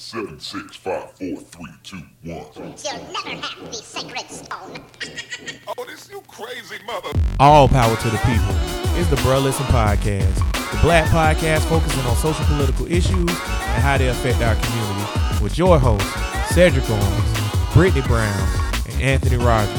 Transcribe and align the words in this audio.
Seven, 0.00 0.38
six, 0.38 0.76
five, 0.76 1.10
four, 1.14 1.36
three, 1.38 1.72
two, 1.82 1.96
one. 2.22 2.46
You'll 2.54 2.68
never 3.12 3.42
have 3.42 3.66
the 3.66 3.72
sacred 3.72 4.30
stone. 4.30 4.80
Oh, 5.76 5.84
this 5.84 6.08
you 6.08 6.22
crazy 6.28 6.76
mother. 6.86 7.10
All 7.40 7.66
power 7.68 7.96
to 7.96 8.08
the 8.08 8.16
people. 8.18 8.54
It's 8.96 9.10
the 9.10 9.16
Bruh 9.16 9.42
Listen 9.42 9.66
Podcast, 9.66 10.36
the 10.70 10.78
black 10.82 11.08
podcast 11.10 11.68
focusing 11.68 12.00
on 12.06 12.14
social 12.16 12.44
political 12.46 12.86
issues 12.86 13.28
and 13.28 13.82
how 13.82 13.98
they 13.98 14.06
affect 14.08 14.40
our 14.40 14.54
community. 14.54 15.42
With 15.42 15.58
your 15.58 15.78
hosts, 15.80 16.08
Cedric 16.54 16.88
Owens, 16.88 17.74
Brittany 17.74 18.06
Brown, 18.06 18.48
and 18.88 19.02
Anthony 19.02 19.36
Rogers. 19.36 19.74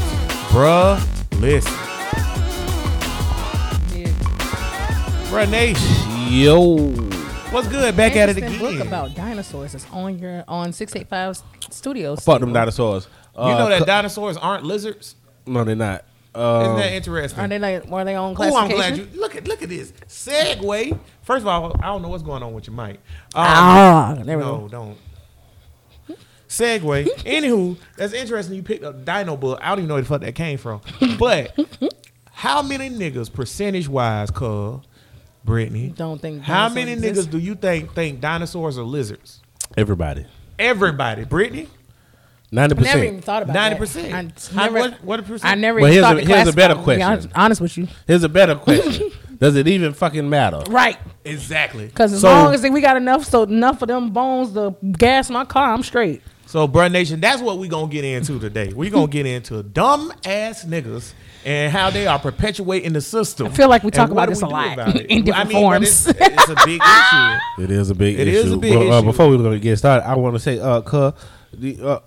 Bruh, 0.52 1.00
listen. 1.40 1.72
Bruh 5.32 5.50
Nation, 5.50 6.28
Yo. 6.30 7.19
What's 7.52 7.68
good? 7.68 7.96
Back 7.96 8.16
at 8.16 8.30
it 8.30 8.38
Interesting 8.38 8.66
again. 8.68 8.78
book 8.80 8.88
about 8.88 9.16
dinosaurs 9.16 9.76
is 9.76 9.86
on 9.92 10.20
your 10.20 10.44
on 10.48 10.72
six 10.74 10.96
eight 10.96 11.08
five 11.10 11.40
studios. 11.70 12.24
Fuck 12.24 12.40
them 12.42 12.54
dinosaurs. 12.54 13.08
you 13.36 13.42
know 13.44 13.66
Uh, 13.66 13.70
that 13.70 13.86
dinosaurs 13.86 14.38
aren't 14.38 14.64
lizards? 14.66 15.16
No, 15.46 15.64
they're 15.64 15.76
not. 15.76 16.06
Uh, 16.36 16.62
Isn't 16.64 16.76
that 16.78 16.94
interesting? 16.94 17.40
Are 17.40 17.48
they 17.48 17.58
like 17.60 17.92
are 17.92 18.06
they 18.06 18.16
on 18.16 18.32
Oh, 18.32 18.36
classification? 18.36 18.72
I'm 18.72 18.78
glad 18.78 18.98
you 18.98 19.20
look 19.20 19.36
at 19.36 19.48
look 19.48 19.62
at 19.64 19.70
this 19.70 19.92
segue. 20.08 21.00
First 21.24 21.42
of 21.42 21.48
all, 21.48 21.76
I 21.80 21.88
don't 21.88 22.02
know 22.02 22.10
what's 22.10 22.24
going 22.24 22.44
on 22.44 22.54
with 22.54 22.68
your 22.68 22.76
mic. 22.76 22.96
Um, 23.34 23.46
Ah, 23.46 24.16
there 24.24 24.38
we 24.38 24.44
no, 24.44 24.58
go. 24.62 24.68
don't. 24.68 24.98
Segue. 26.48 27.06
Anywho, 27.26 27.78
that's 27.96 28.14
interesting. 28.14 28.56
You 28.56 28.64
picked 28.64 28.84
up 28.84 29.04
Dino 29.06 29.38
book. 29.38 29.60
I 29.62 29.70
don't 29.70 29.80
even 29.80 29.88
know 29.88 29.96
where 29.96 30.02
the 30.04 30.08
fuck 30.08 30.22
that 30.22 30.36
came 30.36 30.58
from. 30.58 30.82
But 31.20 31.56
how 32.32 32.62
many 32.62 32.90
niggas, 32.90 33.32
percentage 33.34 33.88
wise, 33.88 34.32
cuz 34.32 34.82
Brittany? 35.44 35.94
Don't 35.96 36.22
think 36.22 36.42
How 36.44 36.70
many 36.70 36.94
exist? 36.94 37.28
niggas 37.28 37.32
do 37.32 37.38
you 37.40 37.56
think 37.56 37.94
think 37.94 38.20
dinosaurs 38.20 38.78
are 38.78 38.84
lizards? 38.84 39.42
everybody. 39.78 40.26
Everybody, 40.58 41.24
Brittany. 41.26 41.68
Ninety 42.52 42.76
I 42.76 42.82
never 42.82 43.04
even 43.04 43.22
thought 43.22 43.44
about 43.44 43.54
Ninety 43.54 43.78
percent. 43.78 44.52
I 44.56 44.64
never- 44.64 44.80
what? 44.80 45.04
What 45.04 45.20
a 45.20 45.24
percent? 45.24 45.52
I 45.52 45.56
never. 45.56 45.80
Well, 45.80 45.92
even 45.92 45.94
here's 45.94 46.04
thought 46.06 46.18
a- 46.18 46.26
here's 46.26 46.48
a 46.48 46.54
better 46.54 46.74
them, 46.74 46.82
be 46.82 46.84
question. 46.86 47.04
Honest, 47.04 47.30
honest 47.36 47.62
with 47.62 47.78
you, 47.78 47.88
Here's 48.08 48.24
a 48.24 48.30
better 48.30 48.56
question. 48.56 49.12
Does 49.40 49.56
it 49.56 49.68
even 49.68 49.94
fucking 49.94 50.28
matter? 50.30 50.64
right? 50.70 50.98
exactly. 51.24 51.86
Because 51.86 52.12
as 52.12 52.22
So- 52.22 52.28
long 52.28 52.54
as 52.54 52.62
we 52.64 52.82
got 52.82 52.98
enough, 52.98 53.24
so 53.26 53.44
enough 53.44 53.82
of 53.84 53.88
them 53.88 54.10
bones 54.10 54.54
to 54.54 54.76
gas 54.94 55.30
my 55.30 55.46
car, 55.46 55.74
I'm 55.74 55.84
straight. 55.84 56.22
So, 56.48 56.68
Bruh 56.68 56.92
Nation, 56.92 57.20
that's 57.22 57.42
what 57.42 57.60
we 57.60 57.68
gonna 57.68 57.88
get 57.92 58.04
into 58.04 58.40
today. 58.40 58.74
we 58.76 58.90
gonna 58.90 59.08
get 59.08 59.28
into 59.28 59.62
dumb 59.62 60.12
ass 60.26 60.66
niggas 60.66 61.14
and 61.46 61.72
how 61.72 61.90
they 61.90 62.06
are 62.08 62.20
perpetuating 62.20 62.94
the 62.94 63.02
system. 63.02 63.48
I 63.48 63.50
feel 63.52 63.70
like 63.70 63.84
we 63.84 63.92
talk 63.92 64.10
what 64.10 64.24
about 64.24 64.30
this 64.30 64.42
a 64.42 64.48
lot 64.48 64.78
it? 64.96 65.06
in 65.10 65.24
different 65.26 65.46
I 65.48 65.50
mean, 65.50 65.58
forms. 65.62 66.08
It's, 66.08 66.20
it's 66.20 66.50
a 66.50 66.56
big 66.66 66.82
issue. 66.82 67.36
It 67.64 67.72
is 67.72 67.90
a 67.90 67.96
big 67.96 68.20
It 68.20 68.28
issue. 68.28 68.38
is 68.48 68.54
a 68.54 68.58
big 68.58 68.74
But, 68.74 68.88
uh, 68.88 68.98
issue. 68.98 69.06
before 69.06 69.30
we're 69.30 69.38
gonna 69.38 69.60
get 69.60 69.78
started, 69.78 70.08
I 70.08 70.16
want 70.16 70.36
to 70.36 70.40
say, 70.40 70.60
uh, 70.60 70.82
Cuh, 70.82 71.12
the, 71.54 71.82
uh, 71.82 72.00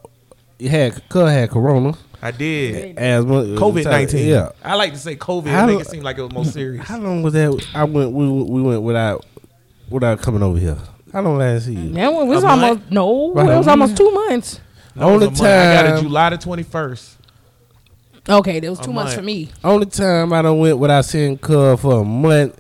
you 0.59 0.69
had 0.69 1.09
Cuh 1.09 1.27
had 1.27 1.51
Corona, 1.51 1.95
I 2.21 2.31
did. 2.31 2.97
asthma, 2.99 3.43
COVID 3.59 3.85
nineteen. 3.85 4.29
Yeah. 4.29 4.51
I 4.65 4.75
like 4.77 4.93
to 4.93 4.99
say 4.99 5.17
COVID. 5.17 5.49
How 5.49 5.67
make 5.67 5.77
do- 5.77 5.81
it 5.81 5.89
seem 5.89 6.03
like 6.03 6.19
it 6.19 6.23
was 6.23 6.33
more 6.33 6.45
serious. 6.61 6.87
How 6.87 6.99
long 6.99 7.23
was 7.23 7.33
that? 7.33 7.67
I 7.75 7.85
went. 7.85 8.13
We, 8.13 8.29
we 8.31 8.63
went 8.63 8.83
without 8.83 9.27
without 9.91 10.21
coming 10.23 10.43
over 10.43 10.59
here. 10.59 10.79
How 11.13 11.21
long 11.21 11.37
last 11.39 11.67
see 11.67 11.75
you? 11.75 11.91
That 11.91 12.13
one 12.13 12.29
was 12.29 12.43
A 12.45 12.49
almost 12.49 12.81
month? 12.81 12.91
no. 12.93 13.33
Right. 13.35 13.51
It 13.51 13.59
was 13.59 13.69
almost 13.69 13.97
two 13.97 14.11
months. 14.11 14.61
No, 14.95 15.09
Only 15.11 15.27
a 15.27 15.31
month. 15.31 15.43
I 15.43 15.83
got 15.83 15.99
it 15.99 16.03
July 16.03 16.31
the 16.31 16.39
twenty 16.39 16.63
first. 16.63 17.19
Okay, 18.29 18.61
that 18.61 18.71
was 18.71 18.79
A 18.81 18.83
two 18.85 18.93
months 18.93 19.15
for 19.15 19.23
me. 19.23 19.51
Only 19.65 19.87
time 19.87 20.33
I 20.33 20.43
don't 20.43 20.59
went 20.61 20.79
without 20.79 21.05
seeing 21.05 21.37
Cuh 21.39 21.77
for 21.77 22.01
a 22.03 22.05
month 22.05 22.57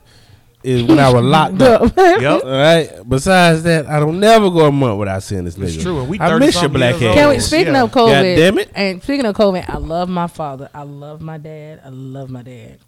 is 0.65 0.83
when 0.85 0.99
I 0.99 1.13
was 1.13 1.25
locked 1.25 1.61
up. 1.63 1.97
Yep. 1.97 2.45
All 2.45 2.51
right. 2.51 2.91
Besides 3.09 3.63
that, 3.65 3.87
I 3.87 4.01
don't 4.01 4.19
never 4.21 4.51
go 4.51 4.67
a 4.67 4.73
month 4.73 4.99
without 4.99 5.23
seeing 5.23 5.45
this 5.45 5.57
nigga. 5.57 5.75
It's 5.75 5.83
true, 5.83 6.05
we 6.05 6.19
I 6.21 6.37
miss 6.39 6.61
your 6.61 6.69
black 6.69 7.01
years 7.01 7.01
head. 7.01 7.09
old. 7.09 7.17
Can 7.19 7.29
we, 7.29 7.35
Yeah. 7.35 7.41
speaking 7.41 7.77
of 7.77 7.93
God 7.93 8.09
COVID, 8.11 8.37
damn 8.37 8.59
it. 8.59 8.71
and 8.75 9.03
speaking 9.03 9.27
of 9.27 9.37
COVID, 9.37 9.69
I 9.69 9.77
love 9.79 10.09
my 10.09 10.27
father. 10.27 10.69
I 10.75 10.83
love 10.83 11.21
my 11.21 11.39
dad. 11.39 11.81
I 11.85 11.89
love 11.91 12.29
my 12.31 12.43
dad. 12.43 12.79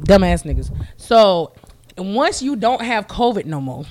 Dumbass 0.00 0.44
niggas. 0.44 0.70
So 0.96 1.52
once 1.96 2.42
you 2.42 2.54
don't 2.56 2.82
have 2.82 3.06
COVID 3.06 3.44
no 3.46 3.60
more, 3.60 3.84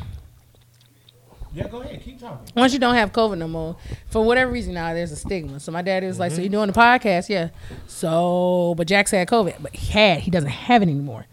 Yeah, 1.58 1.68
go 1.68 1.82
ahead. 1.82 2.02
Keep 2.04 2.20
talking. 2.20 2.48
once 2.56 2.72
you 2.74 2.80
don't 2.80 2.94
have 2.96 3.12
COVID 3.12 3.38
no 3.40 3.48
more, 3.48 3.76
for 4.10 4.24
whatever 4.24 4.52
reason 4.52 4.76
now 4.76 4.94
there's 4.94 5.12
a 5.12 5.16
stigma. 5.16 5.60
So 5.60 5.72
my 5.72 5.82
dad 5.82 6.04
is 6.04 6.20
like, 6.20 6.32
so 6.32 6.36
Mm-hmm. 6.38 6.44
you 6.44 6.50
doing 6.50 6.68
the 6.68 6.74
podcast? 6.74 7.30
Yeah. 7.30 7.50
So, 7.88 8.76
but 8.78 8.88
Jack's 8.88 9.10
had 9.12 9.28
COVID, 9.28 9.56
but 9.62 9.76
he 9.76 9.92
had, 9.92 10.20
he 10.20 10.30
doesn't 10.30 10.50
have 10.50 10.82
it 10.84 10.90
anymore. 10.90 11.26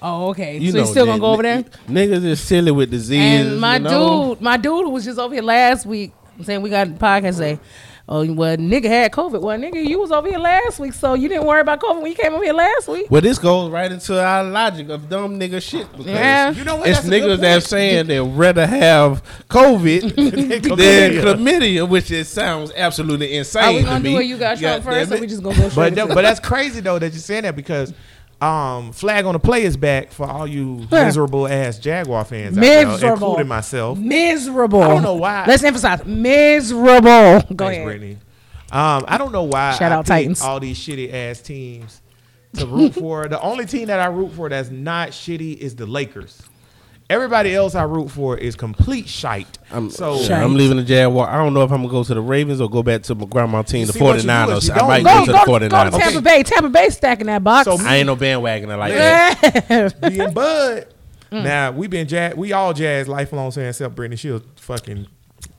Oh, 0.00 0.28
okay. 0.30 0.56
You 0.58 0.70
so 0.70 0.78
know 0.78 0.84
you 0.84 0.90
still 0.90 1.06
gonna 1.06 1.20
go 1.20 1.32
over 1.32 1.42
there? 1.42 1.62
Niggas 1.88 2.24
is 2.24 2.40
silly 2.40 2.70
with 2.70 2.90
disease. 2.90 3.20
And 3.46 3.60
my 3.60 3.76
you 3.76 3.82
know? 3.82 4.34
dude, 4.36 4.40
my 4.42 4.56
dude 4.56 4.90
was 4.90 5.04
just 5.04 5.18
over 5.18 5.34
here 5.34 5.42
last 5.42 5.84
week 5.84 6.12
saying 6.42 6.62
we 6.62 6.70
got 6.70 6.86
a 6.86 6.90
podcast 6.92 7.34
say, 7.34 7.58
oh 8.08 8.32
well, 8.32 8.56
nigga 8.56 8.86
had 8.86 9.12
COVID. 9.12 9.40
Well, 9.40 9.58
nigga, 9.58 9.84
you 9.86 9.98
was 9.98 10.10
over 10.10 10.28
here 10.28 10.38
last 10.38 10.78
week, 10.78 10.92
so 10.94 11.14
you 11.14 11.28
didn't 11.28 11.46
worry 11.46 11.60
about 11.60 11.80
COVID 11.80 12.02
when 12.02 12.10
you 12.10 12.16
came 12.16 12.32
over 12.34 12.42
here 12.44 12.52
last 12.54 12.88
week. 12.88 13.10
Well, 13.10 13.20
this 13.20 13.38
goes 13.38 13.70
right 13.70 13.90
into 13.90 14.20
our 14.22 14.42
logic 14.44 14.88
of 14.88 15.08
dumb 15.08 15.38
nigga 15.38 15.60
shit. 15.62 15.90
Because 15.92 16.06
Yeah. 16.06 16.50
You 16.50 16.64
know 16.64 16.76
what? 16.76 16.88
It's 16.88 17.00
That's 17.00 17.10
niggas 17.10 17.40
that 17.40 17.52
point. 17.54 17.64
saying 17.64 18.06
they'd 18.06 18.20
rather 18.20 18.66
have 18.66 19.22
COVID 19.48 20.14
than 20.16 20.62
Chlamydia. 20.62 21.22
chlamydia, 21.22 21.88
which 21.88 22.10
it 22.10 22.24
sounds 22.26 22.72
absolutely 22.76 23.36
insane 23.36 23.62
Are 23.64 23.72
we 23.72 23.78
to 23.80 23.84
gonna 23.84 24.00
me. 24.00 24.10
do 24.10 24.14
where 24.14 24.22
you 24.22 24.38
got 24.38 24.58
Trump 24.58 24.84
God 24.84 24.92
first, 24.94 25.10
damn 25.10 25.18
or 25.18 25.20
we 25.20 25.26
just 25.26 25.42
gonna 25.42 25.56
go 25.56 25.68
straight? 25.68 25.94
But 25.94 25.94
that, 25.94 26.08
but 26.14 26.22
that's 26.22 26.40
crazy 26.40 26.80
though 26.80 26.98
that 26.98 27.12
you're 27.12 27.20
saying 27.20 27.42
that 27.42 27.56
because 27.56 27.92
um, 28.40 28.92
flag 28.92 29.24
on 29.24 29.32
the 29.32 29.38
player's 29.40 29.76
back 29.76 30.12
for 30.12 30.26
all 30.26 30.46
you 30.46 30.86
miserable 30.90 31.48
ass 31.48 31.78
Jaguar 31.78 32.24
fans, 32.24 32.56
out 32.56 32.60
there, 33.00 33.12
including 33.12 33.48
myself. 33.48 33.98
miserable. 33.98 34.82
I 34.82 34.88
don't 34.88 35.02
know 35.02 35.14
why. 35.14 35.44
Let's 35.46 35.64
emphasize 35.64 36.04
miserable. 36.04 37.02
Go 37.02 37.40
Thanks, 37.40 37.60
ahead. 37.60 37.84
Brittany. 37.84 38.18
Um, 38.70 39.04
I 39.08 39.16
don't 39.18 39.32
know 39.32 39.44
why 39.44 39.72
Shout 39.72 39.92
I 39.92 39.94
out 39.96 40.06
Titans. 40.06 40.42
all 40.42 40.60
these 40.60 40.78
shitty 40.78 41.12
ass 41.12 41.40
teams 41.40 42.00
to 42.54 42.66
root 42.66 42.94
for. 42.94 43.26
The 43.26 43.40
only 43.40 43.64
team 43.66 43.88
that 43.88 43.98
I 43.98 44.06
root 44.06 44.32
for 44.32 44.48
that's 44.48 44.70
not 44.70 45.08
shitty 45.10 45.56
is 45.56 45.74
the 45.74 45.86
Lakers. 45.86 46.42
Everybody 47.10 47.54
else 47.54 47.74
I 47.74 47.84
root 47.84 48.10
for 48.10 48.36
is 48.36 48.54
complete 48.54 49.08
shite. 49.08 49.58
I'm, 49.70 49.88
so 49.88 50.18
Shite. 50.18 50.42
I'm 50.42 50.54
leaving 50.54 50.76
the 50.76 50.82
Jaguar. 50.84 51.26
I 51.28 51.36
don't 51.42 51.54
know 51.54 51.62
if 51.62 51.70
I'm 51.72 51.78
gonna 51.80 51.90
go 51.90 52.04
to 52.04 52.12
the 52.14 52.20
Ravens 52.20 52.60
or 52.60 52.68
go 52.68 52.82
back 52.82 53.02
to 53.04 53.14
my 53.14 53.24
grandma 53.24 53.62
team, 53.62 53.86
the 53.86 53.94
see, 53.94 54.02
what 54.02 54.18
49ers. 54.18 54.70
I 54.70 54.86
might 54.86 55.02
don't- 55.04 55.26
go, 55.26 55.32
Go, 55.44 55.58
to 55.58 55.68
go, 55.68 55.68
the 55.68 55.68
go 55.70 55.90
to 55.90 55.90
49ers. 55.90 55.98
Tampa 55.98 56.20
Bay. 56.20 56.42
Tampa 56.42 56.68
Bay 56.68 56.90
stacking 56.90 57.26
that 57.28 57.42
box. 57.42 57.64
So 57.64 57.78
I 57.80 57.96
ain't 57.96 58.06
no 58.06 58.14
bandwagoner 58.16 58.78
like 58.78 58.92
that. 58.92 60.02
me 60.10 60.20
and 60.20 60.34
Bud. 60.34 60.86
Mm. 61.32 61.44
Now 61.44 61.70
we 61.72 61.86
been 61.86 62.06
Jags. 62.08 62.36
We 62.36 62.52
all 62.52 62.74
Jags 62.74 63.08
lifelong 63.08 63.52
saying 63.52 63.68
except 63.68 63.94
Brittany. 63.94 64.16
She'll 64.16 64.42
fucking 64.56 65.06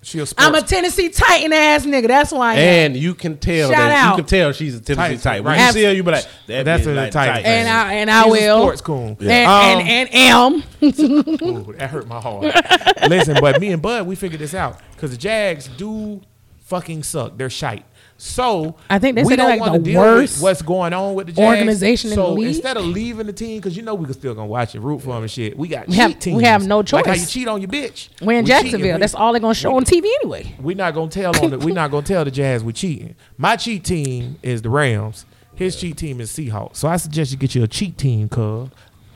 she'll. 0.02 0.26
I'm 0.38 0.56
a 0.56 0.62
Tennessee 0.62 1.10
Titan 1.10 1.54
ass 1.54 1.86
nigga. 1.86 2.08
That's 2.08 2.32
why 2.32 2.52
I 2.52 2.56
am. 2.56 2.92
And 2.92 2.98
you 2.98 3.14
can 3.16 3.38
tell 3.38 3.70
Shout 3.70 3.78
that 3.78 3.92
out. 3.92 4.10
you 4.12 4.24
can 4.24 4.26
tell 4.30 4.52
she's 4.52 4.76
a 4.76 4.80
Tennessee 4.82 5.18
Titan, 5.18 5.20
type. 5.20 5.44
When 5.44 5.58
right. 5.58 5.68
you 5.68 5.72
see 5.74 5.84
her, 5.86 5.94
you 5.94 6.04
be 6.04 6.12
like, 6.12 6.26
that 6.48 6.64
That's 6.66 6.86
a 6.86 6.94
like 6.94 7.12
Titan 7.12 7.36
Titan. 7.36 7.52
and 7.52 7.70
I 7.70 7.94
and 7.96 8.10
I 8.12 8.24
She's 8.24 8.28
a 8.28 8.32
will. 8.32 8.60
sports 8.62 8.82
coon. 8.82 9.18
And, 9.20 9.50
Um, 9.50 9.88
and 9.88 9.88
and 9.88 10.10
am. 10.14 10.64
Ooh, 11.70 11.74
that 11.74 11.90
hurt 11.90 12.08
my 12.08 12.20
heart. 12.20 12.54
Listen, 13.10 13.38
but 13.42 13.60
me 13.60 13.72
and 13.72 13.82
Bud, 13.82 14.08
we 14.08 14.16
figured 14.16 14.40
this 14.42 14.54
out 14.54 14.80
because 14.96 15.12
the 15.12 15.18
Jags 15.18 15.68
do 15.68 16.22
fucking 16.66 17.04
suck. 17.04 17.38
They're 17.38 17.50
shite. 17.50 17.86
So 18.22 18.76
I 18.90 19.00
think 19.00 19.16
they 19.16 19.24
we 19.24 19.30
said 19.30 19.38
don't 19.38 19.50
like 19.50 19.62
wanna 19.62 19.80
the 19.80 19.84
deal 19.86 20.02
worst 20.02 20.36
with 20.36 20.44
what's 20.44 20.62
going 20.62 20.92
on 20.92 21.16
with 21.16 21.28
the 21.28 21.32
Jags. 21.34 21.58
organization 21.58 22.10
in 22.12 22.16
so 22.16 22.24
the 22.28 22.32
league. 22.34 22.48
instead 22.50 22.76
of 22.76 22.84
leaving 22.84 23.26
the 23.28 23.32
team, 23.34 23.60
because 23.60 23.78
you 23.78 23.82
know 23.82 23.96
we 23.96 24.04
can 24.04 24.14
still 24.14 24.36
gonna 24.36 24.46
watch 24.46 24.76
it, 24.76 24.82
root 24.82 25.00
for 25.02 25.14
them 25.14 25.22
and 25.24 25.32
shit. 25.32 25.58
We 25.58 25.70
got 25.70 25.88
We 25.88 25.96
cheat 25.96 26.24
have- 26.26 26.36
we 26.36 26.44
have 26.44 26.68
no 26.68 26.84
choice. 26.84 26.98
Like 26.98 27.06
how 27.08 27.14
you 27.14 27.26
cheat 27.26 27.48
on 27.48 27.62
your 27.62 27.70
bitch. 27.70 28.10
We're 28.22 28.40
in 28.40 28.44
We. 28.44 28.50
Jacksonville. 28.50 28.96
We- 28.96 29.00
That's 29.00 29.16
all 29.16 29.32
they're 29.32 29.40
gonna 29.40 29.54
show 29.54 29.74
on 29.74 29.86
TV 29.86 30.10
anyway. 30.22 30.54
We're 30.60 30.76
not 30.76 30.94
gonna 30.94 31.10
tell 31.10 31.32
on 31.42 31.52
the. 31.52 31.60
We're 31.60 31.74
not 31.74 31.92
gonna 31.92 32.06
tell 32.06 32.26
the 32.26 32.32
Jags 32.32 32.62
we're 32.62 32.74
cheating. 32.74 33.16
My 33.38 33.56
cheat 33.56 33.86
team 33.86 34.38
is 34.44 34.62
the 34.62 34.70
Rams. 34.70 35.26
His 35.56 35.78
cheat 35.78 35.96
team 35.96 36.20
is 36.20 36.30
Seahawks. 36.30 36.76
So 36.76 36.90
I 36.90 36.98
suggest 36.98 37.32
you 37.32 37.38
get 37.38 37.56
you 37.56 37.64
a 37.64 37.68
cheat 37.70 37.98
team, 37.98 38.28
cuz. 38.28 38.68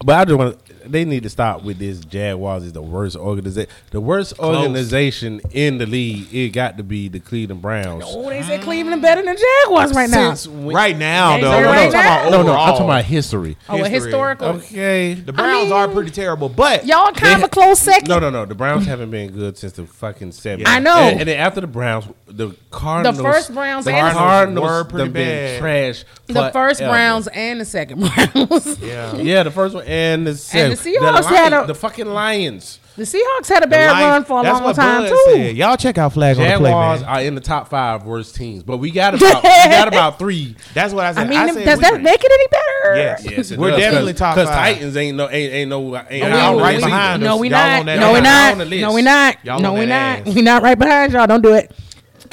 But 0.06 0.16
I 0.16 0.26
just 0.26 0.38
want 0.38 0.58
they 0.86 1.06
need 1.06 1.24
to 1.24 1.30
stop 1.30 1.64
with 1.64 1.80
this. 1.80 2.00
Jaguars 2.00 2.64
is 2.64 2.74
the 2.74 2.82
worst 2.82 3.16
organization. 3.16 3.70
The 3.92 4.02
worst 4.02 4.38
organization 4.40 5.42
in 5.52 5.78
the 5.78 5.86
league. 5.86 6.34
It 6.34 6.50
got 6.50 6.78
to 6.78 6.84
be 6.84 7.08
the 7.08 7.20
Cleveland 7.20 7.62
Browns. 7.62 8.04
Oh, 8.08 8.30
they 8.30 8.42
said 8.44 8.62
Cleveland 8.62 9.02
better 9.02 9.22
than 9.24 9.36
Jaguars 9.38 9.94
right 9.94 10.10
now. 10.10 10.34
Since 10.34 10.48
when- 10.48 10.76
Right 10.76 10.98
now, 10.98 11.36
They 11.38 11.44
though. 11.44 11.52
say 11.52 11.58
we're 11.62 11.66
right 11.68 11.92
talking 11.92 12.00
about 12.00 12.24
now? 12.26 12.30
no, 12.38 12.44
no, 12.44 12.52
I'm 12.54 12.70
talking 12.72 12.86
about 12.86 13.06
history. 13.06 13.58
Oh, 13.70 13.78
history. 13.78 13.94
historical. 13.94 14.48
Okay. 14.50 15.14
The 15.14 15.34
Browns 15.34 15.66
mean- 15.66 15.74
are 15.74 15.88
pretty 15.88 16.12
terrible, 16.12 16.50
but 16.50 16.86
Y'all 16.86 17.12
kind 17.12 17.38
of 17.38 17.44
a 17.44 17.50
close 17.50 17.80
second. 17.80 18.08
No, 18.10 18.20
no, 18.20 18.30
no. 18.30 18.46
The 18.46 18.56
Browns 18.56 18.86
haven't 18.86 19.12
been 19.12 19.32
good 19.32 19.58
since 19.58 19.74
the 19.74 19.86
fucking 19.86 20.32
70s. 20.32 20.64
I 20.68 20.80
know. 20.80 20.96
And, 20.98 21.20
and 21.22 21.30
then 21.30 21.40
after 21.40 21.62
the 21.62 21.68
Browns, 21.68 22.06
the 22.28 22.56
Cardinals, 22.72 23.18
the 23.18 23.24
first 23.24 23.54
Browns 23.54 23.86
the 23.86 23.92
and 23.94 24.08
the- 24.08 24.12
Cardinals 24.20 24.66
were 24.70 24.84
pretty 24.86 25.06
done 25.06 25.14
been 25.14 25.28
bad. 25.28 25.60
trash. 25.60 26.04
The 26.28 26.52
first 26.52 26.80
forever. 26.80 26.94
Browns 26.94 27.28
and 27.28 27.62
the 27.62 27.66
second 27.66 28.00
Browns. 28.00 28.80
Yeah. 28.80 29.16
yeah, 29.18 29.44
the 29.44 29.52
first 29.52 29.76
one 29.76 29.86
and 29.86 30.26
the 30.26 30.36
second. 30.36 30.73
Seahawks 30.74 31.22
the, 31.30 31.36
had 31.36 31.54
a- 31.54 31.68
the 31.68 31.76
fucking 31.76 32.08
Lions. 32.08 32.80
The 32.96 33.04
Seahawks 33.06 33.48
had 33.50 33.64
a 33.64 33.68
bad 33.68 33.92
Lions- 33.92 34.06
run 34.06 34.24
for 34.26 34.40
a 34.42 34.44
that's 34.44 34.60
long 34.62 34.74
time 34.76 35.02
Bud 35.04 35.10
too. 35.10 35.24
said. 35.34 35.56
Y'all 35.58 35.76
check 35.78 35.98
out 35.98 36.14
Flag 36.14 36.38
on 36.38 36.44
the 36.44 36.58
Play, 36.60 36.70
man. 36.72 37.04
are 37.06 37.22
in 37.24 37.34
the 37.34 37.42
top 37.42 37.68
five 37.68 38.04
worst 38.06 38.36
teams, 38.36 38.62
but 38.62 38.78
we 38.78 38.92
got 38.92 39.16
about 39.16 39.42
we 39.42 39.50
got 39.50 39.88
about 39.88 40.20
three. 40.20 40.56
That's 40.76 40.94
what 40.94 41.04
I 41.06 41.10
I 41.10 41.14
said. 41.14 41.30
mean, 41.30 41.40
I 41.40 41.46
them- 41.48 41.56
said 41.56 41.66
does 41.66 41.80
that 41.80 42.02
make 42.02 42.24
it 42.24 42.32
any 42.32 42.48
better? 42.50 42.96
Yes. 42.98 43.26
Yes, 43.26 43.52
it 43.52 43.58
We're 43.58 43.72
does, 43.72 43.80
definitely 43.80 44.14
cause, 44.14 44.20
top 44.20 44.36
Because. 44.36 44.50
Titans 44.50 44.96
ain't 44.98 45.18
no 45.18 45.28
ain't, 45.28 45.54
ain't 45.54 45.70
no 45.72 45.98
ain't 45.98 46.30
no, 46.30 46.56
we- 46.58 46.62
right 46.62 46.76
we- 46.78 46.84
behind 46.84 47.24
no, 47.24 47.38
we 47.38 47.50
Y'all 47.50 47.84
not. 47.84 47.86
No, 47.86 48.12
we 48.14 48.18
ass. 48.20 48.24
not. 48.24 48.52
on 48.52 48.58
the 48.60 48.66
list. 48.66 48.82
No, 48.82 48.94
we 48.94 49.02
not. 49.02 49.38
No, 49.44 49.74
we 49.74 49.86
that 49.88 50.26
not. 50.26 50.36
We 50.36 50.42
not 50.44 50.62
right 50.62 50.78
behind 50.78 51.14
y'all. 51.14 51.26
Don't 51.26 51.42
do 51.42 51.56
it. 51.56 51.72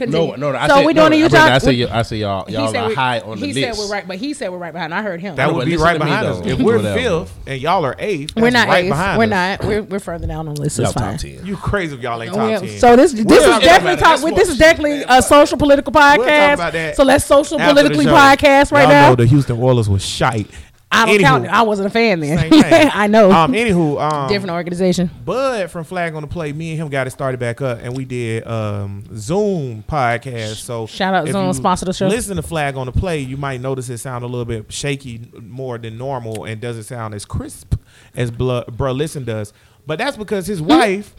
Continue. 0.01 0.37
No, 0.37 0.53
no, 0.53 0.59
I 0.59 0.67
so 0.67 0.75
said, 0.77 0.87
we 0.87 0.93
no, 0.95 1.09
doing 1.09 1.21
the 1.21 1.25
I, 1.27 1.29
Utah. 1.29 1.55
I 1.55 1.59
say 1.59 1.71
we- 1.77 1.85
y- 1.87 1.99
I 1.99 2.03
say 2.03 2.17
y'all 2.17 2.51
y'all 2.51 2.73
said 2.73 2.83
are 2.85 2.89
we- 2.89 2.95
high 2.95 3.21
on 3.21 3.39
the 3.41 3.47
he 3.47 3.53
list. 3.53 3.79
said 3.79 3.85
we're 3.85 3.93
right, 3.93 4.09
but 4.09 4.17
he 4.19 4.35
said 4.35 4.51
we're 4.51 4.59
right 4.59 4.73
behind. 4.73 4.93
I 4.95 5.03
heard 5.03 5.21
him. 5.21 5.37
That 5.37 5.47
No, 5.49 5.55
would 5.55 5.67
be 5.67 5.77
right 5.77 5.93
to 5.95 5.99
me, 6.01 6.05
behind 6.07 6.27
us. 6.27 6.41
though. 6.41 6.47
If 6.49 6.59
we're 6.61 6.79
fifth 6.83 7.39
and 7.47 7.61
y'all 7.61 7.85
are 7.85 7.95
eighth, 7.99 8.35
we're 8.37 8.51
not 8.51 8.69
right 8.69 8.85
eighth. 8.85 8.91
behind 8.91 9.19
We're 9.19 9.25
us. 9.25 9.31
not. 9.31 9.65
We're 9.65 9.83
we're 9.83 9.99
further 10.01 10.27
down 10.27 10.49
on 10.49 10.55
the 10.55 10.63
list. 10.63 10.79
Y'all 10.79 10.87
It's 10.87 10.95
fine. 10.95 11.13
top 11.13 11.21
ten. 11.21 11.45
You 11.47 11.57
crazy 11.57 11.95
if 11.95 12.01
y'all 12.03 12.23
ain't 12.23 12.35
top 12.35 12.61
ten. 12.61 12.79
So 12.79 12.97
this 12.97 13.13
this 13.13 13.25
We'll 13.25 13.59
is 13.59 13.63
definitely 13.65 13.99
about 14.01 14.19
talk. 14.21 14.35
This 14.35 14.49
is 14.49 14.59
definitely 14.59 15.05
a 15.09 15.23
social 15.23 15.59
political 15.59 15.93
podcast. 15.93 16.95
so 16.97 17.05
let's 17.05 17.25
social 17.25 17.59
politically 17.59 18.07
podcast 18.07 18.73
right 18.73 18.83
y'all 18.83 18.89
now. 18.91 19.09
know 19.11 19.17
the 19.17 19.27
Houston 19.27 19.61
Oilers 19.63 19.89
was 19.89 20.05
shite. 20.05 20.49
I 20.93 21.07
don't 21.07 21.17
Anywho, 21.19 21.23
count. 21.23 21.45
it. 21.45 21.51
I 21.53 21.63
wasn't 21.63 21.87
a 21.87 21.91
fan 21.91 22.19
then. 22.19 22.51
I 22.93 23.07
know. 23.07 23.31
Um, 23.31 23.53
anywho, 23.53 24.01
um, 24.01 24.29
Different 24.29 24.51
organization. 24.51 25.09
Bud 25.25 25.71
from 25.71 25.85
Flag 25.85 26.15
on 26.15 26.23
the 26.23 26.27
Play, 26.29 26.53
me 26.53 26.71
and 26.73 26.81
him 26.81 26.89
got 26.89 27.07
it 27.07 27.11
started 27.11 27.39
back 27.39 27.61
up, 27.63 27.79
and 27.81 27.97
we 27.97 28.05
did 28.05 28.45
um, 28.45 29.05
Zoom 29.17 29.85
podcast. 29.85 30.57
So 30.57 30.87
Shout 30.87 31.15
out 31.15 31.29
if 31.29 31.33
Zoom, 31.33 31.53
sponsor 31.53 31.85
the 31.87 31.93
show. 31.93 32.09
Listen 32.09 32.37
to 32.37 32.43
Flag 32.43 32.77
on 32.77 32.87
the 32.87 32.93
Play, 32.93 33.21
you 33.21 33.37
might 33.37 33.61
notice 33.61 33.89
it 33.89 33.99
sound 33.99 34.25
a 34.25 34.27
little 34.27 34.45
bit 34.45 34.73
shaky 34.73 35.31
more 35.41 35.79
than 35.79 35.97
normal, 35.97 36.45
and 36.45 36.61
doesn't 36.61 36.83
sound 36.85 37.15
as 37.15 37.25
crisp 37.25 37.77
as 38.17 38.33
Bro, 38.33 38.65
Bro 38.73 38.93
Listen 38.93 39.25
does. 39.25 39.53
But 39.87 39.99
that's 40.01 40.17
because 40.17 40.47
his 40.49 40.61
wife 40.61 41.15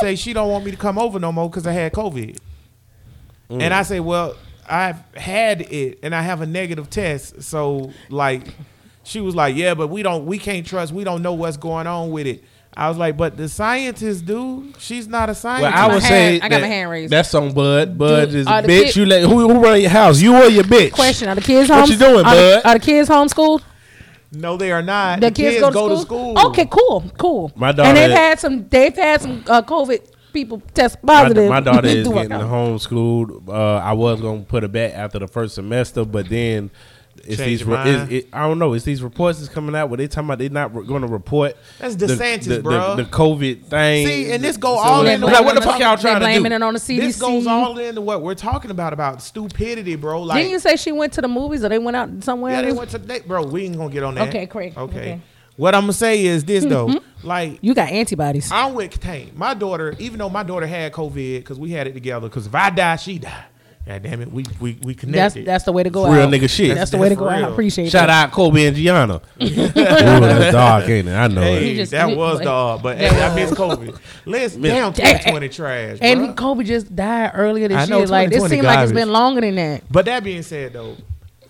say 0.00 0.16
she 0.16 0.34
don't 0.34 0.50
want 0.50 0.66
me 0.66 0.70
to 0.70 0.76
come 0.76 0.98
over 0.98 1.18
no 1.18 1.32
more 1.32 1.48
because 1.48 1.66
I 1.66 1.72
had 1.72 1.92
COVID, 1.92 2.38
and 3.48 3.72
I 3.72 3.82
say, 3.84 4.00
well, 4.00 4.36
I've 4.68 5.00
had 5.14 5.62
it, 5.62 6.00
and 6.02 6.14
I 6.14 6.20
have 6.20 6.42
a 6.42 6.46
negative 6.46 6.90
test, 6.90 7.42
so 7.42 7.90
like. 8.10 8.48
She 9.04 9.20
was 9.20 9.34
like, 9.34 9.54
"Yeah, 9.56 9.74
but 9.74 9.88
we 9.88 10.02
don't, 10.02 10.26
we 10.26 10.38
can't 10.38 10.66
trust. 10.66 10.92
We 10.92 11.04
don't 11.04 11.22
know 11.22 11.34
what's 11.34 11.56
going 11.56 11.86
on 11.86 12.10
with 12.10 12.26
it." 12.26 12.42
I 12.76 12.88
was 12.88 12.98
like, 12.98 13.16
"But 13.16 13.36
the 13.36 13.48
scientists 13.48 14.20
do. 14.22 14.72
She's 14.78 15.06
not 15.06 15.28
a 15.28 15.32
Well, 15.32 15.34
scientist." 15.34 15.76
I 15.76 15.86
my 15.88 15.94
would 15.94 16.02
hand- 16.02 16.40
say 16.40 16.40
I 16.40 16.48
got 16.48 16.60
my 16.62 16.66
hand 16.66 16.90
raised. 16.90 17.12
That's 17.12 17.34
on 17.34 17.52
Bud. 17.52 17.96
Bud 17.96 18.26
Dude, 18.30 18.34
is 18.34 18.46
a 18.46 18.50
bitch. 18.50 18.66
kid- 18.86 18.96
you 18.96 19.06
let 19.06 19.22
who, 19.22 19.48
who 19.48 19.60
run 19.60 19.80
your 19.80 19.90
house? 19.90 20.20
You 20.20 20.34
or 20.34 20.46
your 20.48 20.64
bitch? 20.64 20.92
Question: 20.92 21.28
Are 21.28 21.34
the 21.34 21.40
kids 21.40 21.68
home? 21.68 21.80
What 21.80 21.88
home? 21.90 21.92
you 21.92 21.98
doing, 21.98 22.24
are 22.26 22.34
the, 22.34 22.60
bud? 22.64 22.68
are 22.70 22.78
the 22.78 22.84
kids 22.84 23.08
homeschooled? 23.08 23.62
no, 24.32 24.56
they 24.56 24.72
are 24.72 24.82
not. 24.82 25.20
The, 25.20 25.30
kids, 25.30 25.60
go, 25.60 25.88
to, 25.90 25.98
school? 25.98 26.36
Okay, 26.48 26.66
cool, 26.68 27.04
cool. 27.16 27.52
My 27.54 27.70
daughter 27.70 27.88
and 27.90 27.96
they've 27.96 28.10
had 28.10 28.40
some. 28.40 28.68
They've 28.68 28.96
had 28.96 29.20
some 29.22 29.44
uh, 29.48 29.62
COVID 29.62 30.10
people 30.32 30.60
test 30.74 31.00
positive. 31.06 31.48
my 31.48 31.60
daughter 31.60 31.86
is 31.88 32.08
Do 32.08 32.14
getting 32.14 32.32
out. 32.32 32.40
homeschooled. 32.50 33.48
Uh, 33.48 33.76
I 33.76 33.92
was 33.92 34.20
gonna 34.20 34.40
put 34.40 34.64
her 34.64 34.68
back 34.68 34.92
after 34.94 35.20
the 35.20 35.28
first 35.28 35.54
semester, 35.54 36.04
but 36.04 36.28
then 36.28 36.72
it's 37.18 37.36
Change 37.36 37.38
these. 37.38 37.60
your 37.60 37.70
Re- 37.70 37.74
mind? 37.84 38.12
it's, 38.12 38.26
it, 38.26 38.28
I 38.32 38.46
don't 38.46 38.58
know. 38.58 38.72
It's 38.74 38.84
these 38.84 39.02
reports 39.02 39.38
that's 39.38 39.52
coming 39.52 39.74
out 39.74 39.88
where 39.88 39.96
they 39.96 40.08
talking 40.08 40.26
about 40.28 40.38
they're 40.38 40.50
not 40.50 40.74
re- 40.74 40.84
going 40.86 41.02
to 41.02 41.08
report. 41.08 41.56
That's 41.78 41.96
the- 41.96 42.06
DeSantis, 42.06 42.44
the, 42.44 42.60
bruh. 42.60 42.96
The, 42.96 43.04
the 43.04 43.10
COVID 43.10 43.64
thing. 43.64 44.06
See, 44.06 44.32
and 44.32 44.42
this 44.42 44.56
go 44.56 44.76
So 44.76 44.82
all 44.82 45.02
like, 45.04 45.14
in 45.14 45.20
like, 45.20 45.44
what 45.44 45.54
the 45.54 45.60
fuck 45.62 45.78
y'all 45.78 45.90
on- 45.90 45.98
trying 45.98 46.14
they 46.20 46.34
to 46.34 46.40
blaming 46.40 46.50
do? 46.50 46.56
it 46.56 46.62
on 46.62 46.74
the 46.74 46.80
CDC. 46.80 47.00
This 47.00 47.20
goes 47.20 47.46
all 47.46 47.78
into 47.78 48.00
what 48.00 48.22
we're 48.22 48.34
talking 48.34 48.70
about 48.70 48.92
about 48.92 49.22
stupidity, 49.22 49.96
bro. 49.96 50.22
Like, 50.22 50.38
Didn't 50.38 50.52
you 50.52 50.58
say 50.58 50.76
she 50.76 50.92
went 50.92 51.12
to 51.14 51.20
the 51.22 51.28
movies 51.28 51.64
or 51.64 51.68
they 51.68 51.78
went 51.78 51.96
out 51.96 52.24
somewhere? 52.24 52.52
yeah, 52.52 52.62
they 52.62 52.72
went 52.72 52.90
to 52.90 52.98
they, 52.98 53.20
bro. 53.20 53.44
We 53.44 53.64
ain't 53.64 53.76
gonna 53.76 53.92
get 53.92 54.02
on 54.02 54.14
that. 54.16 54.28
Okay, 54.28 54.46
Craig. 54.46 54.74
Okay. 54.76 54.98
Okay. 54.98 55.20
What 55.56 55.74
I'm 55.74 55.82
gonna 55.82 55.92
say 55.92 56.24
is 56.26 56.44
this 56.44 56.64
though, 56.64 56.88
mm-hmm. 56.88 57.26
like. 57.28 57.58
you 57.62 57.74
got 57.74 57.88
antibodies. 57.90 58.50
I'm 58.50 58.74
with 58.74 58.98
Tane. 59.00 59.30
My 59.36 59.54
daughter, 59.54 59.94
even 60.00 60.18
though 60.18 60.28
my 60.28 60.42
daughter 60.42 60.66
had 60.66 60.92
COVID, 60.92 61.38
because 61.38 61.60
we 61.60 61.70
had 61.70 61.86
it 61.86 61.92
together. 61.92 62.28
Because 62.28 62.46
if 62.48 62.54
I 62.56 62.70
die, 62.70 62.96
she 62.96 63.20
die. 63.20 63.44
God 63.86 64.02
damn 64.02 64.22
it, 64.22 64.32
we 64.32 64.44
we 64.60 64.78
we 64.82 64.94
That's 64.94 65.00
connected. 65.00 65.12
that's 65.14 65.44
that's 65.44 65.64
the 65.64 65.72
way 65.72 65.82
to 65.82 65.90
go 65.90 66.10
Real 66.10 66.22
out. 66.22 66.30
nigga 66.32 66.48
shit. 66.48 66.68
That's, 66.68 66.90
That's- 66.90 66.90
the 66.90 66.96
way 66.96 67.10
to 67.10 67.14
go 67.16 67.24
for 67.26 67.30
out. 67.30 67.36
I 67.36 67.40
real. 67.40 67.52
appreciate 67.52 67.90
Shout 67.90 68.08
that. 68.08 68.28
out 68.28 68.32
Kobe 68.32 68.64
and 68.66 68.74
Gianna. 68.74 69.20
Ooh, 69.42 69.46
that's 69.68 70.52
dark, 70.52 70.88
ain't 70.88 71.08
it? 71.08 71.12
I 71.12 71.28
know 71.28 71.42
Hey, 71.42 71.64
He 71.68 71.76
just- 71.76 71.92
that 71.92 72.08
he- 72.08 72.14
was 72.16 72.38
but- 72.38 72.44
dog, 72.44 72.82
but 72.82 72.96
hey, 72.96 73.08
I 73.08 73.28
was- 73.28 73.36
miss 73.50 73.54
Kobe. 73.58 73.92
Let's 74.24 74.56
Miss- 74.56 74.72
damn 74.72 74.92
2020 74.94 75.48
trash, 75.50 75.98
And 76.00 76.20
bruh. 76.20 76.36
Kobe 76.36 76.64
just 76.64 76.96
died 76.96 77.32
earlier 77.34 77.68
this 77.68 77.76
I 77.76 77.84
know, 77.86 77.98
year. 77.98 78.06
Like 78.06 78.30
this 78.30 78.38
2020 78.42 78.56
seems 78.56 78.64
like 78.64 78.84
it's 78.84 78.92
been 78.92 79.12
longer 79.12 79.42
than 79.42 79.54
that. 79.56 79.82
But 79.90 80.06
that 80.06 80.24
being 80.24 80.42
said, 80.42 80.72
though, 80.72 80.96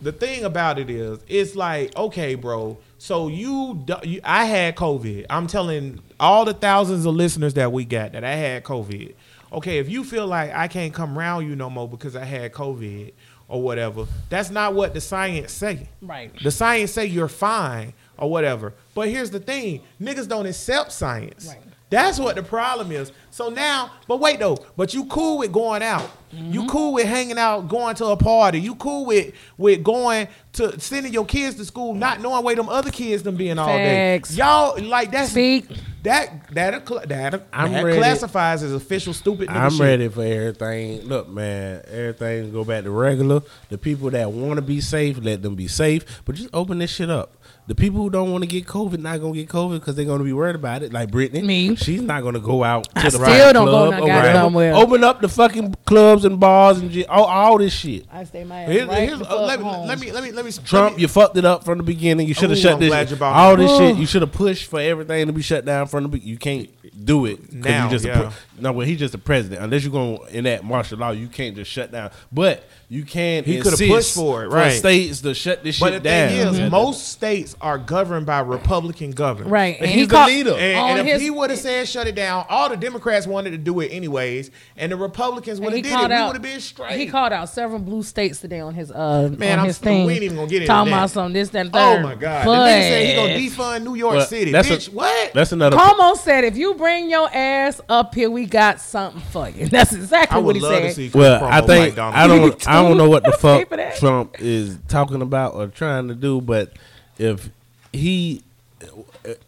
the 0.03 0.11
thing 0.13 0.43
about 0.45 0.79
it 0.81 0.91
is, 0.91 1.21
it's 1.29 1.55
like, 1.55 1.97
okay, 1.97 2.35
bro. 2.35 2.79
So 2.99 3.29
you, 3.29 3.85
you, 4.03 4.21
I 4.25 4.45
had 4.47 4.77
COVID. 4.77 5.27
I'm 5.31 5.47
telling 5.47 6.01
all 6.19 6.45
the 6.45 6.55
thousands 6.55 7.07
of 7.07 7.15
listeners 7.15 7.55
that 7.55 7.71
we 7.71 7.85
got 7.85 8.13
that 8.13 8.25
I 8.25 8.35
had 8.35 8.65
COVID. 8.65 9.15
Okay, 9.55 9.79
if 9.79 9.89
you 9.89 10.03
feel 10.03 10.27
like 10.27 10.53
I 10.53 10.67
can't 10.67 10.93
come 10.93 11.17
around 11.17 11.49
you 11.49 11.55
no 11.55 11.71
more 11.71 11.89
because 11.89 12.17
I 12.17 12.25
had 12.25 12.53
COVID 12.53 13.13
or 13.47 13.63
whatever, 13.63 14.07
that's 14.29 14.51
not 14.51 14.75
what 14.75 14.95
the 14.95 15.01
science 15.01 15.53
say. 15.53 15.89
Right. 16.03 16.33
The 16.43 16.51
science 16.51 16.91
say 16.91 17.07
you're 17.07 17.29
fine 17.29 17.93
or 18.19 18.29
whatever. 18.29 18.75
But 18.95 19.09
here's 19.09 19.31
the 19.31 19.41
thing: 19.41 19.83
niggas 20.01 20.29
don't 20.29 20.47
accept 20.47 20.91
science. 20.91 21.47
Right. 21.47 21.63
That's 21.91 22.19
what 22.19 22.35
the 22.35 22.43
problem 22.43 22.91
is. 22.91 23.13
So 23.31 23.51
now, 23.51 23.91
but 24.09 24.19
wait 24.19 24.41
though, 24.41 24.59
but 24.77 24.95
you 24.95 25.05
cool 25.07 25.39
with 25.39 25.53
going 25.53 25.83
out. 25.83 26.11
Mm-hmm. 26.35 26.53
You 26.53 26.67
cool 26.67 26.95
with 26.95 27.07
hanging 27.07 27.39
out, 27.39 27.69
going 27.69 27.95
to 27.97 28.07
a 28.07 28.17
party. 28.17 28.61
You 28.61 28.75
cool 28.77 29.07
with 29.07 29.35
with 29.59 29.85
going 29.85 30.29
to 30.55 30.81
sending 30.81 31.13
your 31.13 31.25
kids 31.27 31.57
to 31.57 31.65
school, 31.65 31.95
not 31.95 32.21
knowing 32.21 32.45
where 32.45 32.57
them 32.57 32.69
other 32.69 32.91
kids 32.91 33.23
them 33.23 33.37
being 33.37 33.59
all 33.59 33.67
Facts. 33.69 34.31
day. 34.31 34.37
Y'all 34.37 34.81
like 34.83 35.13
that's 35.13 35.31
Speak. 35.31 35.69
that 36.03 36.53
that 36.55 36.87
that, 36.87 37.43
I'm 37.53 37.73
that 37.73 37.85
ready. 37.85 37.99
classifies 37.99 38.63
as 38.63 38.73
official 38.73 39.13
stupid. 39.13 39.49
I'm 39.49 39.71
shit. 39.71 39.81
ready 39.81 40.09
for 40.09 40.25
everything. 40.25 41.03
Look, 41.03 41.29
man, 41.29 41.83
everything 41.87 42.51
go 42.51 42.65
back 42.65 42.85
to 42.85 42.91
regular. 42.91 43.43
The 43.69 43.79
people 43.79 44.11
that 44.11 44.33
want 44.33 44.57
to 44.57 44.63
be 44.63 44.81
safe, 44.81 45.19
let 45.23 45.43
them 45.43 45.55
be 45.55 45.69
safe. 45.69 46.23
But 46.25 46.35
just 46.37 46.51
open 46.53 46.79
this 46.79 46.91
shit 46.91 47.11
up. 47.11 47.37
The 47.67 47.75
people 47.75 48.03
who 48.03 48.11
don't 48.11 48.31
want 48.31 48.43
to 48.45 48.47
get 48.47 48.67
COVID, 48.67 48.99
not 48.99 49.23
gonna 49.23 49.33
get 49.33 49.49
COVID 49.49 49.81
because 49.81 49.95
they're 49.97 50.05
gonna 50.05 50.23
be 50.23 50.35
worried 50.35 50.55
about 50.55 50.83
it. 50.83 50.93
Like 50.93 51.11
Brittany, 51.11 51.41
Me. 51.41 51.75
she's 51.77 52.03
not 52.03 52.23
gonna 52.23 52.39
go 52.39 52.63
out 52.63 52.85
to 52.85 52.99
I 52.99 53.03
the 53.05 53.11
still 53.13 53.23
right 53.23 53.53
don't 53.55 53.65
go 53.65 53.71
club 53.89 53.95
no 53.95 54.03
or 54.03 54.07
goddamn 54.07 54.57
Open 54.77 55.03
up 55.03 55.23
the 55.23 55.29
fucking 55.31 55.75
clubs 55.87 56.27
and 56.27 56.39
bars 56.39 56.79
and 56.81 56.93
shit, 56.93 57.09
all, 57.09 57.25
all 57.25 57.57
this 57.57 57.73
shit. 57.73 58.05
I 58.13 58.25
stay 58.25 58.45
my 58.45 58.65
ass 58.65 58.69
Here's, 58.69 58.87
right 58.89 58.99
here's- 59.09 59.19
the 59.19 59.25
uh, 59.25 59.29
fuck 59.31 59.41
let, 59.47 59.59
me, 59.61 59.65
home. 59.65 59.87
let 59.89 59.99
me 59.99 60.13
let 60.13 60.23
me 60.25 60.33
let 60.33 60.45
me 60.45 60.51
Trump, 60.53 60.91
let 60.91 60.97
me- 60.97 61.03
you 61.03 61.09
fucked 61.09 61.39
it 61.39 61.47
up 61.47 61.65
from 61.65 61.79
the 61.79 61.85
beginning. 61.85 62.29
You 62.29 62.35
should 62.35 62.51
have 62.51 62.59
shut 62.59 62.75
I'm 62.75 62.81
this. 62.81 62.91
glad 62.91 63.11
you 63.11 63.17
brought 63.17 63.35
all 63.35 63.57
that 63.57 63.63
this 63.63 63.79
shit. 63.79 63.97
You 63.97 64.05
should 64.07 64.21
have 64.21 64.33
pushed 64.33 64.67
for 64.69 64.81
everything 64.81 65.27
to 65.29 65.33
be 65.33 65.41
shut 65.41 65.65
down 65.65 65.87
from 65.87 66.03
the. 66.03 66.09
be- 66.11 66.19
You 66.21 66.37
can't 66.37 66.69
do 67.03 67.25
it 67.25 67.51
Now, 67.53 67.85
you 67.87 67.91
just 67.91 68.05
yeah. 68.05 68.21
pre- 68.21 68.31
no. 68.61 68.73
Well, 68.73 68.87
he's 68.87 68.99
just 68.99 69.15
a 69.15 69.19
president. 69.19 69.63
Unless 69.63 69.83
you're 69.85 69.93
going 69.93 70.19
to 70.19 70.37
enact 70.39 70.65
martial 70.65 70.99
law, 70.99 71.11
you 71.11 71.29
can't 71.29 71.55
just 71.57 71.71
shut 71.71 71.91
down. 71.93 72.11
But 72.33 72.65
you 72.89 73.05
can. 73.05 73.45
He 73.45 73.61
coulda 73.61 73.77
pushed 73.77 74.15
for 74.15 74.45
it, 74.45 74.49
right. 74.49 74.71
states 74.71 75.21
to 75.23 75.35
shut 75.35 75.65
this 75.65 75.81
But 75.81 75.93
shit 75.95 76.03
the 76.03 76.09
down. 76.09 76.29
thing 76.29 76.39
is, 76.49 76.59
Yeah. 76.59 76.69
most 76.69 77.09
states 77.09 77.57
are 77.61 77.79
governed 77.79 78.27
by 78.27 78.41
Republican 78.41 79.11
governors. 79.13 79.51
Right. 79.51 79.77
And 79.77 79.87
And 79.87 79.91
he's 79.91 80.03
he 80.03 80.07
the 80.07 80.27
leader. 80.27 80.51
And, 80.53 80.61
and 80.61 80.99
if 81.01 81.07
his- 81.15 81.23
he 81.23 81.31
would 81.31 81.51
have 81.51 81.59
said 81.59 81.89
shut 81.89 82.07
it 82.07 82.15
down, 82.15 82.45
all 82.49 82.69
the 82.69 82.77
Democrats 82.77 83.27
wanted 83.27 83.51
to 83.51 83.59
do 83.59 83.81
it 83.81 83.89
anyways, 83.89 84.51
and 84.77 84.93
the 84.93 84.97
Republicans 84.97 85.61
would 85.61 85.73
And 85.73 85.77
have 85.77 85.85
he 85.85 85.91
did 85.91 85.91
it. 85.91 85.97
called 85.99 86.11
We 86.11 86.15
out. 86.17 86.27
would 86.29 86.37
have 86.37 86.43
been 86.43 86.61
straight. 86.61 86.99
He 86.99 87.07
called 87.07 87.33
out 87.33 87.49
several 87.49 87.81
blue 87.81 88.03
states 88.03 88.41
today 88.41 88.61
on 88.61 88.75
his 88.75 88.91
uh 88.93 89.31
Man, 89.37 89.55
on 89.55 89.59
I'm 89.61 89.67
his 89.67 89.79
thing. 89.79 90.07
we 90.07 90.15
ain't 90.15 90.23
even 90.23 90.37
gonna 90.37 90.49
get 90.49 90.57
into 90.63 90.67
talking 90.69 90.91
that. 90.93 90.97
about 90.99 91.11
some 91.11 91.33
this 91.33 91.49
that 91.51 91.67
and 91.67 91.71
oh 91.75 92.01
my 92.01 92.15
god! 92.15 92.45
But 92.45 92.65
the 92.65 92.71
nigga 92.71 92.89
said 92.89 93.07
he 93.07 93.15
gonna 93.15 93.35
defund 93.81 93.85
New 93.85 93.95
York 93.95 94.17
Well, 94.17 94.27
City. 94.27 94.53
that's 94.53 94.69
a- 94.71 94.77
Bitch, 94.77 94.93
what? 94.93 95.33
That's 95.35 95.53
another. 95.53 95.77
Cuomo 95.77 96.17
said, 96.17 96.45
if 96.45 96.57
you 96.57 96.75
bring 96.75 97.09
your 97.11 97.29
ass 97.35 97.81
up 97.89 98.15
here, 98.15 98.31
we 98.31 98.44
got 98.47 98.81
something 98.81 99.21
for 99.31 99.49
you. 99.49 99.67
That's 99.69 99.93
exactly 99.93 100.37
I 100.37 100.39
what 100.39 100.55
would 100.55 100.57
he 100.57 100.93
said. 100.93 101.15
Well, 101.15 101.45
I 101.45 101.61
think 101.61 101.97
like 101.97 102.15
I 102.15 102.27
don't 102.27 102.69
I 102.69 102.83
don't 102.83 102.97
know 102.97 103.09
what 103.09 103.25
the 103.25 103.33
fuck. 103.39 103.69
Trump 103.99 104.41
is 104.41 104.79
talking 104.89 105.23
about 105.23 105.55
or 105.55 105.69
trying 105.69 106.09
to 106.09 106.15
do, 106.15 106.41
but 106.41 106.73
if 107.19 107.51
he 107.93 108.43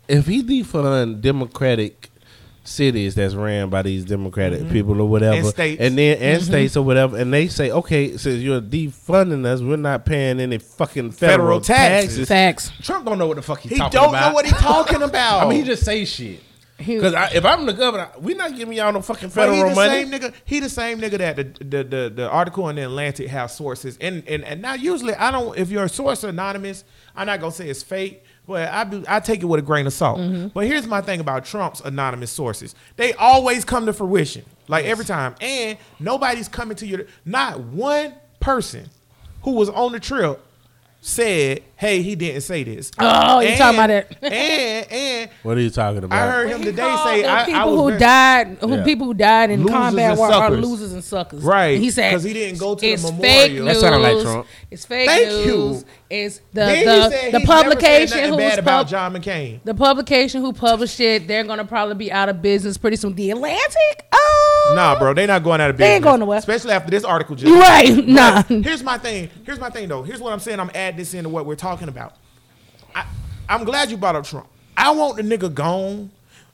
if 0.09 0.27
he 0.27 0.43
defund 0.43 1.21
Democratic 1.21 2.11
cities 2.65 3.15
that's 3.15 3.35
ran 3.35 3.71
by 3.71 3.83
these 3.83 4.05
Democratic 4.05 4.61
mm-hmm. 4.61 4.73
people 4.73 5.01
or 5.01 5.09
whatever, 5.09 5.37
And 5.37 5.47
states. 5.47 5.81
and 5.81 5.97
then 5.97 6.19
and 6.19 6.41
mm-hmm. 6.41 6.51
states 6.51 6.77
or 6.77 6.85
whatever, 6.85 7.17
and 7.17 7.33
they 7.33 7.49
say, 7.49 7.71
okay, 7.71 8.17
since 8.17 8.43
you're 8.43 8.61
defunding 8.61 9.45
us, 9.47 9.61
we're 9.61 9.77
not 9.77 10.05
paying 10.05 10.41
any 10.41 10.59
fucking 10.59 11.13
federal, 11.13 11.37
Federal 11.37 11.61
taxes. 11.61 12.29
taxes. 12.29 12.29
Facts. 12.29 12.73
Trump 12.85 13.05
don't 13.07 13.19
know 13.19 13.27
what 13.27 13.37
the 13.37 13.43
fuck 13.43 13.61
he, 13.61 13.71
He 13.71 13.77
talking 13.77 13.99
don't 14.01 14.13
know 14.13 14.33
what 14.33 14.45
he's 14.45 14.55
talking 14.55 15.03
about. 15.03 15.47
I 15.47 15.49
mean, 15.49 15.61
he 15.61 15.65
just 15.65 15.85
say 15.85 16.05
shit. 16.05 16.41
He- 16.79 16.97
Because 16.97 17.15
if 17.35 17.45
I'm 17.45 17.65
the 17.65 17.73
governor, 17.73 18.09
we 18.21 18.35
not 18.35 18.55
giving 18.55 18.75
y'all 18.77 18.93
no 18.93 19.01
fucking 19.01 19.31
federal 19.31 19.57
But 19.57 19.65
he 19.65 19.69
the 19.71 19.75
money. 19.75 19.91
same 19.91 20.11
nigga. 20.11 20.35
He 20.45 20.61
the 20.61 20.69
same 20.69 21.01
nigga 21.01 21.19
that 21.19 21.37
the 21.37 21.45
the 21.65 21.85
the, 21.85 22.13
the 22.15 22.29
article 22.31 22.69
in 22.69 22.77
the 22.77 22.83
Atlantic 22.83 23.29
has 23.29 23.57
sources. 23.57 23.97
And, 24.01 24.23
and 24.29 24.45
and 24.45 24.61
now 24.61 24.75
usually 24.75 25.15
I 25.15 25.31
don't. 25.31 25.57
If 25.57 25.71
your 25.71 25.89
source 25.89 26.23
anonymous, 26.23 26.85
I'm 27.17 27.27
not 27.27 27.41
gonna 27.41 27.53
say 27.53 27.69
it's 27.71 27.83
fake. 27.83 28.25
But 28.47 28.69
I 28.71 28.85
be, 28.85 29.05
I 29.09 29.19
take 29.21 29.43
it 29.43 29.47
with 29.47 29.59
a 29.59 29.63
grain 29.63 29.87
of 29.89 29.93
salt. 29.93 30.19
Mm-hmm. 30.21 30.49
But 30.49 30.67
here's 30.67 30.87
my 30.87 31.01
thing 31.01 31.19
about 31.19 31.45
Trump's 31.47 31.81
anonymous 31.81 32.31
sources: 32.31 32.75
they 32.97 33.13
always 33.15 33.65
come 33.65 33.87
to 33.87 33.93
fruition, 33.93 34.45
like 34.69 34.85
every 34.85 35.05
time, 35.05 35.35
and 35.41 35.79
nobody's 35.99 36.47
coming 36.47 36.77
to 36.77 36.87
you. 36.87 37.07
Not 37.25 37.59
one 37.61 38.15
person 38.39 38.89
who 39.43 39.53
was 39.53 39.69
on 39.71 39.91
the 39.93 39.99
trip 40.01 40.41
said, 41.07 41.63
"Hey, 41.77 42.03
he 42.03 42.17
didn't 42.17 42.41
say 42.41 42.65
this." 42.65 42.91
Oh, 42.99 43.39
you 43.41 43.57
talking 43.57 43.79
about 43.79 43.91
it. 43.91 44.17
and 44.23 44.93
and 44.93 45.31
What 45.45 45.57
are 45.57 45.61
you 45.61 45.71
talking 45.71 46.03
about? 46.03 46.19
I 46.21 46.31
heard 46.33 46.49
him 46.51 46.59
He 46.59 46.65
today 46.67 46.83
called 46.83 47.09
say, 47.09 47.25
"I, 47.29 47.45
people 47.45 47.61
I 47.61 47.65
was 47.65 47.77
who 47.81 47.87
very- 47.91 47.99
died, 48.01 48.59
who 48.61 48.75
Yeah. 48.77 48.85
people 48.85 49.07
who 49.07 49.15
died 49.15 49.51
in 49.53 49.61
Losers 49.61 49.73
combat 49.77 50.11
and 50.11 50.19
war 50.19 50.33
are 50.33 50.51
losers 50.51 50.93
and 50.93 51.05
suckers." 51.05 51.43
Right, 51.45 51.75
And 51.77 51.85
he 51.85 51.91
said 51.91 52.11
'cause 52.13 52.25
he 52.25 52.33
didn't 52.33 52.59
go 52.59 52.75
to 52.75 52.81
the 52.81 52.93
it's 52.93 53.03
memorial. 53.05 53.23
Fake 53.39 53.65
That 53.65 53.77
sounded 53.77 53.99
like 53.99 54.23
Trump. 54.23 54.47
It's 54.71 54.85
fake 54.85 55.09
Thank 55.09 55.29
news. 55.29 55.47
you. 55.47 55.85
It's 56.11 56.39
the 56.39 56.43
Then 56.61 56.85
the, 56.87 57.11
said 57.11 57.11
the 57.11 57.17
he's 57.17 57.33
never 57.33 57.41
said 57.41 57.47
publication 57.47 58.29
who 58.31 58.37
bad 58.37 58.59
about 58.59 58.79
pub- 58.83 58.89
John 58.89 59.15
McCain. 59.15 59.61
the 59.65 59.75
publication 59.75 60.41
who 60.41 60.53
published 60.53 60.99
it. 61.01 61.29
They're 61.29 61.45
gonna 61.45 61.65
probably 61.65 61.95
be 61.95 62.11
out 62.13 62.29
of 62.29 62.43
business 62.43 62.77
pretty 62.79 62.97
soon. 62.97 63.15
The 63.15 63.31
Atlantic. 63.31 64.07
Oh, 64.13 64.46
Nah, 64.75 64.99
bro, 64.99 65.15
they 65.15 65.27
not 65.27 65.43
going 65.43 65.61
out 65.61 65.71
of 65.71 65.77
business. 65.77 65.89
They 65.91 65.95
ain't 65.97 66.05
going 66.05 66.21
nowhere. 66.21 66.39
Especially 66.39 66.73
after 66.73 66.91
this 66.91 67.05
article 67.05 67.37
just. 67.37 67.47
You 67.53 67.61
right. 67.61 68.07
Nah. 68.07 68.43
Here's 68.43 68.83
my 68.83 68.99
thing. 68.99 69.31
Here's 69.45 69.61
my 69.61 69.71
thing 69.71 69.89
though. 69.89 70.03
Here's 70.03 70.21
what 70.21 70.33
I'm 70.33 70.41
saying. 70.41 70.61
I'm 70.61 70.71
adding 70.75 70.99
this 70.99 71.15
into 71.15 71.29
what 71.29 71.47
we're 71.47 71.55
talking 71.57 71.89
about. 71.89 72.15
I, 72.95 73.07
I'm 73.49 73.65
glad 73.65 73.91
you 73.91 73.97
brought 73.97 74.17
up 74.17 74.25
Trump. 74.25 74.47
I 74.77 74.91
want 74.91 75.17
the 75.17 75.23
nigga 75.23 75.53
gone, 75.53 76.11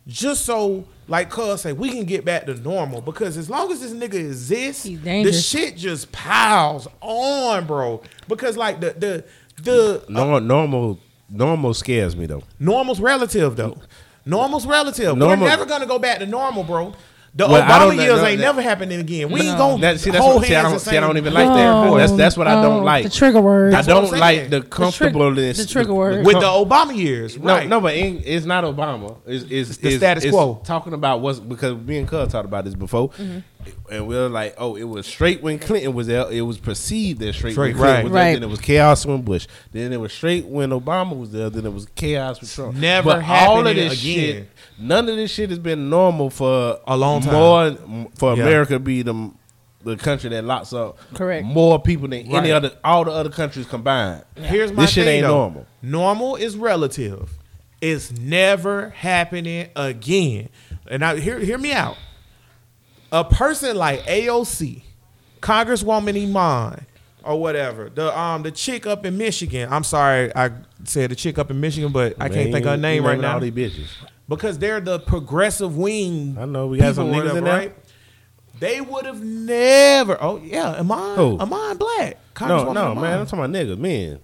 just 0.07 0.45
so 0.45 0.85
like 1.09 1.31
Cuz 1.31 1.63
say 1.63 1.73
we 1.73 1.91
can 1.91 2.05
get 2.05 2.25
back 2.25 2.47
to 2.47 2.55
normal. 2.55 3.01
Because 3.01 3.37
as 3.37 3.49
long 3.51 3.71
as 3.73 3.81
this 3.81 3.93
nigga 3.93 4.15
exists, 4.15 4.85
He's 4.85 5.01
the 5.03 5.33
shit 5.33 5.77
just 5.77 6.13
piles 6.13 6.87
on, 7.01 7.67
bro. 7.67 8.03
Because 8.29 8.57
like 8.57 8.81
the 8.81 8.91
the 8.93 9.25
the 9.63 10.03
uh, 10.03 10.05
No, 10.09 10.39
normal, 10.39 10.99
normal 11.29 11.75
scares 11.75 12.17
me 12.17 12.27
though. 12.27 12.43
Normal's 12.59 13.01
relative 13.01 13.57
though. 13.57 13.79
Normal's 14.25 14.67
relative. 14.67 15.17
Normal- 15.17 15.45
We're 15.45 15.51
never 15.51 15.67
gonna 15.67 15.87
go 15.87 15.99
back 15.99 16.19
to 16.21 16.27
normal, 16.27 16.63
bro. 16.63 16.95
The 17.35 17.47
Well, 17.49 17.63
I 17.63 17.65
Obama 17.67 17.79
don't 17.79 17.97
years 17.97 18.21
no, 18.21 18.27
ain't 18.27 18.39
that- 18.41 18.45
never 18.45 18.61
happening 18.61 19.01
again. 19.01 19.31
We 19.33 19.41
ain't 19.41 19.57
gonna 19.57 19.81
That, 19.81 19.99
see, 20.01 20.11
that's 20.11 20.23
hold 20.23 20.37
what, 20.43 20.47
see, 20.47 20.55
I 20.55 20.61
don't, 20.63 20.73
and 20.73 20.81
see, 20.83 20.97
I 20.99 21.01
don't 21.01 21.17
even 21.17 21.33
like 21.33 21.49
that. 21.49 21.97
That's 21.97 22.13
that's 22.13 22.37
what 22.37 22.47
I 22.47 22.61
don't 22.61 22.81
oh, 22.83 22.85
like. 22.85 23.05
The 23.05 23.11
trigger 23.11 23.41
word. 23.41 23.73
I 23.73 23.77
That's 23.77 23.89
what 23.89 23.97
I'm 23.97 24.11
don't 24.11 24.21
like 24.21 24.51
the 24.51 24.61
The 24.61 24.67
comfortableness. 24.67 25.57
the 25.57 25.67
trigger 25.67 25.95
word. 25.95 26.27
with 26.27 26.35
the 26.41 26.43
Obama 26.47 26.95
years, 26.95 27.39
No, 27.39 27.55
right? 27.55 27.67
no, 27.69 27.81
but 27.81 27.95
it 27.95 28.23
it's 28.27 28.45
not 28.45 28.65
Obama. 28.65 29.17
It's, 29.27 29.45
it's, 29.51 29.79
the 29.79 29.87
it's- 29.89 29.97
status 30.01 30.25
it's 30.25 30.33
quo. 30.35 30.61
Talking 30.65 30.93
about 30.93 31.23
what's 31.23 31.41
because 31.41 31.75
me 31.79 31.97
and 31.99 32.07
Cuz 32.07 32.29
talked 32.31 32.45
about 32.45 32.65
this 32.67 32.75
before, 32.75 33.09
Mm-hmm. 33.09 33.39
and 33.91 34.07
we 34.07 34.17
are 34.17 34.29
like, 34.29 34.55
oh, 34.59 34.77
it 34.77 34.85
was 34.85 35.07
straight 35.07 35.41
when 35.43 35.59
Clinton 35.59 35.95
was 35.95 36.09
there. 36.09 36.31
It 36.31 36.43
was 36.43 36.59
perceived 36.59 37.23
as 37.23 37.35
straight, 37.37 37.53
Straight, 37.53 37.77
when 37.77 37.77
Clinton 37.77 37.95
right. 37.95 38.05
was 38.05 38.13
there. 38.13 38.23
Right. 38.25 38.33
Then 38.35 38.43
it 38.43 38.51
was 38.51 38.61
chaos 38.61 39.07
when 39.07 39.23
Bush. 39.23 39.47
Then 39.71 39.91
it 39.93 40.01
was 40.01 40.13
straight 40.13 40.45
when 40.45 40.69
Obama 40.71 41.17
was 41.17 41.31
there. 41.33 41.49
Then 41.49 41.65
it 41.65 41.73
was 41.73 41.87
chaos 41.95 42.41
with 42.43 42.53
Trump. 42.55 42.77
Never 42.77 43.09
but 43.15 43.25
all 43.25 43.67
of 43.67 43.75
this 43.75 44.03
again. 44.03 44.15
shit, 44.19 44.52
none 44.79 45.09
of 45.09 45.17
this 45.17 45.31
shit 45.31 45.51
has 45.51 45.59
been 45.59 45.89
normal 45.91 46.31
for 46.31 46.79
A 46.87 46.97
long 46.97 47.21
time. 47.23 47.33
More 47.87 48.09
for 48.17 48.35
Yeah. 48.37 48.43
America 48.45 48.75
to 48.75 48.79
be 48.79 49.03
the 49.03 49.31
the 49.85 49.97
country 49.97 50.31
that 50.31 50.45
locks 50.45 50.73
up 50.73 50.97
Correct. 51.13 51.45
more 51.45 51.81
people 51.83 52.07
than 52.07 52.29
Right. 52.29 52.37
any 52.45 52.53
other 52.53 52.71
all 52.85 53.05
the 53.05 53.11
other 53.11 53.31
countries 53.31 53.67
combined. 53.67 54.23
Here's 54.37 54.73
my 54.73 54.83
this 54.85 54.93
shit 54.93 55.05
thing, 55.07 55.17
ain't 55.17 55.27
though. 55.27 55.37
normal. 55.39 55.67
Normal 55.83 56.37
is 56.37 56.57
relative. 56.57 57.31
It's 57.81 58.13
never 58.13 58.91
happening 58.91 59.69
again. 59.75 60.51
And 60.89 61.01
now 61.01 61.17
hear 61.17 61.41
hear 61.41 61.59
me 61.59 61.73
out. 61.73 61.97
A 63.11 63.25
person 63.25 63.77
like 63.77 64.05
AOC, 64.07 64.85
Congresswoman 65.41 66.17
Iman, 66.29 66.87
or 67.25 67.41
whatever, 67.41 67.91
the 67.93 68.17
um 68.17 68.45
the 68.45 68.53
chick 68.53 68.87
up 68.87 69.05
in 69.05 69.19
Michigan. 69.19 69.69
I'm 69.71 69.83
sorry, 69.85 70.35
I 70.37 70.51
said 70.85 71.11
the 71.11 71.17
chick 71.17 71.39
up 71.39 71.51
in 71.51 71.61
Michigan, 71.61 71.91
but 71.91 72.15
I 72.21 72.29
can't 72.29 72.53
think 72.53 72.65
of 72.67 72.71
her 72.73 72.77
name 72.77 73.05
right 73.05 73.19
now 73.19 73.35
All 73.35 73.41
these 73.41 73.51
bitches. 73.53 73.89
Because 74.29 74.59
they're 74.59 74.81
the 74.81 74.99
progressive 75.01 75.77
wing. 75.77 76.37
I 76.39 76.45
know, 76.45 76.67
we 76.69 76.79
got 76.79 76.95
some 76.95 77.09
people 77.13 77.21
or 77.29 77.31
niggas 77.33 77.37
in 77.39 77.45
there. 77.45 77.57
right? 77.59 77.75
They 78.61 78.81
would 78.81 79.07
have 79.07 79.23
never. 79.23 80.17
Oh 80.21 80.37
yeah, 80.39 80.75
Amon, 80.81 81.17
Who? 81.17 81.39
Amon 81.39 81.77
Black. 81.79 82.19
No, 82.41 82.73
no, 82.73 82.95
man. 82.95 83.21
I'm 83.21 83.27
talking 83.27 83.41
about 83.45 83.51
niggas, 83.51 83.79
men. 83.79 84.21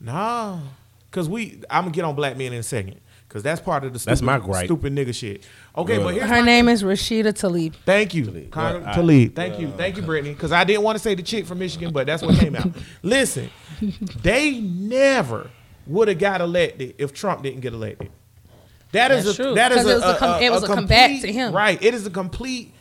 Nah, 0.00 0.60
cause 1.10 1.28
we. 1.28 1.60
I'm 1.70 1.84
gonna 1.84 1.92
get 1.92 2.04
on 2.04 2.14
black 2.14 2.36
men 2.36 2.52
in 2.52 2.58
a 2.60 2.62
second, 2.62 3.00
cause 3.28 3.42
that's 3.42 3.60
part 3.60 3.84
of 3.84 3.92
the 3.92 3.98
stupid, 3.98 4.10
That's 4.12 4.22
my 4.22 4.38
gripe. 4.38 4.66
stupid 4.66 4.92
nigga 4.94 5.14
shit. 5.14 5.44
Okay, 5.76 5.96
Good. 5.96 6.04
but 6.04 6.14
here's 6.14 6.28
Her 6.28 6.40
my, 6.40 6.42
name 6.46 6.68
is 6.68 6.82
Rashida 6.82 7.32
Tlaib. 7.32 7.74
Thank 7.84 8.14
you, 8.14 8.26
Talib. 8.26 8.50
Con- 8.50 8.80
Well, 8.82 8.90
I- 8.90 8.94
Talib. 8.94 9.34
Thank 9.34 9.58
you, 9.60 9.70
thank 9.76 9.96
you, 9.96 10.02
Brittany. 10.02 10.34
Because 10.34 10.52
I 10.52 10.64
didn't 10.64 10.82
want 10.82 10.96
to 10.96 11.02
say 11.02 11.14
the 11.14 11.22
chick 11.22 11.46
from 11.46 11.58
Michigan, 11.58 11.92
but 11.92 12.06
that's 12.06 12.22
what 12.22 12.38
came 12.38 12.54
out. 12.54 12.68
Listen, 13.02 13.50
they 14.22 14.60
never 14.60 15.50
would 15.86 16.08
have 16.08 16.18
got 16.18 16.40
elected 16.40 16.94
if 16.98 17.12
Trump 17.12 17.42
didn't 17.42 17.60
get 17.60 17.72
elected. 17.72 18.10
That 18.94 19.10
is 19.12 19.24
That's 19.26 19.38
a 19.38 19.42
true. 19.42 19.54
that 19.54 19.72
is 19.72 19.78
'Cause 19.78 19.86
it 19.90 19.94
was 19.94 20.04
a 20.04 20.16
com- 20.16 20.42
it 20.42 20.50
was 20.50 20.62
a 20.64 20.66
combat 20.68 21.20
to 21.20 21.32
him. 21.32 21.52
Right. 21.52 21.80
It 21.82 21.94
is 21.94 22.06
a 22.06 22.10
complete 22.10 22.72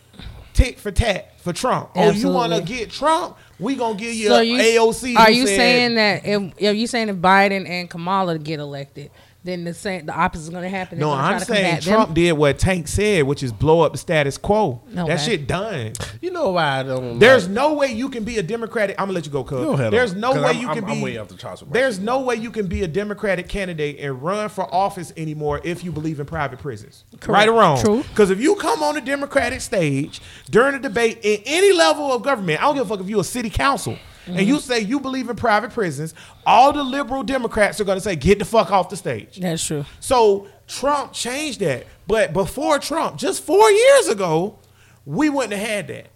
tit 0.53 0.79
for 0.79 0.91
tat 0.91 1.33
for 1.41 1.51
Trump. 1.53 1.89
Oh, 1.95 2.09
you 2.11 2.29
want 2.29 2.53
to 2.53 2.61
get 2.61 2.89
Trump? 2.91 3.35
We 3.59 3.75
gonna 3.75 3.95
give 3.95 4.13
you, 4.13 4.29
So 4.29 4.35
a 4.37 4.43
you 4.43 4.57
AOC. 4.57 5.15
Are 5.15 5.29
you 5.31 5.45
said- 5.47 5.55
saying 5.57 5.95
that 5.95 6.25
if, 6.25 6.53
if 6.57 6.75
you 6.75 6.87
saying 6.87 7.09
if 7.09 7.15
Biden 7.17 7.67
and 7.69 7.89
Kamala 7.89 8.37
get 8.39 8.59
elected, 8.59 9.09
then 9.45 9.63
the 9.65 9.73
same 9.73 10.05
the 10.05 10.13
opposite 10.13 10.43
is 10.43 10.49
going 10.49 10.63
to 10.63 10.69
happen? 10.69 10.97
They're 10.99 11.07
No, 11.07 11.13
I'm 11.13 11.39
saying 11.39 11.81
Trump 11.81 12.07
them? 12.09 12.13
did 12.15 12.31
what 12.33 12.57
Tank 12.59 12.87
said, 12.87 13.23
which 13.23 13.43
is 13.43 13.51
blow 13.51 13.81
up 13.81 13.91
the 13.91 13.97
status 13.97 14.37
quo. 14.37 14.81
No 14.89 15.05
that 15.07 15.17
way. 15.19 15.23
shit 15.23 15.47
done. 15.47 15.93
You 16.21 16.31
know 16.31 16.51
why 16.51 16.79
I 16.79 16.83
don't? 16.83 17.19
There's 17.19 17.43
like- 17.45 17.51
no 17.53 17.73
way 17.73 17.87
you 17.91 18.07
can 18.09 18.23
be 18.23 18.37
a 18.37 18.43
Democratic. 18.43 18.95
I'm 18.99 19.07
gonna 19.07 19.13
let 19.15 19.25
you 19.25 19.31
go, 19.31 19.43
cuz. 19.43 19.59
Go 19.59 19.75
There's 19.89 20.13
on. 20.13 20.19
no 20.21 20.33
'Cause 20.33 20.41
way 20.43 20.47
I'm- 20.49 20.59
you 20.61 20.67
I'm- 20.69 20.75
can 20.79 20.89
I'm 20.89 20.97
be. 20.97 21.03
way 21.03 21.17
off 21.17 21.27
the 21.27 21.35
charts 21.35 21.63
there's 21.71 21.99
no 21.99 22.21
way 22.21 22.35
you 22.35 22.51
can 22.51 22.67
be 22.67 22.83
a 22.83 22.87
Democratic 22.87 23.47
candidate 23.49 23.97
and 23.99 24.21
run 24.21 24.47
for 24.49 24.73
office 24.73 25.11
anymore 25.17 25.59
if 25.63 25.83
you 25.83 25.91
believe 25.91 26.19
in 26.19 26.25
private 26.25 26.59
prisons. 26.59 27.03
Right 27.27 27.47
or 27.49 27.53
wrong? 27.59 27.79
True. 27.81 28.03
Because 28.09 28.29
if 28.31 28.39
you 28.39 28.55
come 28.55 28.81
on 28.81 28.95
the 28.95 29.01
Democratic 29.01 29.59
stage 29.61 30.21
during 30.49 30.75
a 30.75 30.79
debate 30.79 31.19
in 31.23 31.39
any 31.45 31.73
level 31.73 32.13
of 32.13 32.23
government, 32.23 32.61
I 32.61 32.65
don't 32.65 32.75
give 32.75 32.85
a 32.85 32.89
fuck 32.89 33.01
if 33.01 33.09
you're 33.09 33.21
a 33.21 33.23
city 33.25 33.49
council. 33.49 33.97
And 34.25 34.37
Mm-hmm. 34.37 34.47
you 34.47 34.59
say 34.59 34.79
you 34.79 34.99
believe 34.99 35.29
in 35.29 35.35
private 35.35 35.71
prisons, 35.71 36.13
all 36.45 36.71
the 36.71 36.83
liberal 36.83 37.23
Democrats 37.23 37.79
are 37.81 37.83
going 37.83 37.97
to 37.97 38.01
say, 38.01 38.15
get 38.15 38.39
the 38.39 38.45
fuck 38.45 38.71
off 38.71 38.89
the 38.89 38.95
stage. 38.97 39.37
That's 39.39 39.65
true. 39.65 39.85
So 39.99 40.47
Trump 40.67 41.11
changed 41.13 41.59
that. 41.59 41.85
But 42.07 42.31
before 42.33 42.79
Trump, 42.79 43.17
just 43.17 43.43
four 43.43 43.69
years 43.69 44.07
ago, 44.07 44.57
we 45.05 45.29
wouldn't 45.29 45.53
have 45.53 45.67
had 45.67 45.87
that. 45.89 46.07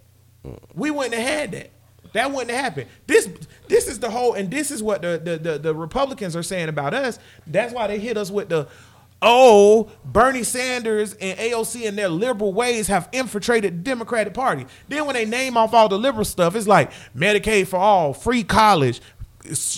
We 0.74 0.90
wouldn't 0.90 1.14
have 1.14 1.26
had 1.28 1.52
that. 1.52 1.70
That 2.14 2.30
wouldn't 2.30 2.50
have 2.50 2.60
happened. 2.64 2.88
This 3.06 3.28
this 3.66 3.86
is 3.86 3.98
the 3.98 4.08
whole, 4.08 4.32
and 4.32 4.50
this 4.50 4.70
is 4.70 4.82
what 4.82 5.02
the 5.02 5.20
the, 5.22 5.36
the, 5.36 5.58
the 5.58 5.74
Republicans 5.74 6.34
are 6.34 6.42
saying 6.42 6.70
about 6.70 6.94
us. 6.94 7.18
That's 7.46 7.74
why 7.74 7.86
they 7.86 7.98
hit 7.98 8.16
us 8.16 8.30
with 8.30 8.48
the 8.48 8.66
oh, 9.22 9.90
Bernie 10.04 10.42
Sanders 10.42 11.14
and 11.14 11.38
AOC 11.38 11.88
and 11.88 11.98
their 11.98 12.08
liberal 12.08 12.52
ways 12.52 12.86
have 12.88 13.08
infiltrated 13.12 13.72
the 13.78 13.82
Democratic 13.82 14.34
Party. 14.34 14.66
Then 14.88 15.06
when 15.06 15.14
they 15.14 15.24
name 15.24 15.56
off 15.56 15.74
all 15.74 15.88
the 15.88 15.98
liberal 15.98 16.24
stuff, 16.24 16.54
it's 16.54 16.66
like 16.66 16.90
Medicaid 17.16 17.66
for 17.66 17.76
all, 17.76 18.12
free 18.12 18.44
college, 18.44 19.00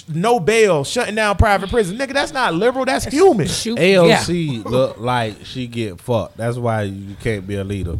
no 0.08 0.40
bail, 0.40 0.84
shutting 0.84 1.14
down 1.14 1.36
private 1.36 1.70
prison. 1.70 1.96
Nigga, 1.96 2.12
that's 2.12 2.32
not 2.32 2.54
liberal. 2.54 2.84
That's 2.84 3.04
human. 3.04 3.46
Shoot. 3.46 3.78
Yeah. 3.78 4.18
AOC 4.18 4.64
look 4.64 4.98
like 4.98 5.44
she 5.44 5.66
get 5.66 6.00
fucked. 6.00 6.36
That's 6.36 6.56
why 6.56 6.82
you 6.82 7.14
can't 7.20 7.46
be 7.46 7.56
a 7.56 7.64
leader. 7.64 7.98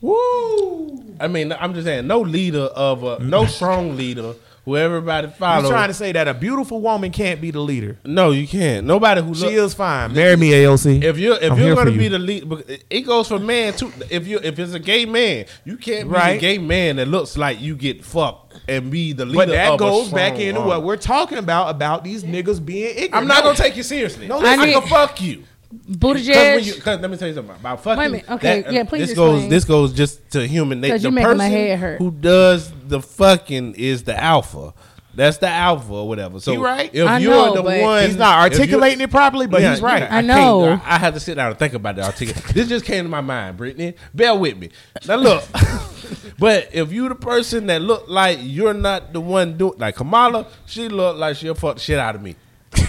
Woo! 0.00 1.04
I 1.20 1.28
mean, 1.28 1.52
I'm 1.52 1.74
just 1.74 1.86
saying, 1.86 2.08
no 2.08 2.20
leader 2.20 2.64
of 2.64 3.04
a 3.04 3.20
no 3.20 3.46
strong 3.46 3.96
leader 3.96 4.34
who 4.64 4.76
everybody 4.76 5.26
You 5.26 5.32
follows. 5.34 5.68
trying 5.68 5.88
to 5.88 5.94
say 5.94 6.12
that 6.12 6.28
a 6.28 6.34
beautiful 6.34 6.80
woman 6.80 7.10
can't 7.10 7.40
be 7.40 7.50
the 7.50 7.60
leader? 7.60 7.98
no, 8.04 8.30
you 8.30 8.46
can't. 8.46 8.86
Nobody 8.86 9.20
who 9.22 9.34
She 9.34 9.44
look, 9.46 9.52
is 9.54 9.74
fine. 9.74 10.12
Marry 10.12 10.36
me, 10.36 10.50
AOC. 10.52 11.02
If 11.02 11.18
you're 11.18 11.36
if 11.36 11.52
I'm 11.52 11.58
you're 11.58 11.74
gonna 11.74 11.90
for 11.90 11.96
be 11.98 12.04
you. 12.04 12.10
the 12.10 12.18
lead, 12.18 12.82
it 12.88 13.00
goes 13.02 13.28
for 13.28 13.38
man 13.38 13.72
too. 13.74 13.92
If 14.10 14.26
you 14.26 14.38
if 14.42 14.58
it's 14.58 14.72
a 14.74 14.78
gay 14.78 15.04
man, 15.04 15.46
you 15.64 15.76
can't 15.76 16.08
be 16.08 16.14
Right. 16.14 16.34
the 16.34 16.38
gay 16.40 16.58
man 16.58 16.96
that 16.96 17.08
looks 17.08 17.36
like 17.36 17.60
you 17.60 17.74
get 17.76 18.04
fucked 18.04 18.54
and 18.68 18.90
be 18.90 19.12
the 19.12 19.24
leader. 19.24 19.36
But 19.38 19.48
that 19.48 19.68
of 19.68 19.74
a 19.74 19.78
goes 19.78 20.08
back 20.10 20.38
into 20.38 20.60
army. 20.60 20.68
what 20.68 20.82
we're 20.84 20.96
talking 20.96 21.38
about 21.38 21.70
about 21.70 22.04
these 22.04 22.22
niggas 22.22 22.64
being 22.64 22.90
ignorant. 22.90 23.14
I'm 23.14 23.26
not 23.26 23.42
gonna 23.42 23.56
take 23.56 23.76
you 23.76 23.82
seriously. 23.82 24.28
No, 24.28 24.40
No, 24.40 24.46
I, 24.48 24.56
listen. 24.56 24.80
can 24.80 24.88
fuck 24.88 25.20
you. 25.20 25.44
Because 25.72 25.96
Buttigieg. 26.26 26.82
cause 26.82 27.00
let 27.00 27.10
me 27.10 27.16
tell 27.16 27.28
you 27.28 27.34
something 27.34 27.54
about 27.56 27.82
fucking. 27.82 27.98
Wait 27.98 28.06
a 28.06 28.10
minute. 28.10 28.30
Okay, 28.30 28.60
that- 28.62 28.68
uh, 28.68 28.72
yeah, 28.72 28.84
please 28.84 29.08
This 29.08 29.16
goes. 29.16 29.48
This 29.48 29.64
goes 29.64 29.92
just 29.92 30.30
to 30.32 30.46
human 30.46 30.80
nature. 30.80 30.94
'Cause 30.94 31.02
The 31.02 31.08
you 31.08 31.14
making 31.14 31.26
person 31.26 31.38
my 31.38 31.48
head 31.48 31.78
hurt. 31.78 31.98
who 31.98 32.10
does 32.10 32.70
the 32.86 33.00
fucking 33.00 33.74
is 33.76 34.02
the 34.02 34.20
alpha. 34.22 34.74
That's 35.14 35.36
the 35.36 35.48
alpha 35.48 35.92
or 35.92 36.08
whatever. 36.08 36.40
So 36.40 36.52
He 36.52 36.56
right. 36.58 36.90
If 36.92 37.06
I 37.06 37.18
you're 37.18 37.32
know, 37.34 37.54
the 37.54 37.62
one, 37.62 38.06
He's 38.06 38.16
not 38.16 38.38
articulating 38.50 39.00
it 39.02 39.10
properly, 39.10 39.46
but 39.46 39.60
Yeah, 39.60 39.72
he's 39.72 39.82
right. 39.82 40.02
yeah, 40.04 40.16
I 40.16 40.20
know. 40.22 40.80
I, 40.86 40.94
I 40.94 40.98
have 40.98 41.12
to 41.12 41.20
sit 41.20 41.34
down 41.34 41.50
and 41.50 41.58
think 41.58 41.74
about 41.74 41.96
the 41.96 42.02
articulate. 42.02 42.42
this 42.54 42.66
just 42.66 42.86
came 42.86 43.04
to 43.04 43.10
my 43.10 43.20
mind, 43.20 43.58
Brittany. 43.58 43.92
Bear 44.14 44.34
with 44.34 44.56
me. 44.56 44.70
Now 45.06 45.16
look, 45.16 45.44
but 46.38 46.70
if 46.72 46.92
you 46.92 47.08
the 47.10 47.14
person 47.14 47.66
that 47.66 47.82
look 47.82 48.04
like 48.08 48.38
you're 48.40 48.72
not 48.74 49.12
the 49.12 49.20
one 49.20 49.58
doing, 49.58 49.74
like 49.78 49.96
Kamala, 49.96 50.46
she 50.64 50.88
look 50.88 51.18
like 51.18 51.36
she'll 51.36 51.54
fuck 51.54 51.74
the 51.74 51.80
shit 51.82 51.98
out 51.98 52.14
of 52.14 52.22
me. 52.22 52.36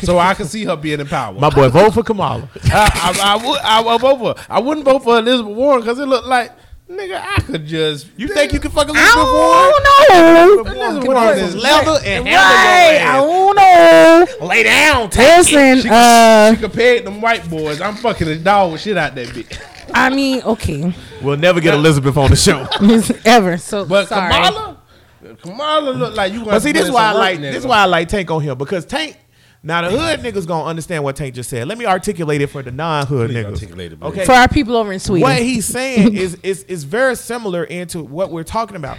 So 0.05 0.19
I 0.19 0.33
can 0.33 0.45
see 0.47 0.65
her 0.65 0.75
being 0.75 0.99
in 0.99 1.07
power. 1.07 1.33
My 1.33 1.49
boy, 1.49 1.69
vote 1.69 1.93
for 1.93 2.03
Kamala. 2.03 2.49
I, 2.65 3.13
I, 3.21 3.33
I 3.33 3.45
would, 3.47 3.59
I, 3.59 3.81
would 3.81 4.01
vote 4.01 4.17
for. 4.17 4.41
her. 4.41 4.45
I 4.49 4.59
wouldn't 4.59 4.85
vote 4.85 5.03
for 5.03 5.17
Elizabeth 5.19 5.55
Warren 5.55 5.81
because 5.81 5.99
it 5.99 6.05
looked 6.05 6.27
like 6.27 6.51
Nigga, 6.89 7.19
I 7.19 7.39
could 7.41 7.65
just. 7.65 8.07
You 8.17 8.27
think 8.27 8.51
you 8.53 8.59
can 8.59 8.69
fuck 8.69 8.87
I 8.87 8.91
Elizabeth 8.91 9.15
Warren? 9.33 10.65
don't 10.65 10.65
know. 10.65 10.81
Elizabeth 10.81 11.07
Warren 11.07 11.39
is 11.39 11.55
leather 11.55 11.99
and 12.05 12.25
Right, 12.25 12.99
handle 12.99 13.31
I 13.31 14.25
don't 14.25 14.39
know. 14.41 14.47
Lay 14.47 14.63
down, 14.63 15.09
take 15.09 15.37
Listen, 15.37 15.81
She, 15.81 15.89
uh, 15.89 16.53
she 16.53 16.61
compared 16.61 17.05
them 17.05 17.21
white 17.21 17.49
boys. 17.49 17.79
I'm 17.81 17.95
fucking 17.95 18.27
the 18.27 18.37
dog 18.37 18.73
with 18.73 18.81
shit 18.81 18.97
out 18.97 19.15
that 19.15 19.27
bitch. 19.29 19.59
I 19.93 20.09
mean, 20.09 20.41
okay, 20.43 20.93
We'll 21.21 21.37
never 21.37 21.61
get 21.61 21.73
Elizabeth 21.73 22.17
on 22.17 22.29
the 22.29 22.35
show. 22.35 22.67
ever. 23.25 23.57
So 23.57 23.85
But 23.85 24.09
sorry. 24.09 24.31
Kamala, 24.33 24.77
Kamala 25.41 25.89
look 25.91 26.15
like 26.15 26.33
you. 26.33 26.39
gonna 26.39 26.51
But 26.51 26.61
see, 26.63 26.73
this 26.73 26.85
is 26.85 26.91
why 26.91 27.05
I 27.09 27.11
like 27.13 27.39
this 27.39 27.57
is 27.57 27.65
why 27.65 27.79
I 27.79 27.85
like 27.85 28.09
Tank 28.09 28.29
on 28.29 28.41
here 28.41 28.55
because 28.55 28.85
Tank. 28.85 29.17
Now 29.65 29.81
the 29.81 29.97
hood 29.97 30.19
niggas 30.19 30.45
gonna 30.45 30.65
understand 30.65 31.03
what 31.05 31.15
Tank 31.15 31.35
just 31.35 31.49
said. 31.49 31.67
Let 31.67 31.77
me 31.77 31.85
articulate 31.85 32.41
it 32.41 32.47
for 32.47 32.61
the 32.61 32.71
non-hood 32.71 33.29
Please 33.29 33.37
niggas. 33.37 33.51
articulate 33.51 33.93
it, 33.93 33.99
please. 33.99 34.07
okay, 34.07 34.25
for 34.25 34.33
our 34.33 34.49
people 34.49 34.75
over 34.75 34.91
in 34.91 34.99
Sweden. 34.99 35.21
what 35.21 35.41
he's 35.41 35.65
saying 35.65 36.13
is 36.17 36.35
is 36.43 36.63
is 36.63 36.83
very 36.83 37.15
similar 37.15 37.63
into 37.63 38.03
what 38.03 38.29
we're 38.29 38.43
talking 38.43 38.75
about. 38.75 38.97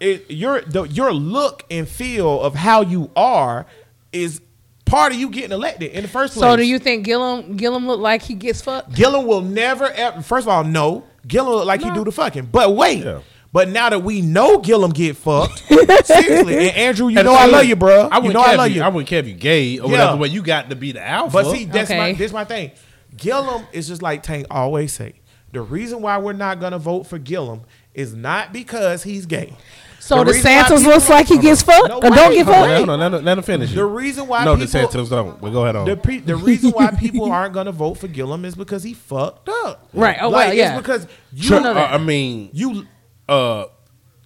It, 0.00 0.30
your 0.30 0.60
the, 0.62 0.82
your 0.82 1.12
look 1.14 1.64
and 1.70 1.88
feel 1.88 2.40
of 2.42 2.54
how 2.54 2.82
you 2.82 3.10
are 3.16 3.66
is 4.12 4.42
part 4.84 5.12
of 5.12 5.18
you 5.18 5.30
getting 5.30 5.52
elected 5.52 5.92
in 5.92 6.02
the 6.02 6.08
first 6.08 6.34
place. 6.34 6.42
so 6.42 6.56
do 6.56 6.66
you 6.66 6.78
think 6.78 7.06
Gillum 7.06 7.56
Gillum 7.56 7.86
look 7.86 8.00
like 8.00 8.20
he 8.20 8.34
gets 8.34 8.60
fucked? 8.60 8.92
Gillum 8.94 9.26
will 9.26 9.40
never 9.40 9.86
ever. 9.90 10.20
First 10.20 10.46
of 10.46 10.52
all, 10.52 10.64
no. 10.64 11.04
Gillum 11.26 11.54
look 11.54 11.66
like 11.66 11.80
he 11.82 11.90
do 11.92 12.04
the 12.04 12.12
fucking. 12.12 12.46
But 12.52 12.74
wait. 12.74 13.04
Yeah. 13.04 13.20
But 13.52 13.68
now 13.68 13.90
that 13.90 14.02
we 14.02 14.22
know 14.22 14.58
Gillum 14.58 14.92
get 14.92 15.16
fucked, 15.16 15.58
seriously, 16.04 16.56
and 16.68 16.76
Andrew, 16.76 17.08
you 17.08 17.18
And 17.18 17.26
know 17.26 17.34
I 17.34 17.44
love 17.46 17.64
you, 17.66 17.76
bro. 17.76 18.08
I 18.10 18.16
you 18.16 18.22
wouldn't 18.22 18.34
know 18.34 18.40
I 18.40 18.44
care 18.44 18.52
if 18.54 18.58
love 18.58 18.68
you. 18.70 18.74
you. 18.76 18.82
I 18.82 18.88
wouldn't 18.88 19.08
care 19.08 19.18
if 19.20 19.28
you 19.28 19.34
gay 19.34 19.78
or 19.78 19.86
Yeah. 19.86 19.92
whatever, 19.92 20.16
but 20.18 20.30
you 20.30 20.42
got 20.42 20.70
to 20.70 20.76
be 20.76 20.92
the 20.92 21.06
alpha. 21.06 21.32
But 21.32 21.50
see, 21.52 21.64
that's 21.66 21.90
my 21.90 22.10
Okay. 22.10 22.12
this 22.14 22.32
my 22.32 22.44
thing. 22.44 22.70
Gillum 23.16 23.66
is 23.72 23.88
just 23.88 24.00
like 24.02 24.22
Tank 24.22 24.46
always 24.50 24.92
say. 24.94 25.14
The 25.52 25.60
reason 25.60 26.00
why 26.00 26.16
we're 26.16 26.32
not 26.32 26.60
gonna 26.60 26.78
vote 26.78 27.06
for 27.06 27.18
Gillum 27.18 27.60
is 27.92 28.14
not 28.14 28.54
because 28.54 29.02
he's 29.02 29.26
gay. 29.26 29.54
So 30.00 30.24
The 30.24 30.32
reason 30.32 30.50
why 30.50 30.62
DeSantis 30.62 30.84
looks 30.86 31.08
like 31.10 31.28
he 31.28 31.38
gets 31.38 31.62
fucked 31.62 31.88
No, 31.90 32.00
don't 32.00 32.10
wait, 32.30 32.34
get 32.36 32.46
fucked? 32.46 32.68
No, 32.68 32.84
no, 32.86 32.92
on, 32.94 33.00
let 33.00 33.12
him, 33.14 33.24
let 33.24 33.38
him 33.38 33.44
finish. 33.44 33.72
The 33.72 33.84
reason 33.84 34.26
why 34.26 34.44
no, 34.46 34.56
people, 34.56 34.66
DeSantis 34.80 35.10
don't. 35.10 35.40
But 35.40 35.50
go 35.50 35.62
ahead 35.62 35.76
on. 35.76 35.84
the 35.86 35.94
pre, 35.96 36.18
the 36.18 36.34
reason 36.36 36.70
why 36.70 36.90
people 36.90 37.30
aren't 37.30 37.52
gonna 37.52 37.70
vote 37.70 37.98
for 37.98 38.08
Gillum 38.08 38.44
is 38.46 38.54
because 38.56 38.82
he 38.82 38.94
fucked 38.94 39.48
up. 39.48 39.86
Right. 39.92 40.16
Oh, 40.22 40.30
like, 40.30 40.46
well, 40.48 40.54
yeah. 40.54 40.72
It's 40.72 40.82
because 40.82 41.06
you 41.34 41.42
Sure, 41.44 41.60
know 41.60 41.70
uh, 41.72 41.74
that. 41.74 41.92
I 41.92 41.98
mean, 41.98 42.48
you 42.54 42.86
uh, 43.32 43.66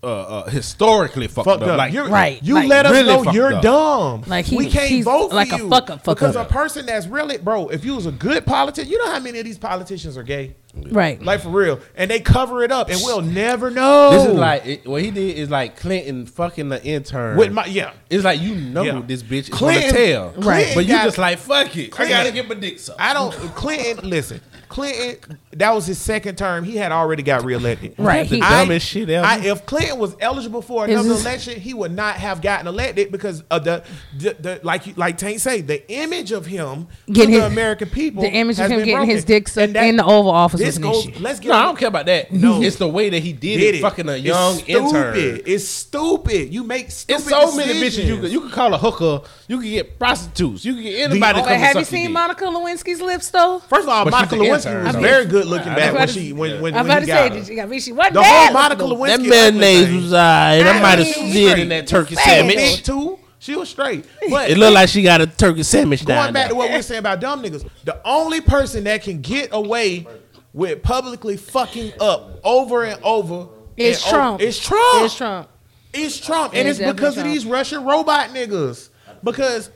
uh, 0.03 0.07
uh, 0.07 0.51
historically 0.51 1.27
fucked, 1.27 1.47
fucked 1.47 1.63
up. 1.63 1.69
up. 1.71 1.79
Like, 1.79 1.93
You're, 1.93 2.09
Right, 2.09 2.41
You 2.43 2.55
like, 2.55 2.69
let 2.69 2.87
us 2.87 2.93
really 2.93 3.25
know 3.25 3.33
you're 3.33 3.55
up. 3.55 3.63
dumb. 3.63 4.25
Like 4.27 4.45
he- 4.45 4.57
we 4.57 4.69
can't 4.71 4.89
he's 4.89 5.05
vote 5.05 5.31
for 5.31 5.35
like 5.35 5.51
a 5.53 5.57
you 5.57 5.69
fuck 5.69 5.91
up, 5.91 6.05
fuck 6.05 6.17
because 6.17 6.37
up. 6.37 6.49
a 6.49 6.53
person 6.53 6.87
that's 6.87 7.07
really 7.07 7.39
bro. 7.39 7.69
If 7.69 7.85
you 7.85 7.95
was 7.97 8.07
a 8.07 8.13
good 8.13 8.47
politician, 8.47 8.91
you 8.91 8.99
know 8.99 9.11
how 9.11 9.19
many 9.19 9.39
of 9.41 9.45
these 9.45 9.59
politicians 9.59 10.17
are 10.17 10.23
gay. 10.23 10.55
Right. 10.75 11.21
Like 11.21 11.41
for 11.41 11.49
real, 11.49 11.81
and 11.97 12.09
they 12.11 12.21
cover 12.21 12.63
it 12.63 12.71
up, 12.71 12.91
and 12.91 13.01
we'll 13.03 13.23
never 13.23 13.71
know. 13.71 14.11
this 14.11 14.29
is 14.29 14.35
like 14.35 14.67
it, 14.67 14.87
what 14.87 15.03
he 15.03 15.11
did 15.11 15.39
is 15.39 15.49
like 15.51 15.77
Clinton 15.77 16.27
fucking 16.27 16.69
the 16.69 16.85
intern. 16.85 17.37
with 17.39 17.51
my 17.51 17.65
yeah. 17.65 17.93
it's 18.11 18.23
like 18.25 18.41
you 18.43 18.55
know 18.55 18.83
Yeah. 18.85 19.03
this 19.05 19.23
bitch 19.23 19.39
is 19.45 19.49
Clinton- 19.49 19.95
gonna 19.95 20.07
tell, 20.13 20.31
Clinton 20.43 20.75
But 20.75 20.85
you 20.85 20.93
got- 20.93 21.05
just 21.05 21.19
like 21.19 21.39
fuck 21.39 21.75
it. 21.77 21.99
I 21.99 22.09
gotta 22.09 22.31
get 22.31 22.47
my 22.47 22.55
dick 22.55 22.79
sucked. 22.79 23.01
I 23.01 23.13
don't. 23.15 23.33
Clinton, 23.33 24.09
listen. 24.11 24.41
Clinton, 24.69 25.39
that 25.53 25.75
was 25.75 25.87
his 25.87 25.99
second 25.99 26.37
term. 26.37 26.65
He 26.65 26.77
had 26.77 26.93
already 26.93 27.23
got 27.23 27.45
reelected. 27.45 27.95
Right, 27.99 28.29
The 28.29 28.37
he- 28.37 28.41
dumbest 28.41 28.87
shit 28.87 29.09
ever. 29.11 29.27
I, 29.27 29.39
if 29.39 29.65
Clinton 29.67 29.99
was 29.99 30.17
eligible 30.21 30.63
for 30.63 30.85
another 30.85 31.09
this- 31.09 31.21
election, 31.23 31.61
he 31.61 31.73
would 31.75 31.93
not 31.93 32.17
have 32.17 32.43
gotten 32.43 32.67
elected 32.67 33.11
because 33.13 33.43
of 33.51 33.65
the, 33.65 33.85
the, 34.19 34.37
the 34.39 34.61
like 34.63 34.87
you- 34.87 34.95
like 34.97 35.17
Tank 35.19 35.39
say, 35.41 35.61
the 35.61 35.89
image 35.91 36.33
of 36.33 36.47
him 36.47 36.89
Getting 37.07 37.33
to 37.33 37.37
the 37.39 37.45
his- 37.45 37.53
American 37.53 37.89
people, 37.91 38.23
the 38.23 38.31
image 38.31 38.59
of 38.59 38.71
him 38.71 38.79
been 38.81 38.87
getting 38.87 39.09
his 39.09 39.25
dick 39.25 39.49
sucked 39.49 39.73
that- 39.75 39.85
in 39.87 39.97
the 39.97 40.05
Oval 40.05 40.31
Office 40.31 40.61
This 40.61 40.69
was 40.69 40.77
an 40.79 40.83
goes. 40.83 41.07
issue. 41.09 41.19
Let's 41.23 41.41
get. 41.41 41.49
no, 41.49 41.55
I 41.55 41.63
don't 41.63 41.79
care 41.79 41.89
about 41.89 42.07
that. 42.07 42.33
No. 42.47 42.61
it's 42.63 42.77
the 42.77 42.89
way 42.89 43.09
that 43.11 43.23
he 43.23 43.33
did, 43.33 43.59
Did 43.59 43.75
it, 43.77 43.81
fucking 43.81 44.09
a 44.09 44.13
It's 44.13 44.25
young 44.25 44.55
stupid. 44.57 44.77
intern. 45.17 45.41
It's 45.47 45.65
stupid. 45.65 46.53
You 46.53 46.65
make 46.65 46.91
stupid. 46.91 47.21
It's 47.23 47.31
so 47.31 47.57
many 47.57 47.73
bitches 47.75 47.81
you 47.83 47.85
decisions. 47.85 48.21
could 48.21 48.33
you 48.33 48.41
could 48.43 48.53
call 48.53 48.75
a 48.75 48.79
hooker. 48.79 49.23
You 49.49 49.61
can 49.61 49.71
get 49.71 49.99
prostitutes. 49.99 50.65
You 50.65 50.75
can 50.75 50.83
get 50.83 51.11
anybody. 51.11 51.19
The- 51.19 51.27
to 51.27 51.33
come 51.41 51.45
But 51.49 51.59
have 51.59 51.77
and 51.77 51.79
you 51.81 51.85
suck 51.85 51.93
your 51.93 52.03
seen. 52.05 52.13
Monica 52.13 52.45
Lewinsky's 52.45 53.01
lips 53.01 53.31
though? 53.31 53.61
First 53.61 53.83
of 53.85 53.89
all, 53.89 54.05
But 54.05 54.11
Monica 54.11 54.37
she's 54.37 54.49
an 54.65 54.73
Lewinsky 54.73 54.85
was 54.85 54.93
though. 54.95 55.01
very 55.01 55.27
good 55.27 55.47
looking 55.47 55.69
I'm 55.69 55.77
back 55.77 55.93
when 55.95 56.09
she 56.09 56.33
when 56.33 56.61
when, 56.63 56.75
I'm 56.75 56.87
when 56.87 56.99
about 56.99 57.01
he 57.01 57.07
to 57.07 57.07
got 57.07 57.17
say, 57.17 57.29
her. 57.29 57.35
did 57.35 57.49
you, 57.49 57.61
I 57.63 57.67
mean, 57.67 57.81
she 57.81 57.93
wasn't 57.93 58.15
The 58.15 58.21
bad 58.21 58.45
whole 58.53 58.53
Monica 58.55 58.85
looking. 58.85 59.27
Lewinsky 59.27 59.29
That 59.31 59.49
ugly 59.49 59.61
mayonnaise 59.61 59.87
thing. 59.87 59.97
was 59.97 60.13
alright. 60.13 60.63
That 60.65 60.77
I 60.77 60.83
might 60.83 60.99
have 60.99 61.07
she 61.09 61.31
slid 61.33 61.59
in 61.59 61.69
that 61.71 61.87
turkey 61.87 62.15
sandwich. 62.15 62.57
Bitch, 62.57 62.85
too. 62.85 63.19
She 63.39 63.55
was 63.55 63.69
straight. 63.69 64.07
But 64.31 64.51
It 64.51 64.57
looked 64.59 64.75
like 64.75 64.89
she 64.89 65.03
got 65.03 65.21
a 65.21 65.27
turkey 65.27 65.63
sandwich 65.63 66.05
going 66.07 66.17
down 66.17 66.33
back 66.33 66.45
there. 66.45 66.49
to 66.51 66.55
what 66.55 66.71
we 66.71 66.77
we're 66.77 66.83
saying 66.83 67.01
about 67.01 67.21
dumb 67.21 67.43
niggas, 67.43 67.69
the 67.85 68.01
only 68.07 68.41
person 68.41 68.85
that 68.85 69.03
can 69.03 69.21
get 69.21 69.51
away 69.53 70.07
with 70.53 70.83
publicly 70.83 71.37
fucking 71.37 71.93
up 72.01 72.41
over 72.43 72.85
and 72.85 73.03
over 73.03 73.49
It's 73.77 74.03
and 74.05 74.11
Trump. 74.11 74.35
Over, 74.37 74.45
it's 74.45 74.59
Trump. 74.59 75.05
It's 75.05 75.17
Trump. 75.17 75.49
It's 75.93 76.19
Trump, 76.21 76.55
and 76.55 76.67
It's 76.69 76.79
it's 76.79 76.93
because 76.93 77.17
of 77.19 77.25
these 77.25 77.45
Russian 77.47 77.85
robot 77.85 78.31
niggas. 78.31 78.89
Because, 79.23 79.71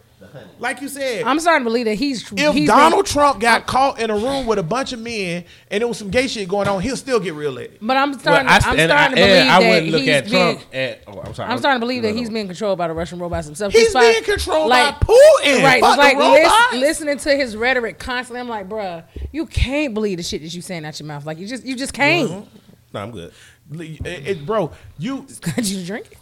like 0.59 0.81
you 0.83 0.89
said, 0.89 1.23
I'm 1.25 1.41
starting 1.41 1.63
to 1.65 1.71
believe 1.71 1.87
that 1.87 1.95
he's 1.95 2.31
if 2.33 2.55
he's 2.55 2.69
Donald 2.69 3.05
been- 3.07 3.13
Trump 3.13 3.41
got 3.41 3.67
caught 3.67 3.99
in 4.01 4.11
a 4.11 4.17
room 4.17 4.47
with 4.47 4.59
a 4.59 4.63
bunch 4.63 4.93
of 4.93 5.01
men 5.01 5.45
and 5.71 5.81
there 5.81 5.89
was 5.89 5.97
some 5.99 6.11
gay 6.11 6.29
shit 6.29 6.49
going 6.49 6.69
on, 6.69 6.81
he'll 6.83 6.97
still 6.97 7.19
get 7.21 7.35
reelected. 7.35 7.79
but 7.81 7.97
I'm 7.97 8.11
Well, 8.11 8.21
starting. 8.21 8.49
I, 8.49 8.57
I'm 8.63 8.79
and 8.79 8.91
starting 8.91 9.17
to 9.17 9.23
believe 9.23 9.37
and 9.41 9.49
I 9.51 9.61
that 9.63 9.69
wouldn't 9.69 9.93
look 9.93 10.01
he's 10.03 10.09
at 10.11 10.25
being. 10.31 10.57
Trump 10.59 10.75
at. 10.75 11.03
Oh, 11.07 11.21
I'm 11.21 11.35
sorry. 11.35 11.51
I'm 11.51 11.59
starting 11.59 11.81
to 11.81 11.85
believe 11.87 12.03
that 12.03 12.09
No, 12.09 12.15
no. 12.15 12.21
he's 12.21 12.31
being 12.31 12.47
controlled 12.47 12.79
by 12.79 12.89
the 12.89 12.95
Russian 12.95 13.19
robots 13.19 13.47
himself. 13.47 13.73
He's 13.73 13.83
Just 13.85 13.95
by- 13.95 14.13
being 14.13 14.25
controlled 14.25 14.69
like- 14.69 15.01
by 15.01 15.07
Putin. 15.07 15.63
Right, 15.65 15.81
Fuck 15.81 15.91
it's 15.93 15.99
like 15.99 16.19
the 16.19 16.25
lis- 16.25 16.81
listening 16.81 17.19
to 17.19 17.37
his 17.37 17.57
rhetoric 17.57 17.99
constantly. 17.99 18.41
I'm 18.41 18.49
like, 18.49 18.69
bruh, 18.69 19.05
you 19.33 19.47
can't 19.47 19.95
believe 19.95 20.19
the 20.19 20.23
shit 20.23 20.43
that 20.43 20.55
you 20.55 20.61
saying 20.63 20.85
out 20.85 21.01
your 21.01 21.07
mouth. 21.07 21.25
Like 21.25 21.39
you 21.39 21.47
just, 21.47 21.65
you 21.65 21.77
just 21.77 21.93
can't. 21.95 22.31
Mm-hmm. 22.31 22.57
No, 22.93 23.01
I'm 23.01 23.11
good. 23.11 23.33
It- 23.73 24.27
it- 24.29 24.47
bro, 24.47 24.71
you. 24.99 25.27
Got 25.41 25.59
you 25.65 25.79
to 25.81 25.85
drink 25.87 26.09
it. 26.13 26.19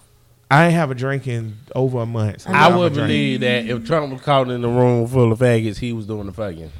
I 0.50 0.66
ain't 0.66 0.74
have 0.74 0.90
a 0.90 0.94
drink 0.94 1.26
in 1.26 1.56
over 1.74 1.98
a 2.00 2.06
month. 2.06 2.42
so 2.42 2.50
I 2.50 2.66
I'm 2.66 2.78
would 2.78 2.94
believe 2.94 3.40
that 3.40 3.66
if 3.66 3.84
Trump 3.86 4.12
was 4.12 4.22
caught 4.22 4.48
in 4.48 4.62
the 4.62 4.68
room 4.68 5.06
full 5.06 5.30
of 5.32 5.38
faggots, 5.38 5.78
he 5.78 5.92
was 5.92 6.06
doing 6.06 6.26
the 6.26 6.32
fucking. 6.32 6.70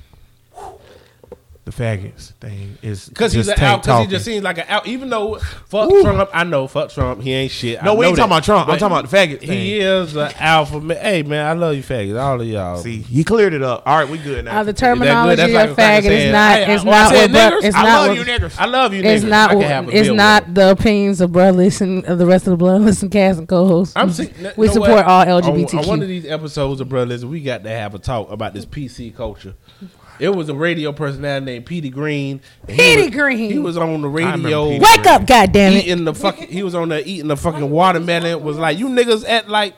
The 1.70 1.82
faggots 1.82 2.32
thing 2.34 2.78
is 2.82 3.08
Because 3.08 3.32
he's 3.32 3.46
just 3.46 3.58
an 3.58 3.64
out. 3.64 3.82
Because 3.82 4.06
he 4.06 4.10
just 4.10 4.24
seems 4.24 4.42
like 4.42 4.58
an 4.58 4.64
out. 4.68 4.86
Even 4.86 5.10
though 5.10 5.36
fuck 5.38 5.90
Trump, 6.02 6.30
I 6.32 6.44
know 6.44 6.66
fuck 6.66 6.90
Trump. 6.90 7.20
He 7.22 7.32
ain't 7.32 7.50
shit. 7.52 7.82
No, 7.82 7.92
I 7.92 7.94
we 7.94 8.00
know 8.02 8.08
ain't 8.08 8.16
talking 8.16 8.32
about 8.32 8.44
Trump. 8.44 8.68
I'm 8.68 8.78
talking 8.78 8.96
about 8.98 9.10
the 9.10 9.16
faggot 9.16 9.40
thing. 9.40 9.50
He 9.50 9.80
is 9.80 10.16
an 10.16 10.32
alpha. 10.38 10.80
Man. 10.80 10.96
Hey 10.96 11.22
man, 11.22 11.44
I 11.46 11.52
love 11.52 11.74
you 11.76 11.82
faggots. 11.82 12.20
All 12.20 12.40
of 12.40 12.46
y'all. 12.46 12.78
See, 12.78 12.98
he 13.02 13.22
cleared 13.24 13.52
it 13.52 13.62
up. 13.62 13.82
All 13.86 13.98
right, 13.98 14.08
we 14.08 14.18
good 14.18 14.44
now. 14.46 14.60
Uh, 14.60 14.64
the 14.64 14.72
terminology 14.72 15.36
That's 15.36 15.52
like 15.52 15.70
of 15.70 15.78
a 15.78 15.80
faggot 15.80 16.10
is 16.10 16.32
not. 16.32 16.56
hey, 16.58 16.74
It's 16.74 16.84
well, 16.84 16.94
I 16.94 17.02
not. 17.02 17.12
said 17.12 17.32
what 17.32 17.52
niggers? 17.52 17.64
It's 17.66 17.76
I 17.76 17.82
not. 17.82 17.88
love 17.98 18.08
what- 18.08 18.16
you 18.18 18.24
niggas. 18.24 18.58
I 18.58 18.64
love 18.66 18.94
you. 18.94 19.02
It's 19.02 19.24
niggas. 19.24 19.28
not. 19.28 19.50
I 19.50 19.54
can 19.54 19.62
have 19.62 19.88
a 19.88 19.96
It's 19.96 20.10
not 20.10 20.54
the 20.54 20.70
opinions 20.70 21.20
of 21.20 21.32
Brother 21.32 21.52
Listen 21.58 22.04
of 22.06 22.18
the 22.18 22.26
rest 22.26 22.46
of 22.46 22.52
the 22.52 22.56
Blood 22.56 22.80
Listen 22.88 23.10
cast 23.10 23.38
and 23.38 23.48
co-hosts. 23.48 23.92
I'm 23.96 24.10
sick. 24.10 24.32
we 24.56 24.66
you 24.66 24.72
support 24.72 24.90
what? 24.92 25.04
all 25.06 25.20
On- 25.20 25.42
LGBTQ. 25.42 25.80
On, 25.82 25.86
one 25.88 26.02
of 26.02 26.08
these 26.08 26.24
episodes 26.26 26.80
of 26.80 26.88
Brothers, 26.88 27.24
we 27.26 27.40
got 27.42 27.62
to 27.64 27.70
have 27.70 27.94
a 27.94 27.98
talk 27.98 28.30
about 28.30 28.54
this 28.54 28.64
PC 28.64 29.14
culture. 29.14 29.54
It 30.20 30.30
was 30.30 30.48
a 30.48 30.54
radio 30.54 30.92
personality 30.92 31.46
named 31.46 31.66
Petey 31.66 31.90
Greene. 31.90 32.40
and 32.62 32.70
he 32.70 32.76
Petey 32.76 33.02
was- 33.02 33.10
Greene. 33.10 33.50
He 33.52 33.58
was 33.58 33.76
on 33.76 34.02
the 34.02 34.08
radio. 34.08 34.68
Petey 34.70 34.80
Wake 34.80 35.06
up, 35.06 35.26
goddamn 35.26 35.72
it! 35.74 35.84
Eating 35.86 36.04
the 36.04 36.14
fucking, 36.14 36.48
he 36.48 36.62
was 36.62 36.74
on 36.74 36.88
there 36.88 37.02
eating 37.04 37.28
the 37.28 37.36
fucking 37.36 37.70
watermelon. 37.70 38.42
Was 38.42 38.58
like, 38.58 38.78
you 38.78 38.88
niggas 38.88 39.28
at 39.28 39.48
like, 39.48 39.74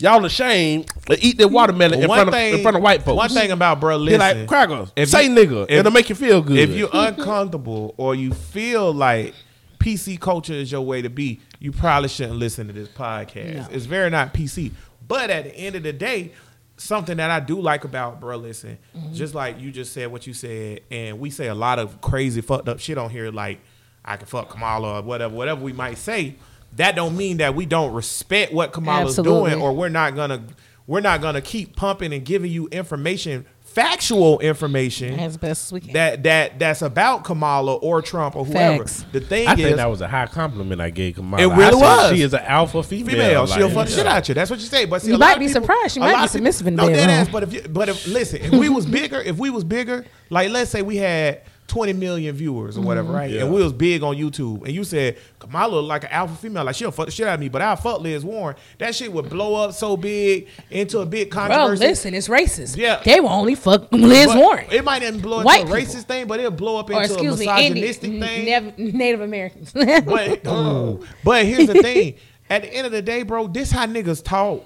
y'all 0.00 0.24
ashamed 0.24 0.86
to 1.06 1.24
eat 1.24 1.38
the 1.38 1.46
watermelon 1.48 2.02
in 2.02 2.08
One 2.08 2.16
front 2.18 2.28
of 2.28 2.34
thing- 2.34 2.54
in 2.54 2.62
front 2.62 2.76
of 2.76 2.82
white 2.82 3.02
folks. 3.02 3.16
One 3.16 3.28
thing 3.30 3.50
about 3.52 3.80
bro, 3.80 3.98
he 3.98 4.04
listen. 4.04 4.18
like 4.20 4.46
crackers. 4.48 4.92
if 4.96 5.08
say 5.08 5.24
you- 5.24 5.30
nigga, 5.30 5.64
if- 5.64 5.70
it'll 5.80 5.92
make 5.92 6.08
you 6.08 6.14
feel 6.14 6.42
good. 6.42 6.58
if 6.58 6.70
you're 6.70 6.90
uncomfortable 6.92 7.94
or 7.96 8.14
you 8.14 8.32
feel 8.32 8.92
like 8.92 9.34
PC 9.78 10.18
culture 10.18 10.54
is 10.54 10.72
your 10.72 10.80
way 10.82 11.02
to 11.02 11.10
be, 11.10 11.40
you 11.60 11.70
probably 11.70 12.08
shouldn't 12.08 12.38
listen 12.38 12.66
to 12.66 12.72
this 12.72 12.88
podcast. 12.88 13.54
No. 13.54 13.66
It's 13.70 13.86
very 13.86 14.10
not 14.10 14.32
PC. 14.34 14.72
But 15.06 15.30
at 15.30 15.44
the 15.44 15.54
end 15.56 15.76
of 15.76 15.82
the 15.82 15.92
day, 15.92 16.32
something 16.76 17.16
that 17.18 17.30
I 17.30 17.40
do 17.40 17.60
like 17.60 17.84
about 17.84 18.20
bro, 18.20 18.36
listen, 18.36 18.78
mm-hmm. 18.96 19.14
just 19.14 19.34
like 19.34 19.60
you 19.60 19.70
just 19.70 19.92
said 19.92 20.10
what 20.10 20.26
you 20.26 20.34
said, 20.34 20.80
and 20.90 21.18
we 21.18 21.30
say 21.30 21.48
a 21.48 21.54
lot 21.54 21.78
of 21.78 22.00
crazy 22.00 22.40
fucked 22.40 22.68
up 22.68 22.80
shit 22.80 22.98
on 22.98 23.10
here, 23.10 23.30
like 23.30 23.60
I 24.04 24.16
can 24.16 24.26
fuck 24.26 24.50
Kamala 24.50 25.00
or 25.00 25.02
whatever, 25.02 25.34
whatever 25.34 25.62
we 25.62 25.72
might 25.72 25.98
say. 25.98 26.36
That 26.76 26.96
don't 26.96 27.16
mean 27.16 27.36
that 27.36 27.54
we 27.54 27.66
don't 27.66 27.92
respect 27.92 28.52
what 28.52 28.72
Kamala's 28.72 29.18
Absolutely. 29.18 29.50
doing, 29.50 29.62
or 29.62 29.72
we're 29.72 29.88
not 29.88 30.14
gonna 30.16 30.44
we're 30.86 31.00
not 31.00 31.20
gonna 31.20 31.40
keep 31.40 31.76
pumping 31.76 32.12
and 32.12 32.24
giving 32.24 32.50
you 32.50 32.66
information, 32.68 33.46
factual 33.74 34.38
information 34.38 35.18
as 35.18 35.36
best 35.36 35.66
as 35.66 35.72
we 35.72 35.80
can. 35.80 35.92
that 35.94 36.22
that 36.22 36.58
that's 36.58 36.82
about 36.82 37.24
Kamala 37.24 37.74
or 37.74 38.00
Trump 38.02 38.36
or 38.36 38.44
whoever. 38.44 38.78
Facts. 38.84 39.04
The 39.12 39.20
thing 39.20 39.48
I 39.48 39.54
is, 39.54 39.58
think 39.60 39.76
that 39.76 39.90
was 39.90 40.00
a 40.00 40.08
high 40.08 40.26
compliment 40.26 40.80
I 40.80 40.90
gave 40.90 41.16
Kamala. 41.16 41.42
It 41.42 41.50
I 41.50 41.56
really 41.56 41.72
said 41.72 41.80
was. 41.80 42.16
She 42.16 42.22
is 42.22 42.34
an 42.34 42.40
alpha 42.44 42.82
female. 42.82 43.06
female, 43.10 43.46
she'll 43.46 43.66
like, 43.66 43.74
fuck 43.74 43.86
the 43.88 43.92
shit 43.92 44.06
out 44.06 44.28
you. 44.28 44.34
That's 44.34 44.50
what 44.50 44.60
you 44.60 44.66
say. 44.66 44.84
But 44.84 45.02
see, 45.02 45.08
You 45.08 45.16
a 45.16 45.18
might 45.18 45.32
of 45.34 45.38
be 45.40 45.46
people- 45.48 45.62
surprised. 45.62 45.94
She 45.94 46.00
might 46.00 46.08
be 46.08 46.14
of 46.14 46.18
people- 46.20 46.28
submissive 46.28 46.66
in 46.68 46.76
No, 46.76 46.86
bed, 46.86 46.94
dead 46.94 47.06
huh? 47.10 47.16
ass. 47.16 47.28
But 47.28 47.42
if 47.42 47.52
you, 47.52 47.62
but 47.68 47.88
if 47.88 48.06
listen, 48.06 48.40
if 48.42 48.52
we 48.52 48.68
was 48.68 48.86
bigger, 48.86 49.20
if 49.20 49.36
we 49.38 49.50
was 49.50 49.64
bigger, 49.64 50.04
like 50.30 50.50
let's 50.50 50.70
say 50.70 50.82
we 50.82 50.96
had 50.96 51.42
20 51.74 51.92
million 51.94 52.36
viewers 52.36 52.78
or 52.78 52.82
whatever, 52.82 53.08
Mm-hmm. 53.08 53.16
right? 53.16 53.30
Yeah. 53.30 53.40
And 53.42 53.52
we 53.52 53.60
was 53.60 53.72
big 53.72 54.04
on 54.04 54.14
YouTube. 54.16 54.62
And 54.62 54.70
you 54.72 54.84
said, 54.84 55.18
Kamala 55.40 55.74
look 55.74 55.88
like 55.88 56.04
an 56.04 56.10
alpha 56.10 56.36
female. 56.36 56.62
Like, 56.64 56.76
she'll 56.76 56.92
fuck 56.92 57.06
the 57.06 57.10
shit 57.12 57.26
out 57.26 57.34
of 57.34 57.40
me, 57.40 57.48
but 57.48 57.62
I'll 57.62 57.74
fuck 57.74 58.00
Liz 58.00 58.24
Warren. 58.24 58.54
That 58.78 58.94
shit 58.94 59.12
would 59.12 59.28
blow 59.28 59.56
up 59.56 59.72
so 59.74 59.96
big 59.96 60.46
into 60.70 61.00
a 61.00 61.06
big 61.06 61.30
Bro, 61.30 61.48
controversy. 61.48 61.84
listen, 61.86 62.14
it's 62.14 62.28
racist. 62.28 62.76
Yeah. 62.76 63.02
They 63.04 63.18
will 63.18 63.28
only 63.30 63.56
fuck 63.56 63.90
Liz 63.92 64.26
But 64.28 64.36
Warren. 64.38 64.66
It 64.70 64.84
might 64.84 65.02
not 65.02 65.20
blow 65.20 65.38
into 65.38 65.46
White 65.46 65.62
a 65.62 65.66
people. 65.66 65.78
racist 65.80 66.04
thing, 66.04 66.28
but 66.28 66.38
it'll 66.38 66.52
blow 66.52 66.76
up 66.78 66.88
or 66.90 66.92
into 66.92 67.12
a 67.12 67.12
excuse 67.12 67.40
me, 67.40 67.46
misogynistic 67.46 68.10
Indian, 68.10 68.70
thing. 68.72 68.84
Nav- 68.86 68.94
Native 68.94 69.20
Americans. 69.20 69.72
But 70.04 70.46
ooh. 70.46 71.04
but 71.24 71.44
here's 71.44 71.66
the 71.66 71.74
thing. 71.82 72.14
At 72.48 72.62
the 72.62 72.72
end 72.72 72.86
of 72.86 72.92
the 72.92 73.02
day, 73.02 73.24
bro, 73.24 73.48
this 73.48 73.70
how 73.72 73.86
niggas 73.86 74.22
talk. 74.22 74.64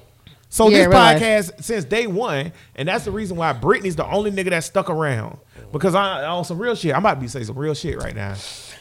So 0.50 0.68
Yeah, 0.68 0.86
this 0.88 0.94
podcast 0.94 1.62
since 1.64 1.84
day 1.84 2.06
one, 2.06 2.52
and 2.74 2.88
that's 2.88 3.04
the 3.04 3.10
reason 3.10 3.36
why 3.36 3.52
Britney's 3.52 3.96
the 3.96 4.06
only 4.06 4.30
nigga 4.30 4.50
that 4.50 4.64
stuck 4.64 4.88
around. 4.90 5.38
Because 5.72 5.94
I 5.94 6.24
on 6.24 6.44
some 6.44 6.58
real 6.58 6.74
shit. 6.74 6.92
I'm 6.94 7.00
about 7.00 7.14
to 7.14 7.20
be 7.20 7.28
say 7.28 7.44
some 7.44 7.56
real 7.58 7.74
shit 7.74 7.96
right 7.98 8.14
now. 8.14 8.34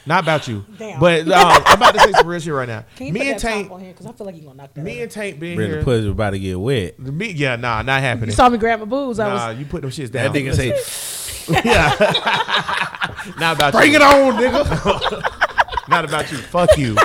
Not 0.06 0.22
about 0.22 0.48
you. 0.48 0.64
Damn. 0.78 0.98
But 1.00 1.22
um, 1.28 1.62
I'm 1.66 1.76
about 1.76 1.94
to 1.94 2.00
say 2.00 2.12
some 2.12 2.26
real 2.26 2.40
shit 2.40 2.52
right 2.54 2.68
now. 2.68 2.84
Can 2.96 3.08
you 3.08 3.12
Me 3.12 3.20
put 3.20 3.26
and 3.28 3.36
that 3.38 3.42
top 3.42 3.50
Tank, 3.52 3.70
on 3.72 3.80
here? 3.80 3.90
Because 3.92 4.06
I 4.06 4.12
feel 4.12 4.26
like 4.26 4.36
you're 4.36 4.44
going 4.44 4.56
to 4.56 4.62
knock 4.62 4.74
that 4.74 4.82
me 4.84 4.92
over. 4.94 5.02
and 5.02 5.10
Tank 5.10 5.38
being 5.40 5.56
Brenda 5.56 5.74
here. 5.76 5.84
Pussy 5.84 6.04
was 6.04 6.12
about 6.12 6.30
to 6.30 6.38
get 6.38 6.58
wet. 6.58 6.98
me, 6.98 7.30
yeah, 7.32 7.56
nah, 7.56 7.82
not 7.82 8.00
happening. 8.00 8.30
You 8.30 8.34
saw 8.36 8.48
me 8.48 8.56
grab 8.58 8.78
my 8.80 8.86
boobs. 8.86 9.18
I 9.18 9.28
Nah, 9.28 9.48
was 9.50 9.58
you 9.58 9.66
put 9.66 9.82
them 9.82 9.90
shits 9.90 10.10
down. 10.10 10.32
That 10.32 10.38
down. 10.38 10.52
nigga 10.52 10.54
say, 10.54 11.62
yeah, 11.64 13.32
not 13.38 13.56
about 13.56 13.74
you. 13.74 13.80
"Bring 13.80 13.90
you. 13.92 13.96
it 13.96 14.02
on, 14.02 14.34
nigga." 14.42 15.88
Not 15.88 16.04
about 16.04 16.30
you. 16.30 16.38
Fuck 16.38 16.76
you. 16.76 16.96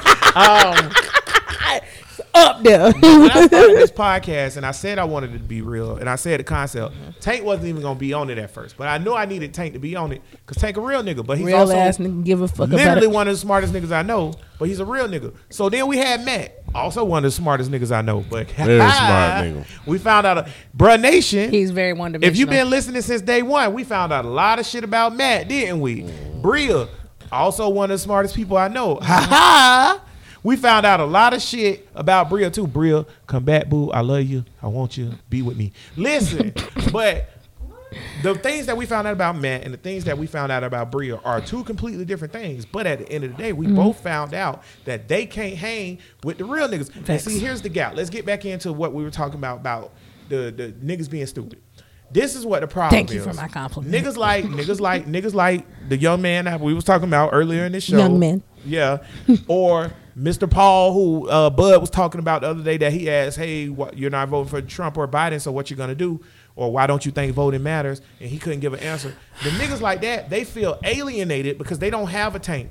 Up 2.34 2.63
there. 2.63 2.91
when 3.00 3.32
I 3.32 3.48
started 3.48 3.78
this 3.78 3.91
podcast 4.04 4.58
and 4.58 4.65
I 4.65 4.72
said 4.72 5.00
I 5.00 5.04
wanted 5.04 5.36
it 5.36 5.39
to 5.39 5.43
be 5.43 5.62
real 5.62 5.98
and 5.98 6.10
I 6.10 6.15
said 6.15 6.39
the 6.39 6.43
concept, 6.43 6.93
mm-hmm. 6.93 7.12
Tank 7.19 7.43
wasn't 7.43 7.67
even 7.67 7.82
gonna 7.82 8.00
be 8.00 8.13
on 8.13 8.30
it 8.30 8.38
at 8.38 8.52
first. 8.52 8.78
But 8.78 8.88
I 8.88 8.98
knew 8.98 9.13
I 9.13 9.26
needed 9.26 9.54
Tank 9.54 9.74
to 9.74 9.80
be 9.80 9.96
on 9.96 10.12
it 10.12 10.22
because 10.32 10.58
Tank 10.58 10.78
a 10.78 10.82
real 10.82 11.04
nigga. 11.04 11.26
But 11.26 11.38
he's 11.38 11.48
Real 11.48 11.58
also 11.58 11.76
ass 11.76 11.98
nigga 11.98 12.24
give 12.24 12.41
a 12.41 12.48
fuck 12.48 12.69
literally 12.69 13.08
it. 13.08 13.12
one 13.12 13.28
of 13.28 13.34
the 13.34 13.39
smartest 13.39 13.74
niggas 13.74 13.91
I 13.91 14.02
know, 14.02 14.34
but 14.60 14.67
he's 14.67 14.80
a 14.80 14.86
real 14.86 15.08
nigga. 15.08 15.34
So 15.50 15.69
then 15.69 15.88
we 15.88 15.98
had 15.98 16.26
Matt, 16.26 16.63
also 16.74 17.04
one 17.04 17.24
of 17.26 17.32
the 17.32 17.36
smartest 17.36 17.72
niggas 17.72 17.96
I 17.96 18.02
know. 18.02 18.22
But 18.22 18.50
Very 18.52 18.80
smart 18.80 19.46
nigga. 19.46 19.67
We 19.86 19.98
found 19.98 20.26
out, 20.26 20.38
a, 20.38 20.50
bruh 20.76 21.00
Nation. 21.00 21.52
He's 21.52 21.72
very 21.72 21.93
one 21.93 22.15
if 22.24 22.38
you've 22.38 22.50
been 22.50 22.69
listening 22.69 23.02
since 23.02 23.22
day 23.22 23.41
one, 23.41 23.74
we 23.74 23.84
found 23.84 24.13
out 24.13 24.26
a 24.26 24.30
lot 24.30 24.60
of 24.60 24.65
shit 24.65 24.84
about 24.84 25.15
Matt, 25.15 25.48
didn't 25.48 25.82
we? 25.82 26.04
Mm. 26.04 26.41
Bria, 26.41 26.88
also 27.32 27.69
one 27.69 27.91
of 27.91 27.96
the 27.96 28.00
smartest 28.00 28.36
people 28.36 28.58
I 28.58 28.67
know. 28.67 28.96
Ha 28.96 29.28
ha. 29.30 30.02
We 30.43 30.56
found 30.58 30.86
out 30.86 30.99
a 30.99 31.06
lot 31.06 31.34
of 31.34 31.41
shit 31.41 31.88
about 31.95 32.29
Bria 32.29 32.51
too. 32.51 32.67
Bria, 32.67 33.06
come 33.27 33.43
back, 33.45 33.69
boo. 33.69 33.89
I 33.91 34.01
love 34.01 34.23
you. 34.23 34.43
I 34.62 34.67
want 34.67 34.97
you. 34.97 35.12
Be 35.29 35.41
with 35.41 35.56
me. 35.58 35.71
Listen, 35.95 36.53
but 36.91 37.29
the 38.23 38.34
things 38.36 38.65
that 38.65 38.75
we 38.75 38.86
found 38.86 39.08
out 39.08 39.13
about 39.13 39.38
Matt 39.38 39.63
and 39.63 39.73
the 39.73 39.77
things 39.77 40.03
that 40.06 40.17
we 40.17 40.25
found 40.27 40.51
out 40.51 40.63
about 40.63 40.91
Bria 40.91 41.15
are 41.17 41.39
two 41.39 41.63
completely 41.63 42.03
different 42.06 42.34
things. 42.34 42.65
But 42.65 42.88
at 42.88 42.99
the 42.99 43.10
end 43.10 43.23
of 43.23 43.32
the 43.32 43.38
day, 43.38 43.53
we 43.53 43.67
Mm-hmm. 43.67 43.75
both 43.75 43.99
found 44.01 44.34
out 44.34 44.63
that 44.86 45.08
they 45.08 45.25
can't 45.25 45.56
hang 45.56 45.99
with 46.23 46.38
the 46.39 46.45
real 46.45 46.67
niggas. 46.67 46.91
And 47.08 47.21
see, 47.21 47.39
here's 47.39 47.62
the 47.62 47.69
gap. 47.69 47.95
Let's 47.95 48.10
get 48.10 48.25
back 48.25 48.43
into 48.45 48.73
what 48.73 48.93
we 48.93 49.03
were 49.03 49.12
talking 49.12 49.36
about 49.36 49.60
about 49.60 49.93
the 50.29 50.51
the 50.56 50.73
niggas 50.84 51.10
being 51.10 51.25
stupid. 51.27 51.60
This 52.12 52.36
is 52.36 52.45
what 52.45 52.62
the 52.62 52.67
problem 52.67 52.91
Thank 52.91 53.12
you 53.12 53.19
is. 53.21 53.25
for 53.25 53.34
my 53.34 53.47
compliment. 53.47 53.93
Niggas 53.95 54.17
like 54.17 54.45
niggas 54.45 54.79
like 54.82 55.06
niggas 55.08 55.34
like 55.34 55.65
the 55.89 55.97
young 55.97 56.21
man 56.21 56.45
that 56.45 56.60
we 56.60 56.73
was 56.73 56.84
talking 56.84 57.08
about 57.08 57.29
earlier 57.34 57.65
in 57.65 57.71
this 57.71 57.86
show. 57.86 57.97
Young 57.97 58.19
man. 58.19 58.43
Yeah. 58.65 58.99
or 59.47 59.91
Mr. 60.17 60.49
Paul, 60.49 60.93
who 60.93 61.28
uh, 61.30 61.49
Bud 61.49 61.82
was 61.82 61.89
talking 61.89 62.19
about 62.19 62.41
the 62.41 62.49
other 62.49 62.63
day, 62.63 62.78
that 62.78 62.93
he 62.93 63.10
asked, 63.10 63.38
"Hey, 63.38 63.69
what, 63.69 63.97
you're 63.97 64.12
not 64.12 64.30
voting 64.30 64.49
for 64.49 64.62
Trump 64.62 64.97
or 64.97 65.08
Biden, 65.08 65.41
so 65.41 65.52
what 65.52 65.69
you 65.69 65.76
gonna 65.76 65.95
do?" 65.95 66.21
Or 66.56 66.71
why 66.71 66.86
don't 66.86 67.06
you 67.06 67.12
think 67.12 67.34
voting 67.34 67.63
matters? 67.63 68.02
And 68.19 68.30
he 68.30 68.38
couldn't 68.38 68.60
give 68.60 68.73
an 68.73 68.80
answer. 68.82 69.15
The 69.41 69.49
niggas 69.49 69.82
like 69.82 70.02
that, 70.02 70.30
they 70.30 70.43
feel 70.43 70.80
alienated 70.84 71.58
because 71.58 71.80
they 71.80 71.89
don't 71.89 72.10
have 72.10 72.36
a 72.36 72.39
tank. 72.39 72.69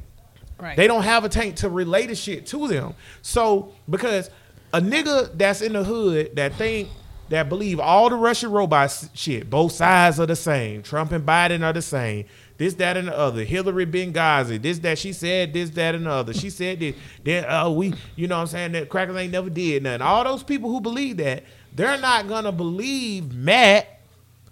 Right. 0.59 0.77
They 0.77 0.87
don't 0.87 1.03
have 1.03 1.25
a 1.25 1.29
tank 1.29 1.57
to 1.57 1.69
relay 1.69 2.07
the 2.07 2.15
shit 2.15 2.47
to 2.47 2.69
them. 2.69 2.95
So 3.23 3.73
because 3.91 4.31
a 4.73 4.81
nigga 4.81 5.37
that's 5.37 5.61
in 5.61 5.73
the 5.73 5.83
hood 5.83 6.37
that 6.37 6.55
think 6.55 6.89
that 7.31 7.49
believe 7.49 7.81
all 7.81 8.09
the 8.09 8.17
Russian 8.17 8.53
robots 8.53 9.09
shit, 9.15 9.51
both 9.51 9.73
sides 9.73 10.21
are 10.21 10.27
the 10.27 10.37
same. 10.37 10.83
Trump 10.83 11.11
and 11.11 11.27
Biden 11.27 11.65
are 11.65 11.73
the 11.73 11.83
same. 11.83 12.27
This, 12.63 12.75
that, 12.75 12.97
and 12.97 13.09
the 13.09 13.19
other. 13.19 13.43
Hillary 13.43 13.87
Benghazi. 13.87 14.63
This, 14.63 14.79
that. 14.79 14.97
She 14.97 15.13
said 15.13 15.53
this, 15.53 15.71
that, 15.71 15.97
and 15.97 16.07
the 16.07 16.11
other. 16.11 16.33
She 16.33 16.49
said 16.49 16.79
this. 16.79 16.95
Then, 17.25 17.45
uh, 17.45 17.69
we, 17.69 17.93
you 18.15 18.29
know 18.29 18.37
what 18.37 18.43
I'm 18.43 18.47
saying? 18.47 18.71
That 18.71 18.89
crackers 18.89 19.17
ain't 19.17 19.33
never 19.33 19.51
did 19.51 19.83
nothing. 19.83 20.01
All 20.01 20.23
those 20.23 20.45
people 20.45 20.71
who 20.71 20.81
believe 20.81 21.17
that, 21.17 21.43
they're 21.75 21.99
not 21.99 22.29
gonna 22.29 22.53
believe 22.53 23.35
Matt 23.35 23.99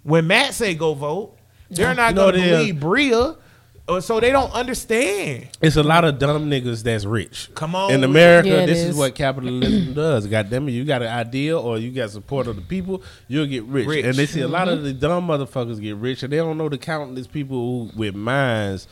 when 0.03 0.27
Matt 0.27 0.53
say 0.53 0.75
go 0.75 0.93
vote. 0.93 1.37
They're 1.69 1.95
not 1.95 2.13
know 2.13 2.33
gonna 2.33 2.43
believe 2.43 2.81
Bria. 2.81 3.37
Uh, 3.87 3.99
So 3.99 4.19
they 4.19 4.31
don't 4.31 4.51
understand. 4.53 5.47
It's 5.61 5.75
a 5.75 5.83
lot 5.83 6.05
of 6.05 6.17
dumb 6.19 6.49
niggas 6.49 6.83
that's 6.83 7.03
rich. 7.05 7.49
Come 7.55 7.75
on 7.75 7.91
In 7.91 8.03
America. 8.03 8.47
Yeah, 8.49 8.65
this 8.65 8.79
is. 8.79 8.89
is 8.89 8.95
what 8.95 9.15
capitalism 9.15 9.93
does. 9.95 10.27
God 10.27 10.49
damn 10.49 10.67
it, 10.69 10.71
you 10.71 10.85
got 10.85 11.01
an 11.01 11.09
idea 11.09 11.57
or 11.59 11.77
you 11.77 11.91
got 11.91 12.09
support 12.09 12.47
of 12.47 12.55
the 12.55 12.61
people, 12.61 13.01
you'll 13.27 13.47
get 13.47 13.63
rich. 13.65 13.87
Rich. 13.87 14.05
And 14.05 14.15
they 14.15 14.25
see 14.25 14.41
a 14.41 14.47
lot 14.47 14.67
of 14.69 14.83
the 14.83 14.93
dumb 14.93 15.27
motherfuckers 15.27 15.81
get 15.81 15.95
rich, 15.97 16.23
and 16.23 16.31
they 16.31 16.37
don't 16.37 16.57
know 16.57 16.69
the 16.69 16.77
countless 16.77 17.27
people 17.27 17.57
who, 17.89 17.97
with 17.99 18.15
minds 18.15 18.87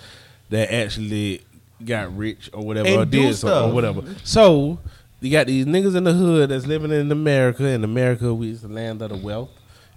that 0.50 0.74
actually 0.74 1.42
got 1.86 2.16
rich 2.18 2.50
or 2.54 2.66
whatever 2.66 2.88
And 2.90 2.98
or 2.98 3.06
did 3.06 3.36
so, 3.36 3.48
stuff. 3.48 3.70
or 3.72 3.74
whatever. 3.74 4.02
So 4.24 4.80
you 5.22 5.32
got 5.32 5.48
these 5.48 5.66
niggas 5.66 5.96
in 5.96 6.04
the 6.04 6.14
hood 6.14 6.50
that's 6.50 6.66
living 6.66 6.92
in 6.92 7.12
America. 7.12 7.66
In 7.66 7.84
America, 7.84 8.34
we 8.34 8.50
is 8.52 8.62
the 8.64 8.68
land 8.68 9.02
of 9.02 9.10
the 9.12 9.18
wealth. 9.18 9.50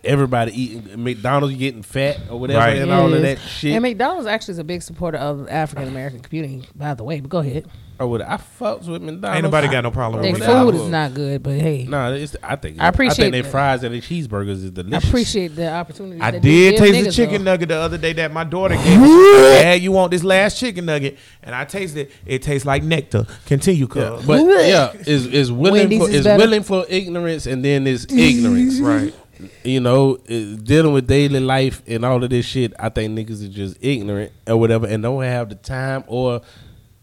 Everybody 0.05 0.61
eating 0.61 1.05
McDonald's, 1.05 1.55
getting 1.57 1.83
fat 1.83 2.19
or 2.29 2.41
whatever, 2.41 2.59
Right. 2.59 2.79
and 2.79 2.89
Yeah, 2.89 2.99
all 2.99 3.13
it 3.13 3.17
of 3.19 3.23
that 3.23 3.39
shit. 3.39 3.73
And 3.75 3.83
McDonald's 3.83 4.27
actually 4.27 4.53
is 4.53 4.59
a 4.59 4.65
big 4.65 4.83
supporter 4.83 5.19
of 5.19 5.49
African 5.49 5.87
American 5.87 6.21
community, 6.21 6.69
by 6.75 6.95
the 6.95 7.05
way. 7.05 7.21
But 7.21 7.31
go 7.31 7.39
ahead. 7.39 7.67
or 8.01 8.09
what? 8.09 8.21
I 8.23 8.37
fucks 8.37 8.89
with 8.89 9.01
McDonald's. 9.01 9.37
Ain't 9.37 9.45
nobody 9.45 9.69
got 9.69 9.85
no 9.85 9.93
problem 9.93 10.23
Their 10.23 10.33
with 10.33 10.41
whatever. 10.41 10.65
that. 10.65 10.73
food 10.73 10.81
is 10.87 10.89
not 10.91 11.15
good, 11.15 11.41
but 11.45 11.53
hey, 11.55 11.87
No, 11.89 12.13
it's, 12.13 12.35
I 12.43 12.57
think 12.57 12.81
I 12.81 12.89
appreciate 12.89 13.29
I 13.29 13.31
think 13.31 13.45
their 13.45 13.51
fries 13.53 13.85
and 13.85 13.95
their 13.95 14.01
cheeseburgers 14.01 14.49
is 14.65 14.71
delicious. 14.73 15.05
I 15.05 15.09
appreciate 15.09 15.55
the 15.55 15.71
opportunity. 15.73 16.21
I 16.21 16.33
that 16.33 16.43
they 16.43 16.49
did 16.49 16.71
give 16.73 16.81
taste 16.81 17.05
the 17.05 17.13
chicken 17.13 17.45
though. 17.45 17.53
nugget 17.53 17.69
the 17.69 17.77
other 17.77 17.99
day 17.99 18.13
that 18.15 18.33
my 18.33 18.43
daughter 18.43 18.75
gave 18.75 19.01
me. 19.01 19.07
Dad, 19.07 19.83
you 19.83 19.93
want 19.93 20.11
this 20.11 20.25
last 20.25 20.59
chicken 20.59 20.87
nugget? 20.87 21.17
And 21.45 21.55
I 21.55 21.65
tasted 21.65 22.09
it. 22.09 22.13
It 22.27 22.43
tastes 22.43 22.67
like 22.67 22.83
nectar. 22.83 23.25
Continue, 23.47 23.87
cuz. 23.87 24.03
Yeah, 24.03 24.23
but 24.27 24.41
yeah, 24.47 24.93
is 25.07 25.27
is 25.27 25.53
willing 25.53 25.83
Wendy's 25.89 26.01
for 26.03 26.11
is 26.11 26.27
is 26.27 26.39
willing 26.39 26.63
for 26.65 26.85
ignorance 26.89 27.47
and 27.47 27.65
then 27.65 27.87
is 27.87 28.07
ignorance. 28.11 28.81
Right. 28.81 29.15
You 29.65 29.81
know, 29.81 30.17
dealing 30.19 30.93
with 30.93 31.07
daily 31.07 31.41
life 31.41 31.83
and 31.87 32.05
all 32.05 32.23
of 32.23 32.31
this 32.31 32.47
shit. 32.47 32.73
I 32.79 32.89
think 32.91 33.19
niggas 33.19 33.45
are 33.45 33.49
just 33.53 33.77
ignorant 33.81 34.33
or 34.47 34.57
whatever, 34.57 34.87
and 34.87 35.03
don't 35.03 35.23
have 35.23 35.49
the 35.49 35.55
time 35.57 36.05
or 36.07 36.43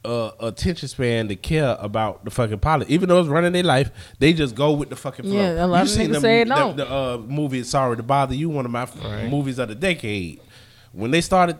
uh, 0.05 0.31
attention 0.39 0.87
span 0.87 1.27
to 1.27 1.35
care 1.35 1.75
about 1.79 2.23
the 2.23 2.31
fucking 2.31 2.59
politics. 2.59 2.91
Even 2.91 3.09
though 3.09 3.19
it's 3.19 3.27
running 3.27 3.51
their 3.51 3.63
life, 3.63 3.91
they 4.19 4.31
just 4.31 4.55
go 4.55 4.71
with 4.71 4.89
the 4.89 4.95
fucking 4.95 5.25
flow. 5.25 5.33
Yeah, 5.33 5.65
a 5.65 5.67
lot 5.67 5.77
you 5.79 5.81
of 5.83 5.89
seen 5.89 6.09
niggas 6.09 6.13
them- 6.13 6.21
say 6.21 6.43
the, 6.45 6.49
no. 6.55 6.73
the 6.73 6.89
uh, 6.89 7.17
movie 7.17 7.63
"Sorry 7.63 7.97
to 7.97 8.03
Bother 8.03 8.35
You," 8.35 8.49
one 8.49 8.63
of 8.65 8.71
my 8.71 8.83
f- 8.83 8.95
movies 9.29 9.59
of 9.59 9.67
the 9.67 9.75
decade. 9.75 10.39
When 10.93 11.11
they 11.11 11.21
started, 11.21 11.57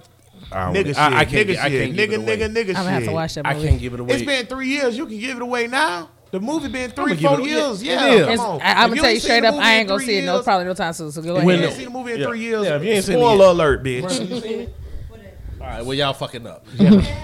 I, 0.52 0.66
don't 0.72 0.76
Nigga 0.76 0.88
shit. 0.88 0.98
I, 0.98 1.20
I 1.20 1.26
can't, 1.26 1.50
nigga 1.50 1.58
I 1.58 1.70
shit. 1.70 1.96
can't 1.96 1.96
give 1.96 2.10
Nigga, 2.10 2.14
it 2.14 2.40
nigga, 2.40 2.50
nigga 2.56 2.68
shit. 2.68 2.78
I'm 2.78 2.84
gonna 2.84 2.90
have 2.92 3.04
to 3.06 3.12
watch 3.12 3.34
that 3.36 3.46
I 3.46 3.54
can't 3.56 3.80
give 3.80 3.94
it 3.94 4.00
away. 4.00 4.14
It's 4.16 4.24
been 4.26 4.46
three 4.46 4.68
years. 4.70 4.98
You 4.98 5.06
can 5.06 5.20
give 5.20 5.36
it 5.36 5.42
away 5.42 5.68
now. 5.68 6.10
The 6.32 6.40
movie 6.40 6.68
been 6.68 6.92
three, 6.92 7.16
four 7.16 7.40
it- 7.40 7.48
years. 7.48 7.82
yeah, 7.84 8.14
Yeah, 8.14 8.36
come 8.36 8.46
on. 8.46 8.62
I, 8.62 8.84
am 8.84 8.90
gonna 8.90 9.02
tell 9.02 9.12
you 9.12 9.20
straight 9.20 9.44
up, 9.46 9.56
I 9.56 9.76
ain't 9.76 9.88
gonna 9.88 10.04
see 10.04 10.18
it 10.20 10.26
no 10.26 10.36
years- 10.36 10.44
probably 10.44 10.66
no 10.66 10.74
time 10.76 10.94
soon. 10.94 11.12
So 11.12 11.22
go 11.24 11.38
If 11.38 11.44
When 11.44 11.60
you 11.60 11.66
ahead. 11.66 11.70
ain't 11.70 11.76
seen 11.78 11.86
the 11.86 11.92
movie 12.00 12.12
in 12.14 12.20
Yeah. 12.20 12.26
three 12.28 12.40
years, 12.40 12.66
Yeah, 12.66 12.76
if 12.76 12.84
you 12.84 12.92
ain't 12.92 13.04
seen 13.06 13.16
spoiler 13.18 13.46
yet. 13.46 13.52
alert, 13.54 13.84
bitch. 13.84 14.70
All 15.62 15.68
right, 15.68 15.84
well 15.86 15.94
y'all 15.96 16.14
fucking 16.14 16.46
up. 16.48 16.66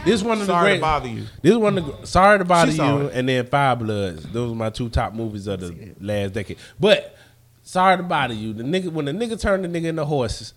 This 0.05 0.21
one 0.23 0.33
of 0.33 0.39
the 0.39 0.45
Sorry 0.47 0.65
great, 0.71 0.75
to 0.77 0.81
bother 0.81 1.07
you. 1.07 1.23
This 1.41 1.55
one, 1.55 1.77
of 1.77 1.85
the, 2.01 2.07
sorry 2.07 2.39
to 2.39 2.45
bother 2.45 2.71
you, 2.71 3.07
it. 3.07 3.11
and 3.13 3.29
then 3.29 3.45
Five 3.45 3.79
Bloods. 3.79 4.23
Those 4.23 4.51
are 4.51 4.55
my 4.55 4.69
two 4.71 4.89
top 4.89 5.13
movies 5.13 5.47
of 5.47 5.59
the 5.61 5.93
last 6.01 6.33
decade. 6.33 6.57
But 6.79 7.15
sorry 7.63 7.97
to 7.97 8.03
bother 8.03 8.33
you. 8.33 8.53
The 8.53 8.63
nigga 8.63 8.91
when 8.91 9.05
the 9.05 9.11
nigga 9.11 9.39
turned 9.39 9.63
the 9.63 9.67
nigga 9.69 9.85
into 9.85 10.05
horses, 10.05 10.53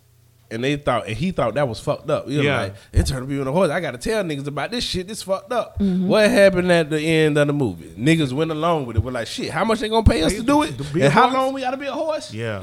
and 0.51 0.65
they 0.65 0.77
thought 0.77 1.07
and 1.07 1.17
he 1.17 1.31
thought 1.31 1.55
that 1.55 1.69
was 1.69 1.79
fucked 1.81 2.09
up. 2.11 2.29
You 2.29 2.39
know, 2.39 2.43
Yeah. 2.45 2.61
like 2.63 2.75
it 2.93 3.07
turned 3.07 3.29
me 3.29 3.39
a 3.41 3.45
horse. 3.45 3.71
I 3.71 3.81
gotta 3.81 3.99
tell 3.99 4.23
niggas 4.25 4.47
about 4.47 4.71
this 4.71 4.83
shit. 4.85 5.07
This 5.09 5.23
fucked 5.23 5.53
up. 5.53 5.79
Mm-hmm. 5.79 6.09
What 6.09 6.31
happened 6.31 6.71
at 6.73 6.91
the 6.91 7.01
end 7.01 7.37
of 7.39 7.47
the 7.47 7.53
movie? 7.53 7.91
Niggas 7.99 8.33
went 8.33 8.51
along 8.51 8.87
with 8.87 8.97
it. 8.97 9.03
We're 9.03 9.13
like, 9.13 9.27
shit. 9.27 9.51
How 9.51 9.65
much 9.65 9.81
they 9.81 9.89
gonna 9.89 10.03
pay 10.05 10.23
us 10.23 10.33
to 10.35 10.43
do 10.43 10.63
it? 10.63 10.79
To 10.79 10.85
And 11.05 11.13
how 11.13 11.25
horse? 11.25 11.35
long 11.35 11.53
we 11.55 11.61
gotta 11.61 11.77
be 11.77 11.87
a 11.87 11.93
horse? 11.93 12.33
Yeah. 12.35 12.61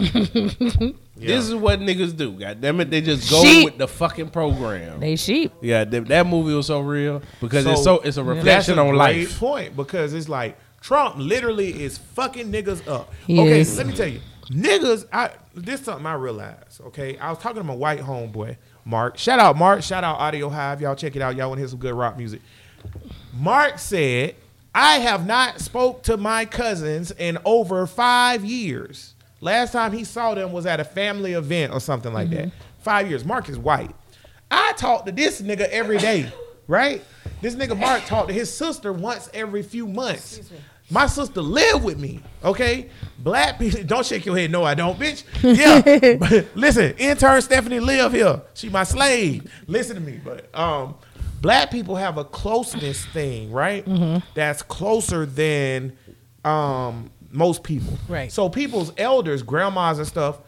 This 1.18 1.48
is 1.48 1.56
what 1.56 1.80
niggas 1.80 2.16
do. 2.16 2.32
God 2.34 2.60
damn 2.60 2.80
it, 2.82 2.90
they 2.90 3.00
just 3.02 3.30
go 3.30 3.42
Sheep. 3.44 3.66
with 3.66 3.78
the 3.78 3.88
fucking 3.88 4.30
program. 4.30 5.00
They 5.00 5.16
sheep. 5.16 5.54
Yeah, 5.62 5.86
that, 5.86 6.08
that 6.08 6.28
movie 6.28 6.54
was 6.54 6.68
so 6.68 6.82
real 6.82 7.22
because 7.40 7.66
it's 7.66 7.84
So, 7.84 7.98
so 7.98 8.02
it's 8.04 8.18
a 8.18 8.24
That's 8.24 8.36
reflection 8.38 8.80
a 8.80 8.82
on 8.82 8.90
great 8.90 8.98
life. 9.28 9.40
point 9.40 9.76
because 9.78 10.14
it's 10.14 10.28
like 10.28 10.58
Trump 10.82 11.16
literally 11.18 11.84
is 11.84 11.98
fucking 11.98 12.52
niggas 12.52 12.88
up. 12.88 13.14
He 13.26 13.40
okay, 13.40 13.62
is. 13.62 13.78
let 13.78 13.88
me 13.88 13.94
tell 13.94 14.08
you, 14.08 14.20
niggas. 14.50 15.06
I 15.12 15.32
this 15.54 15.80
is 15.80 15.86
something 15.86 16.06
I 16.06 16.14
realized. 16.14 16.82
Okay, 16.82 17.18
I 17.18 17.30
was 17.30 17.40
talking 17.40 17.58
to 17.58 17.64
my 17.64 17.76
white 17.76 18.02
homeboy 18.02 18.58
Mark. 18.84 19.18
Shout 19.18 19.40
out 19.40 19.58
Mark. 19.58 19.84
Shout 19.84 20.04
out 20.04 20.18
Audio 20.18 20.50
Hive. 20.50 20.82
Y'all 20.82 20.96
check 20.96 21.16
it 21.16 21.22
out. 21.22 21.36
Y'all 21.36 21.50
want 21.50 21.58
to 21.58 21.62
hear 21.62 21.70
some 21.70 21.80
good 21.80 21.94
rock 21.94 22.18
music. 22.18 22.42
Mark 23.34 23.80
said, 23.80 24.36
"I 24.74 25.00
have 25.00 25.26
not 25.26 25.60
spoke 25.60 26.04
to 26.04 26.18
my 26.18 26.46
cousins 26.46 27.12
in 27.12 27.38
over 27.46 27.88
five 27.88 28.46
years. 28.46 29.14
Last 29.42 29.74
time 29.74 29.92
he 29.92 30.04
saw 30.04 30.34
them 30.34 30.52
was 30.52 30.66
at 30.66 30.80
a 30.80 30.86
family 30.86 31.34
event 31.34 31.74
or 31.74 31.80
something 31.80 32.14
like 32.14 32.30
mm-hmm. 32.30 32.50
that. 32.50 32.52
Five 32.80 33.10
years. 33.10 33.26
Mark 33.26 33.50
is 33.50 33.58
white." 33.58 33.96
I 34.52 34.74
talk 34.78 35.06
to 35.06 35.12
this 35.12 35.42
nigga 35.42 35.68
every 35.70 35.98
day, 35.98 36.32
right? 36.68 37.04
This 37.42 37.56
nigga 37.56 37.78
Mark 37.78 38.06
talked 38.06 38.28
to 38.30 38.34
his 38.34 38.56
sister 38.56 38.94
once 38.94 39.30
every 39.34 39.64
few 39.64 39.88
months. 39.88 40.40
My 40.90 41.08
sister 41.08 41.42
live 41.42 41.84
with 41.84 41.98
me, 41.98 42.22
okay? 42.44 42.90
Black 43.20 43.58
people, 43.58 43.84
don't 43.86 44.06
shake 44.06 44.26
your 44.26 44.38
head. 44.38 44.52
No, 44.52 44.64
I 44.64 44.76
don't, 44.76 45.00
bitch. 45.00 45.24
Yeah, 45.42 46.18
but 46.18 46.48
listen, 46.56 46.94
intern 46.98 47.42
Stephanie 47.42 47.80
live 47.80 48.12
here. 48.14 48.42
She 48.54 48.70
my 48.70 48.84
slave. 48.84 49.52
Listen 49.68 49.96
to 49.96 50.02
me, 50.02 50.20
but 50.24 50.48
um, 50.58 50.96
black 51.42 51.72
people 51.72 51.96
have 51.96 52.18
a 52.18 52.24
closeness 52.24 53.04
thing, 53.08 53.52
right? 53.52 53.84
That's 54.36 54.62
closer 54.62 55.26
than 55.26 55.98
um 56.44 57.10
most 57.32 57.64
people. 57.64 57.98
Right. 58.08 58.32
So 58.32 58.48
people's 58.50 58.92
elders, 58.98 59.42
grandmas 59.44 59.98
and 59.98 60.08
stuff, 60.08 60.40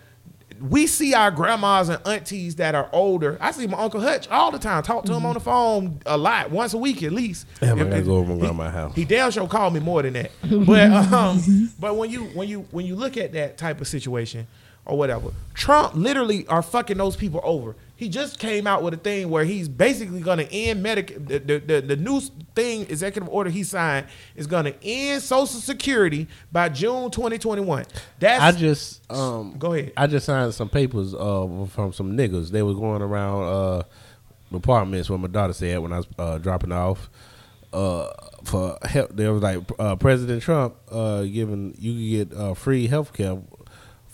we 0.62 0.88
see 0.88 1.14
our 1.14 1.32
grandmas 1.32 1.90
and 1.90 2.00
aunties 2.08 2.56
that 2.56 2.76
are 2.76 2.90
older. 2.94 3.38
I 3.42 3.52
see 3.52 3.68
my 3.68 3.78
uncle 3.78 4.02
Hutch 4.02 4.28
all 4.30 4.52
the 4.52 4.60
time. 4.60 4.84
Talk 4.84 5.06
to 5.06 5.14
him 5.14 5.26
on 5.26 5.34
the 5.36 5.40
phone 5.40 6.00
a 6.06 6.18
lot, 6.18 6.52
once 6.52 6.74
a 6.74 6.78
week 6.78 7.04
at 7.04 7.12
least. 7.12 7.46
Damn, 7.60 7.80
I 7.80 7.82
If- 7.84 7.90
gotta 7.90 8.02
go 8.04 8.16
over 8.18 8.30
my 8.30 8.36
he- 8.36 8.40
grandma's 8.42 8.74
house. 8.74 8.96
He 8.96 9.06
damn 9.06 9.32
sure 9.32 9.48
called 9.48 9.74
me 9.74 9.80
more 9.80 10.02
than 10.02 10.14
that. 10.14 10.32
But 10.68 10.92
um, 10.92 11.72
but 11.80 11.96
when 11.96 12.10
you 12.10 12.26
when 12.34 12.48
you 12.50 12.66
when 12.72 12.86
you 12.86 12.96
look 12.96 13.18
at 13.18 13.34
that 13.34 13.58
type 13.58 13.82
of 13.82 13.88
situation 13.88 14.48
or 14.86 14.98
whatever, 14.98 15.32
Trump 15.54 15.94
literally 15.96 16.48
are 16.48 16.62
fucking 16.62 16.98
those 16.98 17.16
people 17.16 17.42
over. 17.44 17.76
He 17.98 18.10
just 18.10 18.40
came 18.40 18.68
out 18.68 18.84
with 18.84 18.94
a 18.94 18.98
thing 18.98 19.30
where 19.30 19.44
he's 19.44 19.68
basically 19.68 20.22
going 20.22 20.38
to 20.38 20.52
end 20.54 20.82
medic. 20.82 21.16
The, 21.28 21.40
the, 21.40 21.60
the, 21.60 21.82
the 21.82 21.96
new 21.98 22.22
thing, 22.56 22.82
executive 22.84 23.28
order 23.28 23.50
he 23.50 23.64
signed, 23.64 24.08
is 24.36 24.48
going 24.48 24.66
to 24.66 24.76
end 24.86 25.22
Social 25.24 25.48
Security 25.60 26.28
by 26.52 26.70
June 26.70 27.12
2021. 27.12 27.86
That's 28.20 28.42
I 28.44 28.52
just 28.58 29.12
um 29.12 29.56
Go 29.58 29.74
ahead. 29.74 29.94
I 29.98 30.08
just 30.08 30.28
signed 30.28 30.54
some 30.54 30.70
papers 30.70 31.14
uh 31.14 31.68
from 31.72 31.92
some 31.92 32.16
niggas. 32.16 32.52
They 32.52 32.64
were 32.64 32.76
going 32.76 33.02
around 33.02 33.44
uh 33.44 33.84
apartments 34.54 35.10
where 35.10 35.20
my 35.20 35.28
daughter 35.28 35.54
said 35.54 35.80
when 35.80 35.92
I 35.94 35.98
was 35.98 36.08
uh, 36.18 36.38
dropping 36.38 36.72
off. 36.72 37.10
Uh, 37.74 38.10
for 38.46 38.78
help, 38.84 39.14
they 39.16 39.28
was 39.28 39.44
like 39.44 39.60
uh, 39.78 39.96
President 39.98 40.42
Trump 40.42 40.76
uh, 40.90 41.24
giving 41.24 41.76
you 41.78 42.24
could 42.24 42.32
get 42.32 42.40
uh, 42.40 42.54
free 42.54 42.88
health 42.88 43.12
care 43.12 43.38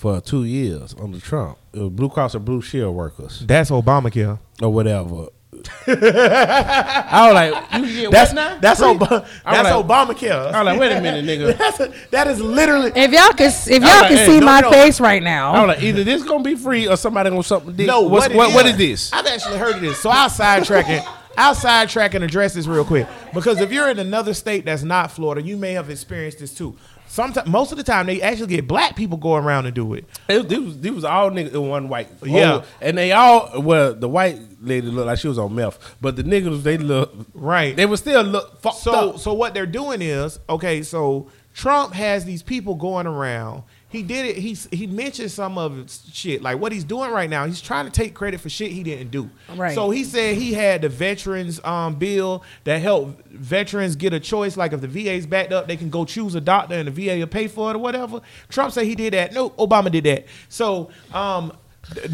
for 0.04 0.20
two 0.20 0.44
years 0.44 0.94
under 1.02 1.18
Trump. 1.18 1.58
It 1.72 1.80
was 1.80 1.89
Blue 1.92 2.10
Cross 2.10 2.36
or 2.36 2.39
Blue 2.39 2.62
Shield 2.62 2.94
workers 2.94 3.39
that's 3.48 3.72
Obamacare. 3.72 4.38
or 4.62 4.70
whatever. 4.74 5.28
I 5.88 7.26
was 7.28 7.34
like, 7.34 7.82
you 7.86 8.02
get 8.02 8.12
That's 8.12 8.32
what 8.32 8.36
now? 8.36 8.58
that's 8.60 8.80
Free? 8.82 8.89
Ob- 8.89 9.04
I'm 9.46 9.63
that's 9.63 9.72
like- 9.72 9.86
Obamacare. 9.86 10.54
I'm 10.54 10.66
like, 10.66 10.78
wait 10.78 10.92
a 10.92 11.00
minute, 11.00 11.24
nigga. 11.24 11.58
That's 11.58 11.80
a, 11.80 11.94
that 12.12 12.28
is 12.28 12.42
literally 12.42 12.92
If 12.94 13.12
y'all 13.13 13.30
can, 13.32 13.48
if 13.50 13.70
y'all 13.70 13.80
like, 13.82 14.10
can 14.10 14.18
hey, 14.18 14.26
see 14.26 14.39
no, 14.42 14.46
my 14.46 14.60
no. 14.60 14.72
face 14.72 15.00
right 15.00 15.24
now, 15.24 15.52
I 15.52 15.56
now, 15.56 15.68
was 15.68 15.76
like, 15.78 15.84
either 15.86 16.04
this 16.04 16.24
gonna 16.24 16.44
be 16.44 16.56
free 16.56 16.86
or 16.89 16.98
somebody 16.98 17.30
gonna 17.30 17.44
something. 17.44 17.74
Dick. 17.78 17.88
No, 17.88 18.02
What's, 18.02 18.28
what, 18.28 18.36
what, 18.36 18.50
it 18.50 18.56
what 18.56 18.66
is- 18.66 18.72
is 18.74 18.78
this? 18.78 19.13
I've 19.13 19.26
actually 19.26 19.58
heard 19.58 19.76
of 19.76 19.82
this. 19.82 20.00
So 20.00 20.10
I'll 20.10 20.30
sidetrack 20.30 20.89
it. 20.89 21.04
I'll 21.38 21.56
sidetrack 21.56 22.13
and 22.13 22.24
address 22.24 22.54
this 22.54 22.68
real 22.68 22.84
quick. 22.86 23.08
Because 23.34 23.60
if 23.62 23.72
you're 23.72 23.89
in 23.89 24.00
another 24.00 24.34
state 24.34 24.66
that's 24.66 24.84
not 24.84 25.12
Florida, 25.12 25.42
you 25.42 25.56
may 25.58 25.74
have 25.74 25.89
experienced 25.89 26.39
this 26.39 26.54
too. 26.54 26.76
Sometimes, 27.13 27.47
most 27.47 27.71
of 27.71 27.78
the 27.78 27.84
time, 27.84 28.08
they 28.08 28.23
actually 28.23 28.47
get 28.47 28.67
black 28.67 28.95
people 28.95 29.19
going 29.19 29.43
around 29.43 29.67
and 29.67 29.76
do 29.76 29.93
it. 29.93 30.06
It, 30.28 30.52
it 30.52 30.60
was, 30.60 30.84
it 30.84 30.89
was 30.95 31.04
all 31.04 31.30
niggas 31.30 31.54
and 31.54 31.69
one 31.69 31.88
white. 31.88 32.08
Oh, 32.23 32.26
yeah. 32.26 32.54
Oh, 32.54 32.63
and 32.82 32.97
they 32.97 33.12
all 33.12 33.62
well, 33.62 33.93
the 33.93 34.10
white 34.10 34.39
lady 34.62 34.88
looked 34.88 35.06
like 35.06 35.19
she 35.19 35.28
was 35.28 35.38
on 35.38 35.54
meth, 35.54 35.78
but 36.02 36.15
the 36.15 36.23
niggas 36.23 36.63
they 36.63 36.80
look 36.80 37.13
Right. 37.36 37.76
They 37.76 37.86
were 37.86 37.97
still 37.97 38.23
look 38.23 38.60
fucked 38.62 38.78
So, 38.78 39.12
up. 39.12 39.19
so 39.19 39.32
what 39.36 39.54
they're 39.54 39.67
doing 39.67 40.02
is 40.02 40.39
okay. 40.49 40.82
So 40.82 41.30
Trump 41.54 41.93
has 41.93 42.26
these 42.26 42.41
people 42.41 42.73
going 42.73 43.06
around. 43.06 43.62
He 43.93 44.03
did 44.03 44.25
it. 44.25 44.36
He 44.38 44.58
he 44.71 44.88
mentioned 44.88 45.32
some 45.32 45.58
of 45.58 45.77
his 45.77 46.03
shit 46.12 46.41
like 46.41 46.60
what 46.60 46.71
he's 46.73 46.84
doing 46.84 47.12
right 47.12 47.29
now. 47.29 47.45
He's 47.45 47.62
trying 47.62 47.86
to 47.86 47.91
take 47.91 48.13
credit 48.13 48.41
for 48.41 48.49
shit 48.49 48.71
he 48.71 48.84
didn't 48.84 49.12
do. 49.12 49.29
Right. 49.56 49.73
So 49.73 49.89
he 49.91 50.03
said 50.03 50.36
he 50.36 50.53
had 50.53 50.82
the 50.82 50.89
veterans 50.89 51.63
um 51.63 51.95
bill 51.95 52.43
that 52.65 52.82
helped 52.82 53.25
veterans 53.27 53.95
get 53.95 54.12
a 54.12 54.19
choice. 54.19 54.58
Like 54.58 54.73
if 54.73 54.82
the 54.82 54.88
VA's 54.89 55.25
backed 55.25 55.53
up, 55.53 55.67
they 55.67 55.77
can 55.77 55.89
go 55.89 56.03
choose 56.03 56.36
a 56.36 56.41
doctor 56.41 56.75
and 56.75 56.88
the 56.88 56.91
VA 56.91 57.19
will 57.19 57.27
pay 57.27 57.47
for 57.47 57.69
it 57.71 57.75
or 57.75 57.79
whatever. 57.79 58.19
Trump 58.49 58.73
said 58.73 58.86
he 58.86 58.95
did 58.95 59.13
that. 59.13 59.32
No, 59.34 59.51
Obama 59.51 59.89
did 59.89 60.03
that. 60.03 60.25
So 60.49 60.89
um 61.13 61.53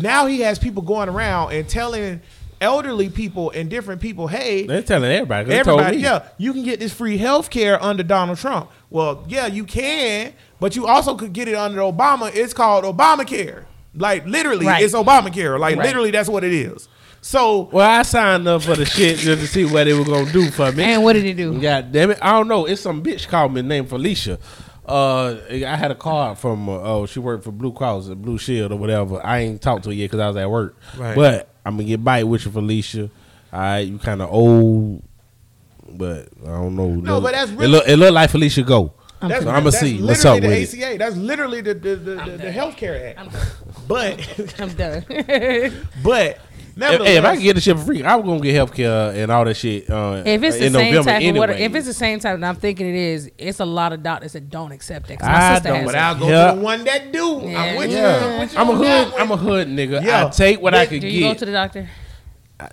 now 0.02 0.26
he 0.28 0.42
has 0.42 0.60
people 0.60 0.82
going 0.84 1.10
around 1.10 1.54
and 1.54 1.68
telling 1.68 2.22
elderly 2.62 3.10
people 3.10 3.52
and 3.52 3.70
different 3.70 4.02
people, 4.02 4.28
hey, 4.28 4.66
They're 4.68 4.82
telling 4.82 5.10
everybody. 5.12 5.46
'cause 5.46 5.50
They 5.58 5.64
told 5.64 5.80
Everybody, 5.80 5.98
me. 5.98 6.04
yeah, 6.04 6.24
you 6.38 6.52
can 6.52 6.64
get 6.64 6.80
this 6.82 6.92
free 6.92 7.18
health 7.18 7.50
care 7.50 7.82
under 7.82 8.04
Donald 8.04 8.38
Trump. 8.38 8.70
Well, 8.90 9.24
yeah, 9.30 9.46
you 9.48 9.64
can, 9.64 10.34
but 10.60 10.76
you 10.76 10.88
also 10.88 11.16
could 11.16 11.34
get 11.34 11.48
it 11.48 11.56
under 11.56 11.80
Obama. 11.82 12.34
It's 12.34 12.54
called 12.54 12.84
Obamacare. 12.86 13.64
Like 13.96 14.26
literally, 14.26 14.66
Right. 14.68 14.84
it's 14.84 14.94
Obamacare. 14.94 15.60
Like 15.60 15.78
Right. 15.78 15.86
literally, 15.86 16.12
that's 16.12 16.30
what 16.30 16.44
it 16.44 16.54
is. 16.54 16.88
So 17.22 17.70
Well, 17.72 17.90
I 17.90 18.04
signed 18.04 18.48
up 18.48 18.62
for 18.64 18.76
the 18.76 18.86
shit 18.86 19.18
just 19.18 19.42
to 19.42 19.48
see 19.48 19.66
what 19.66 19.84
they 19.86 19.94
were 19.94 20.06
gonna 20.06 20.32
do 20.32 20.50
for 20.52 20.72
me. 20.72 20.84
and 20.84 21.04
what 21.04 21.14
did 21.14 21.24
he 21.26 21.34
do? 21.34 21.60
God 21.60 21.92
damn 21.92 22.12
it! 22.12 22.20
I 22.22 22.32
don't 22.32 22.48
know. 22.48 22.66
It's 22.66 22.82
some 22.82 23.04
bitch 23.04 23.28
called 23.28 23.54
me 23.54 23.62
named 23.62 23.90
Felicia. 23.90 24.40
Uh, 24.86 25.36
I 25.52 25.76
had 25.76 25.92
a 25.92 25.96
card 25.96 26.38
from 26.40 26.68
uh, 26.70 26.80
oh 26.82 27.06
she 27.06 27.20
worked 27.20 27.44
for 27.44 27.52
Blue 27.52 27.72
Cross 27.74 28.08
and 28.08 28.22
Blue 28.22 28.38
Shield 28.38 28.72
or 28.72 28.78
whatever. 28.78 29.24
I 29.26 29.40
ain't 29.40 29.62
talked 29.62 29.84
to 29.84 29.90
her 29.90 29.94
yet 29.96 30.06
because 30.06 30.20
I 30.20 30.28
was 30.28 30.38
at 30.38 30.50
work. 30.50 30.78
Right. 30.98 31.16
But 31.16 31.50
I'm 31.66 31.76
gonna 31.76 31.84
get 31.88 32.04
bite 32.04 32.24
with 32.24 32.46
you, 32.46 32.52
Felicia. 32.52 33.10
All 33.52 33.60
right, 33.60 33.80
you 33.80 33.98
kind 34.00 34.22
of 34.22 34.32
old, 34.32 35.04
but 35.92 36.30
I 36.44 36.48
don't 36.52 36.76
know. 36.76 36.90
No, 36.90 37.20
but 37.22 37.34
that's 37.34 37.52
it 37.52 37.58
look 37.58 37.88
it 37.88 37.98
look 37.98 38.14
like 38.14 38.30
Felicia 38.30 38.64
go. 38.64 38.94
That's, 39.28 39.44
so 39.44 39.50
I'm 39.50 39.56
gonna 39.56 39.72
that's 39.72 39.80
see 39.80 40.02
what's 40.02 40.24
up 40.26 40.40
the 40.42 40.48
with 40.48 40.74
it. 40.74 40.98
That's 41.00 41.16
literally 41.18 41.62
the 41.62 41.74
the 41.74 41.96
the, 41.96 42.16
the, 42.16 42.38
the 42.38 42.52
Healthcare 42.52 43.16
Act. 43.18 43.36
But 43.88 44.56
I'm 44.60 44.74
done. 44.74 45.04
but 46.04 46.40
If, 46.82 47.02
hey, 47.02 47.18
if 47.18 47.26
I 47.26 47.36
can 47.36 47.44
get 47.44 47.56
the 47.56 47.62
shit 47.62 47.78
for 47.78 47.84
free, 47.86 48.04
I 48.04 48.16
was 48.16 48.24
gonna 48.26 48.40
get 48.40 48.56
health 48.56 48.74
care 48.74 49.12
and 49.12 49.30
all 49.30 49.44
that 49.44 49.56
shit. 49.56 49.90
Uh, 49.90 50.24
if 50.26 50.42
it's 50.44 50.58
the 50.58 50.70
same 50.70 50.94
November 50.94 51.12
type 51.12 51.30
of 51.30 51.36
water, 51.36 51.52
if 51.54 51.76
it's 51.76 51.88
the 51.88 51.94
same 51.94 52.20
type, 52.20 52.40
that 52.40 52.48
I'm 52.48 52.56
thinking 52.56 52.88
it 52.88 52.96
is. 52.96 53.32
It's 53.38 53.60
a 53.60 53.66
lot 53.66 53.92
of 53.92 54.02
doctors 54.02 54.32
that 54.34 54.50
don't 54.50 54.72
accept 54.72 55.10
it. 55.12 55.18
'cause 55.20 55.28
My 55.28 55.36
I 55.52 55.54
sister 55.56 55.70
don't, 55.70 55.78
has 55.80 55.86
but 55.88 55.96
it. 55.96 55.98
I'll 55.98 56.16
go 56.16 56.30
Yeah. 56.30 56.52
to 56.52 56.56
the 56.58 56.64
one 56.64 56.84
that 56.86 57.12
do. 57.12 57.42
Yeah. 57.44 57.62
I'm 57.62 57.76
with 57.78 57.92
you. 57.92 57.98
I'm, 58.06 58.40
with 58.40 58.54
you 58.54 58.60
I'm 58.60 58.70
a 58.70 58.76
hood. 58.76 59.14
I'm 59.20 59.32
a 59.32 59.38
hood 59.38 59.68
nigga. 59.68 60.06
Yeah. 60.06 60.26
I 60.28 60.30
take 60.30 60.62
what 60.62 60.74
I 60.74 60.84
But 60.86 60.90
could 60.90 61.02
Do 61.02 61.08
you 61.10 61.22
go 61.22 61.34
to 61.34 61.46
the 61.46 61.52
doctor? 61.52 61.90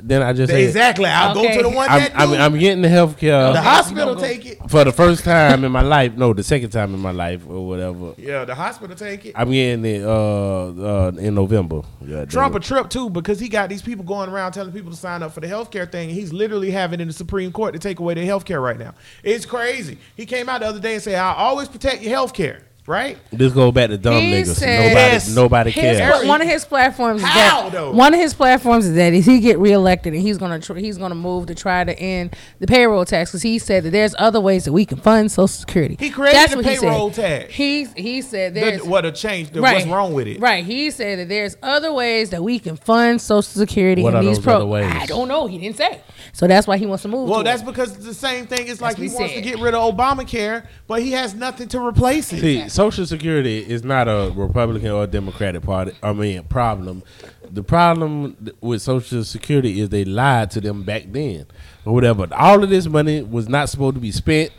Then 0.02 0.22
I 0.22 0.32
just 0.32 0.50
say 0.52 0.64
Exactly. 0.64 1.06
I'll 1.06 1.38
Okay. 1.38 1.56
go 1.56 1.62
to 1.62 1.68
the 1.70 1.74
one 1.76 1.88
I'm, 1.88 2.00
that. 2.00 2.12
I'm, 2.18 2.32
I'm 2.32 2.58
getting 2.58 2.82
the 2.82 2.88
health 2.88 3.16
care 3.18 3.52
the 3.52 3.60
hospital 3.60 3.98
You 4.00 4.04
don't 4.14 4.16
go- 4.16 4.26
take 4.26 4.44
it. 4.46 4.58
for 4.70 4.82
the 4.84 4.90
first 4.92 5.22
time 5.24 5.64
in 5.64 5.70
my 5.70 5.82
life. 5.82 6.14
No, 6.16 6.32
the 6.32 6.42
second 6.42 6.70
time 6.70 6.92
in 6.92 7.00
my 7.00 7.12
life 7.12 7.42
or 7.48 7.66
whatever. 7.66 8.14
Yeah, 8.18 8.44
the 8.44 8.54
hospital 8.54 8.96
take 8.96 9.26
it. 9.26 9.32
I'm 9.36 9.50
getting 9.50 9.84
it 9.84 10.02
uh, 10.02 10.66
uh, 11.06 11.12
in 11.18 11.34
November. 11.34 11.82
Yeah, 12.04 12.24
Trump 12.24 12.54
a 12.56 12.60
trip 12.60 12.90
too 12.90 13.10
because 13.10 13.38
he 13.38 13.48
got 13.48 13.68
these 13.68 13.82
people 13.82 14.04
going 14.04 14.28
around 14.28 14.52
telling 14.52 14.72
people 14.72 14.90
to 14.90 14.96
sign 14.96 15.22
up 15.22 15.32
for 15.32 15.40
the 15.40 15.46
healthcare 15.46 15.90
thing. 15.90 16.08
And 16.08 16.18
he's 16.18 16.32
literally 16.32 16.70
having 16.72 17.00
in 17.00 17.06
the 17.06 17.14
Supreme 17.14 17.52
Court 17.52 17.72
to 17.74 17.78
take 17.78 18.00
away 18.00 18.14
their 18.14 18.24
healthcare 18.26 18.60
right 18.62 18.78
now. 18.78 18.94
It's 19.22 19.46
crazy. 19.46 19.98
He 20.16 20.26
came 20.26 20.48
out 20.48 20.60
the 20.62 20.66
other 20.66 20.80
day 20.80 20.94
and 20.94 21.02
said, 21.02 21.14
"I 21.14 21.32
always 21.34 21.68
protect 21.68 22.02
your 22.02 22.16
healthcare." 22.16 22.62
Right? 22.86 23.18
This 23.32 23.52
go 23.52 23.72
back 23.72 23.90
to 23.90 23.98
dumb 23.98 24.14
He 24.20 24.32
niggas. 24.32 24.54
said- 24.54 24.78
nobody, 24.78 24.94
Yes. 24.94 25.34
nobody 25.34 25.70
His, 25.72 25.80
cares. 25.82 25.98
Harry- 25.98 26.28
one 26.28 26.40
of 26.40 26.46
his 26.48 26.64
platforms 26.64 27.20
is 27.20 27.26
How, 27.26 27.62
that 27.64 27.72
though? 27.72 27.90
one 27.90 28.14
of 28.14 28.20
his 28.20 28.32
platforms 28.32 28.86
is 28.86 28.94
that 28.94 29.12
if 29.12 29.24
he 29.24 29.40
get 29.40 29.58
reelected 29.58 30.12
and 30.12 30.22
he's 30.22 30.38
gonna 30.38 30.60
tr- 30.60 30.74
he's 30.74 30.96
gonna 30.96 31.16
move 31.16 31.46
to 31.46 31.54
try 31.56 31.82
to 31.82 31.98
end 31.98 32.36
the 32.60 32.66
payroll 32.68 33.04
tax 33.04 33.30
because 33.32 33.42
he 33.42 33.58
said 33.58 33.82
that 33.82 33.90
there's 33.90 34.14
other 34.20 34.40
ways 34.40 34.64
that 34.66 34.72
we 34.72 34.84
can 34.84 34.98
fund 34.98 35.32
Social 35.32 35.48
Security. 35.48 35.96
He 35.98 36.10
created 36.10 36.36
That's 36.38 36.50
the 36.52 36.56
what 36.58 36.66
he 36.66 36.76
said. 36.76 36.80
payroll 36.82 37.10
tax. 37.10 37.52
He 37.54 37.86
he 37.96 38.22
said 38.22 38.54
The, 38.54 38.60
there's 38.60 38.82
what 38.84 39.04
a 39.04 39.10
change. 39.10 39.50
The, 39.50 39.60
right, 39.60 39.74
What's 39.78 39.86
wrong 39.88 40.14
with 40.14 40.28
it? 40.28 40.40
Right. 40.40 40.64
He 40.64 40.90
said 40.92 41.18
that 41.18 41.28
there's 41.28 41.56
other 41.64 41.92
ways 41.92 42.30
that 42.30 42.44
we 42.44 42.60
can 42.60 42.76
fund 42.76 43.20
Social 43.20 43.42
Security 43.42 44.02
What 44.02 44.14
and 44.14 44.18
are 44.18 44.28
these 44.28 44.36
those 44.38 44.44
pro- 44.44 44.54
other 44.56 44.66
ways? 44.66 44.92
I 44.94 45.06
don't 45.06 45.26
know. 45.26 45.46
He 45.48 45.58
didn't 45.58 45.76
say. 45.76 46.00
So 46.32 46.46
that's 46.46 46.66
why 46.66 46.76
he 46.76 46.86
wants 46.86 47.02
to 47.02 47.08
move. 47.08 47.28
Well, 47.28 47.40
to 47.40 47.44
that's 47.44 47.62
it. 47.62 47.66
because 47.66 47.96
the 47.98 48.14
same 48.14 48.46
thing. 48.46 48.68
It's 48.68 48.80
like 48.80 48.96
he 48.96 49.08
he 49.08 49.14
wants 49.14 49.34
to 49.34 49.40
get 49.40 49.58
rid 49.58 49.74
of 49.74 49.96
Obamacare, 49.96 50.66
but 50.86 51.02
he 51.02 51.12
has 51.12 51.34
nothing 51.34 51.66
to 51.68 51.80
replace 51.84 52.32
it. 52.32 52.40
See, 52.40 52.68
Social 52.76 53.06
Security 53.06 53.58
is 53.66 53.84
not 53.84 54.06
a 54.06 54.30
Republican 54.36 54.90
or 54.90 55.06
Democratic 55.06 55.62
party. 55.62 55.92
I 56.02 56.12
mean, 56.12 56.42
problem. 56.44 57.02
The 57.50 57.62
problem 57.62 58.52
with 58.60 58.82
Social 58.82 59.24
Security 59.24 59.80
is 59.80 59.88
they 59.88 60.04
lied 60.04 60.50
to 60.50 60.60
them 60.60 60.82
back 60.82 61.04
then, 61.06 61.46
or 61.86 61.94
whatever. 61.94 62.28
All 62.32 62.62
of 62.62 62.68
this 62.68 62.86
money 62.86 63.22
was 63.22 63.48
not 63.48 63.70
supposed 63.70 63.94
to 63.94 64.00
be 64.00 64.12
spent. 64.12 64.52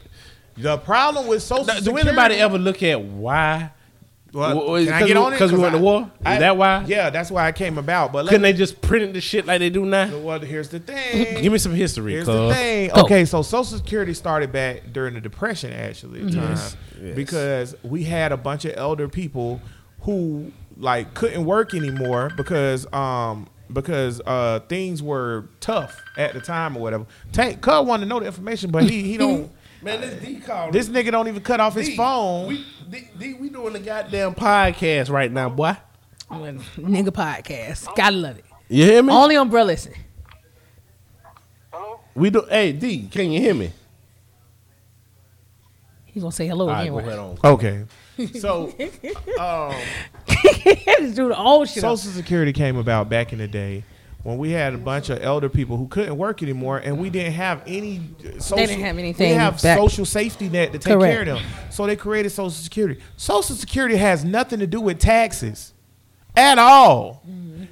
The 0.55 0.79
problem 0.79 1.27
with 1.27 1.43
Social 1.43 1.65
Now, 1.65 1.79
do 1.79 1.95
anybody 1.95 2.37
ever 2.37 2.57
look 2.57 2.81
at 2.81 2.99
why? 2.99 3.69
Well, 4.37 4.55
Well, 4.67 4.75
it 4.75 4.85
can 4.85 4.93
I 4.93 4.99
'cause 4.99 5.07
get 5.07 5.17
we- 5.17 5.23
on 5.23 5.33
it? 5.33 5.37
'cause 5.37 5.51
we 5.51 5.57
went 5.57 5.73
to 5.73 5.79
war? 5.81 6.01
Is 6.19 6.39
that 6.39 6.55
why? 6.57 6.83
Yeah, 6.85 7.09
that's 7.09 7.31
why 7.31 7.47
it 7.47 7.55
came 7.55 7.77
about. 7.79 8.13
But 8.13 8.25
let 8.25 8.29
Couldn't 8.29 8.43
me, 8.43 8.51
they 8.51 8.57
just 8.57 8.81
print 8.81 9.13
the 9.13 9.19
shit 9.21 9.47
like 9.47 9.57
they 9.59 9.69
do 9.71 9.83
now? 9.85 10.15
well, 10.19 10.39
here's 10.39 10.69
the 10.69 10.79
thing. 10.79 11.41
Give 11.41 11.51
me 11.51 11.57
some 11.57 11.73
history, 11.73 12.11
Here's 12.13 12.27
the 12.27 12.53
thing. 12.53 12.91
Go. 12.93 13.01
Okay, 13.01 13.25
so 13.25 13.41
Social 13.41 13.77
Security 13.77 14.13
started 14.13 14.51
back 14.51 14.83
during 14.93 15.15
the 15.15 15.21
Depression, 15.21 15.73
actually, 15.73 16.19
time, 16.31 16.51
Yes. 16.51 16.75
because 17.15 17.75
we 17.83 18.03
had 18.03 18.31
a 18.31 18.37
bunch 18.37 18.63
of 18.65 18.73
elder 18.77 19.07
people 19.07 19.59
who 20.01 20.51
like 20.79 21.15
couldn't 21.15 21.43
work 21.43 21.73
anymore 21.73 22.31
because 22.37 22.85
um 22.93 23.47
because 23.73 24.21
uh 24.27 24.59
things 24.69 25.01
were 25.01 25.45
tough 25.59 25.99
at 26.15 26.33
the 26.33 26.39
time 26.39 26.77
or 26.77 26.81
whatever. 26.81 27.05
Tank 27.33 27.61
Cub 27.61 27.87
wanted 27.87 28.05
to 28.05 28.09
know 28.09 28.19
the 28.19 28.27
information, 28.27 28.69
but 28.71 28.83
he 28.83 29.01
he 29.01 29.17
don't. 29.17 29.49
Man, 29.81 30.01
this 30.01 30.21
D 30.21 30.39
call. 30.39 30.71
this 30.71 30.89
nigga 30.89 31.11
don't 31.11 31.27
even 31.27 31.41
cut 31.43 31.59
off 31.59 31.75
his 31.75 31.95
phone. 31.95 32.47
We, 32.47 32.65
D, 32.89 33.07
D, 33.17 33.33
we 33.35 33.49
doing 33.49 33.73
the 33.73 33.79
goddamn 33.79 34.33
podcast 34.35 35.09
right 35.09 35.31
now, 35.31 35.49
boy. 35.49 35.75
nigga 36.29 37.09
podcast. 37.09 37.93
Gotta 37.95 38.15
love 38.15 38.37
it. 38.37 38.45
You 38.69 38.83
hear 38.85 39.03
me? 39.03 39.13
Only 39.13 39.35
on 39.37 39.49
Bro 39.49 39.63
Listen. 39.63 39.93
We 42.15 42.31
do. 42.31 42.43
Hey 42.49 42.71
D, 42.71 43.07
can 43.07 43.31
you 43.31 43.39
hear 43.39 43.53
me? 43.53 43.71
He's 46.05 46.23
gonna 46.23 46.31
say 46.31 46.47
hello 46.47 46.67
All 46.67 46.73
right, 46.73 46.89
go 46.89 46.97
anyway. 46.97 47.13
ahead 47.13 47.19
on. 47.19 47.37
Okay. 47.43 47.85
So, 48.39 48.65
um, 49.39 49.75
Just 50.27 51.15
do 51.15 51.27
the 51.27 51.37
old 51.37 51.69
shit. 51.69 51.81
Social 51.81 51.97
Security 52.11 52.51
came 52.51 52.77
about 52.77 53.07
back 53.09 53.31
in 53.31 53.37
the 53.37 53.47
day 53.47 53.83
when 54.23 54.37
we 54.37 54.51
had 54.51 54.73
a 54.73 54.77
bunch 54.77 55.09
of 55.09 55.21
elder 55.23 55.47
people 55.49 55.77
who 55.77 55.87
couldn't 55.87 56.17
work 56.17 56.43
anymore, 56.43 56.79
and 56.79 56.99
we 56.99 57.09
didn't 57.09 57.33
have 57.33 57.61
any. 57.65 58.01
Social, 58.39 58.57
didn't 58.57 58.81
have 58.81 58.95
We 58.95 59.03
anything 59.03 59.29
didn't 59.29 59.41
have 59.41 59.61
back- 59.61 59.77
social 59.77 60.05
safety 60.05 60.49
net 60.49 60.71
to 60.73 60.79
take 60.79 60.93
Correct. 60.93 61.11
care 61.13 61.21
of 61.21 61.27
them, 61.41 61.43
so 61.69 61.85
they 61.85 61.95
created 61.95 62.29
Social 62.31 62.49
Security. 62.51 62.99
Social 63.15 63.55
Security 63.55 63.95
has 63.95 64.23
nothing 64.25 64.59
to 64.59 64.67
do 64.67 64.81
with 64.81 64.99
taxes 64.99 65.73
at 66.35 66.57
all. 66.59 67.23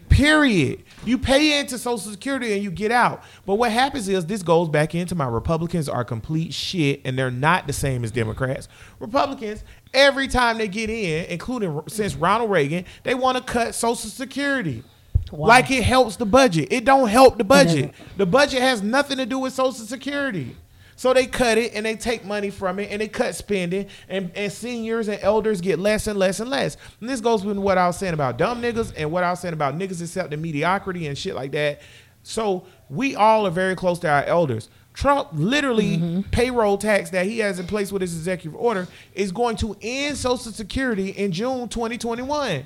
Period. 0.09 0.83
You 1.03 1.17
pay 1.17 1.59
into 1.59 1.77
Social 1.77 2.09
Security 2.11 2.53
and 2.53 2.63
you 2.63 2.71
get 2.71 2.89
out. 2.91 3.23
But 3.45 3.55
what 3.55 3.71
happens 3.71 4.07
is 4.07 4.25
this 4.25 4.41
goes 4.41 4.69
back 4.69 4.95
into 4.95 5.13
my 5.13 5.27
Republicans 5.27 5.89
are 5.89 6.03
complete 6.05 6.53
shit 6.53 7.01
and 7.03 7.17
they're 7.19 7.29
not 7.29 7.67
the 7.67 7.73
same 7.73 8.03
as 8.03 8.11
Democrats. 8.11 8.69
Republicans, 8.99 9.63
every 9.93 10.27
time 10.27 10.57
they 10.57 10.67
get 10.69 10.89
in, 10.89 11.25
including 11.25 11.81
since 11.87 12.15
Ronald 12.15 12.49
Reagan, 12.49 12.85
they 13.03 13.13
want 13.13 13.37
to 13.37 13.43
cut 13.43 13.75
Social 13.75 14.09
Security. 14.09 14.83
Why? 15.31 15.47
Like 15.47 15.71
it 15.71 15.83
helps 15.83 16.15
the 16.15 16.25
budget. 16.25 16.69
It 16.71 16.85
don't 16.85 17.07
help 17.07 17.37
the 17.37 17.43
budget. 17.43 17.93
The 18.17 18.25
budget 18.25 18.61
has 18.61 18.81
nothing 18.81 19.17
to 19.17 19.25
do 19.25 19.39
with 19.39 19.53
Social 19.53 19.85
Security. 19.85 20.55
So 20.97 21.13
they 21.13 21.25
cut 21.25 21.57
it 21.57 21.73
and 21.73 21.85
they 21.85 21.95
take 21.95 22.23
money 22.23 22.49
from 22.49 22.79
it 22.79 22.89
and 22.89 23.01
they 23.01 23.09
cut 23.09 23.35
spending 23.35 23.87
and, 24.07 24.31
and 24.33 24.51
seniors 24.51 25.09
and 25.09 25.19
elders 25.21 25.59
get 25.59 25.77
less 25.77 26.07
and 26.07 26.17
less 26.17 26.39
and 26.39 26.49
less. 26.49 26.77
And 27.01 27.09
this 27.09 27.19
goes 27.19 27.43
with 27.43 27.57
what 27.57 27.77
I 27.77 27.87
was 27.87 27.97
saying 27.97 28.13
about 28.13 28.37
dumb 28.37 28.61
niggas 28.61 28.93
and 28.95 29.11
what 29.11 29.23
I 29.23 29.31
was 29.31 29.41
saying 29.41 29.53
about 29.53 29.77
niggas 29.77 30.01
accepting 30.01 30.41
mediocrity 30.41 31.07
and 31.07 31.17
shit 31.17 31.35
like 31.35 31.51
that. 31.51 31.81
So 32.23 32.65
we 32.89 33.15
all 33.15 33.45
are 33.45 33.51
very 33.51 33.75
close 33.75 33.99
to 33.99 34.09
our 34.09 34.23
elders. 34.23 34.69
Trump 34.93 35.27
literally 35.33 35.97
mm-hmm. 35.97 36.21
payroll 36.31 36.77
tax 36.77 37.09
that 37.09 37.25
he 37.25 37.39
has 37.39 37.59
in 37.59 37.67
place 37.67 37.91
with 37.91 38.01
his 38.01 38.15
executive 38.15 38.55
order 38.55 38.87
is 39.13 39.33
going 39.33 39.57
to 39.57 39.75
end 39.81 40.17
Social 40.17 40.53
Security 40.53 41.09
in 41.09 41.33
June 41.33 41.67
2021. 41.67 42.65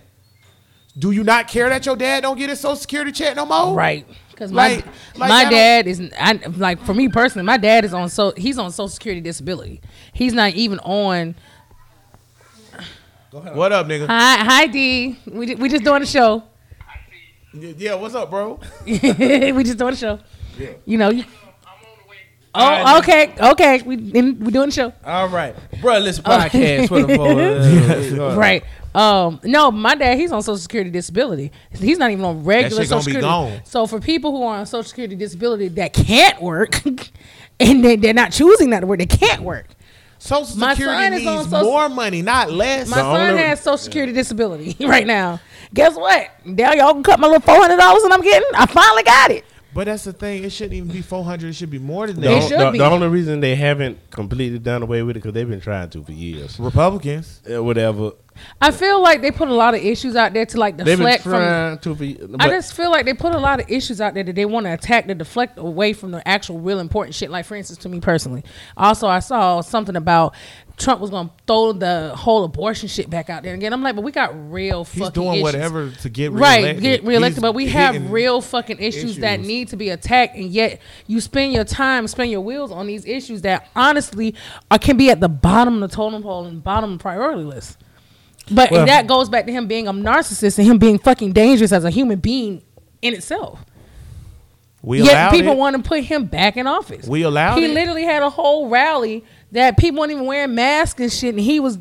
Do 1.00 1.12
you 1.12 1.24
not 1.24 1.48
care 1.48 1.70
that 1.70 1.86
your 1.86 1.96
dad 1.96 2.22
don't 2.22 2.38
get 2.38 2.50
his 2.50 2.60
Social 2.60 2.76
Security 2.76 3.12
check 3.14 3.36
no 3.36 3.46
more? 3.46 3.74
Right. 3.74 4.06
Because 4.32 4.52
my 4.52 4.76
Like- 4.76 4.86
like 5.16 5.30
my 5.30 5.50
dad 5.50 5.88
is 5.88 6.02
I, 6.20 6.34
like 6.58 6.84
for 6.86 6.94
me 6.94 7.08
personally, 7.08 7.46
my 7.46 7.58
dad 7.58 7.86
is 7.86 7.94
on 7.94 8.10
so 8.10 8.34
he's 8.36 8.58
on 8.58 8.72
Social 8.72 8.90
Security 8.90 9.22
disability. 9.22 9.82
He's 10.14 10.34
not 10.34 10.54
even 10.54 10.80
on. 10.80 11.36
What 13.32 13.72
up, 13.72 13.86
nigga? 13.88 14.08
Hi, 14.08 14.38
hi 14.38 14.68
D. 14.68 15.18
We 15.26 15.56
we 15.56 15.70
just 15.70 15.84
doing 15.84 16.02
a 16.02 16.06
show. 16.06 16.44
Yeah, 17.54 17.96
what's 17.96 18.16
up, 18.16 18.30
bro? 18.30 18.60
we 18.86 18.98
just 19.64 19.78
doing 19.78 19.94
a 19.94 19.98
show. 19.98 20.20
Yeah. 20.58 20.70
You 20.86 20.98
know. 20.98 21.10
You, 21.10 21.24
oh, 22.56 22.62
Alright. 22.62 23.04
okay, 23.04 23.34
okay. 23.52 23.82
We 23.84 23.96
in, 23.96 24.40
we 24.40 24.52
doing 24.52 24.70
the 24.70 24.76
show. 24.76 24.94
All 25.04 25.28
right, 25.30 25.56
bro. 25.82 25.98
Listen, 26.00 26.24
oh. 26.28 26.30
podcast 26.30 26.88
for 26.88 27.04
the 27.04 27.16
folks. 27.16 28.36
Right. 28.38 28.64
Um. 28.96 29.40
No, 29.44 29.70
my 29.72 29.96
dad. 29.96 30.18
He's 30.18 30.32
on 30.32 30.42
Social 30.42 30.58
Security 30.58 30.90
disability. 30.90 31.52
He's 31.72 31.98
not 31.98 32.12
even 32.12 32.26
on 32.26 32.44
regular 32.44 32.84
Social 32.86 33.02
Security. 33.02 33.28
gone. 33.28 33.62
So 33.64 33.86
for 33.88 34.00
people 34.00 34.32
who 34.32 34.44
are 34.44 34.58
on 34.60 34.66
Social 34.66 34.84
Security 34.90 35.16
disability 35.16 35.68
that 35.70 35.94
can't 35.94 36.42
work, 36.42 36.84
and 37.60 37.84
they, 37.86 37.96
they're 37.98 38.14
not 38.14 38.32
choosing 38.32 38.72
that 38.72 38.80
to 38.82 38.88
work, 38.88 39.00
they 39.00 39.06
can't 39.06 39.42
work. 39.44 39.68
Social 40.18 40.58
My 40.58 40.74
Security 40.74 41.24
son 41.24 41.28
on 41.34 41.38
needs 41.40 41.50
Social- 41.52 41.64
more 41.72 41.88
money, 41.88 42.22
not 42.22 42.52
less. 42.52 42.90
My 42.90 42.98
son 42.98 43.30
only- 43.30 43.42
has 43.44 43.62
Social 43.62 43.78
Security 43.78 44.12
disability 44.12 44.76
right 44.86 45.08
now. 45.08 45.40
Guess 45.74 45.96
what? 45.96 46.30
Now 46.46 46.74
y'all 46.74 46.94
can 46.94 47.04
cut 47.04 47.20
my 47.20 47.28
little 47.28 47.42
four 47.42 47.56
hundred 47.56 47.78
dollars, 47.78 48.04
and 48.04 48.12
I'm 48.12 48.22
getting. 48.22 48.50
I 48.56 48.66
finally 48.66 49.04
got 49.04 49.30
it. 49.32 49.46
but 49.74 49.86
that's 49.86 50.04
the 50.04 50.12
thing. 50.14 50.44
It 50.44 50.52
shouldn't 50.52 50.74
even 50.74 50.90
be 50.92 51.02
four 51.04 51.24
hundred. 51.24 51.50
It 51.52 51.54
should 51.54 51.70
be 51.70 51.78
more 51.80 52.08
than 52.08 52.20
that. 52.22 52.34
on- 52.34 52.50
should 52.50 52.60
the- 52.60 52.72
be. 52.72 52.80
the 52.80 52.86
only 52.86 53.08
reason 53.08 53.40
they 53.40 53.56
haven't 53.56 53.98
completely 54.10 54.58
done 54.60 54.82
away 54.82 55.04
with 55.04 55.16
it 55.16 55.20
because 55.20 55.34
they've 55.34 55.48
been 55.48 55.62
trying 55.62 55.90
to 55.92 56.04
for 56.04 56.12
years. 56.12 56.60
Republicans. 56.60 57.40
Uh, 57.50 57.64
whatever. 57.64 58.12
I 58.62 58.72
feel 58.72 59.02
like 59.02 59.22
they 59.22 59.32
put 59.32 59.48
a 59.48 59.54
lot 59.54 59.76
of 59.76 59.82
issues 59.84 60.16
out 60.16 60.34
there 60.34 60.46
to 60.46 60.58
like 60.58 60.78
deflect 60.78 61.24
from. 61.24 61.78
to. 61.80 61.96
But 61.96 62.42
I 62.42 62.50
just 62.50 62.74
feel 62.74 62.92
like 62.92 63.06
they 63.06 63.14
put 63.14 63.34
a 63.34 63.40
lot 63.40 63.60
of 63.60 63.70
issues 63.70 64.02
out 64.02 64.14
there 64.14 64.24
that 64.24 64.36
they 64.36 64.46
want 64.46 64.66
to 64.66 64.74
attack 64.74 65.08
to 65.08 65.16
deflect 65.16 65.58
away 65.58 65.94
from 65.94 66.12
the 66.12 66.28
actual 66.28 66.60
real 66.60 66.80
important 66.80 67.16
shit. 67.16 67.30
Like 67.30 67.46
for 67.46 67.56
instance, 67.56 67.80
to 67.80 67.90
me 67.90 68.00
personally, 68.00 68.44
also 68.78 69.08
I 69.08 69.20
saw 69.20 69.62
something 69.62 69.96
about 69.96 70.36
Trump 70.80 71.02
was 71.02 71.10
gonna 71.10 71.30
throw 71.46 71.74
the 71.74 72.14
whole 72.16 72.46
abortion 72.46 72.88
shit 72.88 73.10
back 73.10 73.30
out 73.30 73.44
there 73.44 73.54
again. 73.54 73.74
I'm 73.74 73.84
like, 73.84 73.96
but 73.96 74.02
we 74.02 74.12
got 74.12 74.32
real 74.52 74.86
fucking. 74.86 75.04
He's 75.04 75.12
doing 75.12 75.34
issues. 75.34 75.44
whatever 75.44 75.92
to 75.92 76.10
get 76.10 76.32
Right, 76.32 76.80
get 76.80 77.04
reelected, 77.04 77.36
He's 77.36 77.42
but 77.42 77.54
we 77.54 77.68
have 77.68 78.10
real 78.10 78.42
fucking 78.42 78.80
issues, 78.80 79.18
that 79.18 79.42
need 79.42 79.68
to 79.70 79.76
be 79.76 79.90
attacked, 79.90 80.36
and 80.36 80.50
yet 80.50 80.82
you 81.06 81.20
spend 81.20 81.54
your 81.54 81.66
time, 81.66 82.08
spend 82.08 82.32
your 82.32 82.42
wheels 82.42 82.72
on 82.72 82.88
these 82.88 83.06
issues 83.06 83.42
that 83.42 83.68
honestly 83.76 84.34
are, 84.72 84.80
can 84.80 84.96
be 84.96 85.10
at 85.10 85.20
the 85.20 85.30
bottom 85.30 85.84
of 85.84 85.90
the 85.90 85.96
totem 85.96 86.24
pole 86.24 86.46
and 86.46 86.64
bottom 86.64 86.94
of 86.94 87.00
the 87.00 87.02
priority 87.02 87.44
list. 87.44 87.78
But 88.52 88.72
Well- 88.72 88.86
that 88.86 89.08
goes 89.08 89.30
back 89.30 89.46
to 89.46 89.52
him 89.52 89.68
being 89.68 89.88
a 89.88 89.94
narcissist 89.94 90.58
and 90.58 90.68
him 90.68 90.78
being 90.78 90.98
fucking 91.00 91.34
dangerous 91.34 91.72
as 91.72 91.84
a 91.86 91.90
human 91.90 92.20
being 92.20 92.62
in 93.02 93.14
itself. 93.14 93.64
We 94.82 95.00
allowed 95.02 95.10
him. 95.10 95.16
Yet 95.18 95.32
people 95.34 95.54
it. 95.54 95.58
want 95.58 95.76
to 95.76 95.82
put 95.88 96.04
him 96.04 96.26
back 96.26 96.56
in 96.58 96.66
office. 96.66 97.06
We 97.08 97.24
allowed 97.24 97.58
him. 97.58 97.64
He 97.64 97.70
it. 97.72 97.74
literally 97.74 98.04
had 98.04 98.24
a 98.24 98.30
whole 98.30 98.70
rally 98.70 99.24
that 99.52 99.78
people 99.78 100.00
weren't 100.00 100.12
even 100.12 100.26
wearing 100.26 100.56
masks 100.56 101.02
and 101.02 101.12
shit, 101.12 101.36
and 101.36 101.40
he 101.44 101.60
was 101.60 101.78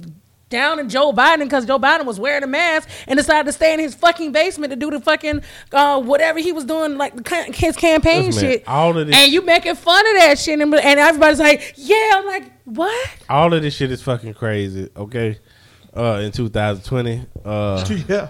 down 0.48 0.80
in 0.80 0.88
Joe 0.88 1.12
Biden 1.12 1.40
because 1.40 1.66
Joe 1.66 1.78
Biden 1.78 2.06
was 2.06 2.18
wearing 2.18 2.42
a 2.42 2.46
mask 2.46 2.88
and 3.06 3.16
decided 3.18 3.44
to 3.46 3.52
stay 3.52 3.74
in 3.74 3.78
his 3.78 3.94
fucking 3.94 4.32
basement 4.32 4.70
to 4.72 4.76
do 4.76 4.90
the 4.90 4.98
fucking 4.98 5.42
uh, 5.72 6.00
whatever 6.00 6.38
he 6.40 6.50
was 6.52 6.64
doing, 6.64 6.96
like 6.96 7.14
the 7.14 7.52
his 7.54 7.76
campaign 7.76 8.26
Listen, 8.26 8.42
man, 8.42 8.52
shit. 8.52 8.64
all 8.68 8.96
of 8.96 9.06
this- 9.06 9.14
and 9.14 9.30
you 9.32 9.42
making 9.42 9.74
fun 9.76 10.04
of 10.08 10.14
that 10.22 10.38
shit, 10.38 10.58
and, 10.58 10.74
and 10.74 10.98
everybody's 11.00 11.38
like, 11.38 11.74
"Yeah," 11.76 12.12
I'm 12.16 12.26
like, 12.26 12.50
"What?" 12.64 13.08
all 13.28 13.52
of 13.52 13.62
this 13.62 13.74
shit 13.76 13.92
is 13.92 14.02
fucking 14.02 14.34
crazy. 14.34 14.88
Okay. 14.96 15.38
Uh, 15.98 16.20
in 16.20 16.30
2020, 16.32 17.26
uh, 17.44 17.84
yeah. 18.08 18.28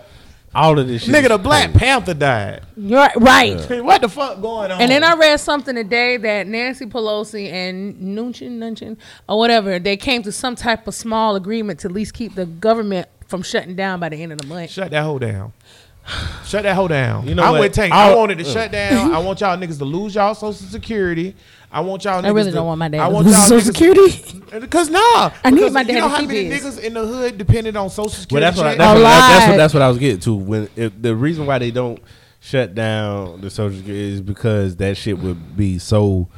all 0.55 0.79
of 0.79 0.89
this 0.89 1.03
shit. 1.05 1.15
Nigga, 1.15 1.29
the 1.29 1.37
Black 1.39 1.65
crazy. 1.67 1.79
Panther 1.79 2.15
died. 2.15 2.63
You're 2.77 2.99
right. 2.99 3.17
right. 3.17 3.85
What 3.85 4.01
the 4.01 4.09
fuck 4.09 4.41
going 4.41 4.71
on? 4.73 4.81
And 4.81 4.91
then 4.91 5.05
I 5.05 5.15
read 5.17 5.39
something 5.39 5.75
today 5.75 6.17
that 6.17 6.47
Nancy 6.47 6.87
Pelosi 6.87 7.51
and 7.53 7.95
Nunchin, 8.17 8.53
Nunchin, 8.59 8.97
or 9.29 9.39
whatever, 9.39 9.79
they 9.79 9.99
came 9.99 10.23
to 10.23 10.33
some 10.33 10.55
type 10.57 10.87
of 10.89 10.95
small 10.95 11.37
agreement 11.37 11.81
to 11.81 11.89
at 11.89 11.93
least 11.93 12.15
keep 12.15 12.35
the 12.35 12.47
government 12.47 13.07
from 13.27 13.43
shutting 13.43 13.77
down 13.77 14.01
by 14.01 14.09
the 14.09 14.17
end 14.23 14.33
of 14.33 14.39
the 14.39 14.47
month. 14.47 14.71
shut 14.71 14.91
that 14.91 15.03
hoe 15.03 15.19
down. 15.19 15.53
Shut 16.47 16.63
that 16.63 16.75
hoe 16.75 16.89
down. 16.89 17.29
You 17.29 17.35
know 17.35 17.43
I'm 17.43 17.53
what? 17.53 17.61
with 17.61 17.75
Tank. 17.75 17.93
I 17.93 18.09
I'll- 18.09 18.17
wanted 18.17 18.39
to 18.39 18.45
shut 18.45 18.73
down. 18.73 19.13
I 19.13 19.19
want 19.19 19.43
y'all 19.43 19.59
niggas 19.59 19.77
to 19.77 19.85
lose 19.85 20.15
y'all 20.15 20.35
social 20.35 20.67
security. 20.67 21.37
I 21.71 21.81
want 21.81 22.05
y'all. 22.05 22.19
I 22.25 22.29
niggas 22.29 22.35
really 22.35 22.51
to, 22.51 22.57
don't 22.57 22.67
want 22.67 22.79
my 22.79 22.89
dad 22.89 23.01
I 23.01 23.09
want 23.09 23.27
y'all 23.27 23.35
Social 23.37 23.73
niggas- 23.73 24.11
Security. 24.43 24.67
Cause 24.69 24.89
nah, 24.89 24.99
I 25.45 25.51
need 25.51 25.57
because 25.57 25.73
my 25.73 25.81
You 25.83 25.87
dad 25.89 25.95
know 25.95 26.01
to 26.01 26.09
how 26.09 26.19
keep 26.21 26.29
many 26.29 26.45
his. 26.45 26.63
niggas 26.65 26.81
in 26.83 26.95
the 26.95 27.07
hood 27.07 27.37
depended 27.39 27.77
on 27.77 27.91
social 27.91 28.05
Well, 28.05 28.13
security? 28.21 28.45
that's 28.45 28.57
what, 28.57 28.67
I, 28.67 28.71
check? 28.71 28.79
that's, 28.79 28.95
A 28.95 28.95
what, 28.95 29.03
that's 29.05 29.49
what 29.51 29.57
that's 29.59 29.75
what 29.75 29.83
I 29.83 29.89
was 29.89 29.99
getting 29.99 30.21
to. 30.21 30.35
When 30.35 30.69
if, 30.77 30.93
the 31.03 31.15
reason 31.15 31.45
why 31.47 31.59
they 31.59 31.71
don't 31.71 32.01
shut 32.41 32.75
down 32.75 33.43
the 33.43 33.51
social 33.51 33.77
security 33.79 34.13
is 34.15 34.21
because 34.23 34.77
that 34.77 34.97
shit 34.97 35.19
would 35.19 35.57
be 35.57 35.79
so. 35.79 36.29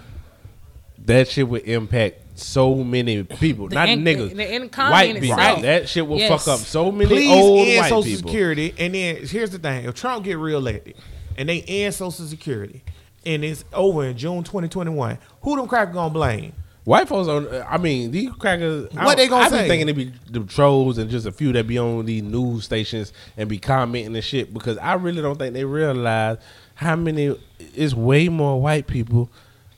That 1.06 1.28
shit 1.28 1.48
would 1.48 1.62
impact 1.62 2.38
so 2.38 2.76
many 2.76 3.22
people, 3.22 3.68
The 3.68 3.74
not 3.74 3.88
in- 3.88 4.02
niggas, 4.04 4.34
the 4.36 4.54
economy 4.64 4.92
white 4.92 5.20
people. 5.20 5.38
itself. 5.38 5.62
That 5.62 5.88
shit 5.88 6.06
will 6.06 6.18
Yes. 6.18 6.44
fuck 6.44 6.54
up 6.54 6.60
so 6.60 6.92
many 6.92 7.08
Please 7.08 7.30
old 7.30 7.66
end 7.68 7.78
white 7.78 7.88
Social 7.88 8.02
people. 8.02 8.28
Security, 8.30 8.74
and 8.78 8.94
then 8.94 9.16
here's 9.26 9.50
the 9.50 9.58
thing: 9.58 9.84
if 9.86 9.94
Trump 9.94 10.24
get 10.24 10.38
reelected, 10.38 10.94
and 11.38 11.48
they 11.48 11.62
end 11.62 11.94
Social 11.94 12.26
Security, 12.26 12.82
and 13.24 13.44
it's 13.44 13.64
over 13.72 14.04
in 14.04 14.16
June 14.16 14.42
2021, 14.42 15.18
who 15.42 15.56
them 15.56 15.66
crackers 15.66 15.94
gonna 15.94 16.12
blame? 16.12 16.52
White 16.84 17.08
folks 17.08 17.28
on. 17.28 17.46
I 17.68 17.76
mean, 17.76 18.10
these 18.10 18.30
crackers. 18.32 18.90
What 18.92 19.16
they 19.18 19.28
gonna 19.28 19.44
I 19.44 19.48
say? 19.48 19.62
be 19.62 19.68
thinking 19.68 19.86
they 19.86 19.92
be 19.92 20.12
the 20.30 20.40
trolls 20.40 20.98
and 20.98 21.10
just 21.10 21.26
a 21.26 21.32
few 21.32 21.52
that 21.52 21.66
be 21.66 21.78
on 21.78 22.06
these 22.06 22.22
news 22.22 22.64
stations 22.64 23.12
and 23.36 23.48
be 23.48 23.58
commenting 23.58 24.14
and 24.14 24.24
shit 24.24 24.54
because 24.54 24.78
I 24.78 24.94
really 24.94 25.20
don't 25.20 25.38
think 25.38 25.54
they 25.54 25.64
realize 25.64 26.38
how 26.74 26.96
many. 26.96 27.38
It's 27.58 27.94
way 27.94 28.28
more 28.28 28.60
white 28.60 28.86
people 28.86 29.30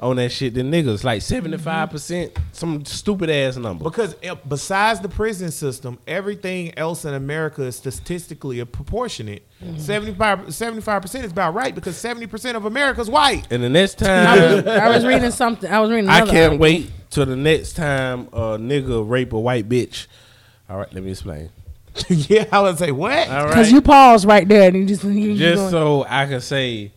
on 0.03 0.17
that 0.17 0.31
shit 0.31 0.55
than 0.55 0.71
niggas. 0.71 1.05
Like 1.05 1.23
seventy 1.23 1.57
five 1.57 1.91
percent, 1.91 2.37
some 2.53 2.85
stupid 2.85 3.31
ass 3.31 3.57
number. 3.57 3.85
Because 3.85 4.15
uh, 4.29 4.35
besides 4.49 5.01
the 5.01 5.09
prison 5.09 5.51
system, 5.51 5.99
everything 6.07 6.77
else 6.77 7.05
in 7.05 7.15
America 7.15 7.63
is 7.63 7.77
statistically 7.77 8.63
proportionate. 8.65 9.47
75 9.79 10.47
percent 10.47 11.25
is 11.25 11.31
about 11.33 11.55
right 11.55 11.75
because 11.75 11.97
seventy 11.97 12.27
percent 12.27 12.57
of 12.57 12.65
America's 12.65 13.09
white. 13.09 13.47
And 13.51 13.63
the 13.63 13.69
next 13.71 14.03
I 14.03 14.35
was, 14.55 14.65
time, 14.65 14.81
I 14.81 14.89
was 14.89 15.07
reading 15.07 15.31
something. 15.31 15.71
I 15.71 15.79
was 15.81 15.91
reading. 15.91 16.11
I 16.11 16.21
can't 16.21 16.35
article. 16.35 16.59
wait 16.59 16.91
till 17.11 17.27
the 17.27 17.37
next 17.37 17.75
time 17.75 18.29
a 18.33 18.59
nigga 18.59 19.09
rape 19.09 19.33
a 19.33 19.39
white 19.39 19.69
bitch. 19.69 20.09
All 20.69 20.79
right, 20.79 20.93
let 20.93 21.05
me 21.05 21.11
explain. 21.11 21.51
yeah, 22.09 22.47
I 22.51 22.61
would 22.61 22.79
say 22.79 22.91
what? 22.91 23.29
All 23.29 23.45
right, 23.45 23.49
Because 23.49 23.71
you 23.71 23.83
pause 23.83 24.25
right 24.25 24.49
there 24.49 24.69
and 24.69 24.77
you 24.77 24.87
just 24.87 25.05
you, 25.05 25.11
you 25.11 25.37
just 25.37 25.57
going- 25.57 25.71
so 25.71 26.07
I 26.09 26.27
can 26.27 26.41
say, 26.41 26.91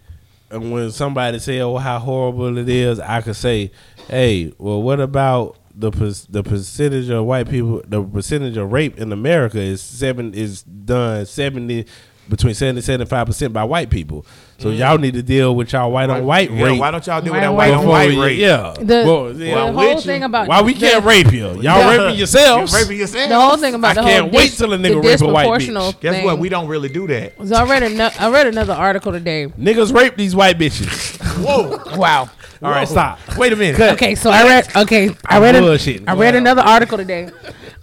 and 0.49 0.71
when 0.71 0.91
somebody 0.91 1.39
say, 1.39 1.59
"Oh, 1.59 1.77
how 1.77 1.99
horrible 1.99 2.57
it 2.57 2.69
is," 2.69 2.99
I 2.99 3.21
could 3.21 3.35
say, 3.35 3.71
"Hey, 4.07 4.53
well, 4.57 4.81
what 4.81 4.99
about 4.99 5.57
the 5.73 5.91
the 6.29 6.43
percentage 6.43 7.09
of 7.09 7.25
white 7.25 7.49
people? 7.49 7.81
The 7.87 8.03
percentage 8.03 8.57
of 8.57 8.71
rape 8.71 8.97
in 8.97 9.11
America 9.11 9.59
is 9.59 9.81
seven 9.81 10.33
is 10.33 10.63
done 10.63 11.25
seventy 11.25 11.85
between 12.29 12.53
70 12.53 12.77
and 12.79 12.83
75 12.85 13.27
percent 13.27 13.53
by 13.53 13.63
white 13.63 13.89
people. 13.89 14.25
So 14.57 14.69
y'all 14.69 14.97
need 14.97 15.15
to 15.15 15.21
deal 15.21 15.53
with 15.53 15.73
y'all 15.73 15.91
white 15.91 16.09
on 16.09 16.23
white 16.25 16.49
Yeah, 16.49 16.63
rate. 16.63 16.79
why 16.79 16.89
don't 16.89 17.05
y'all 17.05 17.19
deal 17.21 17.33
with 17.33 17.41
that 17.41 17.49
on 17.49 17.55
white 17.57 17.71
on 17.71 17.77
before 17.79 17.89
white 17.91 18.09
we- 18.09 18.19
rate? 18.23 18.37
Yeah. 18.37 18.73
The, 18.79 19.03
Well, 19.05 19.33
the 19.33 19.45
yeah, 19.47 19.71
whole 19.71 19.99
thing 19.99 20.21
you. 20.21 20.25
about 20.25 20.47
Why 20.47 20.61
we 20.61 20.73
the- 20.73 20.79
can't 20.79 21.03
rape 21.05 21.31
you? 21.33 21.47
Y'all 21.47 21.61
Yeah. 21.61 21.97
raping 21.97 22.17
yourselves. 22.17 22.71
You 22.71 22.79
raping 22.79 22.97
yourself. 22.99 23.29
The 23.29 23.39
whole 23.41 23.57
thing 23.57 23.73
about 23.73 23.97
I 23.97 24.01
the 24.01 24.07
can't 24.07 24.21
whole 24.31 24.31
wait 24.39 24.49
dis- 24.51 24.57
till 24.57 24.71
a 24.71 24.77
the 24.77 24.87
nigga 24.87 25.03
rape 25.03 25.21
a 25.21 25.27
white 25.27 25.47
bitch. 25.47 25.67
disproportional 25.67 25.99
Guess 25.99 26.23
what? 26.23 26.39
We 26.39 26.47
don't 26.49 26.67
really 26.67 26.87
do 26.87 27.05
that. 27.07 27.33
So 27.45 27.55
I 27.55 27.63
read 27.65 27.83
ano- 27.83 28.11
I 28.17 28.29
read 28.29 28.47
another 28.47 28.73
article 28.73 29.11
today. 29.11 29.47
Niggas 29.59 29.93
rape 29.93 30.15
these 30.15 30.35
white 30.35 30.57
bitches. 30.57 31.17
Whoa. 31.43 31.81
Wow. 31.97 32.29
All 32.63 32.71
right, 32.71 32.87
stop. 32.87 33.19
Wait 33.37 33.51
a 33.51 33.55
minute. 33.57 33.79
Okay, 33.79 34.15
so 34.15 34.29
I 34.31 34.43
read. 34.43 34.67
Okay, 34.75 35.09
I 35.25 35.39
read. 35.39 35.55
A, 35.55 35.59
bullshitting. 35.61 36.05
I 36.07 36.13
read 36.15 36.33
another 36.35 36.61
article 36.61 36.97
today 36.97 37.29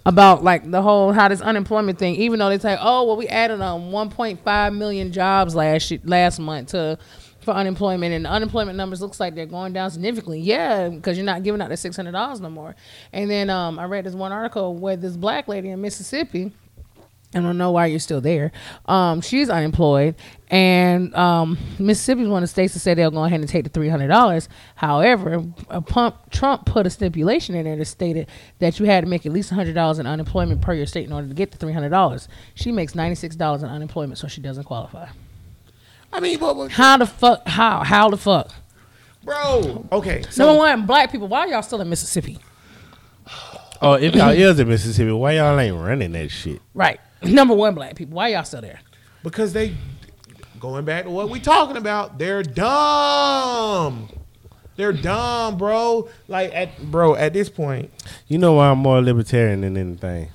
about 0.05 0.43
like 0.43 0.69
the 0.69 0.81
whole 0.81 1.11
how 1.13 1.27
this 1.27 1.41
unemployment 1.41 1.97
thing. 1.99 2.15
Even 2.15 2.39
though 2.39 2.49
they 2.49 2.59
say, 2.59 2.77
oh 2.79 3.05
well, 3.05 3.15
we 3.17 3.27
added 3.27 3.61
um 3.61 3.91
1.5 3.91 4.75
million 4.75 5.11
jobs 5.11 5.55
last 5.55 5.91
last 6.03 6.39
month 6.39 6.69
to 6.69 6.97
for 7.43 7.51
unemployment, 7.51 8.13
and 8.13 8.25
the 8.25 8.29
unemployment 8.29 8.77
numbers 8.77 9.01
looks 9.01 9.19
like 9.19 9.35
they're 9.35 9.45
going 9.45 9.73
down 9.73 9.91
significantly. 9.91 10.39
Yeah, 10.39 10.89
because 10.89 11.17
you're 11.17 11.25
not 11.25 11.43
giving 11.43 11.61
out 11.61 11.69
the 11.69 11.77
six 11.77 11.95
hundred 11.95 12.13
dollars 12.13 12.39
no 12.39 12.49
more. 12.49 12.75
And 13.11 13.29
then 13.29 13.49
um, 13.49 13.79
I 13.79 13.85
read 13.85 14.05
this 14.05 14.15
one 14.15 14.31
article 14.31 14.75
where 14.75 14.95
this 14.95 15.17
black 15.17 15.47
lady 15.47 15.69
in 15.69 15.81
Mississippi. 15.81 16.53
I 17.35 17.39
don't 17.41 17.57
know 17.57 17.71
why 17.71 17.87
you're 17.87 17.99
still 17.99 18.21
there. 18.21 18.51
Um, 18.85 19.21
she's 19.21 19.49
unemployed, 19.49 20.15
and 20.49 21.13
um, 21.15 21.57
Mississippi's 21.79 22.27
one 22.27 22.43
of 22.43 22.49
the 22.49 22.51
states 22.51 22.73
that 22.73 22.79
said 22.79 22.97
they'll 22.97 23.11
go 23.11 23.23
ahead 23.23 23.39
and 23.39 23.49
take 23.49 23.63
the 23.63 23.69
three 23.69 23.89
hundred 23.89 24.07
dollars. 24.07 24.49
However, 24.75 25.43
a 25.69 25.81
pump, 25.81 26.15
Trump 26.31 26.65
put 26.65 26.85
a 26.85 26.89
stipulation 26.89 27.55
in 27.55 27.65
there 27.65 27.75
that 27.75 27.85
stated 27.85 28.27
that 28.59 28.79
you 28.79 28.85
had 28.85 29.01
to 29.03 29.09
make 29.09 29.25
at 29.25 29.31
least 29.31 29.49
hundred 29.49 29.73
dollars 29.75 29.99
in 29.99 30.05
unemployment 30.07 30.61
per 30.61 30.73
your 30.73 30.85
state 30.85 31.05
in 31.05 31.13
order 31.13 31.27
to 31.27 31.33
get 31.33 31.51
the 31.51 31.57
three 31.57 31.73
hundred 31.73 31.89
dollars. 31.89 32.27
She 32.55 32.71
makes 32.71 32.93
ninety 32.95 33.15
six 33.15 33.35
dollars 33.35 33.63
in 33.63 33.69
unemployment, 33.69 34.17
so 34.19 34.27
she 34.27 34.41
doesn't 34.41 34.65
qualify. 34.65 35.07
I 36.11 36.19
mean, 36.19 36.37
but, 36.39 36.53
but- 36.53 36.71
How 36.71 36.97
the 36.97 37.07
fuck? 37.07 37.47
How? 37.47 37.83
How 37.83 38.09
the 38.09 38.17
fuck? 38.17 38.51
bro. 39.23 39.87
Okay. 39.91 40.21
So 40.29 40.45
Number 40.45 40.59
one, 40.59 40.85
black 40.85 41.11
people. 41.11 41.27
Why 41.29 41.45
y'all 41.47 41.61
still 41.61 41.79
in 41.81 41.89
Mississippi? 41.89 42.37
Oh, 43.81 43.93
if 43.93 44.15
y'all 44.15 44.29
is 44.29 44.59
in 44.59 44.67
Mississippi, 44.69 45.11
why 45.11 45.33
y'all 45.33 45.59
ain't 45.59 45.75
running 45.75 46.11
that 46.13 46.29
shit? 46.31 46.61
Right. 46.73 46.99
Number 47.31 47.53
one, 47.53 47.75
black 47.75 47.95
people. 47.95 48.15
Why 48.15 48.29
y'all 48.29 48.43
still 48.43 48.61
there? 48.61 48.79
because 49.23 49.53
they 49.53 49.75
going 50.59 50.85
back 50.85 51.05
to 51.05 51.09
what 51.09 51.29
we 51.29 51.39
talking 51.39 51.77
about, 51.77 52.19
they're 52.19 52.43
dumb. 52.43 54.09
They're 54.75 54.93
dumb, 54.93 55.57
bro. 55.57 56.09
Like 56.27 56.53
at 56.53 56.81
bro, 56.91 57.15
at 57.15 57.33
this 57.33 57.49
point, 57.49 57.91
You 58.27 58.37
know 58.37 58.53
why 58.53 58.69
I'm 58.69 58.79
more 58.79 59.01
libertarian 59.01 59.61
than 59.61 59.77
anything? 59.77 60.29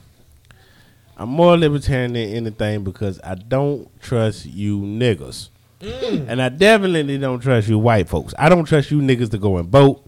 I'm 1.16 1.28
more 1.28 1.56
libertarian 1.56 2.12
than 2.12 2.28
anything 2.28 2.84
because 2.84 3.20
I 3.24 3.34
don't 3.34 3.88
trust 4.00 4.46
you 4.46 4.78
niggas. 4.78 5.48
Mm. 5.80 6.26
And 6.28 6.42
I 6.42 6.48
definitely 6.48 7.18
don't 7.18 7.40
trust 7.40 7.68
you 7.68 7.78
white 7.78 8.08
folks. 8.08 8.34
I 8.38 8.48
don't 8.48 8.64
trust 8.64 8.90
you 8.90 9.00
niggas 9.00 9.30
to 9.30 9.38
go 9.38 9.58
and 9.58 9.68
vote. 9.68 10.04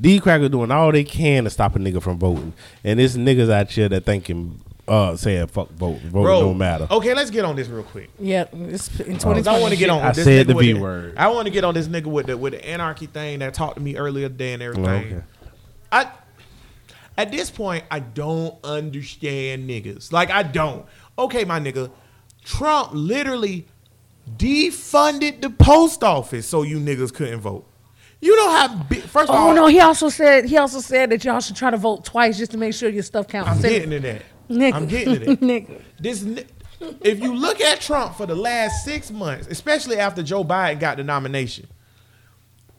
D 0.00 0.20
cracker 0.20 0.48
doing 0.48 0.70
all 0.70 0.92
they 0.92 1.04
can 1.04 1.44
to 1.44 1.50
stop 1.50 1.76
a 1.76 1.78
nigga 1.78 2.00
from 2.02 2.18
voting. 2.18 2.52
And 2.84 3.00
it's 3.00 3.16
niggas 3.16 3.50
out 3.50 3.70
here 3.70 3.88
that 3.88 4.04
thinking 4.04 4.62
uh 4.88 5.16
saying 5.16 5.46
fuck 5.48 5.70
vote. 5.70 5.98
Vote 6.00 6.22
bro. 6.22 6.40
don't 6.40 6.58
matter. 6.58 6.86
Okay, 6.90 7.14
let's 7.14 7.30
get 7.30 7.44
on 7.44 7.56
this 7.56 7.68
real 7.68 7.82
quick. 7.84 8.10
Yeah, 8.18 8.42
it's 8.52 8.88
in 9.00 9.16
'Cause 9.16 9.22
2020. 9.22 9.46
I 9.46 9.60
want 9.60 9.72
to 9.72 9.78
get 9.78 9.90
on. 9.90 10.02
I 10.02 10.12
this 10.12 10.24
said 10.24 10.44
nigga 10.46 10.48
the 10.48 10.54
with 10.54 10.62
B 10.66 10.72
the- 10.72 10.80
word. 10.80 11.14
I 11.16 11.28
want 11.28 11.46
to 11.46 11.50
get 11.52 11.64
on 11.64 11.74
this 11.74 11.88
nigga 11.88 12.06
with 12.06 12.26
the 12.26 12.36
with 12.36 12.52
the 12.54 12.68
anarchy 12.68 13.06
thing 13.06 13.38
that 13.40 13.54
talked 13.54 13.76
to 13.76 13.82
me 13.82 13.96
earlier 13.96 14.28
today 14.28 14.52
and 14.54 14.62
everything. 14.62 14.86
Okay. 15.14 15.22
I 15.92 16.10
at 17.16 17.30
this 17.32 17.50
point 17.50 17.84
I 17.90 18.00
don't 18.00 18.54
understand 18.64 19.68
niggas. 19.68 20.12
Like 20.12 20.30
I 20.30 20.42
don't. 20.42 20.86
Okay, 21.18 21.44
my 21.44 21.58
nigga, 21.60 21.90
Trump 22.44 22.90
literally 22.92 23.66
defunded 24.36 25.40
the 25.40 25.50
post 25.50 26.04
office 26.04 26.46
so 26.46 26.62
you 26.62 26.78
niggas 26.78 27.12
couldn't 27.12 27.40
vote. 27.40 27.64
You 28.20 28.36
know 28.36 28.50
how 28.50 28.68
big. 28.84 29.02
First 29.02 29.30
of 29.30 29.36
all. 29.36 29.46
Oh 29.46 29.48
all, 29.50 29.54
no, 29.54 29.66
he 29.66 29.78
also 29.80 30.08
said 30.08 30.44
he 30.46 30.56
also 30.56 30.80
said 30.80 31.10
that 31.10 31.24
y'all 31.24 31.40
should 31.40 31.54
try 31.56 31.70
to 31.70 31.76
vote 31.76 32.04
twice 32.04 32.36
just 32.36 32.50
to 32.50 32.58
make 32.58 32.74
sure 32.74 32.88
your 32.88 33.02
stuff 33.04 33.28
counts. 33.28 33.48
I'm 33.50 33.60
getting 33.62 33.90
to 33.90 34.00
that. 34.00 34.22
Nigga. 34.48 34.72
I'm 34.72 34.86
getting 34.86 35.14
that. 35.14 35.40
Nigga. 35.40 35.80
This, 35.98 36.24
if 37.02 37.20
you 37.20 37.34
look 37.34 37.60
at 37.60 37.80
Trump 37.80 38.16
for 38.16 38.26
the 38.26 38.34
last 38.34 38.84
six 38.84 39.10
months, 39.10 39.46
especially 39.48 39.98
after 39.98 40.22
Joe 40.22 40.44
Biden 40.44 40.80
got 40.80 40.96
the 40.96 41.04
nomination, 41.04 41.66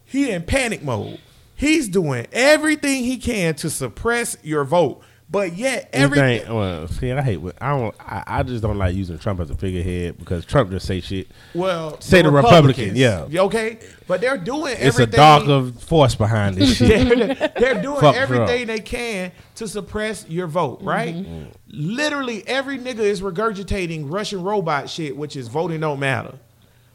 he 0.05 0.31
in 0.31 0.43
panic 0.43 0.83
mode. 0.83 1.19
He's 1.55 1.89
doing 1.89 2.25
everything 2.31 3.03
he 3.03 3.17
can 3.17 3.53
to 3.55 3.69
suppress 3.69 4.37
your 4.43 4.63
vote, 4.63 5.01
but 5.31 5.55
yet 5.55 5.89
everything. 5.93 6.39
Everything. 6.39 6.55
Well, 6.55 6.87
see, 6.87 7.11
I 7.11 7.21
hate. 7.21 7.37
what- 7.37 7.61
I 7.61 7.69
don't. 7.77 7.95
I, 7.99 8.23
I 8.27 8.43
just 8.43 8.63
don't 8.63 8.77
like 8.77 8.95
using 8.95 9.17
Trump 9.19 9.39
as 9.39 9.49
a 9.51 9.55
figurehead 9.55 10.17
because 10.17 10.43
Trump 10.45 10.71
just 10.71 10.87
say 10.87 11.01
shit. 11.01 11.27
Well, 11.53 11.99
Say 12.01 12.21
the 12.23 12.31
Republican, 12.31 12.95
yeah. 12.95 13.27
Okay, 13.31 13.79
but 14.07 14.21
they're 14.21 14.37
doing 14.37 14.73
It's 14.73 14.97
a 14.99 15.03
everything. 15.03 15.11
darker 15.17 15.71
force 15.79 16.15
behind 16.15 16.55
this 16.55 16.75
shit. 16.77 17.07
they're, 17.09 17.51
they're 17.59 17.81
doing 17.81 17.99
Fuck 18.01 18.15
everything 18.15 18.65
Trump. 18.65 18.67
they 18.67 18.79
can 18.79 19.31
to 19.55 19.67
suppress 19.67 20.27
your 20.27 20.47
vote, 20.47 20.79
right? 20.81 21.15
Mm-hmm. 21.15 21.49
Literally, 21.71 22.47
every 22.47 22.79
nigga 22.79 22.99
is 22.99 23.21
regurgitating 23.21 24.11
Russian 24.11 24.41
robot 24.41 24.89
shit, 24.89 25.15
which 25.15 25.35
is 25.35 25.47
voting 25.47 25.79
don't 25.81 25.99
matter. 25.99 26.35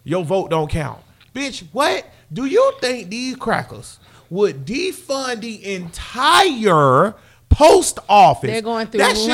Your 0.02 0.24
vote 0.24 0.50
don't 0.50 0.68
count. 0.70 0.98
Bitch, 1.34 1.64
what? 1.72 2.04
Do 2.32 2.46
you 2.46 2.72
think 2.80 3.10
these 3.10 3.36
crackers 3.36 3.98
would 4.30 4.66
defund 4.66 5.40
the 5.42 5.74
entire 5.74 7.14
post 7.54 7.98
office? 8.08 8.50
They're 8.50 8.60
going 8.62 8.86
through 8.88 8.98
that 8.98 9.16
shit 9.16 9.30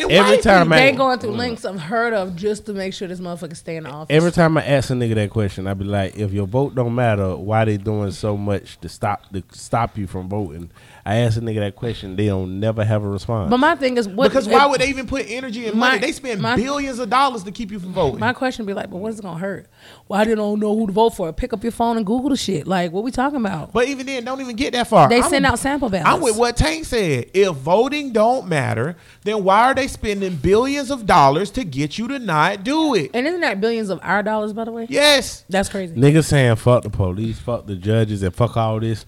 Every 0.00 0.06
white 0.06 0.42
time 0.42 0.66
people. 0.66 0.72
I- 0.74 0.90
They 0.90 0.96
going 0.96 1.18
through 1.18 1.30
links 1.32 1.64
I've 1.64 1.80
heard 1.80 2.12
of 2.14 2.36
just 2.36 2.66
to 2.66 2.72
make 2.72 2.94
sure 2.94 3.08
this 3.08 3.20
motherfucker 3.20 3.56
stay 3.56 3.76
in 3.76 3.84
the 3.84 3.90
office. 3.90 4.14
Every 4.14 4.30
time 4.32 4.56
I 4.56 4.64
ask 4.64 4.90
a 4.90 4.92
nigga 4.94 5.14
that 5.16 5.30
question, 5.30 5.66
I 5.66 5.74
be 5.74 5.84
like, 5.84 6.16
if 6.16 6.32
your 6.32 6.46
vote 6.46 6.74
don't 6.74 6.94
matter, 6.94 7.36
why 7.36 7.64
they 7.64 7.76
doing 7.76 8.12
so 8.12 8.36
much 8.36 8.80
to 8.80 8.88
stop 8.88 9.30
to 9.32 9.42
stop 9.52 9.98
you 9.98 10.06
from 10.06 10.28
voting? 10.28 10.70
I 11.06 11.16
ask 11.16 11.36
a 11.36 11.40
nigga 11.40 11.56
that 11.60 11.76
question, 11.76 12.16
they 12.16 12.26
don't 12.26 12.58
never 12.60 12.82
have 12.82 13.04
a 13.04 13.08
response. 13.08 13.50
but 13.50 13.58
my 13.58 13.76
thing 13.76 13.98
is, 13.98 14.08
what? 14.08 14.28
because 14.28 14.48
why 14.48 14.64
would 14.64 14.80
they 14.80 14.88
even 14.88 15.06
put 15.06 15.26
energy 15.28 15.66
and 15.66 15.76
money? 15.78 15.96
My- 15.96 16.00
They 16.06 16.12
spend 16.12 16.40
my- 16.40 16.56
billions 16.56 16.98
of 16.98 17.10
dollars 17.10 17.42
to 17.44 17.52
keep 17.52 17.70
you 17.70 17.78
from 17.78 17.92
voting. 17.92 18.20
My 18.20 18.32
question 18.32 18.64
be 18.64 18.72
like, 18.72 18.88
but 18.90 18.96
what 18.96 19.12
is 19.12 19.18
it 19.18 19.22
gonna 19.22 19.38
hurt? 19.38 19.66
Why 20.06 20.24
they 20.24 20.34
don't 20.34 20.58
know 20.60 20.74
who 20.74 20.86
to 20.86 20.92
vote 20.94 21.10
for? 21.10 21.30
Pick 21.34 21.52
up 21.52 21.62
your 21.62 21.72
phone 21.72 21.98
and 21.98 22.06
Google 22.06 22.30
the 22.30 22.36
shit. 22.38 22.66
Like, 22.66 22.90
what 22.90 23.04
we 23.04 23.10
talking 23.10 23.36
about? 23.38 23.72
But 23.74 23.86
even 23.88 24.06
then, 24.06 24.24
don't 24.24 24.40
even 24.40 24.56
get 24.56 24.72
that 24.72 24.86
far. 24.88 25.10
They 25.10 25.20
I'm- 25.20 25.28
send 25.28 25.44
out 25.44 25.58
sample 25.58 25.90
ballots. 25.90 26.08
I'm 26.08 26.22
with 26.22 26.38
what 26.38 26.56
Tank 26.56 26.86
said. 26.86 27.26
If 27.34 27.50
voting 27.54 28.12
don't 28.12 28.48
matter, 28.48 28.96
then 29.24 29.44
why 29.44 29.64
are 29.64 29.74
they 29.74 29.88
spending 29.88 30.36
billions 30.36 30.90
of 30.90 31.04
dollars 31.04 31.50
to 31.50 31.64
get 31.64 31.98
you 31.98 32.08
to 32.08 32.18
not 32.18 32.64
do 32.64 32.94
it? 32.94 33.10
And 33.12 33.26
isn't 33.26 33.40
that 33.42 33.60
billions 33.60 33.90
of 33.90 34.00
our 34.02 34.22
dollars, 34.22 34.54
by 34.54 34.64
the 34.64 34.72
way? 34.72 34.86
Yes. 34.88 35.44
That's 35.50 35.68
crazy. 35.68 35.94
Niggas 35.94 36.24
saying 36.24 36.56
fuck 36.56 36.82
the 36.82 36.88
police, 36.90 37.38
fuck 37.38 37.66
the 37.66 37.76
judges, 37.76 38.22
and 38.22 38.34
fuck 38.34 38.56
all 38.56 38.80
this. 38.80 39.04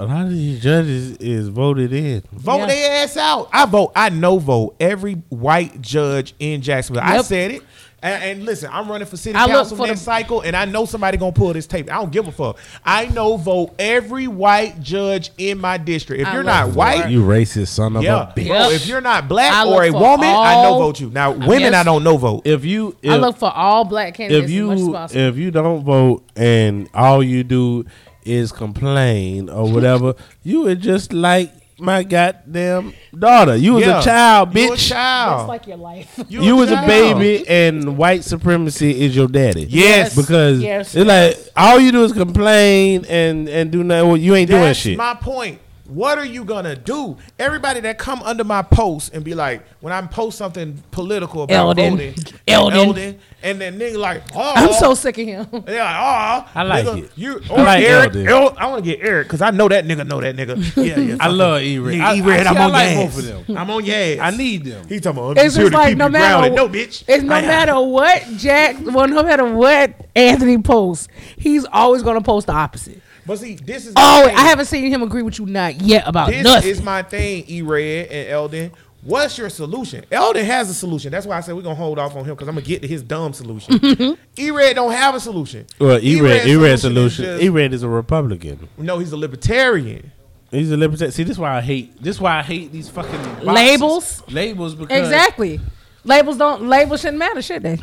A 0.00 0.06
lot 0.06 0.24
of 0.24 0.30
these 0.30 0.62
judges 0.62 1.16
is 1.18 1.48
voted 1.48 1.92
in. 1.92 2.22
Vote 2.32 2.60
Yeah. 2.60 2.66
their 2.66 3.04
ass 3.04 3.16
out. 3.18 3.50
I 3.52 3.66
vote. 3.66 3.92
I 3.94 4.08
no 4.08 4.38
vote 4.38 4.76
every 4.80 5.14
white 5.28 5.82
judge 5.82 6.32
in 6.38 6.62
Jacksonville. 6.62 7.02
I 7.04 7.20
said 7.20 7.50
it. 7.50 7.62
And, 8.02 8.22
and 8.24 8.44
listen, 8.46 8.70
I'm 8.72 8.90
running 8.90 9.06
for 9.06 9.18
city 9.18 9.36
I 9.36 9.46
council 9.46 9.76
for 9.76 9.86
next 9.86 10.00
the- 10.00 10.04
cycle, 10.06 10.40
and 10.40 10.56
I 10.56 10.64
know 10.64 10.86
somebody 10.86 11.18
gonna 11.18 11.32
pull 11.32 11.52
this 11.52 11.66
tape. 11.66 11.90
I 11.92 11.96
don't 11.98 12.10
give 12.10 12.26
a 12.26 12.32
fuck. 12.32 12.56
I 12.82 13.08
know 13.08 13.36
vote 13.36 13.74
every 13.78 14.26
white 14.26 14.80
judge 14.80 15.32
in 15.36 15.58
my 15.58 15.76
district. 15.76 16.22
If 16.22 16.28
I 16.28 16.32
you're 16.32 16.42
not 16.42 16.70
white. 16.70 17.10
You 17.10 17.22
racist 17.22 17.68
son 17.68 17.96
of 17.96 18.02
yeah, 18.02 18.22
a 18.22 18.26
bitch. 18.32 18.46
bro. 18.46 18.56
Yep. 18.56 18.72
If 18.72 18.86
you're 18.86 19.02
not 19.02 19.28
black 19.28 19.52
I 19.52 19.66
or 19.68 19.82
a 19.82 19.86
look 19.88 19.92
for 19.96 20.00
woman, 20.00 20.30
I 20.30 20.62
no 20.62 20.78
vote 20.78 20.98
you. 20.98 21.10
Now, 21.10 21.32
women, 21.32 21.60
Yes. 21.60 21.74
I 21.74 21.82
don't 21.82 22.02
no 22.02 22.16
vote. 22.16 22.46
If 22.46 22.64
you 22.64 22.96
if, 23.02 23.10
I 23.12 23.16
look 23.16 23.36
for 23.36 23.52
all 23.54 23.84
black 23.84 24.14
candidates 24.14 24.50
if 24.50 24.56
as 24.58 24.62
much 24.64 24.76
as 24.78 24.82
you 24.86 24.92
possible. 24.94 25.20
if 25.20 25.36
you 25.36 25.50
don't 25.50 25.84
vote 25.84 26.22
and 26.36 26.88
all 26.94 27.22
you 27.22 27.44
do 27.44 27.84
is 28.24 28.52
complain 28.52 29.48
or 29.48 29.70
whatever, 29.70 30.14
you 30.42 30.66
are 30.68 30.74
just 30.74 31.12
like 31.12 31.52
my 31.78 32.02
goddamn 32.02 32.92
daughter. 33.18 33.56
You 33.56 33.72
was 33.74 33.86
Yeah. 33.86 34.00
a 34.00 34.02
child, 34.02 34.54
You 34.54 34.68
a 34.72 34.76
bitch. 34.76 34.88
child. 34.90 35.40
That's 35.40 35.48
like 35.48 35.66
your 35.66 35.78
life. 35.78 36.24
You, 36.28 36.54
was 36.56 36.70
a 36.70 36.74
child. 36.74 36.86
baby, 36.86 37.48
and 37.48 37.96
white 37.96 38.22
supremacy 38.22 39.00
is 39.02 39.16
your 39.16 39.28
daddy. 39.28 39.66
Yes. 39.68 40.14
because 40.14 40.60
Yes. 40.60 40.94
it's 40.94 41.06
like 41.06 41.38
all 41.56 41.80
you 41.80 41.90
do 41.90 42.04
is 42.04 42.12
complain 42.12 43.06
and 43.08 43.48
and 43.48 43.70
do 43.72 43.82
nothing. 43.82 44.08
Well, 44.08 44.16
you 44.18 44.34
ain't 44.34 44.50
doing 44.50 44.74
shit. 44.74 44.98
my 44.98 45.14
point. 45.14 45.58
What 45.90 46.18
are 46.18 46.24
you 46.24 46.44
gonna 46.44 46.76
do? 46.76 47.16
Everybody 47.38 47.80
that 47.80 47.98
come 47.98 48.22
under 48.22 48.44
my 48.44 48.62
post 48.62 49.12
and 49.12 49.24
be 49.24 49.34
like, 49.34 49.66
when 49.80 49.92
I 49.92 50.00
post 50.02 50.38
something 50.38 50.80
political 50.92 51.42
about 51.42 51.78
Eldon. 51.78 51.90
voting, 51.96 52.14
Eldon. 52.46 53.18
and 53.42 53.60
then 53.60 53.76
nigga 53.76 53.98
like, 53.98 54.22
oh, 54.36 54.52
I'm 54.54 54.72
so 54.74 54.94
sick 54.94 55.18
of 55.18 55.26
him. 55.26 55.48
And 55.52 55.64
they're 55.66 55.82
like, 55.82 55.96
oh, 55.96 56.48
I 56.54 56.62
like 56.62 56.86
nigga, 56.86 57.04
it. 57.04 57.10
You 57.16 57.40
I 57.50 57.52
or 57.52 57.64
like 57.64 57.82
Eric? 57.82 58.14
El- 58.14 58.36
oh, 58.50 58.54
I 58.56 58.66
want 58.68 58.84
to 58.84 58.88
get 58.90 59.04
Eric 59.04 59.26
because 59.26 59.42
I 59.42 59.50
know 59.50 59.66
that 59.68 59.84
nigga 59.84 60.06
know 60.06 60.20
that 60.20 60.36
nigga. 60.36 60.76
Yeah, 60.76 60.96
yeah. 60.98 61.16
I 61.20 61.26
love 61.26 61.60
him. 61.62 61.66
E-Red. 61.68 61.94
Nigga, 61.96 62.02
I- 62.02 62.14
E-Red, 62.14 62.46
I- 62.46 62.50
I'm 62.50 62.56
I 62.56 62.64
on 62.64 62.72
like 62.72 62.90
your 62.94 63.04
both 63.06 63.12
ass. 63.12 63.18
of 63.40 63.46
them. 63.48 63.58
I'm 63.58 63.70
on 63.70 63.84
your 63.84 63.96
ass. 63.96 64.18
I 64.20 64.36
need 64.36 64.64
them. 64.64 64.86
He 64.88 65.00
talking 65.00 65.18
about. 65.18 65.38
I'm 65.38 65.44
It's 65.46 65.56
just 65.56 65.58
here 65.58 65.70
to 65.70 65.76
like 65.76 65.88
keep 65.88 65.98
no 65.98 66.06
you 66.06 66.12
matter 66.12 66.50
grounded. 66.50 66.56
No, 66.56 66.68
bitch. 66.68 67.04
It's 67.08 67.24
no 67.24 67.34
I- 67.34 67.40
matter 67.42 67.80
what 67.80 68.24
Jack. 68.36 68.76
Well, 68.80 69.08
no 69.08 69.24
matter 69.24 69.44
what 69.52 69.94
Anthony 70.14 70.58
posts, 70.58 71.08
he's 71.36 71.64
always 71.66 72.04
gonna 72.04 72.20
post 72.20 72.46
the 72.46 72.52
opposite. 72.52 73.02
But 73.30 73.38
see, 73.38 73.54
this 73.54 73.86
is. 73.86 73.92
Oh, 73.94 74.26
thing. 74.26 74.36
I 74.36 74.40
haven't 74.40 74.64
seen 74.64 74.90
him 74.90 75.02
agree 75.02 75.22
with 75.22 75.38
you 75.38 75.46
not 75.46 75.80
yet 75.82 76.02
about 76.08 76.30
This 76.30 76.42
nothing. 76.42 76.68
is 76.68 76.82
my 76.82 77.04
thing, 77.04 77.44
E 77.48 77.62
Red 77.62 78.08
and 78.08 78.28
Eldon. 78.28 78.72
What's 79.04 79.38
your 79.38 79.48
solution? 79.48 80.04
Eldon 80.10 80.44
has 80.44 80.68
a 80.68 80.74
solution. 80.74 81.12
That's 81.12 81.26
why 81.26 81.36
I 81.36 81.40
said 81.40 81.54
we're 81.54 81.62
gonna 81.62 81.76
hold 81.76 82.00
off 82.00 82.16
on 82.16 82.24
him 82.24 82.30
because 82.34 82.48
I'm 82.48 82.56
gonna 82.56 82.66
get 82.66 82.82
to 82.82 82.88
his 82.88 83.04
dumb 83.04 83.32
solution. 83.32 84.18
E-Red 84.36 84.74
don't 84.74 84.90
have 84.90 85.14
a 85.14 85.20
solution. 85.20 85.64
Well, 85.78 86.00
E-Red, 86.02 86.48
E-Red 86.48 86.80
solution. 86.80 87.24
just- 87.24 87.42
E-Red 87.44 87.72
is 87.72 87.84
a 87.84 87.88
Republican. 87.88 88.68
no, 88.76 88.98
he's 88.98 89.12
a 89.12 89.16
libertarian. 89.16 90.10
He's 90.50 90.72
a 90.72 90.76
libertarian. 90.76 91.12
See, 91.12 91.22
this 91.22 91.34
is 91.34 91.38
why 91.38 91.56
I 91.56 91.60
hate. 91.60 92.02
This 92.02 92.16
is 92.16 92.20
why 92.20 92.36
I 92.36 92.42
hate 92.42 92.72
these 92.72 92.88
fucking 92.88 93.12
boxes. 93.22 93.46
Labels? 93.46 94.22
Labels 94.28 94.74
because 94.74 95.06
Exactly. 95.06 95.60
Labels 96.02 96.36
don't 96.36 96.64
labels 96.66 97.00
shouldn't 97.02 97.18
matter, 97.18 97.42
should 97.42 97.62
they? 97.62 97.78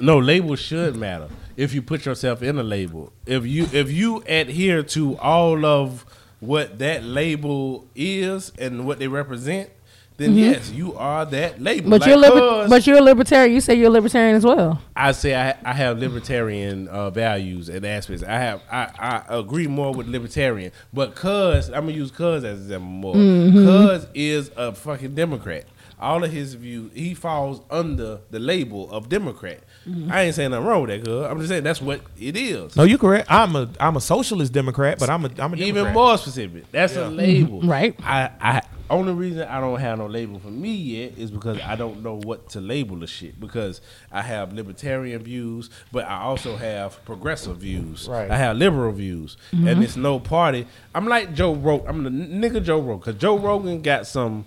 No, 0.00 0.16
labels 0.18 0.58
should 0.60 0.96
matter 0.96 1.28
if 1.56 1.72
you 1.74 1.82
put 1.82 2.04
yourself 2.04 2.42
in 2.42 2.58
a 2.58 2.62
label. 2.62 3.12
If 3.26 3.46
you 3.46 3.68
if 3.72 3.90
you 3.90 4.22
adhere 4.26 4.82
to 4.84 5.16
all 5.18 5.64
of 5.64 6.04
what 6.40 6.78
that 6.78 7.02
label 7.02 7.86
is 7.94 8.52
and 8.58 8.86
what 8.86 8.98
they 8.98 9.08
represent, 9.08 9.70
then 10.18 10.34
yes, 10.36 10.70
you 10.70 10.94
are 10.94 11.26
that 11.26 11.60
label. 11.60 11.82
Mm-hmm. 11.82 11.90
But 11.90 12.00
Like, 12.02 12.08
you're 12.08 12.16
liber- 12.18 12.68
but 12.68 12.86
you're 12.86 12.98
a 12.98 13.02
libertarian. 13.02 13.52
You 13.54 13.60
say 13.60 13.74
you're 13.74 13.88
a 13.88 13.90
libertarian 13.90 14.34
as 14.36 14.44
well. 14.44 14.80
I 14.94 15.12
say 15.12 15.34
I, 15.34 15.56
I 15.64 15.72
have 15.74 15.98
libertarian 15.98 16.88
uh, 16.88 17.10
values 17.10 17.68
and 17.68 17.84
aspects. 17.84 18.22
I 18.22 18.38
have 18.38 18.62
I, 18.70 18.90
I 18.98 19.38
agree 19.38 19.66
more 19.66 19.92
with 19.92 20.06
libertarian, 20.08 20.72
but 20.92 21.14
cuz 21.14 21.68
I'm 21.68 21.86
gonna 21.86 21.92
use 21.92 22.10
cuz 22.10 22.44
as 22.44 22.58
an 22.58 22.64
example 22.64 22.88
more. 22.88 23.14
Mm-hmm. 23.14 23.66
Cuz 23.66 24.06
is 24.14 24.50
a 24.56 24.74
fucking 24.74 25.14
Democrat. 25.14 25.64
All 25.98 26.22
of 26.24 26.30
his 26.30 26.52
views, 26.54 26.92
he 26.94 27.14
falls 27.14 27.62
under 27.70 28.20
the 28.30 28.38
label 28.38 28.90
of 28.90 29.08
Democrat. 29.08 29.60
Mm-hmm. 29.86 30.10
I 30.10 30.22
ain't 30.22 30.34
saying 30.34 30.50
nothing 30.50 30.66
wrong 30.66 30.82
with 30.82 30.90
that, 30.90 31.04
cuz 31.04 31.24
I'm 31.24 31.38
just 31.38 31.48
saying 31.48 31.62
that's 31.62 31.80
what 31.80 32.00
it 32.18 32.36
is. 32.36 32.74
No, 32.76 32.84
you're 32.84 32.98
correct. 32.98 33.30
I'm 33.30 33.54
a 33.54 33.68
I'm 33.78 33.96
a 33.96 34.00
socialist 34.00 34.52
Democrat, 34.52 34.98
but 34.98 35.08
I'm 35.08 35.24
a 35.24 35.30
I'm 35.38 35.54
a 35.54 35.56
Even 35.56 35.92
more 35.92 36.18
specific, 36.18 36.70
that's 36.72 36.96
a 36.96 37.08
label, 37.08 37.60
Right. 37.62 37.94
I, 38.02 38.30
I 38.40 38.62
only 38.88 39.12
reason 39.12 39.42
I 39.48 39.60
don't 39.60 39.80
have 39.80 39.98
no 39.98 40.06
label 40.06 40.38
for 40.38 40.48
me 40.48 40.72
yet 40.72 41.18
is 41.18 41.30
because 41.30 41.60
I 41.60 41.76
don't 41.76 42.02
know 42.02 42.20
what 42.22 42.50
to 42.50 42.60
label 42.60 42.96
the 42.96 43.06
shit. 43.06 43.38
Because 43.40 43.80
I 44.12 44.22
have 44.22 44.52
libertarian 44.52 45.22
views, 45.22 45.70
but 45.92 46.04
I 46.06 46.20
also 46.20 46.56
have 46.56 47.04
progressive 47.04 47.58
views. 47.58 48.06
Right. 48.08 48.30
I 48.30 48.36
have 48.36 48.56
liberal 48.56 48.92
views, 48.92 49.36
and 49.52 49.82
it's 49.82 49.96
no 49.96 50.20
party. 50.20 50.66
I'm 50.94 51.06
like 51.06 51.34
Joe 51.34 51.54
Rogan. 51.54 51.88
I'm 51.88 52.04
the 52.04 52.10
nigga 52.10 52.62
Joe 52.62 52.80
Rogan 52.80 52.98
because 52.98 53.20
Joe 53.20 53.38
Rogan 53.38 53.82
got 53.82 54.06
some. 54.06 54.46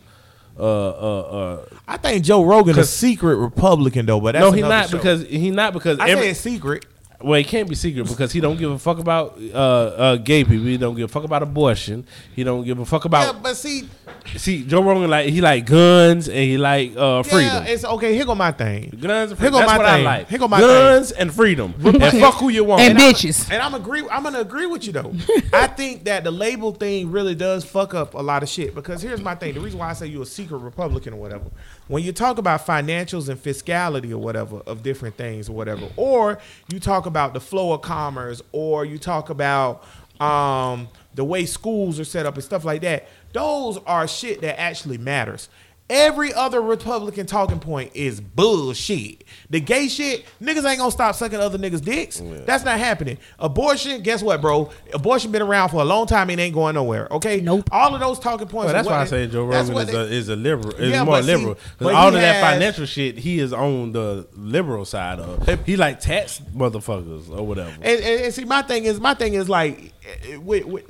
Uh, 0.60 0.90
uh, 0.90 1.20
uh, 1.22 1.66
I 1.88 1.98
think 1.98 2.24
Joe 2.26 2.44
Rogan 2.44 2.78
a 2.78 2.84
secret 2.84 3.38
Republican 3.38 4.06
though, 4.06 4.20
but 4.20 4.34
that's 4.34 4.44
no, 4.44 4.52
he 4.52 4.62
not 4.62 4.92
because 4.92 5.26
he 5.26 5.52
not 5.52 5.74
because 5.74 6.00
I 6.00 6.10
every, 6.10 6.34
say 6.34 6.34
secret. 6.34 6.86
Well, 7.22 7.40
it 7.40 7.48
can't 7.48 7.68
be 7.68 7.76
secret 7.76 8.08
because 8.08 8.32
he 8.32 8.40
don't 8.40 8.58
give 8.58 8.72
a 8.72 8.80
fuck 8.80 9.00
about 9.00 9.38
uh, 9.54 9.58
uh, 9.58 10.16
gay 10.18 10.44
people. 10.44 10.66
He 10.66 10.78
don't 10.78 10.96
give 10.96 11.06
a 11.10 11.14
fuck 11.14 11.24
about 11.26 11.44
abortion. 11.44 12.06
He 12.36 12.44
don't 12.44 12.64
give 12.64 12.80
a 12.80 12.86
fuck 12.86 13.06
about 13.06 13.34
Yeah, 13.36 13.40
but 13.42 13.56
see, 13.58 13.90
See, 14.36 14.64
Joe 14.64 14.84
Rogan 14.84 15.10
like 15.10 15.30
he 15.30 15.42
like 15.42 15.66
guns 15.66 16.28
and 16.28 16.38
he 16.38 16.58
like 16.58 16.96
uh 16.96 17.24
freedom. 17.24 17.64
yeah, 17.64 17.72
it's 17.72 17.84
okay. 17.84 18.14
Here 18.14 18.26
go 18.26 18.36
my 18.36 18.52
thing. 18.52 18.90
guns 19.02 19.32
and 19.32 19.40
Here 19.40 19.50
go 19.50 19.58
That's 19.60 19.72
my 19.72 19.78
what 19.78 19.86
I 19.86 19.96
thing. 19.96 20.06
like. 20.06 20.30
Here 20.30 20.40
go 20.40 20.48
my 20.48 20.60
guns 20.60 21.12
and 21.12 21.34
freedom. 21.34 21.74
and 21.84 22.00
fuck 22.20 22.36
who 22.36 22.50
you 22.50 22.64
want. 22.64 22.82
And 22.82 22.98
I'm- 23.00 23.14
bitches. 23.14 23.50
And 23.52 23.62
I'm 23.62 23.74
agree. 23.74 24.04
I'm 24.12 24.24
gonna 24.24 24.40
agree 24.42 24.66
with 24.68 24.86
you 24.86 24.94
though. 24.94 25.14
I 25.54 25.68
think 25.68 26.04
that 26.04 26.24
the 26.26 26.32
label 26.32 26.74
thing 26.74 27.12
really 27.12 27.34
does 27.34 27.64
fuck 27.66 27.94
up 27.94 28.14
a 28.14 28.20
lot 28.22 28.44
of 28.44 28.50
shit. 28.50 28.76
Because 28.76 29.02
here's 29.02 29.22
my 29.22 29.34
thing. 29.36 29.54
The 29.56 29.62
reason 29.62 29.80
why 29.80 29.90
I 29.90 29.94
say 29.94 30.08
you're 30.08 30.24
a 30.24 30.28
secret 30.28 30.58
Republican 30.60 31.14
or 31.14 31.18
whatever. 31.18 31.46
When 31.90 32.04
you 32.04 32.12
talk 32.12 32.38
about 32.38 32.68
financials 32.68 33.30
and 33.30 33.44
fiscality 33.44 34.12
or 34.12 34.20
whatever 34.20 34.58
of 34.68 34.84
different 34.84 35.18
things 35.18 35.50
or 35.50 35.54
whatever, 35.54 35.90
or 35.98 36.38
you 36.72 36.80
talk 36.80 37.08
about 37.08 37.34
the 37.34 37.40
flow 37.40 37.74
of 37.74 37.82
commerce, 37.82 38.44
or 38.52 38.86
you 38.86 39.00
talk 39.00 39.32
about 39.32 39.84
um, 40.20 40.88
the 41.16 41.26
way 41.26 41.48
schools 41.48 42.00
are 42.00 42.04
set 42.04 42.28
up 42.28 42.36
and 42.36 42.44
stuff 42.44 42.64
like 42.64 42.82
that. 42.82 43.08
Those 43.34 43.80
are 43.88 44.08
shit 44.08 44.42
that 44.42 44.60
actually 44.60 45.00
matters. 45.00 45.50
Every 45.90 46.32
other 46.34 46.62
Republican 46.62 47.26
talking 47.26 47.60
point 47.60 47.92
is 47.96 48.22
bullshit. 48.22 49.24
The 49.50 49.60
gay 49.60 49.88
shit, 49.88 50.24
niggas 50.40 50.64
ain't 50.70 50.78
gonna 50.78 50.92
stop 50.92 51.16
sucking 51.16 51.40
other 51.40 51.58
niggas' 51.58 51.84
dicks. 51.84 52.22
That's 52.46 52.64
not 52.64 52.78
happening. 52.78 53.18
Abortion, 53.40 54.02
guess 54.04 54.22
what, 54.22 54.40
bro? 54.40 54.70
Abortion 54.94 55.32
been 55.32 55.42
around 55.42 55.70
for 55.70 55.82
a 55.82 55.86
long 55.86 56.06
time 56.06 56.30
and 56.30 56.40
ain't 56.40 56.54
going 56.54 56.76
nowhere. 56.76 57.08
Okay. 57.10 57.42
Nope. 57.42 57.70
All 57.72 57.94
of 57.96 58.00
those 58.02 58.20
talking 58.20 58.48
points. 58.48 58.66
Well, 58.66 58.74
that's 58.74 58.88
why 58.88 59.02
I 59.02 59.06
say 59.06 59.26
Joe 59.26 59.50
that's 59.50 59.70
Rogan 59.70 59.74
what 59.74 59.88
is 59.88 59.94
they- 59.94 60.00
a, 60.16 60.20
is 60.20 60.30
a 60.30 60.36
liberal. 60.36 60.76
Is 60.76 60.92
Yeah, 60.92 61.04
more 61.04 61.16
but 61.16 61.24
see, 61.24 61.32
liberal. 61.36 61.56
'Cause 61.56 61.64
but 61.80 61.94
all 61.96 62.10
he 62.12 62.18
of 62.18 62.22
that 62.22 62.42
financial 62.42 62.86
shit, 62.86 63.18
he 63.18 63.40
is 63.40 63.52
on 63.52 63.92
the 63.92 64.28
liberal 64.36 64.86
side 64.86 65.20
of. 65.20 65.66
He 65.66 65.76
like 65.76 66.00
tax 66.00 66.40
motherfuckers 66.56 67.30
or 67.36 67.46
whatever. 67.48 67.72
And, 67.82 67.86
and, 68.02 68.22
and 68.26 68.34
see, 68.34 68.46
my 68.46 68.62
thing 68.62 68.86
is, 68.86 69.00
my 69.00 69.16
thing 69.16 69.34
is 69.34 69.50
like, 69.50 69.92
eh, 70.28 70.38
with, 70.38 70.66
with, 70.66 70.86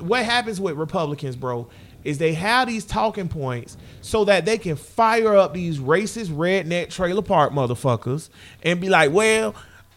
what 0.00 0.24
happens 0.24 0.60
with 0.60 0.76
Republicans, 0.76 1.34
bro, 1.34 1.68
is 2.04 2.18
they 2.18 2.34
have 2.34 2.68
these 2.68 2.84
talking 2.84 3.28
points 3.28 3.76
so 4.02 4.24
that 4.26 4.44
they 4.44 4.58
can 4.58 4.76
fire 4.76 5.34
up 5.36 5.54
these 5.54 5.78
racist 5.78 6.28
redneck 6.28 6.90
trailer 6.90 7.22
park 7.22 7.52
motherfuckers 7.52 8.28
and 8.62 8.80
be 8.80 8.88
like, 8.88 9.12
well. 9.12 9.54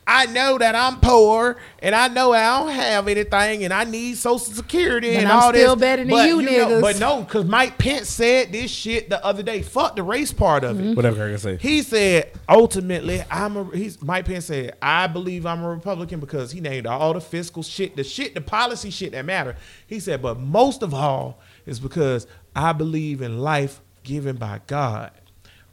I 0.09 0.25
know 0.27 0.57
that 0.57 0.73
I'm 0.73 1.01
poor 1.01 1.57
and 1.79 1.93
I 1.93 2.07
know 2.07 2.31
I 2.31 2.59
don't 2.59 2.71
have 2.73 3.09
anything 3.09 3.65
and 3.65 3.73
I 3.73 3.83
need 3.83 4.15
Social 4.15 4.39
Security 4.39 5.15
But 5.15 5.19
and 5.23 5.27
I'm 5.27 5.37
all 5.43 5.51
this. 5.51 5.59
still 5.63 5.75
better 5.75 6.03
than 6.05 6.09
but 6.09 6.29
you 6.29 6.41
know- 6.41 6.49
niggas. 6.49 6.81
but 6.81 6.97
no, 6.97 7.23
because 7.23 7.43
Mike 7.43 7.77
Pence 7.77 8.07
said 8.07 8.53
this 8.53 8.71
shit 8.71 9.09
the 9.09 9.21
other 9.25 9.43
day. 9.43 9.61
Fuck 9.61 9.97
the 9.97 10.03
race 10.03 10.31
part 10.31 10.63
of 10.63 10.79
it. 10.79 10.83
Mm-hmm. 10.83 10.93
Whatever 10.93 11.25
I 11.25 11.29
can 11.31 11.37
say. 11.39 11.57
He 11.57 11.81
said 11.81 12.31
ultimately, 12.47 13.21
I'm 13.29 13.57
a. 13.57 13.65
He's 13.75 14.01
Mike 14.01 14.23
Pence 14.27 14.45
said 14.45 14.77
I 14.81 15.07
believe 15.07 15.45
I'm 15.45 15.61
a 15.61 15.69
Republican 15.71 16.21
because 16.21 16.53
he 16.53 16.61
named 16.61 16.87
all 16.87 17.11
the 17.13 17.19
fiscal 17.19 17.61
shit, 17.61 17.97
the 17.97 18.05
shit, 18.05 18.33
the 18.33 18.39
policy 18.39 18.91
shit 18.91 19.11
that 19.11 19.25
matter. 19.25 19.57
He 19.87 19.99
said, 19.99 20.21
but 20.21 20.39
most 20.39 20.83
of 20.83 20.93
all 20.93 21.41
is 21.67 21.79
because 21.79 22.25
I 22.55 22.73
believe 22.73 23.21
in 23.21 23.37
life 23.39 23.81
given 24.03 24.37
by 24.37 24.61
God. 24.65 25.11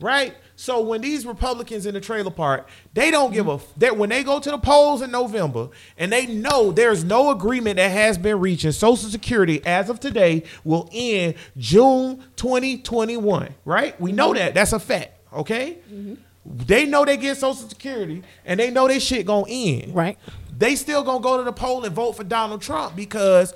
Right. 0.00 0.34
So 0.56 0.82
when 0.82 1.00
these 1.00 1.24
Republicans 1.24 1.86
in 1.86 1.94
the 1.94 2.00
trailer 2.00 2.30
park, 2.30 2.68
they 2.92 3.10
don't 3.10 3.32
give 3.32 3.48
a 3.48 3.60
that 3.78 3.96
when 3.96 4.10
they 4.10 4.22
go 4.22 4.38
to 4.38 4.50
the 4.50 4.58
polls 4.58 5.02
in 5.02 5.10
November 5.10 5.68
and 5.96 6.12
they 6.12 6.26
know 6.26 6.72
there's 6.72 7.04
no 7.04 7.30
agreement 7.30 7.76
that 7.76 7.90
has 7.90 8.18
been 8.18 8.38
reached 8.38 8.64
and 8.64 8.74
Social 8.74 9.08
Security 9.08 9.64
as 9.64 9.88
of 9.88 10.00
today 10.00 10.42
will 10.64 10.90
end 10.92 11.34
June 11.56 12.22
2021. 12.36 13.54
Right? 13.64 13.98
We 14.00 14.12
know 14.12 14.28
mm-hmm. 14.28 14.38
that. 14.38 14.54
That's 14.54 14.72
a 14.72 14.80
fact. 14.80 15.12
Okay. 15.32 15.78
Mm-hmm. 15.90 16.14
They 16.44 16.84
know 16.84 17.04
they 17.04 17.16
get 17.16 17.36
Social 17.36 17.68
Security 17.68 18.22
and 18.44 18.60
they 18.60 18.70
know 18.70 18.88
this 18.88 19.02
shit 19.02 19.26
gonna 19.26 19.46
end. 19.48 19.94
Right. 19.94 20.18
They 20.56 20.76
still 20.76 21.02
gonna 21.02 21.20
go 21.20 21.38
to 21.38 21.44
the 21.44 21.52
poll 21.52 21.84
and 21.84 21.94
vote 21.94 22.12
for 22.12 22.24
Donald 22.24 22.62
Trump 22.62 22.94
because 22.94 23.54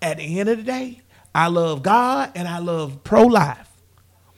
at 0.00 0.18
the 0.18 0.38
end 0.38 0.48
of 0.48 0.58
the 0.58 0.62
day, 0.62 1.00
I 1.34 1.48
love 1.48 1.82
God 1.82 2.32
and 2.34 2.48
I 2.48 2.58
love 2.58 3.02
pro 3.04 3.22
life. 3.24 3.64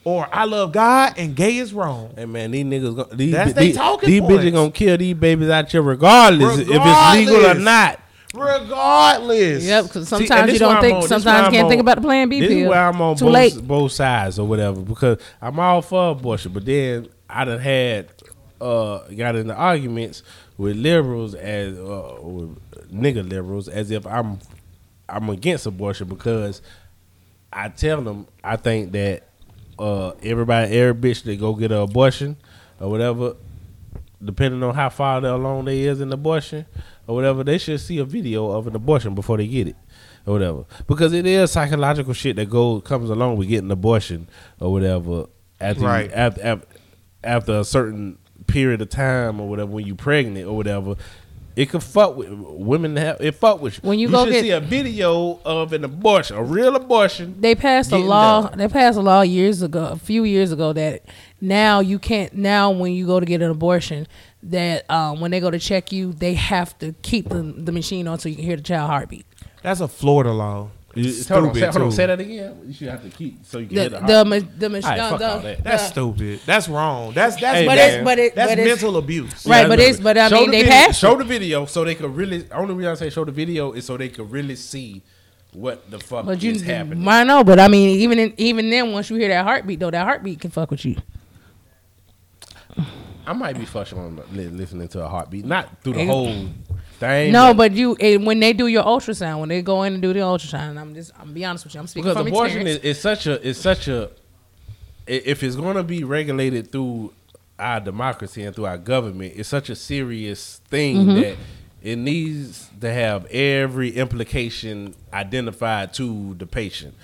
Or 0.03 0.27
I 0.35 0.45
love 0.45 0.73
God 0.73 1.15
and 1.19 1.37
gay 1.37 1.59
is 1.59 1.75
wrong. 1.75 2.15
Hey 2.17 2.25
man, 2.25 2.51
these 2.53 2.65
niggas, 2.65 2.97
gon- 2.97 3.17
these, 3.17 3.33
That's 3.33 3.53
they 3.53 3.67
these, 3.67 3.77
talking 3.77 4.09
these 4.09 4.23
bitches 4.23 4.53
gonna 4.53 4.71
kill 4.71 4.97
these 4.97 5.15
babies 5.15 5.51
out 5.51 5.71
here 5.71 5.83
regardless, 5.83 6.59
if 6.61 6.69
it's 6.71 7.15
legal 7.15 7.47
or 7.47 7.55
not. 7.55 8.01
Regardless. 8.35 9.65
Yep, 9.65 9.85
because 9.85 10.09
sometimes 10.09 10.47
this 10.47 10.55
you 10.55 10.59
don't 10.61 10.81
think. 10.81 10.97
on- 11.03 11.09
sometimes 11.09 11.47
you 11.53 11.59
can't 11.59 11.69
think 11.69 11.81
about 11.81 11.97
the 11.97 12.03
Plan 12.03 12.29
B 12.29 12.41
This 12.41 12.49
pill. 12.49 12.59
is 12.61 12.69
where 12.69 12.89
I'm 12.89 13.01
on 13.03 13.17
Too 13.17 13.27
both, 13.27 13.35
late. 13.35 13.67
both 13.67 13.93
sides 13.93 14.39
or 14.39 14.47
whatever 14.47 14.81
because 14.81 15.19
I'm 15.43 15.59
all 15.61 15.83
for 15.83 16.13
abortion, 16.13 16.53
but 16.53 16.65
then 16.65 17.09
I 17.29 17.45
done 17.45 17.59
had 17.61 18.09
uh 18.61 19.01
got 19.17 19.37
into 19.37 19.55
arguments 19.55 20.23
with 20.59 20.77
liberals 20.77 21.35
as 21.35 21.77
uh, 21.79 22.17
with 22.23 22.59
nigga 22.93 23.29
liberals 23.29 23.69
as 23.69 23.91
if 23.91 24.07
I'm 24.07 24.39
I'm 25.11 25.29
against 25.31 25.67
abortion 25.67 26.09
because 26.09 26.63
I 27.53 27.69
tell 27.69 28.01
them 28.03 28.27
I 28.45 28.57
think 28.57 28.93
that 28.93 29.27
uh 29.79 30.13
everybody 30.23 30.77
every 30.77 30.95
bitch 30.95 31.23
that 31.25 31.39
go 31.41 31.55
get 31.55 31.73
an 31.73 31.79
abortion 31.79 32.37
or 32.79 32.91
whatever 32.91 33.35
depending 34.23 34.63
on 34.63 34.75
how 34.75 34.89
far 34.91 35.25
along 35.25 35.65
they 35.65 35.81
is 35.81 36.01
in 36.01 36.13
abortion 36.13 36.67
or 37.07 37.15
whatever, 37.15 37.43
they 37.43 37.57
should 37.59 37.81
see 37.81 37.99
a 37.99 38.05
video 38.05 38.51
of 38.51 38.67
an 38.67 38.77
abortion 38.77 39.15
before 39.15 39.39
they 39.39 39.47
get 39.47 39.67
it 39.69 39.77
or 40.27 40.35
whatever. 40.35 40.65
Because 40.87 41.13
it 41.15 41.27
is 41.27 41.51
psychological 41.51 42.13
shit 42.13 42.37
that 42.37 42.51
goes 42.51 42.83
comes 42.83 43.09
along 43.11 43.39
with 43.39 43.49
getting 43.49 43.67
an 43.67 43.71
abortion 43.71 44.29
or 44.61 44.73
whatever 44.73 45.25
after 45.61 45.85
Right. 45.85 46.11
you, 46.11 46.15
after, 46.15 46.43
after 46.43 46.67
after 47.25 47.53
a 47.61 47.65
certain 47.65 48.19
period 48.47 48.81
of 48.83 48.89
time 48.91 49.41
or 49.41 49.49
whatever 49.49 49.71
when 49.71 49.87
you 49.87 49.95
pregnant 49.95 50.47
or 50.47 50.57
whatever. 50.57 50.97
It 51.61 51.69
could 51.69 51.83
fuck 51.83 52.17
with 52.17 52.31
women. 52.31 52.97
Have 52.97 53.21
it 53.21 53.33
fuck 53.35 53.61
with 53.61 53.75
you. 53.75 53.81
When 53.89 53.99
you 53.99 54.09
go 54.09 54.25
should 54.25 54.33
get- 54.33 54.43
see 54.45 54.51
a 54.51 54.61
video 54.61 55.39
of 55.45 55.75
an 55.75 55.85
abortion, 55.85 56.37
a 56.37 56.43
real 56.43 56.75
abortion. 56.75 57.37
They 57.39 57.55
passed 57.55 57.93
a 57.93 57.99
law. 57.99 58.49
done. 58.49 58.57
They 58.59 58.67
passed 58.69 58.97
a 58.97 59.03
law 59.03 59.21
years 59.21 59.61
ago, 59.61 59.85
a 59.93 59.97
few 59.97 60.25
years 60.25 60.53
ago, 60.53 60.73
that 60.73 61.03
now 61.39 61.81
you 61.81 61.99
can't. 61.99 62.33
Now 62.35 62.71
when 62.71 62.93
you 62.95 63.07
go 63.07 63.21
to 63.21 63.27
get 63.27 63.43
an 63.43 63.51
abortion, 63.51 64.07
that 64.43 64.91
um, 64.91 65.21
when 65.21 65.31
they 65.33 65.41
go 65.41 65.51
to 65.51 65.59
check 65.59 65.93
you, 65.93 66.15
they 66.15 66.33
have 66.33 66.79
to 66.79 66.95
keep 67.03 67.29
the, 67.29 67.43
the 67.43 67.73
machine 67.73 68.09
on 68.09 68.19
so 68.19 68.31
you 68.31 68.37
can 68.37 68.45
hear 68.45 68.57
the 68.57 68.63
child 68.63 68.89
heartbeat. 68.89 69.27
That's 69.63 69.81
a 69.81 69.89
Florida 69.89 70.33
law. 70.33 70.71
You- 70.95 71.05
It's 71.09 71.29
hold 71.29 71.45
on, 71.45 71.51
stupid, 71.55 71.61
say, 71.73 71.79
hold 71.79 71.87
on, 71.87 71.93
say 71.93 72.07
that 72.07 72.19
again. 72.21 72.57
You 72.67 72.73
should 72.73 72.89
have 72.89 73.03
to 73.05 73.11
keep 73.11 73.47
so 73.47 73.59
you 73.59 73.67
can 73.67 73.75
The 73.77 73.81
hear 73.83 73.91
the, 73.91 74.01
the 74.01 74.15
heart. 74.15 74.27
ma- 74.27 74.39
the 74.59 74.69
machine. 74.71 74.91
Alright, 74.91 75.11
fuck 75.11 75.21
all 75.31 75.37
the, 75.39 75.43
that. 75.49 75.65
That's 75.65 75.83
the- 75.85 75.89
stupid. 75.91 76.41
That's 76.47 76.69
wrong. 76.69 77.13
That's 77.15 77.41
that's 77.41 77.59
Hey, 77.59 77.67
But 77.67 77.77
man. 77.77 77.95
it's 77.95 78.05
but 78.05 78.19
it 78.19 78.35
that's 78.35 78.51
but 78.51 78.59
it's 78.59 78.69
mental 78.83 78.97
abuse. 78.97 79.47
Right, 79.47 79.67
I 79.67 79.69
but 79.69 79.79
it's- 79.79 80.01
but 80.01 80.19
I 80.19 80.29
Show 80.29 80.35
mean, 80.41 80.51
the 80.51 80.57
they 80.57 80.63
video, 80.65 80.73
passed 80.77 81.01
Show 81.01 81.17
the 81.17 81.25
video 81.25 81.65
so 81.67 81.85
they 81.85 81.95
could 81.95 82.17
really. 82.17 82.45
Only 82.51 82.75
reason 82.75 82.91
I 82.91 82.95
say 82.97 83.11
show 83.11 83.25
the 83.25 83.31
video 83.31 83.71
is 83.73 83.85
so 83.85 83.97
they 83.97 84.09
could 84.09 84.29
really 84.33 84.57
see 84.57 85.03
what 85.53 85.89
the 85.91 85.99
fuck 86.01 86.27
But 86.27 86.43
you, 86.43 86.51
is 86.53 86.63
happening. 86.63 87.07
I 87.07 87.23
know, 87.23 87.45
but 87.45 87.61
I 87.61 87.69
mean, 87.69 87.91
even 88.01 88.19
in, 88.19 88.35
even 88.37 88.69
then, 88.71 88.91
once 88.93 89.11
you 89.11 89.17
hear 89.17 89.29
that 89.29 89.45
heartbeat, 89.45 89.79
though, 89.81 89.91
that 89.93 90.05
heartbeat 90.05 90.41
can 90.41 90.51
fuck 90.51 90.71
with 90.73 90.85
you. 90.85 90.97
I 93.27 93.33
might 93.33 93.57
be 93.59 93.65
fucking 93.65 93.97
on 93.99 94.21
listening 94.33 94.89
to 94.89 95.05
a 95.05 95.09
heartbeat, 95.09 95.45
not 95.45 95.83
through 95.83 95.93
the 95.95 96.05
whole 96.07 96.47
No, 97.33 97.55
but 97.55 97.73
you 97.73 97.97
eh, 98.01 98.17
when 98.17 98.41
they 98.41 98.53
do 98.53 98.67
your 98.67 98.85
ultrasound, 98.85 99.41
when 99.41 99.49
they 99.49 99.63
go 99.63 99.83
in 99.85 99.95
and 99.95 100.03
do 100.03 100.13
the 100.13 100.21
ultrasound, 100.21 100.79
I'm 100.79 100.95
just 100.95 101.13
I'm 101.19 101.33
be 101.33 101.45
honest 101.45 101.65
with 101.65 101.75
you, 101.75 101.81
I'm 101.81 101.87
speaking 101.87 102.05
because 102.05 102.17
from 102.19 102.27
abortion 102.29 102.67
experience. 102.67 102.85
is, 102.85 102.97
is 102.97 103.01
such 103.03 103.27
a 103.27 103.43
is 103.47 103.59
such 103.61 103.89
a 103.89 104.11
if 105.07 105.43
it's 105.43 105.57
going 105.57 105.77
to 105.77 105.83
be 105.83 106.05
regulated 106.05 106.71
through 106.71 107.13
our 107.59 107.81
democracy 107.81 108.43
and 108.45 108.55
through 108.55 108.67
our 108.67 108.79
government, 108.79 109.33
it's 109.37 109.49
such 109.49 109.69
a 109.71 109.75
serious 109.77 110.61
thing 110.69 110.97
Mm-hmm. 110.97 111.21
that 111.21 111.37
it 111.83 111.97
needs 111.97 112.69
to 112.81 112.93
have 112.93 113.25
every 113.27 113.91
implication 113.97 114.95
identified 115.15 115.95
to 115.95 116.35
the 116.35 116.47
patient 116.47 116.95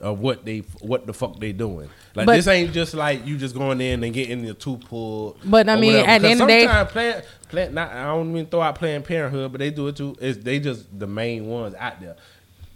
of 0.00 0.20
what 0.20 0.44
they 0.44 0.58
what 0.80 1.06
the 1.06 1.14
fuck 1.14 1.38
they 1.40 1.52
doing. 1.52 1.88
Like 2.16 2.26
But- 2.26 2.36
this 2.36 2.46
ain't 2.48 2.72
just 2.72 2.94
like 2.94 3.26
you 3.26 3.36
just 3.36 3.54
going 3.54 3.80
in 3.80 4.02
and 4.02 4.12
getting 4.14 4.42
your 4.44 4.54
tooth 4.54 4.88
pulled. 4.88 5.38
But, 5.44 5.68
I 5.68 5.76
mean, 5.76 5.92
whatever. 5.92 6.08
at 6.10 6.22
the 6.22 6.28
end 6.28 6.40
of 6.40 6.46
the 6.46 6.52
day- 6.52 6.64
sometimes 6.64 6.90
Planned, 6.92 7.22
Planned, 7.50 7.74
not, 7.74 7.92
I 7.92 8.04
don't 8.06 8.30
even 8.30 8.46
throw 8.46 8.62
out 8.62 8.74
Planned 8.76 9.04
Parenthood, 9.04 9.52
but 9.52 9.58
they 9.58 9.70
do 9.70 9.86
it 9.88 9.96
too. 9.96 10.16
It's, 10.20 10.42
they 10.42 10.58
just 10.58 10.98
the 10.98 11.06
main 11.06 11.46
ones 11.46 11.74
out 11.78 12.00
there. 12.00 12.16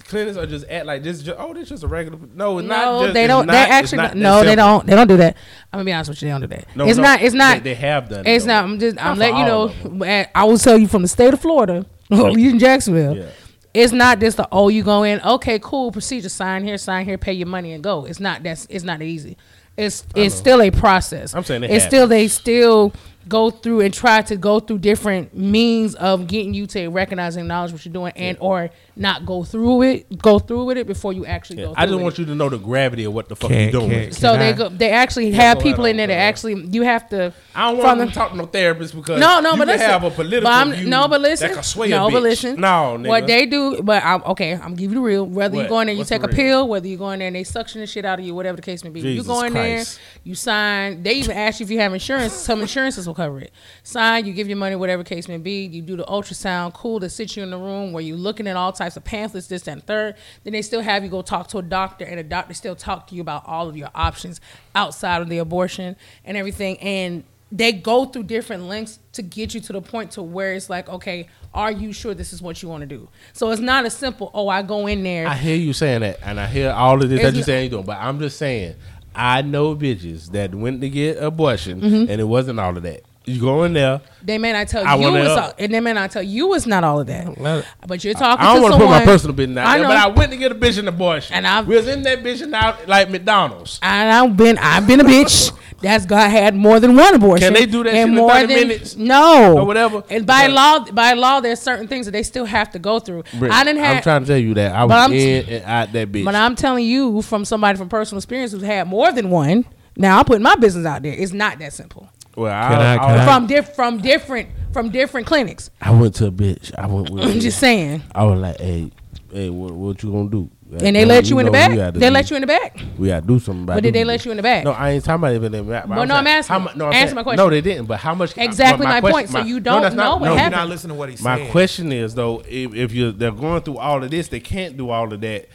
Clinics 0.08 0.36
are 0.36 0.44
just 0.46 0.66
act 0.68 0.86
like 0.86 1.02
this. 1.04 1.18
Is 1.18 1.22
just, 1.22 1.38
oh, 1.38 1.54
this 1.54 1.68
just 1.68 1.84
a 1.84 1.86
regular. 1.86 2.18
No, 2.34 2.58
it's 2.58 2.66
not. 2.68 2.84
no, 2.84 3.02
Just, 3.04 3.14
they 3.14 3.26
don't. 3.28 3.46
Not, 3.46 3.52
they 3.52 3.58
actually 3.58 3.98
not 3.98 4.16
no, 4.16 4.42
they 4.42 4.56
don't. 4.56 4.84
They 4.84 4.96
don't 4.96 5.06
do 5.06 5.16
that. 5.18 5.36
I'm 5.72 5.78
gonna 5.78 5.84
be 5.84 5.92
honest 5.92 6.10
with 6.10 6.20
you. 6.22 6.26
They 6.26 6.32
don't 6.32 6.40
do 6.40 6.46
that. 6.48 6.76
No, 6.76 6.86
it's 6.88 6.96
no, 6.96 7.02
not. 7.04 7.22
It's 7.22 7.34
not. 7.34 7.62
They, 7.62 7.70
they 7.70 7.74
have 7.76 8.08
done. 8.08 8.26
It's 8.26 8.44
it, 8.44 8.48
not. 8.48 8.64
I'm 8.64 8.80
just. 8.80 8.98
I'm 9.02 9.16
letting 9.18 9.36
you 9.36 9.44
know. 9.44 10.04
at- 10.04 10.30
I 10.34 10.44
will 10.44 10.58
tell 10.58 10.76
you 10.76 10.88
from 10.88 11.02
the 11.02 11.08
state 11.08 11.32
of 11.32 11.40
Florida. 11.40 11.86
You 12.10 12.50
in 12.50 12.58
Jacksonville. 12.58 13.16
Yeah. 13.16 13.26
It's 13.72 13.92
not 13.92 14.18
just 14.20 14.36
the 14.36 14.48
oh 14.50 14.68
you 14.68 14.82
go 14.82 15.04
in 15.04 15.20
okay 15.20 15.58
cool 15.60 15.92
procedure 15.92 16.28
sign 16.28 16.64
here 16.64 16.76
sign 16.78 17.04
here 17.04 17.18
pay 17.18 17.32
your 17.32 17.46
money 17.48 17.72
and 17.72 17.82
go. 17.82 18.04
It's 18.04 18.20
not 18.20 18.42
that's 18.42 18.66
it's 18.68 18.84
not 18.84 19.02
easy. 19.02 19.36
It's 19.76 20.04
it's 20.14 20.34
still 20.34 20.60
a 20.60 20.70
process. 20.70 21.34
I'm 21.34 21.44
saying 21.44 21.64
it 21.64 21.70
it's 21.70 21.84
still 21.84 22.06
they 22.06 22.28
still 22.28 22.92
go 23.28 23.50
through 23.50 23.80
and 23.80 23.92
try 23.92 24.22
to 24.22 24.34
go 24.36 24.58
through 24.60 24.78
different 24.78 25.36
means 25.36 25.94
of 25.96 26.26
getting 26.26 26.54
you 26.54 26.66
to 26.66 26.88
recognize 26.88 27.36
and 27.36 27.44
acknowledge 27.44 27.70
what 27.70 27.84
you're 27.84 27.92
doing 27.92 28.12
and 28.16 28.36
or 28.40 28.70
not 28.96 29.24
go 29.26 29.44
through 29.44 29.82
it 29.82 30.18
go 30.18 30.38
through 30.38 30.64
with 30.64 30.76
it 30.78 30.86
before 30.86 31.12
you 31.12 31.24
actually 31.26 31.58
Yeah, 31.58 31.66
go 31.66 31.74
through 31.74 31.82
I 31.82 31.86
just 31.86 32.00
want 32.00 32.14
it. 32.14 32.18
you 32.20 32.24
to 32.26 32.34
know 32.34 32.48
the 32.48 32.58
gravity 32.58 33.04
of 33.04 33.12
what 33.14 33.28
the 33.28 33.36
fuck 33.36 33.50
Can- 33.50 33.66
you 33.66 33.70
doing. 33.72 33.90
can- 33.90 34.00
with. 34.06 34.14
So 34.16 34.32
Can 34.32 34.38
they 34.40 34.48
I- 34.48 34.52
go. 34.52 34.68
They 34.70 34.90
actually 34.90 35.30
have 35.32 35.58
go 35.58 35.62
people 35.62 35.84
in 35.84 35.96
there 35.98 36.06
that 36.06 36.14
actually 36.14 36.66
you 36.70 36.82
have 36.82 37.08
to. 37.10 37.32
I 37.54 37.70
don't 37.70 37.82
want 37.84 37.98
the- 38.00 38.06
to 38.06 38.12
talk 38.12 38.30
to 38.30 38.36
no 38.36 38.46
therapist 38.46 38.94
because 38.94 39.20
No, 39.20 39.40
no, 39.40 39.52
you 39.52 39.58
but 39.58 39.68
can 39.68 39.74
listen. 39.76 39.90
have 39.90 40.04
a 40.04 40.10
political 40.10 40.44
but 40.44 40.52
I'm, 40.52 40.72
view 40.72 40.88
no, 40.88 41.06
but 41.08 41.20
listen. 41.20 41.48
that 41.48 41.54
can 41.54 41.62
sway 41.62 41.88
no, 41.88 42.06
a 42.06 42.08
bitch. 42.08 42.12
but 42.14 42.22
listen. 42.22 42.60
No, 42.60 42.96
nigga. 42.98 43.06
What 43.08 43.26
they 43.26 43.46
do, 43.46 43.82
but 43.82 44.02
I'm 44.04 44.22
okay. 44.24 44.54
I'm 44.54 44.74
giving 44.74 44.96
you 44.96 45.02
the 45.02 45.06
real. 45.06 45.24
Whether 45.26 45.56
you 45.56 45.62
What? 45.64 45.68
go 45.68 45.80
in 45.80 45.86
there, 45.86 45.94
you 45.94 45.98
What's 46.00 46.08
take 46.10 46.22
the 46.22 46.26
a 46.28 46.30
real? 46.30 46.36
pill. 46.36 46.68
Whether 46.68 46.88
you 46.88 46.96
go 46.96 47.10
in 47.10 47.18
there 47.20 47.28
and 47.28 47.36
they 47.36 47.44
suction 47.44 47.80
the 47.80 47.86
shit 47.86 48.04
out 48.04 48.18
of 48.18 48.24
you, 48.24 48.34
whatever 48.34 48.56
the 48.56 48.62
case 48.62 48.82
may 48.82 48.90
be. 48.90 49.00
you 49.00 49.22
go 49.22 49.42
in 49.42 49.52
Christ. 49.52 49.96
there, 49.96 50.20
you 50.24 50.34
sign. 50.34 51.02
They 51.02 51.14
even 51.14 51.36
ask 51.36 51.60
you 51.60 51.64
if 51.64 51.70
you 51.70 51.80
have 51.80 51.92
insurance. 51.92 52.32
Some 52.32 52.60
insurances 52.62 53.06
will 53.10 53.14
cover 53.14 53.40
it. 53.40 53.52
Sign. 53.82 54.24
You 54.24 54.32
give 54.32 54.48
your 54.48 54.56
money, 54.56 54.76
whatever 54.76 55.04
case 55.04 55.28
may 55.28 55.38
be. 55.38 55.66
You 55.66 55.82
do 55.82 55.96
the 55.96 56.04
ultrasound. 56.04 56.74
Cool. 56.74 57.00
They 57.00 57.08
sit 57.08 57.36
you 57.36 57.42
in 57.42 57.50
the 57.50 57.58
room 57.58 57.92
where 57.92 58.02
you're 58.02 58.16
looking 58.16 58.46
at 58.46 58.56
all 58.56 58.72
types 58.72 58.96
of 58.96 59.04
pamphlets, 59.04 59.48
this 59.48 59.62
that, 59.62 59.72
and 59.72 59.86
third. 59.86 60.16
Then 60.44 60.52
they 60.52 60.62
still 60.62 60.80
have 60.80 61.04
you 61.04 61.10
go 61.10 61.22
talk 61.22 61.48
to 61.48 61.58
a 61.58 61.62
doctor, 61.62 62.04
and 62.04 62.18
the 62.18 62.24
doctor 62.24 62.54
still 62.54 62.76
talk 62.76 63.06
to 63.08 63.14
you 63.14 63.20
about 63.20 63.42
all 63.46 63.68
of 63.68 63.76
your 63.76 63.90
options 63.94 64.40
outside 64.74 65.22
of 65.22 65.28
the 65.28 65.38
abortion 65.38 65.96
and 66.24 66.36
everything. 66.36 66.78
And 66.78 67.24
they 67.52 67.72
go 67.72 68.04
through 68.04 68.22
different 68.24 68.64
lengths 68.64 69.00
to 69.12 69.22
get 69.22 69.54
you 69.54 69.60
to 69.60 69.72
the 69.72 69.82
point 69.82 70.12
to 70.12 70.22
where 70.22 70.52
it's 70.52 70.70
like, 70.70 70.88
okay, 70.88 71.28
are 71.52 71.72
you 71.72 71.92
sure 71.92 72.14
this 72.14 72.32
is 72.32 72.40
what 72.40 72.62
you 72.62 72.68
want 72.68 72.82
to 72.82 72.86
do? 72.86 73.08
So 73.32 73.50
it's 73.50 73.60
not 73.60 73.84
a 73.84 73.90
simple, 73.90 74.30
oh, 74.34 74.48
I 74.48 74.62
go 74.62 74.86
in 74.86 75.02
there. 75.02 75.26
I 75.26 75.34
hear 75.34 75.56
you 75.56 75.72
saying 75.72 76.02
that, 76.02 76.20
and 76.22 76.38
I 76.38 76.46
hear 76.46 76.70
all 76.70 77.02
of 77.02 77.08
this 77.08 77.20
that 77.20 77.34
you're 77.34 77.42
saying 77.42 77.64
you 77.64 77.70
doing, 77.70 77.84
but 77.84 77.98
I'm 77.98 78.20
just 78.20 78.38
saying, 78.38 78.76
I 79.14 79.42
know 79.42 79.74
bitches 79.74 80.30
that 80.32 80.54
went 80.54 80.80
to 80.82 80.88
get 80.88 81.18
abortion, 81.18 81.80
Mm-hmm. 81.80 82.10
and 82.10 82.20
it 82.20 82.24
wasn't 82.24 82.60
all 82.60 82.76
of 82.76 82.82
that. 82.84 83.02
You 83.26 83.38
go 83.40 83.64
in 83.64 83.74
there. 83.74 84.00
they 84.22 84.38
may 84.38 84.50
not 84.52 84.66
tell 84.68 84.84
I 84.84 84.96
you 84.96 85.10
know. 85.10 85.36
all, 85.36 85.52
and 85.58 85.72
they 85.74 85.78
may 85.80 85.92
not 85.92 86.10
tell 86.10 86.22
you 86.22 86.48
was 86.48 86.66
not 86.66 86.84
all 86.84 87.00
of 87.00 87.06
that. 87.08 87.64
But 87.86 88.02
you're 88.02 88.14
talking 88.14 88.44
I 88.44 88.54
don't 88.54 88.62
want 88.62 88.74
to 88.74 88.80
put 88.80 88.88
my 88.88 89.04
personal 89.04 89.36
business 89.36 89.58
out 89.58 89.76
there, 89.76 89.86
but 89.86 89.96
I 89.96 90.08
went 90.08 90.32
to 90.32 90.38
get 90.38 90.50
a 90.50 90.54
bitch 90.54 90.78
an 90.78 90.88
abortion, 90.88 91.44
And 91.44 91.68
we 91.68 91.76
was 91.76 91.86
in 91.86 92.02
that 92.04 92.20
bitch 92.22 92.50
out 92.52 92.88
like 92.88 93.10
McDonald's. 93.10 93.78
and 93.82 94.10
I've 94.10 94.36
been 94.36 94.56
I've 94.58 94.86
been 94.86 95.00
a 95.00 95.04
bitch 95.04 95.52
that's 95.80 96.06
got 96.06 96.30
had 96.30 96.54
more 96.54 96.78
than 96.80 96.94
one 96.96 97.14
abortion. 97.14 97.46
Can 97.46 97.54
they 97.54 97.66
do 97.66 97.82
that 97.84 97.94
and 97.94 97.96
shit 97.98 98.08
in 98.08 98.14
more 98.14 98.30
30 98.32 98.46
than 98.54 98.68
minutes? 98.68 98.96
no 98.96 99.56
Or 99.58 99.64
whatever? 99.64 100.02
And 100.10 100.26
by 100.26 100.46
Because- 100.48 100.54
law, 100.88 100.92
by 100.92 101.12
law, 101.14 101.40
there's 101.40 101.60
certain 101.60 101.88
things 101.88 102.06
that 102.06 102.12
they 102.12 102.22
still 102.22 102.44
have 102.44 102.70
to 102.72 102.78
go 102.78 102.98
through. 102.98 103.24
Britt, 103.38 103.50
I 103.52 103.64
didn't 103.64 103.82
I'm 103.82 104.02
trying 104.02 104.22
to 104.22 104.26
tell 104.26 104.36
you 104.38 104.54
that 104.54 104.74
I 104.74 104.84
was 104.84 104.92
I'm, 104.94 105.12
in 105.12 105.44
and 105.48 105.64
out 105.64 105.92
that 105.92 106.12
bitch. 106.12 106.24
but 106.24 106.34
I'm 106.34 106.54
telling 106.56 106.84
you 106.84 107.22
from 107.22 107.44
somebody 107.44 107.78
from 107.78 107.88
personal 107.88 108.18
experience 108.18 108.52
who's 108.52 108.62
had 108.62 108.86
more 108.88 109.10
than 109.12 109.30
one. 109.30 109.64
Now 109.96 110.18
I'm 110.18 110.24
putting 110.24 110.42
my 110.42 110.54
business 110.56 110.86
out 110.86 111.02
there. 111.02 111.12
It's 111.14 111.32
not 111.32 111.58
that 111.58 111.72
simple. 111.72 112.08
well, 112.36 112.52
Can 112.68 112.80
I- 112.80 112.94
I, 112.94 112.98
can 112.98 113.18
I- 113.20 113.24
From 113.24 113.46
diff, 113.46 113.74
from 113.74 113.98
different 113.98 114.48
from 114.72 114.90
different 114.90 115.26
clinics. 115.26 115.68
I 115.80 115.90
went 115.90 116.14
to 116.16 116.26
a 116.26 116.30
bitch. 116.30 116.72
I 116.78 116.86
went 116.86 117.10
with. 117.10 117.24
I'm 117.28 117.40
just 117.40 117.58
saying. 117.58 118.04
I 118.14 118.22
was 118.24 118.38
like, 118.40 118.60
hey, 118.60 118.90
hey, 119.32 119.50
what, 119.50 119.72
what 119.72 120.02
you 120.02 120.12
gonna 120.12 120.28
do? 120.30 120.48
And 120.78 120.94
they 120.96 121.04
let 121.04 121.28
you 121.28 121.38
in 121.38 121.46
the 121.46 121.50
back. 121.52 121.70
They 121.94 122.00
do. 122.08 122.10
let 122.10 122.30
you 122.30 122.36
in 122.36 122.42
the 122.42 122.46
back. 122.46 122.78
We 122.98 123.08
gotta 123.08 123.26
do 123.26 123.38
something 123.38 123.64
about. 123.64 123.74
But 123.74 123.82
did 123.82 123.94
they 123.94 124.04
let 124.04 124.24
you 124.24 124.30
in 124.30 124.36
the 124.36 124.42
back? 124.42 124.64
No, 124.64 124.72
I 124.72 124.90
ain't 124.90 125.04
talking 125.04 125.20
about 125.20 125.34
even 125.34 125.52
in 125.54 125.66
the 125.66 125.72
back. 125.72 125.88
but 125.88 125.96
Well, 125.98 126.06
no, 126.06 126.14
I'm 126.14 126.26
asking. 126.26 126.60
how 126.60 126.72
no, 126.74 126.86
I'm 126.86 126.92
Answer 126.92 127.06
saying- 127.08 127.14
my 127.16 127.22
question. 127.22 127.36
No, 127.44 127.50
they 127.50 127.60
didn't. 127.60 127.86
But 127.86 127.98
how 127.98 128.14
much? 128.14 128.36
Exactly 128.36 128.84
but 128.86 128.90
my 128.90 129.00
question- 129.00 129.12
point. 129.12 129.28
So 129.30 129.38
you 129.48 129.60
don't 129.60 129.82
that's 129.82 129.94
know 129.94 130.02
not- 130.04 130.20
what 130.20 130.28
no, 130.28 130.36
You're 130.36 130.50
not 130.50 130.68
listening 130.68 130.94
to 130.94 130.98
what 130.98 131.08
he's 131.10 131.22
My 131.22 131.36
saying. 131.38 131.50
question 131.50 131.92
is 131.92 132.14
though, 132.14 132.42
if, 132.48 132.74
if 132.74 132.92
you 132.92 133.12
they're 133.12 133.30
going 133.32 133.62
through 133.62 133.78
all 133.78 134.02
of 134.04 134.10
this, 134.10 134.28
they 134.28 134.40
can't 134.40 134.76
do 134.76 134.90
all 134.90 135.12
of 135.12 135.20
that 135.20 135.48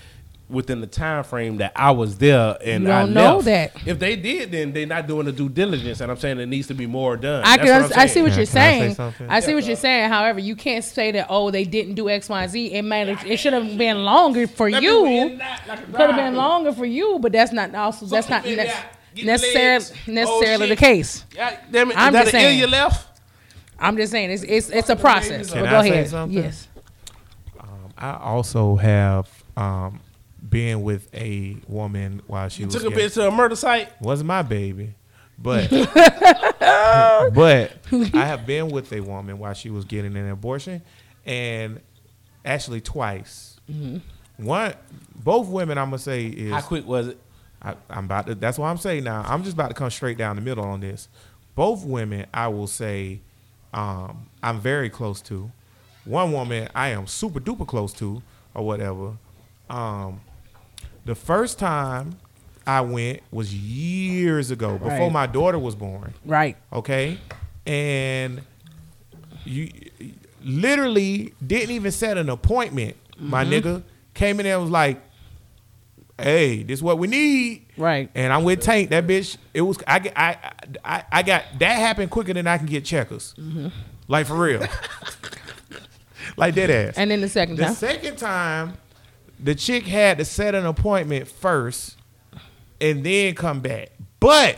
within 0.48 0.80
the 0.80 0.86
time 0.88 1.24
frame 1.24 1.58
that 1.58 1.72
I 1.76 1.90
was 1.92 2.18
there 2.20 2.56
and 2.64 2.84
You 2.84 2.92
I 2.92 3.00
don't 3.02 3.14
know 3.14 3.38
left. 3.38 3.46
that. 3.46 3.88
If 3.88 3.98
they 3.98 4.16
did, 4.16 4.52
then 4.52 4.74
they're 4.74 4.86
not 4.86 5.08
doing 5.08 5.26
the 5.26 5.32
due 5.32 5.50
diligence, 5.50 6.02
and 6.02 6.12
I'm 6.12 6.18
saying 6.18 6.38
there 6.38 6.46
needs 6.46 6.68
to 6.68 6.74
be 6.76 6.86
more 6.86 7.18
done. 7.18 7.44
I 7.44 7.58
can. 7.58 7.68
I'm 7.68 7.74
understand- 7.84 8.02
I 8.02 8.06
see 8.06 8.22
what 8.22 8.30
Can- 8.32 8.38
you're 8.40 8.46
can 8.48 8.58
I 8.58 8.80
say 8.88 8.94
saying. 8.94 9.30
I 9.30 9.40
see 9.40 9.56
what 9.56 9.66
you're 9.66 9.76
saying. 9.76 10.10
However, 10.10 10.40
you 10.40 10.56
can't 10.56 10.84
say 10.84 11.12
that. 11.14 11.28
Oh, 11.30 11.50
they 11.50 11.64
didn't 11.64 11.96
do 11.96 12.10
X, 12.10 12.30
Y, 12.30 12.48
Z. 12.48 12.74
It 12.74 12.82
might. 12.84 13.08
It 13.26 13.38
should 13.38 13.54
have 13.54 13.76
been 13.78 14.04
longer 14.06 14.46
for 14.48 14.70
Let 14.70 14.84
me 14.84 14.88
you. 14.88 15.38
like 15.38 15.86
Could 15.94 16.12
have 16.12 16.16
been 16.16 16.36
longer 16.36 16.72
for 16.74 16.86
you, 16.86 17.18
but 17.22 17.32
that's 17.32 17.52
not 17.52 17.74
also. 17.74 18.06
That's 18.06 18.30
not 18.30 18.44
Fuck 18.44 18.50
the 18.52 18.56
nec- 18.56 18.68
baby 18.68 18.70
out. 18.78 18.84
Get 19.16 19.22
the 19.22 19.28
necessarily 19.28 19.86
necessarily 20.08 20.66
Oh, 20.66 20.70
the 20.70 20.76
case. 20.76 21.26
God 21.36 21.58
damn 21.72 21.90
it! 21.90 21.98
I'm 21.98 22.10
is 22.10 22.14
that 22.14 22.24
just 22.26 22.34
an 22.36 22.40
saying. 22.42 22.60
ear 22.60 22.66
you 22.66 22.72
left? 22.72 23.20
I'm 23.80 23.98
just 23.98 24.12
saying 24.12 24.30
it's 24.30 24.44
it's 24.44 24.70
it's 24.70 24.90
a 24.90 24.96
process. 24.96 25.52
Can 25.52 25.62
But 25.64 25.70
I 25.70 25.72
go 25.72 25.82
say 25.82 25.90
ahead. 25.90 26.10
something? 26.10 26.44
Yes. 26.44 26.68
I 27.98 28.18
also 28.18 28.76
have 28.76 29.30
um, 29.56 30.02
been 30.56 30.84
with 30.84 31.14
a 31.14 31.58
woman 31.68 32.22
while 32.28 32.48
she 32.50 32.64
was 32.66 32.74
Took 32.74 32.84
a 32.86 32.90
getting- 32.90 33.06
bitch 33.10 33.14
to 33.16 33.28
a 33.28 33.32
murder 33.32 33.56
site. 33.56 33.90
wasn't 34.02 34.28
my 34.28 34.42
baby, 34.42 34.94
but 35.38 35.70
but 36.60 37.72
I 37.92 38.26
have 38.26 38.46
been 38.46 38.70
with 38.70 38.92
a 38.94 39.02
woman 39.02 39.38
while 39.38 39.54
she 39.54 39.70
was 39.70 39.86
getting 39.86 40.16
an 40.16 40.30
abortion, 40.30 40.82
and 41.26 41.82
actually 42.44 42.82
twice. 42.82 43.60
One, 44.38 44.74
both 45.16 45.48
women, 45.48 45.78
I'm 45.78 45.88
gonna 45.88 45.98
say 46.00 46.26
is 46.26 46.52
How 46.52 46.62
quick 46.62 46.86
was 46.88 47.08
it? 47.10 47.18
I, 47.62 47.76
I'm 47.90 48.06
about 48.06 48.28
to. 48.28 48.36
That's 48.36 48.58
what 48.60 48.68
I'm 48.68 48.78
saying 48.78 49.04
now. 49.04 49.24
I'm 49.26 49.44
just 49.44 49.54
about 49.56 49.70
to 49.70 49.74
come 49.74 49.90
straight 49.90 50.18
down 50.18 50.36
the 50.36 50.42
middle 50.42 50.64
on 50.64 50.80
this. 50.82 51.08
Both 51.56 51.86
women, 51.86 52.26
I 52.34 52.48
will 52.50 52.68
say, 52.68 53.22
um, 53.74 54.28
I'm 54.44 54.60
very 54.60 54.90
close 54.90 55.22
to. 55.22 55.52
One 56.04 56.32
woman, 56.32 56.70
I 56.76 56.90
am 56.90 57.08
super 57.08 57.40
duper 57.40 57.66
close 57.66 57.92
to, 57.94 58.22
or 58.54 58.66
whatever. 58.66 59.14
Um, 59.70 60.22
the 61.06 61.16
first 61.16 61.60
time 61.60 62.18
I 62.68 62.82
went 62.82 63.22
was 63.32 63.54
years 63.54 64.52
ago, 64.52 64.74
before 64.74 64.90
Right. 64.90 65.12
my 65.12 65.28
daughter 65.28 65.60
was 65.60 65.76
born. 65.76 66.14
Right. 66.26 66.58
Okay, 66.74 67.20
and 67.66 68.42
you 69.46 69.70
literally 70.44 71.34
didn't 71.46 71.72
even 71.72 71.92
set 71.92 72.18
an 72.18 72.30
appointment. 72.30 72.96
My 73.18 73.44
mm-hmm. 73.44 73.68
nigga 73.68 73.84
came 74.14 74.40
in 74.40 74.46
there 74.46 74.56
and 74.56 74.64
was 74.64 74.72
like, 74.72 75.00
"Hey, 76.18 76.64
this 76.64 76.80
is 76.80 76.84
what 76.84 76.98
we 76.98 77.08
need." 77.08 77.66
Right. 77.78 78.10
And 78.16 78.34
I'm 78.34 78.44
with 78.44 78.62
Tank. 78.62 78.90
That 78.90 79.06
bitch. 79.06 79.38
It 79.54 79.62
was. 79.62 79.78
I. 79.88 80.12
I. 80.16 80.52
I. 80.84 81.04
I 81.12 81.24
got 81.24 81.44
that 81.60 81.74
happened 81.74 82.10
quicker 82.10 82.34
than 82.34 82.48
I 82.48 82.58
can 82.58 82.68
get 82.68 82.84
checkers. 82.84 83.36
Mm-hmm. 83.38 83.68
Like 84.08 84.28
for 84.28 84.36
real. 84.36 84.66
like 86.38 86.56
dead 86.56 86.70
ass. 86.70 86.98
And 86.98 87.12
then 87.12 87.22
the 87.22 87.30
second 87.30 87.58
the 87.58 87.66
time. 87.66 87.74
second 87.74 88.18
time, 88.18 88.74
the 89.40 89.56
chick 89.56 89.86
had 89.86 90.18
to 90.20 90.26
set 90.26 90.56
an 90.56 90.66
appointment 90.66 91.28
first, 91.28 91.98
and 92.82 93.04
then 93.06 93.36
come 93.36 93.60
back. 93.62 93.90
But 94.20 94.58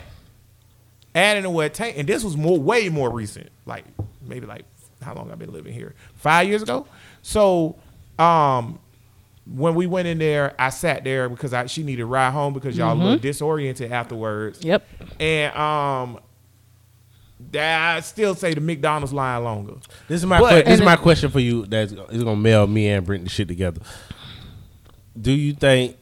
adding 1.14 1.42
to 1.42 1.50
what 1.50 1.74
Tank, 1.74 1.96
and 1.98 2.08
this 2.08 2.22
was 2.24 2.36
more, 2.36 2.58
way 2.58 2.88
more 2.88 3.10
recent. 3.10 3.50
Like 3.66 3.84
maybe 4.26 4.46
like 4.46 4.64
how 5.02 5.14
long 5.14 5.30
I've 5.30 5.38
been 5.38 5.52
living 5.52 5.72
here? 5.72 5.94
Five 6.16 6.48
years 6.48 6.62
ago. 6.62 6.86
So, 7.22 7.76
um, 8.18 8.78
when 9.52 9.74
we 9.74 9.86
went 9.86 10.08
in 10.08 10.18
there, 10.18 10.54
I 10.58 10.70
sat 10.70 11.04
there 11.04 11.28
because 11.28 11.52
I 11.54 11.66
she 11.66 11.82
needed 11.82 12.02
a 12.02 12.06
ride 12.06 12.30
home 12.32 12.52
because 12.54 12.76
y'all 12.76 12.94
Mm-hmm. 12.96 13.04
looked 13.06 13.22
disoriented 13.22 13.90
afterwards. 13.92 14.62
Yep. 14.64 14.86
And 15.20 15.54
um, 15.56 16.18
that 17.52 17.96
I 17.96 18.00
still 18.00 18.34
say 18.34 18.52
the 18.54 18.60
McDonald's 18.60 19.12
line 19.12 19.42
longer. 19.44 19.74
This 20.08 20.20
is 20.20 20.26
my 20.26 20.40
But- 20.40 20.64
que- 20.64 20.70
this 20.70 20.80
is 20.80 20.84
my 20.84 20.96
question 20.96 21.30
for 21.30 21.40
you. 21.40 21.64
That's 21.66 21.92
gonna 21.92 22.36
mail 22.36 22.66
me 22.66 22.88
and 22.88 23.06
Brent 23.06 23.24
the 23.24 23.30
shit 23.30 23.48
together. 23.48 23.80
Do 25.20 25.32
you 25.32 25.52
think? 25.54 25.96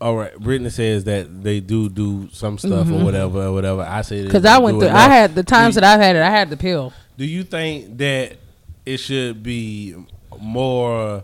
All 0.00 0.16
right, 0.16 0.34
Brittany 0.38 0.70
says 0.70 1.04
that 1.04 1.42
they 1.42 1.60
do 1.60 1.90
do 1.90 2.30
some 2.32 2.56
stuff 2.56 2.90
or 2.90 3.04
whatever, 3.04 3.42
or 3.44 3.52
whatever. 3.52 3.82
I 3.82 4.00
say 4.00 4.24
Because 4.24 4.46
I 4.46 4.58
went 4.58 4.80
through, 4.80 4.88
I 4.88 5.08
had 5.08 5.34
the 5.34 5.42
times 5.42 5.74
that 5.74 5.84
I've 5.84 6.00
had 6.00 6.16
it, 6.16 6.22
I 6.22 6.30
had 6.30 6.48
the 6.48 6.56
pill. 6.56 6.94
Do 7.18 7.26
you 7.26 7.44
think 7.44 7.98
that 7.98 8.38
it 8.86 8.96
should 8.96 9.42
be 9.42 9.94
more 10.40 11.22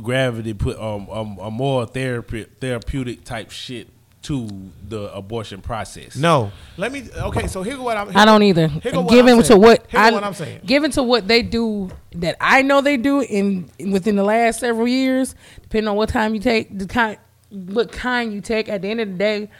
gravity 0.00 0.54
put 0.54 0.78
um, 0.78 1.08
um 1.10 1.38
a 1.38 1.50
more 1.50 1.84
therapy 1.84 2.44
therapeutic 2.60 3.24
type 3.24 3.50
shit 3.50 3.88
to 4.22 4.48
the 4.88 5.12
abortion 5.14 5.60
process? 5.60 6.16
No, 6.16 6.52
let 6.76 6.92
me. 6.92 7.08
Okay, 7.14 7.46
so 7.46 7.62
here's 7.62 7.78
what 7.78 7.96
I'm. 7.96 8.16
I 8.16 8.24
don't 8.24 8.42
either. 8.42 8.68
Here 8.68 8.92
go 8.92 9.02
what 9.02 9.10
given 9.10 9.34
I'm 9.34 9.40
to 9.40 9.46
saying. 9.46 9.60
what 9.60 9.86
Here 9.88 10.00
go 10.00 10.06
I, 10.06 10.10
what 10.12 10.24
I'm 10.24 10.34
saying. 10.34 10.60
given 10.64 10.90
to 10.92 11.02
what 11.02 11.26
they 11.28 11.42
do 11.42 11.90
that 12.12 12.36
I 12.40 12.62
know 12.62 12.80
they 12.80 12.96
do 12.96 13.20
in 13.20 13.70
within 13.90 14.16
the 14.16 14.22
last 14.24 14.60
several 14.60 14.86
years, 14.86 15.34
depending 15.62 15.88
on 15.88 15.96
what 15.96 16.08
time 16.08 16.34
you 16.34 16.40
take, 16.40 16.76
the 16.78 16.86
kind, 16.86 17.18
what 17.50 17.90
kind 17.92 18.32
you 18.32 18.40
take. 18.40 18.68
At 18.68 18.82
the 18.82 18.88
end 18.88 19.00
of 19.00 19.08
the 19.08 19.18
day, 19.18 19.50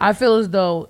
I 0.00 0.12
feel 0.12 0.36
as 0.36 0.48
though 0.48 0.88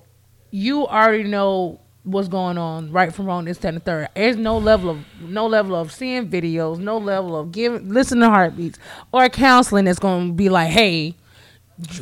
you 0.51 0.87
already 0.87 1.25
know 1.25 1.81
what's 2.05 2.29
going 2.29 2.59
on, 2.59 2.91
right 2.91 3.15
from 3.15 3.27
wrong, 3.27 3.45
this, 3.45 3.59
that, 3.59 3.69
and 3.69 3.77
the 3.77 3.81
third. 3.81 4.09
There's 4.15 4.37
no 4.37 4.59
level 4.59 4.91
of 4.91 4.99
no 5.21 5.47
level 5.47 5.75
of 5.77 5.93
seeing 5.93 6.29
videos, 6.29 6.79
no 6.79 6.99
level 6.99 7.37
of 7.37 7.53
giving 7.53 7.89
listening 7.89 8.23
to 8.23 8.31
heartbeats 8.31 8.79
or 9.13 9.29
counseling 9.29 9.85
that's 9.87 9.99
going 9.99 10.29
to 10.29 10.33
be 10.35 10.49
like, 10.49 10.71
hey. 10.71 11.17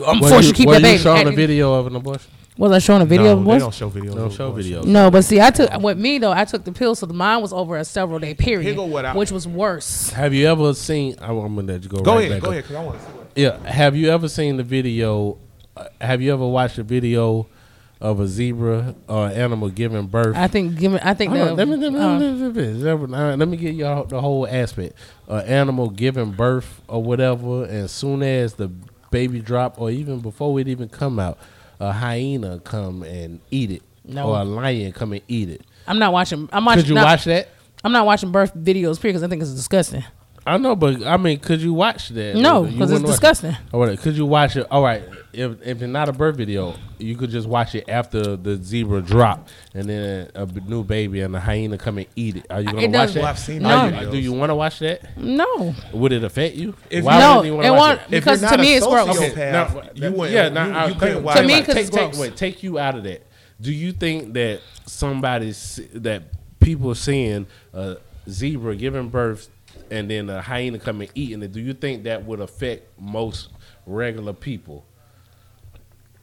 I'm 0.06 0.18
forced 0.20 0.48
to 0.48 0.54
keep 0.54 0.66
were 0.68 0.74
that 0.74 0.82
baby. 0.82 0.96
you 0.96 0.98
showing 0.98 1.28
a 1.28 1.32
video 1.32 1.74
of 1.74 1.86
an 1.86 1.96
abortion? 1.96 2.30
Was 2.58 2.72
I 2.72 2.78
showing 2.78 3.02
a 3.02 3.06
video? 3.06 3.36
No, 3.36 3.40
of 3.40 3.46
they 3.46 3.58
don't 3.58 3.74
show 3.74 3.88
videos. 3.90 4.14
Don't 4.14 4.32
show 4.32 4.48
abortion. 4.48 4.72
videos. 4.72 4.84
no, 4.84 5.10
but 5.10 5.24
see, 5.24 5.40
I 5.40 5.50
took 5.50 5.70
with 5.80 5.98
me 5.98 6.18
though. 6.18 6.32
I 6.32 6.44
took 6.44 6.64
the 6.64 6.72
pill, 6.72 6.94
so 6.94 7.06
the 7.06 7.14
mine 7.14 7.40
was 7.40 7.52
over 7.52 7.76
a 7.76 7.84
several 7.84 8.18
day 8.18 8.34
period, 8.34 8.66
Here 8.66 8.74
go 8.74 8.84
what 8.84 9.04
I- 9.04 9.14
which 9.16 9.30
was 9.30 9.48
worse. 9.48 10.10
Have 10.10 10.34
you 10.34 10.46
ever 10.46 10.74
seen? 10.74 11.16
I'm 11.20 11.38
gonna 11.38 11.62
let 11.62 11.82
you 11.82 11.88
go. 11.88 12.00
Go 12.00 12.14
right 12.16 12.24
ahead, 12.24 12.32
back 12.32 12.42
go 12.42 12.48
up. 12.48 12.52
ahead, 12.52 12.64
because 12.64 12.76
I 12.76 12.84
want 12.84 12.98
to 12.98 13.06
see 13.06 13.12
what. 13.12 13.26
Yeah. 13.36 13.70
Have 13.70 13.96
you 13.96 14.10
ever 14.10 14.28
seen 14.28 14.56
the 14.56 14.62
video? 14.62 15.38
Uh, 15.76 15.86
have 16.00 16.20
you 16.20 16.32
ever 16.32 16.46
watched 16.46 16.78
a 16.78 16.82
video 16.82 17.46
of 18.00 18.18
a 18.18 18.26
zebra 18.26 18.94
or 19.08 19.28
animal 19.28 19.68
giving 19.68 20.06
birth? 20.06 20.36
I 20.36 20.48
think, 20.48 20.78
given, 20.78 21.00
I 21.02 21.14
think 21.14 21.32
the, 21.32 21.54
let 21.54 21.68
me 21.68 21.76
let 21.76 21.94
uh, 21.94 22.16
let 23.36 23.40
uh, 23.40 23.44
get 23.56 23.74
y'all 23.74 24.04
the 24.04 24.20
whole 24.20 24.46
aspect. 24.46 24.94
An 25.28 25.46
animal 25.46 25.88
giving 25.90 26.32
birth 26.32 26.82
or 26.88 27.02
whatever, 27.02 27.64
and 27.64 27.88
soon 27.88 28.22
as 28.22 28.54
the 28.54 28.70
baby 29.10 29.40
drop, 29.40 29.80
or 29.80 29.90
even 29.90 30.20
before 30.20 30.58
it 30.60 30.68
even 30.68 30.88
come 30.88 31.18
out, 31.18 31.38
a 31.78 31.92
hyena 31.92 32.60
come 32.60 33.02
and 33.02 33.40
eat 33.50 33.70
it, 33.70 33.82
No. 34.04 34.28
or 34.28 34.40
a 34.40 34.44
lion 34.44 34.92
come 34.92 35.12
and 35.12 35.22
eat 35.28 35.48
it. 35.50 35.62
I'm 35.86 35.98
not 35.98 36.12
watching. 36.12 36.48
I'm 36.52 36.64
watching. 36.64 36.82
Could 36.82 36.88
you 36.88 36.94
not- 36.94 37.04
watch 37.06 37.24
that? 37.24 37.48
I'm 37.82 37.92
not 37.92 38.04
watching 38.06 38.30
birth 38.30 38.54
videos 38.54 39.00
period 39.00 39.14
because 39.14 39.22
I 39.22 39.28
think 39.28 39.40
it's 39.42 39.52
disgusting. 39.52 40.04
I 40.46 40.56
know, 40.56 40.74
but 40.74 41.06
I 41.06 41.16
mean, 41.18 41.38
could 41.38 41.60
you 41.60 41.74
watch 41.74 42.08
that? 42.10 42.34
No, 42.36 42.62
because 42.64 42.90
it's 42.90 43.00
wouldn't 43.00 43.04
it? 43.04 43.06
disgusting. 43.12 43.56
Oh, 43.72 43.80
All 43.80 43.86
right, 43.86 43.98
could 43.98 44.16
you 44.16 44.24
watch 44.26 44.56
it? 44.56 44.66
All 44.70 44.82
right, 44.82 45.02
if 45.32 45.52
if 45.62 45.82
it's 45.82 45.82
not 45.82 46.08
a 46.08 46.12
birth 46.12 46.36
video, 46.36 46.74
you 46.98 47.14
could 47.16 47.30
just 47.30 47.46
watch 47.46 47.74
it 47.74 47.84
after 47.88 48.36
the 48.36 48.56
zebra 48.56 49.02
drop, 49.02 49.48
and 49.74 49.88
then 49.88 50.30
a 50.34 50.46
b- 50.46 50.62
new 50.66 50.82
baby 50.82 51.20
and 51.20 51.34
the 51.34 51.40
hyena 51.40 51.76
come 51.76 51.98
and 51.98 52.06
eat 52.16 52.36
it. 52.36 52.46
Are 52.48 52.60
you 52.60 52.66
gonna 52.68 52.78
It 52.80 52.86
watch 52.86 52.92
doesn't- 52.92 53.14
that? 53.16 53.20
Well, 53.20 53.30
I've 53.30 53.38
seen 53.38 53.66
Are 53.66 53.86
you- 53.86 53.92
videos. 53.92 54.10
do 54.12 54.18
you 54.18 54.32
want 54.32 54.50
to 54.50 54.54
watch 54.54 54.78
that? 54.78 55.16
No, 55.18 55.74
Would 55.92 56.12
it 56.12 56.24
affect 56.24 56.54
you? 56.56 56.74
If 56.88 57.04
Why 57.04 57.18
no, 57.20 57.28
wouldn't 57.28 57.46
you 57.46 57.52
it 57.52 57.56
want 57.56 57.66
to 57.66 57.72
watch 57.72 57.78
won't 57.80 58.00
it? 58.00 58.04
If 58.16 58.24
because 58.24 58.40
you're 58.40 58.50
to 58.50 58.56
not 58.56 58.62
me 58.62 58.74
a 58.74 58.76
it's 58.78 58.86
gross. 58.86 59.08
sociopath, 59.18 59.76
Okay, 59.76 59.88
you 59.94 60.10
wouldn't- 60.12 60.30
yeah, 60.30 60.44
you- 60.48 60.50
now, 60.54 60.86
you 60.86 60.94
I- 60.94 60.98
couldn't 60.98 61.22
watch 61.22 61.36
To 61.36 61.42
me, 61.42 61.52
about 61.52 61.62
it. 61.62 61.66
'cause 61.66 61.74
take, 61.74 61.86
it's 61.86 61.96
take- 61.96 62.10
gross. 62.12 62.18
wait, 62.18 62.36
take 62.36 62.62
you 62.62 62.78
out 62.78 62.96
of 62.96 63.04
that. 63.04 63.26
Do 63.60 63.72
you 63.72 63.92
think 63.92 64.32
that 64.32 64.60
somebody 64.86 65.50
s- 65.50 65.80
that 65.94 66.22
people 66.60 66.94
seeing 66.94 67.46
a 67.74 67.96
zebra 68.28 68.74
giving 68.76 69.08
birth 69.10 69.48
and 69.90 70.10
then 70.10 70.30
a 70.30 70.40
hyena 70.40 70.78
come 70.78 71.00
and 71.00 71.10
eating 71.14 71.42
it? 71.42 71.52
Do 71.52 71.60
you 71.60 71.74
think 71.74 72.04
that 72.04 72.24
would 72.24 72.40
affect 72.40 72.98
most 72.98 73.48
regular 73.86 74.32
people? 74.32 74.84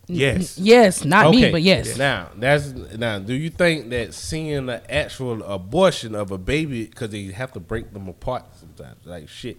Yes. 0.08 0.58
Yes, 0.58 1.04
not 1.04 1.32
me, 1.32 1.52
but 1.52 1.62
yes. 1.62 1.98
Now 1.98 2.30
that's 2.36 2.72
now. 2.72 3.20
Do 3.20 3.34
you 3.34 3.50
think 3.50 3.90
that 3.90 4.14
seeing 4.14 4.68
the 4.68 4.94
actual 4.94 5.44
abortion 5.44 6.16
of 6.16 6.32
a 6.32 6.38
baby 6.38 6.86
because 6.86 7.10
they 7.10 7.24
have 7.26 7.52
to 7.54 7.60
break 7.60 7.94
them 7.94 8.08
apart 8.08 8.46
sometimes, 8.56 9.06
like 9.06 9.28
shit, 9.28 9.58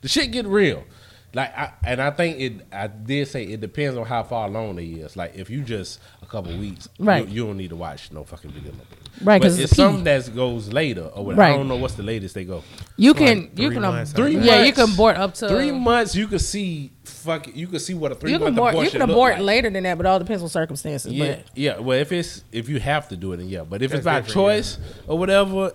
the 0.00 0.08
shit 0.08 0.30
get 0.30 0.46
real. 0.46 0.84
Like, 1.32 1.56
I, 1.56 1.72
and 1.84 2.02
I 2.02 2.10
think 2.10 2.40
it. 2.40 2.66
I 2.72 2.88
did 2.88 3.28
say 3.28 3.44
it 3.44 3.60
depends 3.60 3.96
on 3.96 4.04
how 4.06 4.24
far 4.24 4.48
along 4.48 4.76
they 4.76 4.86
is. 4.86 5.16
Like, 5.16 5.36
if 5.36 5.48
you 5.48 5.62
just 5.62 6.00
a 6.22 6.26
couple 6.26 6.56
weeks, 6.58 6.88
Right. 6.98 7.26
You, 7.28 7.34
you 7.34 7.46
don't 7.46 7.56
need 7.56 7.70
to 7.70 7.76
watch 7.76 8.10
no 8.10 8.24
fucking 8.24 8.50
video. 8.50 8.72
No 8.72 8.78
more. 8.78 8.86
Right, 9.22 9.40
because 9.40 9.58
it's 9.58 9.72
it's 9.72 9.76
pee. 9.80 10.02
that 10.02 10.34
goes 10.34 10.72
later 10.72 11.02
or 11.14 11.24
whatever. 11.26 11.42
I 11.42 11.56
don't 11.56 11.68
know 11.68 11.76
what's 11.76 11.94
the 11.94 12.02
latest 12.02 12.34
they 12.34 12.44
go. 12.44 12.62
You 12.96 13.12
Like 13.12 13.18
can, 13.18 13.50
you 13.54 13.70
can, 13.70 13.84
um, 13.84 13.94
months, 13.94 14.12
three, 14.12 14.30
I 14.30 14.34
think. 14.34 14.44
yeah, 14.46 14.62
you 14.62 14.72
can 14.72 14.92
abort 14.92 15.16
up 15.16 15.34
to 15.34 15.48
Three 15.48 15.72
months, 15.72 16.14
you 16.14 16.26
can 16.26 16.38
see 16.38 16.90
fuck. 17.04 17.54
You 17.54 17.66
can 17.66 17.80
see 17.80 17.92
what 17.94 18.12
a 18.12 18.14
three 18.14 18.32
You 18.32 18.38
can 18.38 18.54
month 18.54 18.58
abort, 18.58 18.84
you 18.84 18.90
can 18.90 19.02
abort 19.02 19.34
like. 19.34 19.42
later 19.42 19.70
than 19.70 19.82
that, 19.82 19.96
but 19.98 20.06
all 20.06 20.18
depends 20.18 20.42
on 20.42 20.48
circumstances. 20.48 21.12
Yeah, 21.12 21.26
But 21.36 21.44
yeah. 21.54 21.78
Well, 21.78 21.98
if 21.98 22.12
it's 22.12 22.44
if 22.52 22.68
you 22.68 22.80
have 22.80 23.08
to 23.08 23.16
do 23.16 23.32
it, 23.32 23.38
then 23.38 23.48
yeah. 23.48 23.64
But 23.64 23.82
if 23.82 23.92
it's 23.92 24.04
by 24.04 24.20
different, 24.20 24.34
choice 24.34 24.78
or 25.06 25.18
whatever, 25.18 25.72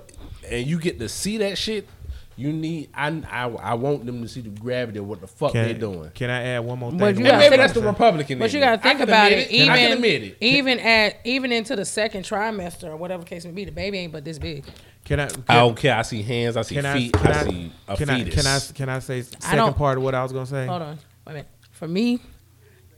and 0.49 0.65
you 0.65 0.79
get 0.79 0.97
to 0.99 1.09
see 1.09 1.37
that 1.39 1.57
shit, 1.57 1.87
you 2.37 2.51
need. 2.51 2.89
I 2.93 3.07
I, 3.29 3.47
I 3.47 3.73
want 3.75 4.05
them 4.05 4.21
to 4.21 4.27
see 4.27 4.41
the 4.41 4.49
gravity 4.49 4.99
of 4.99 5.07
what 5.07 5.21
the 5.21 5.27
fuck 5.27 5.53
they're 5.53 5.73
doing. 5.73 6.09
can 6.11 6.29
I 6.29 6.41
add 6.43 6.59
one 6.59 6.79
more 6.79 6.89
thing? 6.91 6.99
But 6.99 7.17
you 7.17 7.23
gotta 7.23 7.37
maybe 7.37 7.57
that's 7.57 7.73
the? 7.73 7.81
Republican. 7.81 8.39
But 8.39 8.51
you 8.53 8.59
got 8.59 8.75
to 8.75 8.81
think 8.81 8.99
about 8.99 9.31
admit 9.31 9.47
it. 9.47 9.51
Even 9.51 9.69
I 9.69 9.77
can 9.77 9.91
admit 9.93 10.23
it. 10.23 10.37
even 10.41 10.79
at 10.79 11.17
even 11.23 11.51
into 11.51 11.75
the 11.75 11.85
second 11.85 12.23
trimester 12.23 12.85
or 12.89 12.97
whatever 12.97 13.23
case 13.23 13.45
may 13.45 13.51
be, 13.51 13.65
the 13.65 13.71
baby 13.71 13.99
ain't 13.99 14.11
but 14.11 14.25
this 14.25 14.39
big. 14.39 14.65
Can 15.05 15.19
I? 15.19 15.27
Can, 15.27 15.43
I 15.47 15.55
don't 15.55 15.77
care. 15.77 15.95
I 15.95 16.01
see 16.01 16.23
hands. 16.23 16.57
I 16.57 16.63
see 16.63 16.75
can 16.75 16.85
I? 16.85 16.93
feet. 16.93 17.13
Can 17.13 17.27
I, 17.31 17.39
I? 17.39 17.43
see 17.43 17.71
a 17.87 17.95
Can 17.97 18.09
I? 18.09 18.23
fetus. 18.23 18.35
Can 18.35 18.45
I? 18.47 18.59
Can 18.75 18.89
I 18.89 18.99
say 18.99 19.21
second 19.21 19.57
don't- 19.57 19.77
part 19.77 19.97
of 19.97 20.03
what 20.03 20.15
I 20.15 20.23
was 20.23 20.31
gonna 20.31 20.45
say? 20.45 20.65
Hold 20.65 20.81
on, 20.81 20.95
wait 20.95 20.99
a 21.27 21.29
minute. 21.29 21.47
For 21.71 21.87
me, 21.87 22.19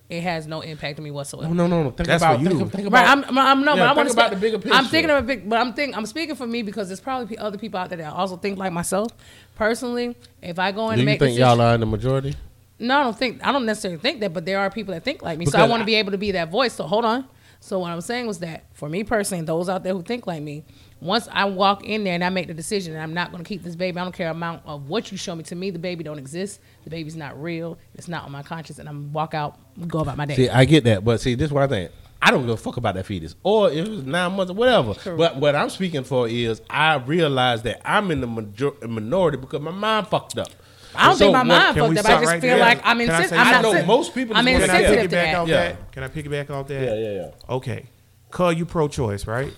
it 0.10 0.24
has 0.24 0.48
no 0.48 0.62
impact 0.62 1.00
on 1.00 1.04
me 1.04 1.12
whatsoever. 1.12 1.54
No, 1.54 1.68
no, 1.68 1.84
no. 1.84 1.92
Think 1.92 2.08
That's 2.08 2.24
about 2.24 2.40
you. 2.40 2.48
Think, 2.48 2.72
think 2.72 2.88
about. 2.88 3.06
Right, 3.06 3.10
I'm, 3.10 3.24
I'm, 3.26 3.38
I'm 3.38 3.66
no, 3.66 3.76
Yeah, 3.76 3.82
but 3.82 3.90
I 3.90 3.94
want 3.94 4.10
to 4.10 4.14
about 4.14 4.32
the 4.32 4.38
bigger 4.38 4.58
picture. 4.58 4.74
I'm 4.74 4.86
thinking 4.86 5.10
of 5.10 5.18
a 5.18 5.28
big, 5.28 5.50
but 5.50 5.60
I'm 5.60 5.74
think 5.74 5.98
I'm 5.98 6.06
speaking 6.06 6.36
for 6.36 6.48
me 6.48 6.62
because 6.62 6.88
there's 6.88 7.02
probably 7.02 7.38
other 7.38 7.58
people 7.58 7.80
out 7.80 7.90
there 7.90 7.98
that 7.98 8.14
also 8.14 8.38
think 8.38 8.58
like 8.58 8.72
myself. 8.72 9.12
Personally, 9.56 10.16
if 10.42 10.60
I 10.60 10.72
go 10.72 10.86
in 10.86 10.88
do 10.88 10.92
and 10.92 11.00
you 11.02 11.06
make 11.06 11.20
think 11.20 11.36
decisions, 11.36 11.58
y'all 11.58 11.62
are 11.62 11.74
in 11.74 11.82
the 11.82 11.86
majority? 11.86 12.36
No, 12.80 13.00
I 13.00 13.04
don't 13.04 13.18
think 13.18 13.46
I 13.46 13.52
don't 13.52 13.66
necessarily 13.66 14.00
think 14.00 14.22
that, 14.22 14.34
but 14.34 14.46
there 14.46 14.60
are 14.60 14.70
people 14.70 14.94
that 14.94 15.04
think 15.04 15.22
like 15.22 15.38
me. 15.38 15.46
so 15.46 15.58
I 15.58 15.68
want 15.68 15.82
to 15.82 15.86
be 15.86 15.96
able 15.96 16.12
to 16.12 16.18
be 16.18 16.32
that 16.32 16.52
voice. 16.52 16.74
So 16.74 16.86
hold 16.86 17.04
on. 17.04 17.28
So 17.60 17.80
what 17.80 17.92
I'm 17.92 18.02
saying 18.02 18.28
was 18.28 18.40
that 18.40 18.66
for 18.74 18.88
me 18.88 19.04
personally, 19.04 19.44
those 19.44 19.68
out 19.68 19.84
there 19.84 19.94
who 19.94 20.04
think 20.04 20.28
like 20.28 20.42
me, 20.42 20.64
once 21.00 21.28
I 21.32 21.46
walk 21.46 21.84
in 21.84 22.04
there 22.04 22.14
and 22.14 22.24
I 22.24 22.30
make 22.30 22.48
the 22.48 22.54
decision 22.54 22.94
and 22.94 23.02
I'm 23.02 23.14
not 23.14 23.32
going 23.32 23.44
to 23.44 23.48
keep 23.48 23.64
this 23.64 23.76
baby, 23.76 24.00
I 24.00 24.04
don't 24.04 24.14
care 24.14 24.30
amount 24.30 24.64
of 24.66 24.90
what 24.90 25.12
you 25.12 25.18
show 25.18 25.36
me. 25.36 25.44
To 25.46 25.56
me, 25.56 25.70
the 25.70 25.80
baby 25.80 26.04
don't 26.04 26.20
exist. 26.20 26.60
The 26.84 26.90
baby's 26.90 27.16
not 27.16 27.42
real. 27.42 27.78
It's 27.96 28.08
not 28.08 28.26
on 28.26 28.32
my 28.32 28.44
conscience, 28.44 28.80
and 28.80 28.88
I'm 28.88 29.12
walk 29.12 29.34
out, 29.34 29.58
go 29.88 30.00
about 30.00 30.18
my 30.18 30.26
day. 30.26 30.36
See, 30.36 30.50
I 30.50 30.66
get 30.66 30.84
that, 30.86 31.04
but 31.06 31.20
see, 31.22 31.36
this 31.36 31.48
is 31.48 31.52
what 31.54 31.64
I 31.64 31.68
think. 31.68 31.92
I 32.20 32.32
don't 32.32 32.42
give 32.42 32.50
a 32.50 32.58
fuck 32.58 32.78
about 32.78 32.96
that 32.96 33.06
fetus, 33.06 33.36
or 33.44 33.70
if 33.72 33.86
it 33.86 33.90
was 33.90 34.04
nine 34.04 34.34
months 34.34 34.50
or 34.52 34.56
whatever. 34.56 34.96
But 35.16 35.36
what 35.38 35.56
I'm 35.56 35.70
speaking 35.70 36.04
for 36.04 36.28
is, 36.28 36.62
I 36.70 36.96
realize 36.96 37.62
that 37.64 37.80
I'm 37.86 38.10
in 38.10 38.22
the 38.22 38.28
major- 38.28 38.72
minority 38.88 39.38
because 39.38 39.62
my 39.62 39.70
mind 39.72 40.08
fucked 40.08 40.38
up. 40.40 40.48
I 40.96 41.06
don't 41.10 41.14
So 41.14 41.20
think 41.26 41.34
my 41.34 41.40
what- 41.40 41.48
mind 41.48 41.78
fucked 41.78 41.98
up. 42.00 42.06
I 42.06 42.10
just 42.22 42.26
right 42.26 42.42
feel 42.42 42.50
there? 42.56 42.60
like 42.60 42.82
I'm 42.84 42.98
Can 43.00 43.10
I 43.10 43.14
insensitive. 43.22 43.30
say 43.30 43.38
I'm 43.38 43.46
not 43.52 43.56
I 43.58 43.62
know 43.62 43.74
sen- 43.74 43.88
most 43.88 44.16
people 44.16 44.36
I'm 44.36 44.46
just 44.46 44.60
Can 44.62 44.70
I 44.70 44.74
wanna- 44.74 44.80
insensitive 44.80 45.10
to 45.12 45.16
that. 45.16 45.36
off 45.36 45.48
Yeah. 45.48 45.56
that? 45.58 45.92
Can 45.92 46.04
I 46.04 46.08
piggyback 46.08 46.50
off 46.50 46.68
that? 46.70 46.82
Yeah, 46.84 46.96
yeah, 46.96 47.12
yeah. 47.22 47.56
Okay. 47.56 47.84
Cuz 48.32 48.56
you 48.58 48.66
pro-choice, 48.66 49.28
right? 49.28 49.54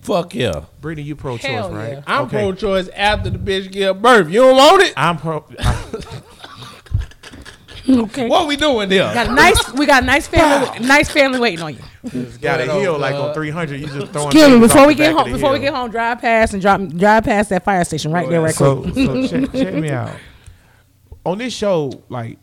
Fuck 0.00 0.34
yeah. 0.34 0.62
Brittany, 0.80 1.06
you 1.06 1.14
pro-choice, 1.16 1.48
Hell 1.50 1.72
right? 1.72 1.92
yeah. 1.92 2.00
I'm 2.08 2.24
Okay. 2.24 2.38
pro-choice 2.38 2.88
after 2.88 3.30
the 3.30 3.38
bitch 3.38 3.70
give 3.70 4.02
birth. 4.02 4.28
You 4.30 4.40
don't 4.40 4.56
want 4.56 4.82
it? 4.82 4.94
I'm 4.96 5.16
pro. 5.16 5.44
I- 5.60 5.84
Okay. 8.08 8.28
What 8.28 8.46
we 8.46 8.56
doing 8.56 8.88
there? 8.90 9.12
Got 9.14 9.28
a 9.28 9.32
nice. 9.32 9.72
We 9.72 9.86
got 9.86 10.02
a 10.02 10.06
nice 10.06 10.26
family. 10.36 10.86
nice 10.86 11.10
family 11.10 11.40
waiting 11.40 11.62
on 11.62 11.74
you. 11.74 11.80
got 12.40 12.60
a 12.60 12.66
Going 12.66 12.70
on, 12.70 12.80
hill 12.82 12.98
like 12.98 13.14
on 13.14 13.32
300. 13.34 13.80
You 13.80 13.86
just 13.86 14.12
throwing. 14.12 14.28
Excuse 14.28 14.48
me. 14.50 14.60
Before 14.60 14.86
we 14.86 14.94
get 14.94 15.12
home, 15.14 15.30
the 15.30 15.36
before 15.36 15.52
we 15.52 15.58
get 15.58 15.72
home, 15.74 15.90
drive 15.90 16.20
past 16.20 16.52
and 16.52 16.60
drop 16.60 16.80
drive 16.88 17.24
past 17.24 17.48
that 17.50 17.64
fire 17.64 17.82
station 17.84 18.12
right 18.12 18.28
there, 18.28 18.42
right 18.42 18.54
so, 18.54 18.82
quick. 18.82 18.94
so 18.94 19.26
check, 19.46 19.52
check 19.52 19.74
me 19.74 19.90
out. 19.90 20.14
On 21.24 21.38
this 21.38 21.54
show, 21.54 21.90
like 22.10 22.38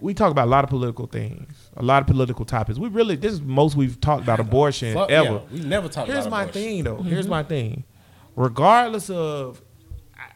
we 0.00 0.14
talk 0.14 0.30
about 0.30 0.46
a 0.46 0.50
lot 0.50 0.64
of 0.64 0.70
political 0.70 1.06
things, 1.06 1.52
a 1.76 1.82
lot 1.82 2.02
of 2.02 2.08
political 2.08 2.44
topics. 2.44 2.78
We 2.78 2.88
really 2.88 3.14
this 3.16 3.32
is 3.32 3.40
most 3.40 3.76
we've 3.76 4.00
talked 4.00 4.22
about 4.24 4.40
abortion 4.40 4.94
Fuck 4.94 5.10
ever. 5.10 5.28
yeah. 5.28 5.40
We 5.52 5.60
never 5.60 5.88
talk 5.88 6.04
about. 6.06 6.12
Here's 6.14 6.26
about 6.26 6.36
my 6.36 6.42
abortion. 6.42 6.62
thing 6.62 6.84
though. 6.84 6.96
Mm-hmm. 6.96 7.08
Here's 7.08 7.28
my 7.28 7.42
thing. 7.44 7.84
Regardless 8.34 9.10
of 9.10 9.62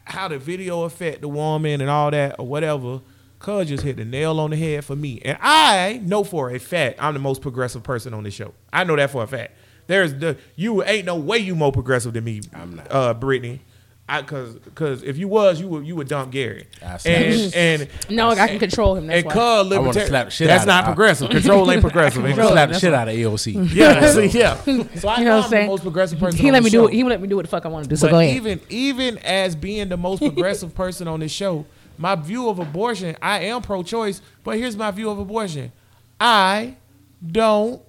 how 0.05 0.27
the 0.29 0.37
video 0.39 0.83
affect 0.83 1.21
the 1.21 1.27
woman 1.27 1.81
and 1.81 1.89
all 1.89 2.11
that 2.11 2.37
or 2.39 2.45
whatever, 2.47 3.01
Cuz 3.43 3.67
just 3.67 3.83
hit 3.83 3.97
the 3.97 4.05
nail 4.05 4.39
on 4.39 4.49
the 4.49 4.55
head 4.57 4.83
for 4.85 4.95
me. 4.95 5.21
And 5.23 5.37
I 5.41 6.01
know 6.03 6.23
for 6.23 6.49
a 6.49 6.57
fact 6.59 6.97
I'm 7.03 7.13
the 7.13 7.19
most 7.19 7.41
progressive 7.41 7.83
person 7.83 8.13
on 8.15 8.23
this 8.23 8.33
show. 8.33 8.53
I 8.71 8.83
know 8.85 8.95
that 8.95 9.11
for 9.11 9.21
a 9.21 9.27
fact. 9.27 9.51
There's 9.85 10.13
the 10.15 10.37
you 10.55 10.81
ain't 10.83 11.05
no 11.05 11.17
way 11.17 11.37
you 11.39 11.53
more 11.53 11.71
progressive 11.71 12.13
than 12.13 12.23
me. 12.23 12.41
I'm 12.53 12.77
not. 12.77 12.87
Uh, 12.89 13.13
Brittany. 13.13 13.59
I 14.07 14.21
cause 14.21 14.57
cause 14.75 15.01
if 15.01 15.17
you 15.17 15.29
was 15.29 15.61
you 15.61 15.67
would 15.69 15.87
you 15.87 15.95
would 15.95 16.09
dump 16.09 16.31
Gary. 16.33 16.67
I 16.85 16.97
slap 16.97 17.15
And 17.17 17.55
and 17.55 17.87
No, 18.09 18.29
I 18.31 18.47
can 18.49 18.59
control 18.59 18.95
him. 18.95 19.07
That's 19.07 19.17
and 19.23 19.25
why. 19.27 19.33
Cuz 19.33 19.39
wanna 19.41 19.69
libertarian. 19.79 20.07
slap 20.09 20.31
shit 20.31 20.47
That's 20.47 20.59
out 20.59 20.63
of- 20.63 20.67
not 20.67 20.83
I- 20.83 20.87
progressive. 20.87 21.29
Control 21.37 21.71
ain't 21.71 21.81
progressive. 21.81 22.25
ain't 22.25 22.37
it? 22.37 22.47
Slap 22.47 22.69
the 22.69 22.79
shit 22.79 22.93
out 22.93 23.07
of 23.07 23.13
AOC. 23.15 23.73
Yeah, 23.73 24.11
see, 24.11 24.25
yeah. 24.39 24.55
So 24.55 24.71
I 24.73 24.73
You 24.73 24.75
know, 24.75 24.89
know 24.89 24.97
what 24.97 25.15
I'm 25.15 25.27
I'm 25.29 25.41
the 25.41 25.47
saying? 25.49 25.67
most 25.67 25.81
progressive 25.83 26.19
person. 26.19 26.39
He 26.39 26.47
on 26.47 26.53
let 26.53 26.63
me 26.63 26.69
show. 26.69 26.81
do 26.81 26.87
it. 26.89 26.93
He 26.93 27.03
let 27.03 27.21
me 27.21 27.27
do 27.29 27.37
what 27.37 27.43
the 27.45 27.49
fuck 27.49 27.65
I 27.65 27.69
want 27.69 27.85
to 27.85 27.89
do. 27.89 27.95
So 27.95 28.07
but 28.07 28.11
go 28.11 28.19
ahead. 28.19 28.35
even 28.35 28.59
even 28.69 29.17
as 29.19 29.55
being 29.55 29.87
the 29.89 29.97
most 29.97 30.19
progressive 30.21 30.75
person 30.75 31.07
on 31.07 31.21
this 31.21 31.31
show, 31.31 31.65
my 31.97 32.15
view 32.15 32.49
of 32.49 32.59
abortion, 32.59 33.15
I 33.21 33.41
am 33.41 33.61
pro-choice, 33.61 34.21
but 34.43 34.57
here's 34.57 34.75
my 34.75 34.91
view 34.91 35.09
of 35.09 35.19
abortion. 35.19 35.71
I 36.19 36.77
don't 37.25 37.81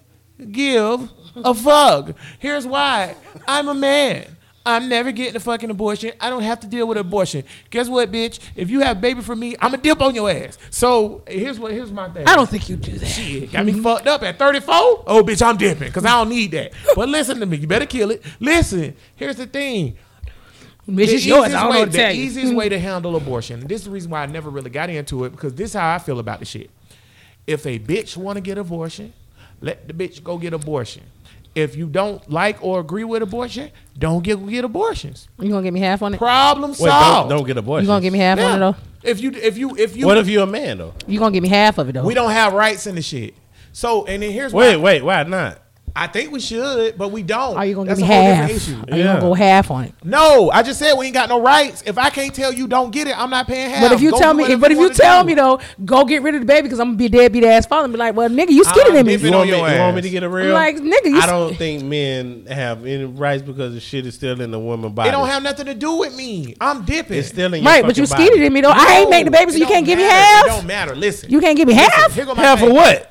give 0.50 1.10
a 1.36 1.54
fuck. 1.54 2.16
Here's 2.38 2.66
why. 2.66 3.14
I'm 3.46 3.68
a 3.68 3.74
man. 3.74 4.36
I'm 4.66 4.88
never 4.88 5.12
getting 5.12 5.36
a 5.36 5.40
fucking 5.40 5.68
abortion. 5.68 6.12
I 6.18 6.30
don't 6.30 6.42
have 6.42 6.60
to 6.60 6.66
deal 6.66 6.88
with 6.88 6.96
abortion. 6.96 7.44
Guess 7.68 7.88
what, 7.90 8.10
bitch? 8.10 8.40
If 8.56 8.70
you 8.70 8.80
have 8.80 8.96
a 8.96 9.00
baby 9.00 9.20
for 9.20 9.36
me, 9.36 9.56
I'ma 9.60 9.76
dip 9.76 10.00
on 10.00 10.14
your 10.14 10.30
ass. 10.30 10.56
So 10.70 11.22
here's 11.28 11.58
what 11.58 11.72
here's 11.72 11.92
my 11.92 12.08
thing. 12.08 12.26
I 12.26 12.34
don't 12.34 12.48
think 12.48 12.70
you 12.70 12.76
do 12.76 12.92
that. 12.92 13.06
Shit, 13.06 13.52
got 13.52 13.66
me 13.66 13.74
fucked 13.74 14.06
up 14.06 14.22
at 14.22 14.38
34. 14.38 14.74
Oh, 15.06 15.22
bitch, 15.22 15.46
I'm 15.46 15.58
dipping 15.58 15.88
because 15.88 16.06
I 16.06 16.12
don't 16.12 16.30
need 16.30 16.52
that. 16.52 16.72
But 16.94 17.10
listen 17.10 17.40
to 17.40 17.46
me, 17.46 17.58
you 17.58 17.66
better 17.66 17.84
kill 17.84 18.10
it. 18.10 18.24
Listen, 18.40 18.96
here's 19.16 19.36
the 19.36 19.46
thing. 19.46 19.98
Bitch, 20.88 20.96
The 20.96 21.02
it's 21.14 21.24
yours. 21.26 21.46
easiest 21.46 21.56
I 21.56 21.62
don't 21.62 21.70
way, 21.72 21.78
know 21.80 21.84
the 21.86 21.98
tell 21.98 22.12
you. 22.12 22.22
easiest 22.24 22.54
way 22.54 22.68
to 22.68 22.78
handle 22.78 23.16
abortion. 23.16 23.60
and 23.60 23.68
This 23.68 23.80
is 23.80 23.84
the 23.86 23.90
reason 23.90 24.10
why 24.10 24.22
I 24.22 24.26
never 24.26 24.50
really 24.50 24.70
got 24.70 24.90
into 24.90 25.24
it 25.24 25.30
because 25.30 25.54
this 25.54 25.70
is 25.70 25.74
how 25.74 25.94
I 25.94 25.98
feel 25.98 26.18
about 26.18 26.40
the 26.40 26.44
shit. 26.44 26.70
If 27.46 27.66
a 27.66 27.78
bitch 27.78 28.16
want 28.16 28.36
to 28.36 28.40
get 28.40 28.58
abortion, 28.58 29.12
let 29.60 29.86
the 29.88 29.94
bitch 29.94 30.22
go 30.22 30.36
get 30.38 30.52
abortion. 30.52 31.02
If 31.54 31.76
you 31.76 31.86
don't 31.86 32.28
like 32.28 32.62
or 32.64 32.80
agree 32.80 33.04
with 33.04 33.22
abortion, 33.22 33.70
don't 33.98 34.22
get 34.24 34.44
get 34.48 34.64
abortions. 34.64 35.28
You 35.38 35.50
gonna 35.50 35.62
give 35.62 35.72
me 35.72 35.80
half 35.80 36.02
on 36.02 36.12
it? 36.12 36.18
Problem 36.18 36.72
Wait, 36.72 36.78
don't, 36.78 36.88
solved. 36.88 37.30
don't 37.30 37.46
get 37.46 37.56
abortion. 37.56 37.84
You 37.84 37.88
gonna 37.88 38.00
give 38.02 38.12
me 38.12 38.18
half 38.18 38.38
on 38.40 38.56
it 38.56 38.58
though? 38.58 38.76
If 39.04 39.20
you 39.20 39.30
if 39.30 39.56
you 39.56 39.76
if 39.76 39.96
you 39.96 40.06
What 40.06 40.18
if 40.18 40.28
you're 40.28 40.42
a 40.42 40.46
man 40.46 40.78
though? 40.78 40.94
You 41.06 41.18
gonna 41.20 41.30
give 41.32 41.42
me 41.44 41.48
half 41.48 41.78
of 41.78 41.88
it 41.88 41.92
though? 41.92 42.04
we 42.04 42.12
don't 42.14 42.32
have 42.32 42.54
rights 42.54 42.86
in 42.88 42.96
the 42.96 43.02
shit. 43.02 43.34
So 43.72 44.04
and 44.06 44.22
then 44.22 44.32
here's 44.32 44.52
Wait, 44.52 44.76
why 44.78 44.82
wait, 44.82 45.02
why 45.04 45.22
not? 45.22 45.60
I 45.96 46.08
think 46.08 46.32
we 46.32 46.40
should, 46.40 46.98
but 46.98 47.12
we 47.12 47.22
don't. 47.22 47.56
Are 47.56 47.64
you 47.64 47.76
gonna 47.76 47.86
That's 47.86 48.00
give 48.00 48.08
me 48.08 48.14
half? 48.16 48.48
different 48.48 48.62
issue. 48.62 48.92
Are 48.92 48.96
you 48.98 49.04
Yeah. 49.04 49.12
gonna 49.14 49.20
go 49.20 49.34
half 49.34 49.70
on 49.70 49.84
it? 49.84 49.92
No, 50.02 50.50
I 50.50 50.64
just 50.64 50.80
said 50.80 50.94
we 50.98 51.06
ain't 51.06 51.14
got 51.14 51.28
no 51.28 51.40
rights. 51.40 51.84
If 51.86 51.98
I 51.98 52.10
can't 52.10 52.34
tell 52.34 52.52
you 52.52 52.66
don't 52.66 52.90
get 52.90 53.06
it, 53.06 53.16
I'm 53.16 53.30
not 53.30 53.46
paying 53.46 53.70
half. 53.70 53.80
But 53.80 53.92
if 53.92 54.00
you 54.00 54.10
Go 54.10 54.18
tell 54.18 54.32
do 54.32 54.38
me, 54.38 54.42
whatever 54.42 54.60
but 54.60 54.70
if 54.72 54.76
you 54.76 54.82
wanna 54.82 54.94
tell 54.94 55.22
do. 55.22 55.26
me 55.28 55.34
though, 55.34 55.60
go 55.84 56.04
get 56.04 56.22
rid 56.22 56.34
of 56.34 56.40
the 56.40 56.46
baby 56.46 56.62
because 56.62 56.80
I'm 56.80 56.88
gonna 56.88 56.96
be 56.98 57.04
a 57.06 57.08
deadbeat 57.10 57.44
ass 57.44 57.66
father 57.66 57.84
and 57.84 57.92
be 57.92 57.98
like, 58.00 58.16
well, 58.16 58.28
nigga, 58.28 58.50
you 58.50 58.64
skinny 58.64 58.88
I'm 58.90 58.94
than 58.96 59.06
me. 59.06 59.12
dipping 59.16 59.26
You 59.28 59.32
on 59.34 59.38
want, 59.38 59.50
me, 59.50 59.56
your 59.56 59.68
you 59.70 59.78
want 59.80 59.94
me 59.94 59.98
ass. 60.00 60.02
to 60.04 60.10
get 60.10 60.22
a 60.24 60.26
I'm 60.26 60.32
real? 60.32 60.52
like, 60.52 60.76
nigga, 60.78 61.04
you 61.06 61.20
I 61.20 61.26
don't 61.26 61.56
think 61.56 61.84
men 61.84 62.46
have 62.50 62.84
any 62.84 63.04
rights 63.04 63.42
because 63.44 63.74
the 63.74 63.80
shit 63.80 64.04
is 64.04 64.14
still 64.16 64.40
in 64.40 64.50
the 64.50 64.58
woman 64.58 64.92
body. 64.94 65.10
it 65.10 65.12
don't 65.12 65.28
have 65.28 65.44
nothing 65.44 65.66
to 65.66 65.74
do 65.74 65.94
with 65.98 66.16
me. 66.16 66.56
I'm 66.60 66.84
dipping. 66.84 67.18
It's 67.18 67.28
still 67.28 67.54
in 67.54 67.62
your 67.62 67.70
right, 67.72 67.84
but 67.86 67.96
you 67.96 68.04
fucking 68.08 68.24
skinny 68.26 68.38
body. 68.38 68.42
than 68.46 68.52
me 68.52 68.60
though. 68.62 68.72
I 68.74 68.98
ain't 69.02 69.10
make 69.10 69.26
the 69.26 69.30
baby, 69.30 69.52
so 69.52 69.56
It 69.56 69.60
you 69.60 69.64
don't 69.66 69.72
can't 69.74 69.86
give 69.86 69.98
me 69.98 70.04
matter. 70.06 70.16
half. 70.24 70.44
It 70.44 70.48
don't 70.48 70.66
matter. 70.66 70.94
Listen. 70.96 71.30
You 71.30 71.40
can't 71.40 71.56
give 71.56 71.68
me 71.68 71.74
half 71.74 72.12
Here 72.16 72.24
go 72.24 72.34
my 72.34 72.42
Half 72.42 72.58
thing. 72.58 72.68
for 72.70 72.74
what? 72.74 73.10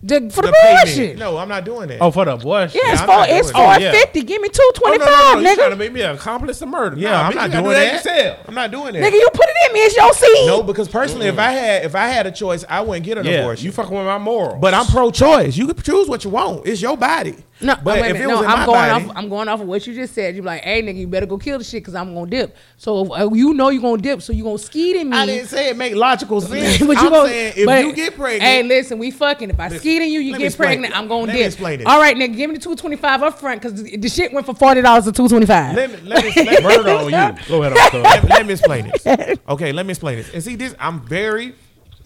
The- 0.00 0.30
for 0.30 0.42
the, 0.42 0.48
The 0.48 0.56
payment. 0.62 0.84
bullshit. 0.86 1.18
No, 1.18 1.36
I'm 1.38 1.48
not 1.48 1.64
doing 1.64 1.88
that. 1.88 1.98
Oh, 2.00 2.12
for 2.12 2.24
the 2.24 2.34
abortion. 2.34 2.80
Yeah, 2.84 2.92
it's 2.92 3.00
I'm 3.00 3.06
four. 3.08 3.16
not 3.16 3.28
It's 3.30 3.50
doing 3.50 3.56
oh, 3.56 3.64
four 3.72 3.80
that. 3.80 4.10
Yeah. 4.14 4.22
Give 4.22 4.40
me 4.42 4.48
two 4.48 4.60
Oh, 4.62 4.72
twenty 4.74 4.98
no, 4.98 5.04
five, 5.06 5.34
no, 5.36 5.40
no, 5.42 5.50
You 5.50 5.56
trying 5.56 5.70
to 5.70 5.76
make 5.76 5.92
me 5.92 6.02
an 6.02 6.14
accomplice 6.14 6.58
to 6.60 6.66
murder? 6.66 6.96
yeah, 6.96 7.10
Nah, 7.10 7.22
I'm 7.22 7.32
bitch, 7.32 7.34
not 7.34 7.50
doing 7.50 7.64
do 7.64 7.70
that. 7.70 7.92
yourself. 7.94 8.38
I'm 8.46 8.54
not 8.54 8.70
doing 8.70 8.92
that. 8.92 9.02
Nigga, 9.02 9.12
you 9.12 9.28
put 9.34 9.46
it 9.48 9.56
in 9.66 9.72
me. 9.74 9.80
It's 9.80 9.96
your 9.96 10.12
seed. 10.12 10.46
no, 10.46 10.62
because 10.62 10.88
personally, 10.88 11.26
if 11.26 11.38
I 11.38 11.50
had 11.50 11.84
if 11.84 11.94
I 11.96 12.06
had 12.08 12.26
a 12.26 12.30
choice, 12.30 12.64
I 12.68 12.80
wouldn't 12.80 13.04
get 13.06 13.18
an 13.18 13.26
Yeah, 13.26 13.40
abortion. 13.40 13.66
you 13.66 13.72
fucking 13.72 13.96
with 13.96 14.06
my 14.06 14.18
moral. 14.18 14.56
but 14.58 14.72
I'm 14.72 14.86
pro-choice. 14.86 15.56
You 15.56 15.66
can 15.66 15.82
choose 15.82 16.08
what 16.08 16.22
you 16.22 16.30
want. 16.30 16.64
It's 16.66 16.80
your 16.80 16.96
body. 16.96 17.34
No, 17.60 17.74
but 17.82 18.00
wait 18.00 18.02
a 18.02 18.06
if 18.10 18.12
minute. 18.14 18.24
it 18.24 18.28
no, 18.28 18.36
was 18.36 18.44
in 18.44 18.50
I'm 18.50 18.58
my 18.60 18.66
going 18.66 18.90
body, 18.90 19.04
off. 19.10 19.16
I'm 19.16 19.28
going 19.28 19.48
off 19.48 19.60
of 19.60 19.66
what 19.66 19.86
you 19.86 19.94
just 19.94 20.14
said. 20.14 20.34
You're 20.36 20.44
like, 20.44 20.62
hey, 20.62 20.82
nigga, 20.82 20.96
you 20.96 21.06
better 21.08 21.26
go 21.26 21.38
kill 21.38 21.58
the 21.58 21.64
shit 21.64 21.82
because 21.82 21.94
I'm 21.94 22.14
gonna 22.14 22.30
dip. 22.30 22.56
So 22.76 23.12
uh, 23.12 23.30
you 23.32 23.52
know 23.54 23.70
you're 23.70 23.82
gonna 23.82 24.00
dip, 24.00 24.22
so 24.22 24.32
you 24.32 24.44
gonna 24.44 24.58
skeet 24.58 24.96
in 24.96 25.10
me. 25.10 25.16
I 25.16 25.26
didn't 25.26 25.48
say 25.48 25.70
it 25.70 25.76
make 25.76 25.94
logical 25.94 26.40
sense. 26.42 26.78
but 26.78 26.88
you 26.88 26.96
I'm 26.98 27.10
gonna, 27.10 27.28
saying 27.28 27.52
if 27.56 27.66
but- 27.66 27.84
you 27.84 27.92
get 27.94 28.14
pregnant, 28.14 28.42
Hey, 28.42 28.62
listen, 28.62 28.98
we 28.98 29.10
fucking. 29.10 29.50
If 29.50 29.58
I 29.58 29.68
skeet 29.70 30.02
in 30.02 30.10
you, 30.10 30.20
you 30.20 30.38
get 30.38 30.56
pregnant. 30.56 30.92
it. 30.92 30.96
I'm 30.98 31.08
gonna 31.08 31.22
Let 31.26 31.32
me 31.34 31.38
dip. 31.40 31.46
explain 31.46 31.80
it. 31.80 31.86
All 31.86 31.98
right, 32.00 32.16
nigga, 32.16 32.36
give 32.36 32.50
me 32.50 32.56
the 32.56 32.62
two 32.62 32.76
twenty 32.76 32.96
five 32.96 33.22
up 33.22 33.38
front 33.38 33.60
because 33.62 33.82
the, 33.82 33.96
the 33.96 34.08
shit 34.08 34.32
went 34.32 34.46
from 34.46 34.54
forty 34.56 34.80
dollars 34.80 35.04
to 35.04 35.12
two 35.12 35.28
twenty 35.28 35.46
five. 35.46 35.74
let 35.74 35.90
me 35.90 35.96
let 36.08 36.24
me, 36.24 36.44
let 36.44 36.62
murder 36.62 36.90
on 36.90 37.04
you. 37.36 37.42
Go 37.48 37.62
ahead, 37.64 37.76
Uncle. 37.76 38.00
let, 38.02 38.24
let 38.28 38.46
me 38.46 38.52
explain 38.52 38.92
this. 39.02 39.38
Okay, 39.48 39.72
let 39.72 39.84
me 39.86 39.90
explain 39.90 40.16
this. 40.18 40.32
And 40.32 40.42
see, 40.44 40.54
this 40.56 40.74
I'm 40.78 41.00
very 41.00 41.54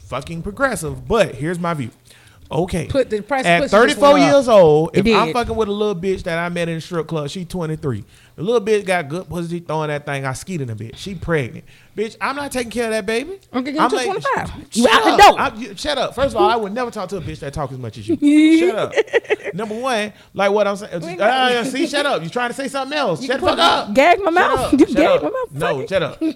fucking 0.07 0.43
progressive, 0.43 1.07
but 1.09 1.35
here's 1.35 1.59
my 1.59 1.75
view. 1.75 1.91
Okay, 2.53 2.87
Put 2.87 3.09
the 3.09 3.23
price 3.23 3.47
at 3.47 3.71
34 3.71 4.19
years 4.19 4.47
up. 4.47 4.55
old, 4.57 4.91
if 4.97 5.07
I'm 5.07 5.33
fucking 5.33 5.57
with 5.57 5.69
a 5.69 5.73
little 5.73 5.95
bitch 5.95 6.23
that 6.25 6.39
I 6.39 6.49
met 6.51 6.69
in 6.69 6.75
the 6.75 6.81
strip 6.83 7.07
club, 7.07 7.31
she 7.31 7.45
23. 7.47 8.05
The 8.37 8.43
little 8.43 8.61
bitch 8.61 8.85
got 8.85 9.09
good 9.09 9.29
pussy, 9.29 9.61
throwing 9.61 9.89
that 9.89 10.05
thing. 10.05 10.27
I 10.27 10.33
skeeted 10.35 10.69
a 10.69 10.75
bitch. 10.75 10.97
She 10.97 11.15
pregnant, 11.15 11.65
bitch. 11.97 12.17
I'm 12.21 12.37
not 12.37 12.53
taking 12.53 12.71
care 12.71 12.85
of 12.87 12.91
that 12.91 13.07
baby. 13.07 13.39
Okay, 13.55 13.71
I'm 13.79 13.91
me 13.91 13.97
like, 13.97 14.23
225. 14.23 14.49
sh- 14.71 14.77
You 14.77 14.83
shut 14.85 14.93
out 14.93 15.05
the 15.05 15.11
up. 15.13 15.19
door. 15.19 15.41
I- 15.41 15.55
you- 15.57 15.77
shut 15.77 15.99
up. 15.99 16.15
First 16.15 16.35
of 16.37 16.43
all, 16.43 16.49
I 16.51 16.57
would 16.57 16.73
never 16.73 16.91
talk 16.91 17.09
to 17.11 17.17
a 17.17 17.21
bitch 17.23 17.39
that 17.41 17.55
talk 17.55 17.73
as 17.73 17.79
much 17.79 17.97
as 17.99 18.07
you. 18.09 18.17
shut 18.59 18.75
up. 18.77 18.93
Number 19.55 19.75
one, 19.79 20.13
like 20.35 20.51
what 20.53 20.67
I'm 20.67 20.77
saying. 20.77 21.21
Uh, 21.21 21.65
see, 21.65 21.87
shut 21.87 22.05
up. 22.07 22.23
You 22.23 22.29
trying 22.29 22.51
to 22.51 22.55
say 22.55 22.69
something 22.69 22.97
else? 22.97 23.23
You 23.23 23.29
shut 23.29 23.41
the 23.41 23.47
fuck 23.47 23.59
up. 23.59 23.95
gag 23.95 24.19
my 24.21 24.25
Shut 24.27 24.35
mouth. 24.35 24.61
up. 24.61 24.73
You 24.81 24.87
Shut 24.87 24.97
gag 24.97 25.07
up. 25.09 25.23
my 25.23 25.31
mouth. 25.31 25.53
No, 25.53 25.87
shut 25.87 26.03
up. 26.03 26.23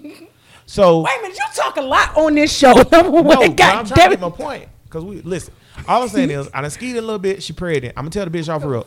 So 0.69 0.99
Wait 0.99 1.11
a 1.17 1.21
minute, 1.21 1.37
you 1.37 1.45
talk 1.55 1.77
a 1.77 1.81
lot 1.81 2.17
on 2.17 2.35
this 2.35 2.55
show. 2.55 2.73
Number 2.73 2.91
no, 2.91 3.09
one, 3.09 3.23
but 3.27 3.41
I'm 3.45 3.55
God 3.55 3.87
trying 3.87 4.09
to 4.11 4.17
get 4.17 4.19
my 4.19 4.29
point. 4.29 4.67
Cause 4.89 5.03
we 5.03 5.21
listen. 5.21 5.53
All 5.87 6.03
I'm 6.03 6.09
saying 6.09 6.29
is, 6.29 6.49
I 6.53 6.61
done 6.61 6.69
skied 6.71 6.95
a 6.97 7.01
little 7.01 7.19
bit. 7.19 7.43
She 7.43 7.53
prayed 7.53 7.73
pregnant. 7.81 7.97
I'm 7.97 8.03
gonna 8.05 8.11
tell 8.11 8.25
the 8.25 8.37
bitch 8.37 8.53
off 8.53 8.63
real. 8.63 8.85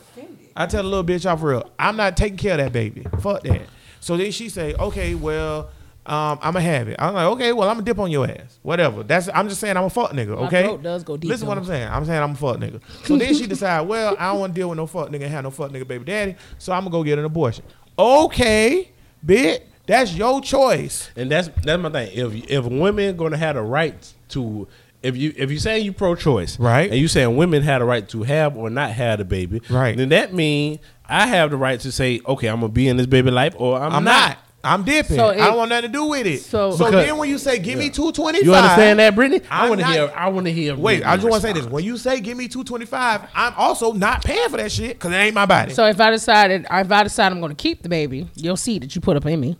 I 0.57 0.66
tell 0.66 0.82
the 0.82 0.88
little 0.88 1.05
bitch 1.05 1.30
off 1.30 1.43
real. 1.43 1.70
I'm 1.78 1.97
not 1.97 2.16
taking 2.16 2.36
care 2.36 2.53
of 2.53 2.59
that 2.59 2.72
baby. 2.72 3.07
Fuck 3.20 3.43
that. 3.45 3.62
So 4.01 4.16
then 4.16 4.32
she 4.32 4.49
say, 4.49 4.74
okay, 4.74 5.14
well, 5.14 5.70
um, 6.07 6.38
I'm 6.43 6.55
gonna 6.55 6.61
have 6.62 6.88
it. 6.88 6.97
I'm 6.99 7.14
like, 7.14 7.26
okay, 7.26 7.53
well, 7.53 7.68
I'm 7.68 7.76
gonna 7.76 7.84
dip 7.84 7.99
on 7.99 8.11
your 8.11 8.26
ass. 8.28 8.59
Whatever. 8.62 9.03
That's. 9.03 9.28
I'm 9.32 9.49
just 9.49 9.61
saying, 9.61 9.76
I'm 9.76 9.84
a 9.84 9.91
fuck 9.91 10.11
nigga. 10.12 10.28
My 10.38 10.47
Okay. 10.47 10.64
throat 10.64 10.82
does 10.82 11.05
go 11.05 11.16
deep, 11.16 11.30
Listen, 11.30 11.47
what. 11.47 11.59
I'm 11.59 11.64
saying. 11.64 11.88
I'm 11.88 12.05
saying 12.05 12.22
I'm 12.22 12.32
a 12.32 12.34
fuck 12.34 12.57
nigga. 12.57 12.80
So 13.05 13.16
then 13.16 13.34
she 13.34 13.47
decide, 13.47 13.82
well, 13.82 14.16
I 14.18 14.32
don't 14.32 14.41
want 14.41 14.55
to 14.55 14.61
deal 14.61 14.68
with 14.70 14.78
no 14.78 14.86
fuck 14.86 15.09
nigga 15.11 15.22
and 15.22 15.30
have 15.30 15.45
no 15.45 15.51
fuck 15.51 15.70
nigga 15.70 15.86
baby 15.86 16.05
daddy. 16.05 16.36
So 16.59 16.72
I'm 16.72 16.80
gonna 16.80 16.91
go 16.91 17.05
get 17.05 17.18
an 17.18 17.24
abortion. 17.24 17.64
Okay, 17.99 18.91
bitch. 19.24 19.61
That's 19.86 20.14
your 20.14 20.41
choice. 20.41 21.11
And 21.16 21.30
that's 21.30 21.49
that's 21.62 21.82
my 21.82 21.91
thing. 21.91 22.11
If 22.12 22.49
if 22.51 22.64
women 22.64 23.16
gonna 23.16 23.36
have 23.36 23.57
the 23.57 23.62
right 23.62 24.12
to 24.30 24.68
if 25.03 25.16
you 25.16 25.32
if 25.36 25.51
you 25.51 25.59
saying 25.59 25.84
you 25.84 25.92
pro 25.92 26.14
choice, 26.14 26.59
Right. 26.59 26.90
and 26.90 26.98
you 27.01 27.09
saying 27.09 27.36
women 27.36 27.62
had 27.62 27.80
a 27.82 27.84
right 27.84 28.09
to 28.11 28.22
have 28.22 28.57
or 28.57 28.68
not 28.70 28.90
have 28.92 29.20
a 29.20 29.24
baby, 29.24 29.62
Right. 29.70 29.96
then 29.96 30.11
that 30.11 30.34
means 30.34 30.78
I 31.09 31.26
have 31.26 31.51
the 31.51 31.57
right 31.57 31.80
to 31.80 31.90
say, 31.92 32.20
okay, 32.26 32.48
I'm 32.48 32.61
gonna 32.61 32.68
be 32.72 32.86
in 32.88 32.96
this 32.96 33.07
baby 33.07 33.30
life 33.30 33.55
or 33.57 33.78
I'm, 33.80 33.92
I'm 33.92 34.05
not. 34.05 34.28
not. 34.28 34.38
I'm 34.62 34.82
dipping. 34.84 35.16
So 35.16 35.28
I 35.30 35.36
don't 35.36 35.57
want 35.57 35.70
nothing 35.70 35.90
to 35.90 35.96
do 35.96 36.05
with 36.05 36.26
it. 36.26 36.42
so- 36.42 36.72
So, 36.72 36.84
Because- 36.84 37.07
then 37.07 37.16
when 37.16 37.30
you 37.30 37.38
say 37.38 37.59
give 37.59 37.78
me 37.78 37.88
two 37.88 38.12
twenty 38.12 38.40
five, 38.40 38.44
You 38.46 38.55
understand 38.55 38.98
that, 38.98 39.14
Brittany? 39.14 39.40
I 39.51 39.70
want 39.70 39.80
to 39.80 39.86
hear. 39.86 40.12
I 40.14 40.28
want 40.28 40.46
to 40.48 40.53
hear. 40.53 40.76
Wait, 40.76 41.03
I 41.03 41.16
just 41.16 41.26
want 41.30 41.40
to 41.42 41.48
say 41.48 41.55
this: 41.55 41.64
when 41.64 41.82
you 41.82 41.96
say 41.96 42.20
give 42.20 42.36
me 42.36 42.46
two 42.46 42.62
twenty 42.62 42.84
five, 42.84 43.22
I'm 43.34 43.55
also 43.57 43.94
not 43.94 44.22
paying 44.22 44.51
for 44.51 44.59
that 44.59 44.70
shit 44.70 44.98
because 44.98 45.12
it 45.12 45.16
ain't 45.16 45.34
my 45.34 45.46
body. 45.46 45.72
So 45.72 45.86
if 45.86 45.98
I 45.98 46.11
decided, 46.11 46.66
if 46.70 46.92
I 46.92 47.03
decide 47.05 47.32
I'm 47.32 47.40
going 47.40 47.57
to 47.57 47.61
keep 47.62 47.82
the 47.82 47.88
baby, 47.88 48.28
you'll 48.34 48.59
see 48.59 48.78
that 48.80 48.94
you 48.94 49.01
put 49.01 49.16
up 49.16 49.24
in 49.24 49.40
me, 49.40 49.57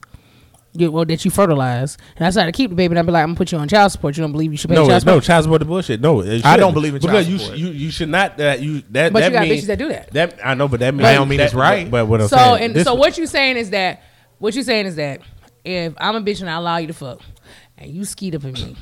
you, 0.73 0.91
well, 0.93 1.05
that 1.05 1.25
you 1.25 1.31
fertilize, 1.31 1.99
and 2.17 2.25
I 2.25 2.29
decide 2.29 2.47
to 2.47 2.53
keep 2.53 2.71
the 2.71 2.77
baby, 2.77 2.93
and 2.93 2.99
I 2.99 3.03
be 3.03 3.11
like, 3.11 3.23
I'm 3.23 3.31
gonna 3.31 3.37
put 3.37 3.51
you 3.51 3.59
on 3.59 3.69
child 3.69 3.91
support. 3.93 4.17
You 4.17 4.23
don't 4.23 4.33
believe 4.33 4.53
you 4.53 4.57
should 4.57 4.69
pay 4.71 4.77
No, 4.77 4.83
child 4.87 4.97
it's 4.99 5.05
no 5.05 5.13
support? 5.15 5.25
child 5.25 5.45
support. 5.45 5.59
The 5.61 5.65
bullshit. 5.65 6.01
No, 6.01 6.21
it 6.21 6.45
I 6.47 6.57
don't 6.57 6.75
believe 6.75 6.95
in 6.95 7.01
child 7.01 7.11
because 7.13 7.29
you 7.29 7.39
support. 7.39 7.57
sh- 7.59 7.61
you 7.61 7.69
you 7.71 7.91
should 7.91 8.09
not. 8.09 8.37
That 8.39 8.61
you 8.61 8.83
that. 8.91 9.13
But 9.13 9.21
that 9.21 9.27
you 9.27 9.33
got 9.33 9.43
mean- 9.49 9.59
bitches 9.59 9.67
that 9.67 9.79
do 9.79 9.89
that. 9.89 10.13
That 10.13 10.39
I 10.45 10.55
know, 10.55 10.69
but 10.69 10.81
that 10.81 10.95
means 10.95 11.03
That 11.03 11.15
don't 11.17 11.29
mean 11.29 11.41
it's 11.41 11.55
right. 11.55 11.85
But, 11.91 12.03
but 12.03 12.07
what 12.07 12.21
I'm 12.21 12.29
so 12.29 12.37
saying, 12.37 12.63
and 12.65 12.75
this- 12.75 12.85
so 12.85 12.95
what 12.95 13.19
you 13.19 13.27
saying 13.27 13.57
is 13.57 13.71
that 13.71 14.03
what 14.39 14.55
you 14.55 14.63
saying 14.63 14.87
is 14.87 14.97
that 14.97 15.21
if 15.65 15.93
I'm 15.99 16.15
a 16.17 16.21
bitch 16.23 16.41
and 16.41 16.49
I 16.49 16.55
allow 16.55 16.77
you 16.77 16.87
to 16.87 16.93
fuck, 16.95 17.21
and 17.77 17.91
you 17.91 18.05
skeet 18.05 18.35
up 18.37 18.45
in 18.45 18.53
me, 18.53 18.63
and 18.63 18.77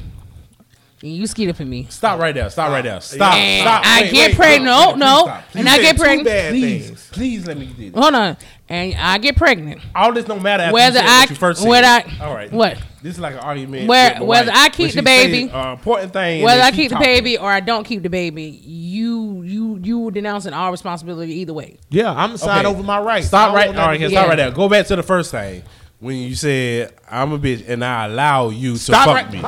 you 1.00 1.26
skeet 1.28 1.48
up 1.48 1.60
in 1.60 1.70
me, 1.70 1.86
Stop 1.90 2.18
right 2.18 2.34
there. 2.34 2.50
Stop 2.50 2.70
right 2.70 2.82
there. 2.82 3.00
Stop. 3.00 3.34
and 3.34 3.62
stop. 3.62 3.82
I 3.86 4.02
Wait, 4.02 4.12
get 4.12 4.28
wait, 4.30 4.36
pregnant. 4.36 4.64
wait, 4.66 4.70
No, 4.74 4.90
please 4.92 4.98
no, 4.98 5.22
stop. 5.22 5.44
and 5.54 5.68
I 5.68 5.78
get 5.78 5.96
pregnant. 5.96 6.24
bad 6.26 6.50
Please, 6.52 6.86
things. 6.86 7.08
please 7.12 7.46
let 7.46 7.56
me 7.58 7.66
do 7.66 7.90
this. 7.90 8.00
Hold 8.02 8.14
on, 8.14 8.36
and 8.68 8.94
I 8.96 9.18
get 9.18 9.36
pregnant. 9.36 9.80
All 9.94 10.12
this 10.12 10.24
don't 10.24 10.42
matter 10.42 10.64
after 10.64 10.74
Whether 10.74 11.00
you 11.00 11.06
said 11.06 11.10
I- 11.14 11.20
what 11.20 11.30
you 11.30 11.36
first 11.36 11.60
said. 11.62 11.68
whether 11.68 11.86
I- 11.86 12.04
all 12.20 12.34
right. 12.34 12.52
what? 12.52 12.78
This 13.00 13.14
is 13.14 13.20
like 13.20 13.34
an 13.34 13.38
argument. 13.38 13.86
Where- 13.86 14.16
whether 14.20 14.50
wife. 14.50 14.58
I 14.60 14.68
keep 14.70 14.92
the 14.92 15.02
baby- 15.04 15.46
say, 15.46 15.52
uh, 15.54 15.72
important 15.74 16.12
thing. 16.12 16.42
Whether 16.42 16.62
I 16.62 16.70
she 16.70 16.76
keep 16.76 16.90
the 16.90 16.96
baby 16.98 17.38
or 17.38 17.48
I 17.48 17.60
don't 17.60 17.84
keep 17.84 18.02
the 18.02 18.10
baby, 18.10 18.60
you 18.66 19.42
you 19.44 19.78
you 19.82 20.10
denouncing 20.10 20.52
all 20.52 20.72
responsibility 20.72 21.32
either 21.40 21.52
way. 21.54 21.76
yeah, 21.90 22.12
I'm 22.12 22.36
signing 22.36 22.66
Okay. 22.66 22.74
over 22.74 22.82
my 22.82 22.98
rights. 22.98 23.28
Stop 23.28 23.48
don't 23.50 23.54
right. 23.54 23.66
want 23.68 23.78
All 23.78 23.86
right, 23.88 24.00
here, 24.00 24.08
Yeah. 24.08 24.18
stop 24.18 24.28
right 24.30 24.36
there. 24.36 24.50
Go 24.50 24.68
back 24.68 24.86
to 24.88 24.96
the 24.96 25.04
first 25.04 25.30
thing 25.30 25.62
when 26.00 26.16
you 26.16 26.34
said 26.34 26.94
I'm 27.10 27.32
a 27.32 27.38
bitch 27.38 27.68
and 27.68 27.84
I 27.84 28.06
allow 28.06 28.50
you 28.50 28.76
to 28.76 28.92
fuck 28.92 29.06
right- 29.06 29.32
me. 29.32 29.40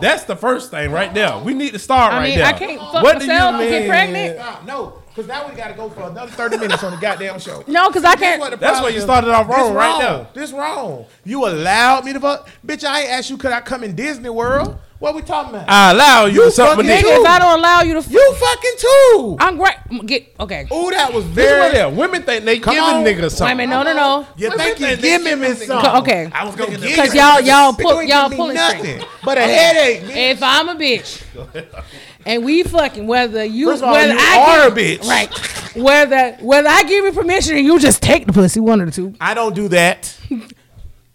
That's 0.00 0.24
the 0.24 0.36
first 0.36 0.70
thing 0.70 0.92
right 0.92 1.12
there. 1.12 1.38
We 1.38 1.54
need 1.54 1.72
to 1.72 1.78
start 1.78 2.12
I 2.12 2.18
right 2.18 2.28
mean, 2.28 2.38
there. 2.38 2.46
I 2.46 2.52
can't 2.52 2.80
fuck 2.80 3.02
What 3.02 3.18
do 3.18 3.24
you 3.24 3.32
myself 3.32 3.54
and 3.60 3.68
get 3.70 3.80
mean? 3.80 3.88
pregnant. 3.88 4.38
Nah, 4.38 4.62
no, 4.64 5.02
because 5.08 5.26
now 5.26 5.48
we 5.48 5.56
got 5.56 5.68
to 5.68 5.74
go 5.74 5.90
for 5.90 6.02
another 6.02 6.30
thirty 6.30 6.56
minutes 6.56 6.84
on 6.84 6.92
the 6.92 6.98
goddamn 6.98 7.40
show. 7.40 7.64
No, 7.66 7.88
because 7.88 8.04
I 8.04 8.14
can't. 8.14 8.38
what 8.40 8.50
the 8.52 8.56
That's 8.58 8.78
problem 8.78 8.84
where 8.84 8.92
you 8.92 8.98
is. 8.98 9.04
started 9.04 9.30
off 9.30 9.48
This 9.48 9.56
wrong 9.56 9.74
right 9.74 10.00
there. 10.00 10.26
This 10.34 10.52
wrong. 10.52 11.06
You 11.24 11.46
allowed 11.48 12.04
me 12.04 12.12
to 12.12 12.20
fuck, 12.20 12.48
bitch. 12.64 12.84
I 12.84 13.00
ain't 13.00 13.10
asked 13.10 13.28
you 13.30 13.36
could 13.36 13.50
I 13.50 13.60
come 13.60 13.82
in 13.82 13.96
Disney 13.96 14.30
World. 14.30 14.78
What 14.98 15.14
we 15.14 15.22
talking 15.22 15.54
about? 15.54 15.68
I 15.68 15.92
allow 15.92 16.24
you, 16.26 16.34
You 16.34 16.44
to 16.46 16.50
suck 16.50 16.76
my 16.76 16.82
fucking 16.82 16.88
dick. 16.90 17.04
Nigga, 17.06 17.20
if 17.20 17.26
I 17.26 17.38
don't 17.38 17.58
allow 17.60 17.82
you 17.82 17.92
to, 17.92 17.98
f- 18.00 18.10
you 18.10 18.34
fucking 18.34 18.72
too. 18.78 19.36
I'm 19.38 19.56
great. 19.56 19.76
Get 20.06 20.34
okay. 20.40 20.66
Ooh, 20.72 20.90
that 20.90 21.12
was 21.12 21.24
This 21.34 21.50
right 21.52 21.58
very. 21.60 21.72
there. 21.72 21.88
Women 21.88 22.22
think 22.24 22.44
they 22.44 22.58
Come 22.58 22.74
giving 22.74 22.88
on. 22.90 23.04
niggas 23.04 23.14
Wait 23.16 23.24
a 23.24 23.30
something. 23.30 23.56
minute, 23.58 23.72
no, 23.72 23.82
no, 23.84 23.94
no. 23.94 24.26
You 24.36 24.48
Women 24.50 24.58
think 24.66 24.80
you 24.80 24.86
think 24.86 25.00
they 25.00 25.08
giving 25.18 25.40
me 25.40 25.46
giving 25.48 25.66
something? 25.68 25.90
Okay. 26.02 26.28
I 26.34 26.44
was 26.44 26.56
gonna 26.56 26.70
give 26.72 26.80
Because 26.82 27.14
you 27.14 27.20
y'all- 27.20 27.40
y'all 27.40 27.72
Bitch, 27.74 27.82
pull- 27.82 27.94
you 27.94 28.00
ain't 28.00 28.08
y'all 28.08 28.28
give 28.28 28.38
pulling 28.38 28.54
nothing 28.56 28.80
strings. 28.80 29.04
but 29.24 29.38
a 29.38 29.42
headache. 29.42 30.02
bitch. 30.02 30.16
If 30.32 30.42
I'm 30.42 30.68
a 30.68 30.74
bitch 30.74 31.22
and 32.26 32.44
we 32.44 32.64
fucking 32.64 33.06
whether 33.06 33.44
you 33.44 33.70
First 33.70 33.82
of 33.84 33.88
all, 33.90 33.94
whether 33.94 34.12
you 34.14 34.18
I 34.20 34.36
are 34.64 34.70
give, 34.70 34.98
a 34.98 34.98
bitch. 34.98 35.08
right 35.08 35.76
whether 35.76 36.32
whether 36.40 36.68
I 36.68 36.82
give 36.82 37.04
you 37.04 37.12
permission 37.12 37.56
and 37.56 37.64
you 37.64 37.78
just 37.78 38.02
take 38.02 38.26
the 38.26 38.32
pussy 38.32 38.58
one 38.58 38.80
or 38.80 38.86
the 38.86 38.90
two 38.92 39.14
I 39.20 39.34
don't 39.34 39.54
do 39.54 39.68
that. 39.68 40.12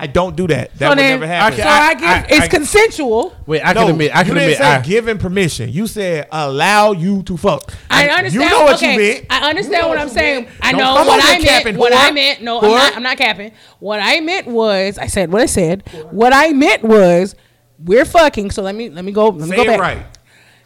I 0.04 0.08
don't 0.08 0.36
do 0.36 0.48
that. 0.48 0.72
That 0.78 0.80
so 0.80 0.90
would 0.90 0.98
then, 0.98 1.20
never 1.20 1.28
happen. 1.28 1.58
so 1.60 1.64
I, 1.68 1.94
give 1.94 2.04
I- 2.04 2.26
it's 2.30 2.46
I- 2.46 2.48
consensual. 2.50 3.34
Wait, 3.46 3.62
I 3.62 3.72
no, 3.74 3.82
can 3.82 3.90
admit. 3.92 4.14
I 4.16 4.20
you 4.20 4.26
can 4.26 4.34
didn't 4.36 4.44
admit. 4.44 4.58
say 4.58 4.64
I, 4.66 4.82
giving 4.82 5.18
permission. 5.18 5.70
You 5.70 5.88
said 5.88 6.28
allow 6.32 6.92
you 6.92 7.24
to 7.24 7.38
fuck. 7.38 7.74
I 7.90 8.08
understand. 8.10 8.34
You 8.44 8.50
know 8.50 8.64
what 8.66 8.76
okay, 8.76 8.94
you 8.94 9.00
meant. 9.00 9.26
I 9.30 9.50
understand 9.50 9.76
You 9.76 9.82
know 9.84 9.88
what 9.88 9.98
I'm 9.98 10.10
saying. 10.10 10.44
meant. 10.44 10.56
I 10.62 10.72
Don't 10.72 10.82
know 10.82 10.94
what 11.06 11.20
I 11.24 11.26
here 11.28 11.32
meant. 11.34 11.44
capping, 11.46 11.78
What 11.78 11.94
whore. 11.94 12.08
I 12.08 12.12
meant. 12.12 12.42
No, 12.42 12.60
I'm 12.60 12.64
Whore. 12.66 12.76
not, 12.78 12.96
I'm 12.98 13.04
not 13.04 13.18
capping. 13.18 13.52
What 13.80 14.00
I 14.02 14.20
meant 14.20 14.48
was, 14.48 14.98
I 14.98 15.08
said 15.08 15.32
what 15.32 15.42
I 15.42 15.46
said. 15.46 15.84
What 16.12 16.34
I 16.34 16.52
meant 16.52 16.84
was, 16.84 17.36
we're 17.80 18.06
fucking. 18.06 18.52
So 18.52 18.62
let 18.62 18.76
me 18.76 18.90
let 18.90 19.06
me 19.06 19.12
go. 19.14 19.30
Let 19.30 19.48
me 19.50 19.56
Say 19.56 19.56
go 19.56 19.62
it 19.64 19.68
back. 19.68 19.80
right. 19.80 20.06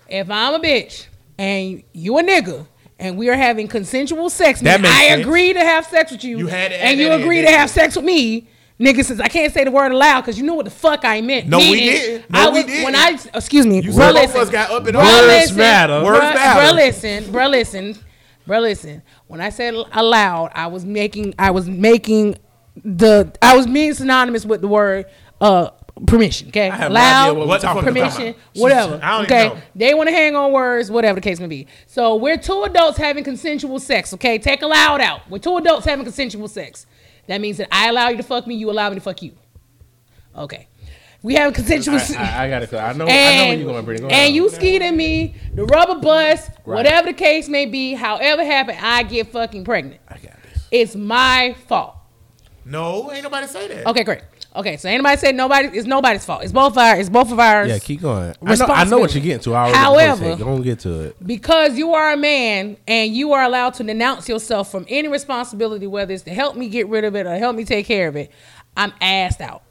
If 0.09 0.29
I'm 0.31 0.55
a 0.55 0.59
bitch 0.59 1.07
and 1.37 1.83
you 1.93 2.17
a 2.17 2.23
nigga. 2.23 2.65
And 2.99 3.15
we 3.15 3.29
are 3.29 3.35
having 3.35 3.67
consensual 3.67 4.27
sex. 4.27 4.59
That 4.61 4.81
meaning 4.81 4.91
I 4.97 5.09
sense. 5.09 5.21
agree 5.21 5.53
to 5.53 5.59
have 5.59 5.85
sex 5.85 6.11
with 6.11 6.23
you, 6.23 6.39
You 6.39 6.47
had 6.47 6.71
to 6.71 6.83
and 6.83 6.99
you 6.99 7.11
agree 7.11 7.43
to 7.43 7.47
have 7.47 7.69
sex 7.69 7.95
with 7.95 8.03
me, 8.05 8.47
nigga. 8.79 9.03
Since 9.03 9.19
I 9.19 9.27
can't 9.27 9.53
say 9.53 9.63
the 9.63 9.71
word 9.71 9.91
aloud 9.91 10.21
because 10.21 10.37
you 10.37 10.45
know 10.45 10.53
what 10.55 10.65
the 10.65 10.71
fuck 10.71 11.03
I 11.05 11.21
meant. 11.21 11.47
No, 11.47 11.57
we 11.59 11.75
didn't. 11.75 12.29
No, 12.29 12.39
I 12.39 12.49
we 12.49 12.63
didn't. 12.63 12.83
When 12.83 12.95
I 12.95 13.17
excuse 13.33 13.65
me, 13.65 13.81
You 13.81 13.91
bruh, 13.91 13.95
said 13.95 14.13
both 14.13 14.23
of 14.23 14.35
listen. 14.35 14.41
us 14.41 14.49
got 14.49 14.71
up 14.71 14.85
and 14.87 14.95
Bruh. 14.97 15.03
Words 15.03 15.27
listen. 15.27 15.57
matter. 15.57 16.03
Words 16.03 16.19
Bruh, 16.19 16.33
matter. 16.35 16.59
bruh, 16.61 16.75
listen, 16.75 17.23
bruh, 17.25 17.49
listen, 17.49 17.95
bruh, 18.47 18.61
listen. 18.61 19.01
When 19.27 19.41
I 19.41 19.49
said 19.49 19.73
aloud, 19.93 20.51
I 20.53 20.67
was 20.67 20.85
making, 20.85 21.33
I 21.39 21.51
was 21.51 21.67
making 21.69 22.37
the, 22.83 23.33
I 23.41 23.55
was 23.57 23.67
being 23.67 23.93
synonymous 23.93 24.45
with 24.45 24.61
the 24.61 24.67
word 24.67 25.05
uh 25.41 25.71
permission. 26.05 26.49
Okay, 26.49 26.69
have 26.69 26.91
no 26.91 26.95
loud, 26.95 27.29
idea 27.31 27.45
what 27.45 27.63
we're 27.75 27.81
permission, 27.81 28.35
whatever. 28.55 28.99
I 29.01 29.17
don't 29.17 29.25
even 29.25 29.37
okay, 29.37 29.47
know. 29.55 29.61
they 29.75 29.93
want 29.93 30.09
to 30.09 30.13
hang 30.13 30.35
on 30.35 30.51
words, 30.51 30.91
whatever 30.91 31.15
the 31.15 31.21
case 31.23 31.39
may 31.39 31.47
be. 31.47 31.67
So 31.87 32.15
we're 32.15 32.37
two 32.37 32.63
adults 32.63 32.97
having 32.97 33.23
consensual 33.23 33.79
sex. 33.79 34.13
Okay, 34.13 34.37
take 34.37 34.61
aloud 34.61 35.01
out. 35.01 35.29
We're 35.29 35.39
two 35.39 35.57
adults 35.57 35.85
having 35.85 36.05
consensual 36.05 36.47
sex. 36.47 36.85
That 37.27 37.41
means 37.41 37.57
that 37.57 37.67
I 37.71 37.89
allow 37.89 38.09
you 38.09 38.17
to 38.17 38.23
fuck 38.23 38.47
me, 38.47 38.55
you 38.55 38.69
allow 38.71 38.89
me 38.89 38.95
to 38.95 39.01
fuck 39.01 39.21
you. 39.21 39.33
Okay. 40.35 40.67
We 41.23 41.33
have 41.35 41.53
consensual 41.53 41.99
sex. 41.99 42.15
I, 42.17 42.45
I 42.45 42.49
got 42.49 42.63
it. 42.63 42.73
I 42.73 42.77
know. 42.77 42.89
I 42.89 42.93
know 42.93 43.05
where 43.05 43.13
And, 43.51 43.59
you're 43.61 43.69
going, 43.71 43.85
Brittany. 43.85 44.07
Go 44.07 44.13
and 44.13 44.21
ahead. 44.21 44.33
you 44.33 44.49
skied 44.49 44.81
at 44.83 44.93
me, 44.93 45.35
the 45.53 45.65
rubber 45.65 45.99
bust, 45.99 46.49
Right. 46.65 46.75
whatever 46.75 47.07
the 47.07 47.13
case 47.13 47.49
may 47.49 47.65
be, 47.65 47.93
however 47.93 48.45
happened, 48.45 48.77
I 48.81 49.03
get 49.03 49.27
fucking 49.31 49.65
pregnant. 49.65 49.99
I 50.07 50.13
got 50.19 50.41
this. 50.43 50.67
It's 50.71 50.95
my 50.95 51.55
fault. 51.67 51.95
No, 52.63 53.11
ain't 53.11 53.23
nobody 53.23 53.47
say 53.47 53.67
that. 53.67 53.87
Okay, 53.87 54.03
great. 54.03 54.21
Okay, 54.57 54.75
so 54.77 54.89
anybody 54.89 55.17
said 55.17 55.35
nobody 55.35 55.67
it's 55.77 55.85
nobody's 55.85 56.25
fault. 56.25 56.41
It's 56.43 56.51
both 56.51 56.75
our 56.77 56.97
it's 56.99 57.09
both 57.09 57.31
of 57.31 57.39
ours. 57.39 57.69
Yeah, 57.69 57.77
keep 57.77 58.01
going. 58.01 58.33
I 58.43 58.55
know, 58.55 58.65
I 58.65 58.83
know 58.85 58.97
what 58.97 59.13
you're 59.13 59.23
getting 59.23 59.43
to. 59.43 59.53
I 59.53 59.59
already 59.71 59.77
However- 59.77 60.35
don't 60.35 60.63
get 60.63 60.79
to 60.79 61.01
it. 61.01 61.27
because 61.27 61.77
you 61.77 61.93
are 61.93 62.11
a 62.11 62.17
man 62.17 62.77
and 62.87 63.15
you 63.15 63.33
are 63.33 63.43
allowed 63.43 63.75
to 63.75 63.83
denounce 63.83 64.27
yourself 64.27 64.71
from 64.71 64.87
any 64.89 65.07
responsibility, 65.09 65.85
whether 65.85 66.11
it's 66.11 66.23
to 66.23 66.33
help 66.33 66.55
me 66.55 66.69
get 66.69 66.87
rid 66.87 67.03
of 67.03 67.15
it 67.15 67.27
or 67.27 67.37
help 67.37 67.55
me 67.55 67.65
take 67.65 67.85
care 67.85 68.07
of 68.07 68.15
it, 68.15 68.31
I'm 68.75 68.91
assed 68.93 69.41
out. 69.41 69.61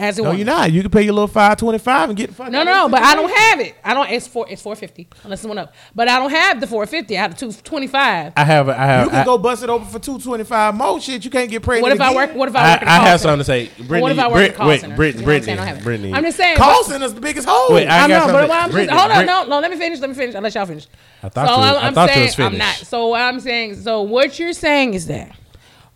As 0.00 0.16
a 0.16 0.22
No, 0.22 0.28
woman. 0.28 0.38
you're 0.38 0.46
not. 0.46 0.70
You 0.70 0.80
can 0.82 0.90
pay 0.92 1.02
your 1.02 1.14
little 1.14 1.26
five 1.26 1.56
twenty 1.56 1.78
five 1.78 2.08
and 2.08 2.16
get 2.16 2.28
the 2.28 2.34
fuck. 2.36 2.52
No, 2.52 2.62
no, 2.62 2.88
but 2.88 3.02
I 3.02 3.16
don't 3.16 3.30
have 3.34 3.58
it. 3.58 3.74
I 3.84 3.94
don't. 3.94 4.08
It's 4.10 4.28
four. 4.28 4.46
It's 4.48 4.62
four 4.62 4.76
fifty. 4.76 5.08
Unless 5.24 5.44
it 5.44 5.48
went 5.48 5.58
up, 5.58 5.74
but 5.94 6.06
I 6.08 6.20
don't 6.20 6.30
have 6.30 6.60
the 6.60 6.68
four 6.68 6.86
fifty. 6.86 7.18
I 7.18 7.22
have 7.22 7.32
the 7.38 7.50
two 7.50 7.52
twenty 7.62 7.88
five. 7.88 8.32
I 8.36 8.44
have. 8.44 8.68
I 8.68 8.74
have. 8.74 9.04
You 9.06 9.10
can 9.10 9.20
I, 9.20 9.24
go 9.24 9.38
bust 9.38 9.64
it 9.64 9.70
open 9.70 9.88
for 9.88 9.98
two 9.98 10.20
twenty 10.20 10.44
five 10.44 10.74
more 10.76 11.00
shit. 11.00 11.24
You 11.24 11.30
can't 11.32 11.50
get 11.50 11.62
pregnant. 11.62 11.82
What 11.82 11.92
if 11.92 12.00
I 12.00 12.14
work? 12.14 12.34
What 12.36 12.48
if 12.48 12.54
I 12.54 12.60
I, 12.60 12.72
work? 12.74 12.82
in 12.82 12.88
a 12.88 12.90
I 12.90 12.96
call 12.96 13.06
have 13.06 13.20
center? 13.20 13.42
something 13.42 13.66
to 13.66 13.74
say. 13.74 13.82
Brittany, 13.86 14.02
what 14.02 14.12
if 14.12 14.18
I 14.20 14.26
work 14.28 14.34
Brit, 14.34 14.48
in 14.50 14.54
a 14.54 14.56
call 14.56 14.68
wait, 14.68 14.80
center? 14.82 14.96
Brit, 14.96 15.14
You 15.16 15.20
know 15.22 15.26
what 15.26 15.34
I'm 15.38 15.42
saying? 15.42 15.46
Brittany, 15.46 15.52
I 15.52 15.56
don't 15.56 15.66
have 15.66 15.78
it. 15.78 15.84
Brittany. 15.84 16.14
I'm 16.14 16.22
just 16.24 16.36
saying. 16.36 16.56
Call 16.58 16.82
but- 16.82 16.86
center's 16.86 17.14
the 17.14 17.20
biggest 17.20 17.48
hole. 17.48 17.74
Wait, 17.74 17.88
I, 17.88 18.04
I 18.04 18.06
know, 18.06 18.26
but 18.26 18.50
I'm 18.50 18.60
just, 18.60 18.70
Brittany, 18.72 18.96
hold 18.96 19.10
on, 19.10 19.16
Brit- 19.16 19.26
no, 19.26 19.44
no. 19.46 19.58
Let 19.60 19.70
me 19.72 19.76
finish. 19.78 19.98
Let 19.98 20.10
me 20.10 20.14
finish. 20.16 20.34
I'll 20.36 20.42
let 20.42 20.54
y'all 20.54 20.66
finish. 20.66 20.86
I 21.24 21.28
thought 21.28 21.48
so 21.48 21.54
you 21.54 21.60
was- 21.60 21.76
I'm, 21.82 21.98
I 21.98 22.02
I'm 22.02 22.08
you 22.08 22.14
saying 22.14 22.26
was 22.26 22.38
I'm 22.38 22.58
not. 22.58 22.74
So 22.76 23.06
what 23.08 23.20
I'm 23.20 23.40
saying. 23.40 23.74
So 23.76 24.02
what 24.02 24.38
you're 24.38 24.52
saying 24.52 24.94
is 24.94 25.06
that, 25.08 25.36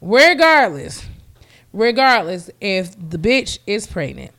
regardless, 0.00 1.04
regardless, 1.72 2.50
if 2.60 2.94
the 3.10 3.18
bitch 3.18 3.58
is 3.66 3.86
pregnant, 3.86 4.32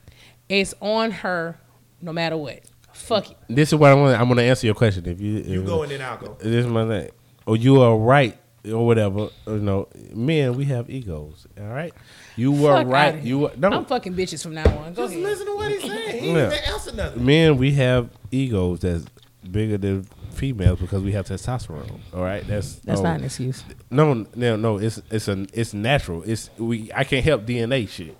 it's 0.49 0.73
on 0.81 1.11
her, 1.11 1.57
no 2.01 2.11
matter 2.13 2.37
what. 2.37 2.61
Fuck 2.93 3.31
it. 3.31 3.37
This 3.49 3.69
is 3.69 3.75
what 3.75 3.91
I 3.91 3.95
want. 3.95 4.19
I'm 4.19 4.27
going 4.27 4.37
to 4.37 4.43
answer 4.43 4.67
your 4.67 4.75
question. 4.75 5.05
If 5.07 5.19
you, 5.19 5.31
You 5.39 5.61
if- 5.61 5.67
go 5.67 5.83
and 5.83 5.91
then 5.91 6.01
I'll 6.01 6.17
go. 6.17 6.37
This 6.39 6.65
is 6.65 6.67
my 6.67 6.87
thing. 6.87 7.09
Or 7.45 7.57
you 7.57 7.81
are 7.81 7.97
right 7.97 8.37
or 8.71 8.85
whatever. 8.85 9.29
You 9.47 9.57
know, 9.59 9.87
men 10.13 10.53
we 10.55 10.65
have 10.65 10.89
egos. 10.89 11.47
All 11.59 11.65
right. 11.67 11.93
You 12.35 12.51
were 12.51 12.77
Fuck 12.83 12.87
right. 12.87 13.21
You 13.21 13.39
were 13.39 13.51
no. 13.57 13.69
I'm 13.69 13.85
fucking 13.85 14.13
bitches 14.13 14.41
from 14.41 14.53
now 14.53 14.63
on. 14.79 14.93
Go 14.93 15.03
Just 15.03 15.13
ahead. 15.15 15.23
listen 15.23 15.45
to 15.47 15.55
what 15.55 15.71
he's 15.71 15.81
saying. 15.81 16.23
He 16.23 16.27
Yeah. 16.29 16.49
didn't 16.49 16.67
answer 16.69 16.95
nothing. 16.95 17.25
men 17.25 17.57
we 17.57 17.71
have 17.73 18.09
egos 18.31 18.79
that's 18.79 19.05
bigger 19.51 19.77
than 19.77 20.07
females 20.33 20.79
because 20.79 21.01
we 21.01 21.11
have 21.13 21.27
testosterone. 21.27 21.99
All 22.13 22.21
right. 22.21 22.45
That's 22.47 22.75
That's 22.75 23.01
not 23.01 23.19
an 23.19 23.25
excuse. 23.25 23.63
No, 23.89 24.25
no, 24.35 24.55
no. 24.55 24.77
It's 24.77 25.01
it's 25.09 25.27
a 25.27 25.45
it's 25.53 25.73
natural. 25.73 26.23
It's 26.23 26.49
we. 26.57 26.91
I 26.93 27.03
can't 27.03 27.23
help 27.23 27.45
DNA 27.45 27.87
shit 27.87 28.17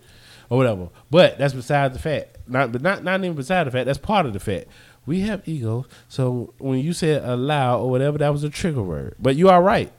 or 0.49 0.57
whatever. 0.57 0.89
But 1.09 1.37
that's 1.37 1.53
beside 1.53 1.93
the 1.93 1.99
fact. 1.99 2.37
Not 2.47 2.71
but 2.71 2.81
not 2.81 3.03
not 3.03 3.19
even 3.19 3.35
beside 3.35 3.65
the 3.65 3.71
fact. 3.71 3.85
That's 3.85 3.97
part 3.97 4.25
of 4.25 4.33
the 4.33 4.39
fact. 4.39 4.67
We 5.05 5.21
have 5.21 5.47
egos. 5.47 5.85
So 6.07 6.53
when 6.59 6.79
you 6.79 6.93
said 6.93 7.23
allow 7.23 7.79
or 7.79 7.89
whatever, 7.89 8.17
that 8.19 8.29
was 8.29 8.43
a 8.43 8.49
trigger 8.49 8.81
word. 8.81 9.15
But 9.19 9.35
you 9.35 9.49
are 9.49 9.61
right. 9.61 9.91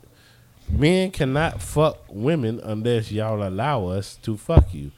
Men 0.70 1.10
cannot 1.10 1.60
fuck 1.60 1.98
women 2.08 2.58
unless 2.62 3.12
y'all 3.12 3.46
allow 3.46 3.86
us 3.88 4.16
to 4.22 4.36
fuck 4.36 4.72
you. 4.72 4.92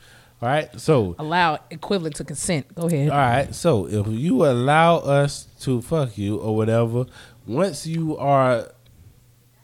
All 0.46 0.52
right. 0.52 0.80
So 0.80 1.16
Allow 1.18 1.58
equivalent 1.72 2.14
to 2.16 2.24
consent. 2.24 2.72
Go 2.72 2.86
ahead. 2.86 3.10
all 3.10 3.18
right. 3.18 3.52
So 3.52 3.88
if 3.88 4.06
you 4.06 4.46
allow 4.46 4.98
us 4.98 5.48
to 5.62 5.82
fuck 5.82 6.16
you 6.16 6.36
or 6.36 6.54
whatever, 6.54 7.06
once 7.48 7.84
you 7.84 8.16
are, 8.16 8.70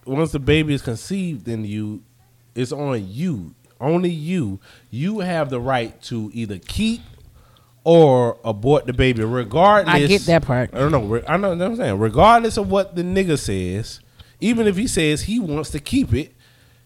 once 0.05 0.33
the 0.33 0.41
baby 0.41 0.75
is 0.75 0.83
conceived 0.83 1.47
in 1.47 1.65
you, 1.65 2.03
it's 2.57 2.73
on 2.73 3.07
you. 3.09 3.55
Only 3.81 4.11
you. 4.11 4.59
You 4.91 5.21
have 5.21 5.51
the 5.51 5.61
right 5.61 6.03
to 6.03 6.33
either 6.35 6.59
keep 6.59 7.01
or 7.85 8.39
abort 8.45 8.87
the 8.87 8.93
baby, 8.93 9.23
regardless. 9.23 9.95
I 9.95 10.07
get 10.09 10.23
that 10.23 10.43
part. 10.43 10.71
I 10.75 10.79
don't 10.79 10.91
know. 10.91 11.23
I 11.29 11.37
know 11.37 11.51
what 11.51 11.63
I'm 11.63 11.77
saying. 11.77 11.99
Regardless 12.01 12.57
of 12.57 12.69
what 12.69 12.97
the 12.97 13.03
nigga 13.03 13.39
says, 13.39 14.01
even 14.41 14.67
if 14.67 14.77
he 14.77 14.89
says 14.89 15.23
he 15.23 15.39
wants 15.39 15.71
to 15.71 15.79
keep 15.79 16.13
it, 16.13 16.35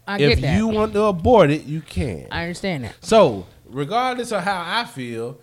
I 0.07 0.19
if 0.19 0.35
get 0.35 0.41
that. 0.41 0.57
you 0.57 0.67
want 0.67 0.93
to 0.93 1.01
abort 1.05 1.49
it, 1.49 1.63
you 1.63 1.81
can. 1.81 2.27
I 2.31 2.43
understand 2.43 2.83
that. 2.83 2.95
So, 3.01 3.47
regardless 3.69 4.31
of 4.31 4.43
how 4.43 4.63
I 4.65 4.85
feel, 4.85 5.39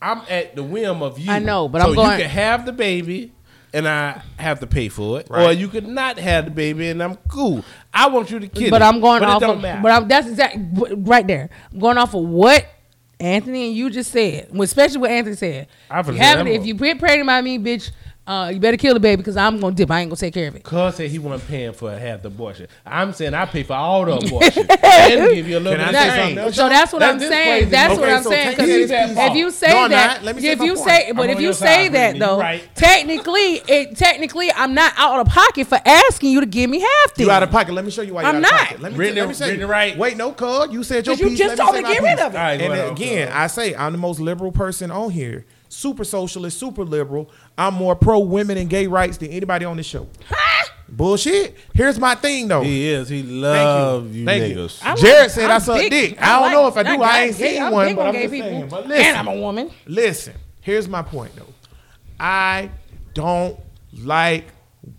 I'm 0.00 0.22
at 0.28 0.54
the 0.56 0.62
whim 0.62 1.02
of 1.02 1.18
you. 1.18 1.30
I 1.30 1.38
know, 1.38 1.68
but 1.68 1.82
so 1.82 1.88
I'm 1.88 1.94
going- 1.94 2.10
you 2.18 2.22
can 2.24 2.30
have 2.30 2.66
the 2.66 2.72
baby, 2.72 3.32
and 3.72 3.88
I 3.88 4.20
have 4.38 4.60
to 4.60 4.66
pay 4.66 4.88
for 4.88 5.20
it, 5.20 5.26
or 5.30 5.52
you 5.52 5.68
could 5.68 5.86
not 5.86 6.18
have 6.18 6.44
the 6.46 6.50
baby, 6.50 6.88
and 6.88 7.02
I'm 7.02 7.16
cool. 7.28 7.64
I 7.92 8.08
want 8.08 8.30
you 8.30 8.38
to 8.38 8.48
kill 8.48 8.70
but 8.70 8.82
it, 8.82 8.84
I'm 8.84 9.00
going 9.00 9.20
but 9.20 9.28
off 9.28 9.42
It 9.42 9.46
don't 9.46 9.56
of, 9.56 9.62
matter. 9.62 9.82
but 9.82 9.90
I'm 9.92 10.08
that's 10.08 10.28
exactly 10.28 10.94
right 10.96 11.26
there. 11.26 11.48
I'm 11.72 11.78
going 11.78 11.98
off 11.98 12.14
of 12.14 12.22
what 12.24 12.66
Anthony 13.18 13.68
and 13.68 13.76
you 13.76 13.88
just 13.88 14.12
said, 14.12 14.50
especially 14.60 14.98
what 14.98 15.10
Anthony 15.10 15.36
said. 15.36 15.68
I 15.90 16.00
If 16.00 16.06
you, 16.06 16.12
forget 16.12 16.26
have 16.26 16.40
it, 16.40 16.50
that 16.50 16.54
if 16.60 16.66
you 16.66 16.74
get 16.74 16.98
pregnant 16.98 17.26
by 17.26 17.40
me, 17.40 17.58
bitch, 17.58 17.90
uh, 18.26 18.50
you 18.52 18.58
better 18.58 18.76
kill 18.76 18.94
the 18.94 19.00
baby 19.00 19.16
because 19.18 19.36
I'm 19.36 19.60
gonna 19.60 19.74
dip. 19.74 19.90
I 19.90 20.00
ain't 20.00 20.10
gonna 20.10 20.16
take 20.16 20.34
care 20.34 20.48
of 20.48 20.56
it. 20.56 20.62
Cuz 20.64 20.96
said 20.96 21.10
he 21.10 21.18
wasn't 21.18 21.48
paying 21.48 21.72
for 21.72 21.96
half 21.96 22.22
the 22.22 22.28
abortion. 22.28 22.66
I'm 22.84 23.12
saying 23.12 23.34
I 23.34 23.46
pay 23.46 23.62
for 23.62 23.74
all 23.74 24.04
the 24.04 24.12
abortion 24.26 24.66
and 24.82 25.34
give 25.34 25.48
you 25.48 25.58
a 25.58 25.60
little 25.60 25.78
Can 25.84 25.88
I 25.88 25.92
bit 25.92 26.10
say 26.12 26.34
something 26.34 26.52
So 26.52 26.68
that's 26.68 26.92
what 26.92 26.98
That's 27.00 27.22
I'm 27.22 27.28
saying. 27.30 27.70
That's 27.70 27.92
Okay, 27.92 28.00
what 28.00 28.10
I'm 28.10 28.22
so 28.22 28.30
saying. 28.30 28.50
Because 28.50 28.68
if, 28.70 28.90
if 29.18 29.34
you 29.36 29.50
say 29.50 29.68
No, 29.68 29.88
that, 29.88 30.16
not. 30.16 30.24
Let 30.24 30.36
me 30.36 30.48
if 30.48 30.60
you 30.60 30.74
point. 30.74 30.88
say, 30.88 31.08
I'm 31.10 31.16
but 31.16 31.30
if 31.30 31.40
you 31.40 31.52
say 31.52 31.88
that 31.88 31.92
Brittany. 32.12 32.18
though, 32.18 32.38
right. 32.40 32.68
technically, 32.74 33.62
it 33.68 33.96
technically, 33.96 34.50
I'm 34.52 34.74
not 34.74 34.92
out 34.96 35.20
of 35.20 35.28
pocket 35.28 35.66
for 35.66 35.78
asking 35.84 36.30
you 36.32 36.40
to 36.40 36.46
give 36.46 36.68
me 36.70 36.80
half. 36.80 37.12
You 37.18 37.30
out 37.30 37.42
of 37.42 37.50
pocket. 37.50 37.74
Let 37.74 37.84
me 37.84 37.90
show 37.90 38.02
you 38.02 38.14
why 38.14 38.22
you 38.22 38.28
I'm 38.28 38.36
out 38.36 38.42
not. 38.42 38.52
pocket. 38.52 38.80
Let 38.80 38.92
me, 38.92 38.96
Brittany- 38.96 39.20
let 39.20 39.28
me 39.28 39.34
say. 39.34 39.44
Brittany 39.46 39.64
right. 39.64 39.96
Wait, 39.96 40.16
no, 40.16 40.32
cuz. 40.32 40.72
You 40.72 40.82
said 40.82 41.06
your 41.06 41.14
'Cause 41.14 41.20
you 41.20 41.28
piece. 41.30 41.38
just 41.38 41.50
let 41.50 41.58
me 41.58 41.64
told 41.64 41.76
say 41.76 41.82
me 41.82 41.88
get 41.94 42.02
rid 42.02 42.18
of 42.26 42.34
it. 42.34 42.36
All 42.38 42.42
right, 42.44 42.58
go 42.58 42.72
And 42.72 42.90
again. 42.92 43.28
I 43.32 43.46
say 43.46 43.74
I'm 43.74 43.92
the 43.92 43.98
most 43.98 44.20
liberal 44.20 44.52
person 44.52 44.90
on 44.90 45.10
here. 45.10 45.44
Super 45.68 46.04
socialist, 46.04 46.58
super 46.58 46.84
liberal. 46.84 47.28
I'm 47.58 47.74
more 47.74 47.94
pro 47.96 48.18
women 48.18 48.58
and 48.58 48.68
gay 48.68 48.86
rights 48.86 49.16
than 49.18 49.28
anybody 49.30 49.64
on 49.64 49.76
this 49.76 49.86
show. 49.86 50.06
Bullshit. 50.88 51.56
Here's 51.74 51.98
my 51.98 52.14
thing 52.14 52.46
though. 52.48 52.62
He 52.62 52.88
is. 52.88 53.08
He 53.08 53.22
Thank 53.22 53.32
love 53.42 54.14
you, 54.14 54.24
Thank 54.24 54.54
niggas. 54.56 54.82
I 54.84 54.90
like- 54.90 54.98
Jared 55.00 55.30
said 55.32 55.50
i 55.50 55.54
I'm 55.56 55.60
suck 55.60 55.76
big- 55.78 55.90
dick. 55.90 56.22
I 56.22 56.24
I 56.24 56.32
don't 56.34 56.42
like- 56.42 56.52
know 56.52 56.66
if 56.68 56.76
I 56.76 56.82
do. 56.96 57.02
I 57.02 57.20
ain't 57.22 57.36
gay- 57.38 57.54
seen 57.54 57.62
I'm 57.62 57.72
one, 57.72 57.94
but 57.96 58.02
on 58.02 58.06
I'm 58.08 58.22
just 58.22 58.32
people. 58.32 58.48
saying. 58.50 58.68
But 58.68 58.80
and 58.82 58.88
listen, 58.90 59.16
I'm 59.16 59.28
a 59.28 59.36
woman. 59.36 59.70
Listen, 59.86 60.34
here's 60.60 60.88
my 60.88 61.02
point 61.02 61.34
though. 61.34 61.52
I 62.20 62.70
don't 63.14 63.58
like 63.92 64.44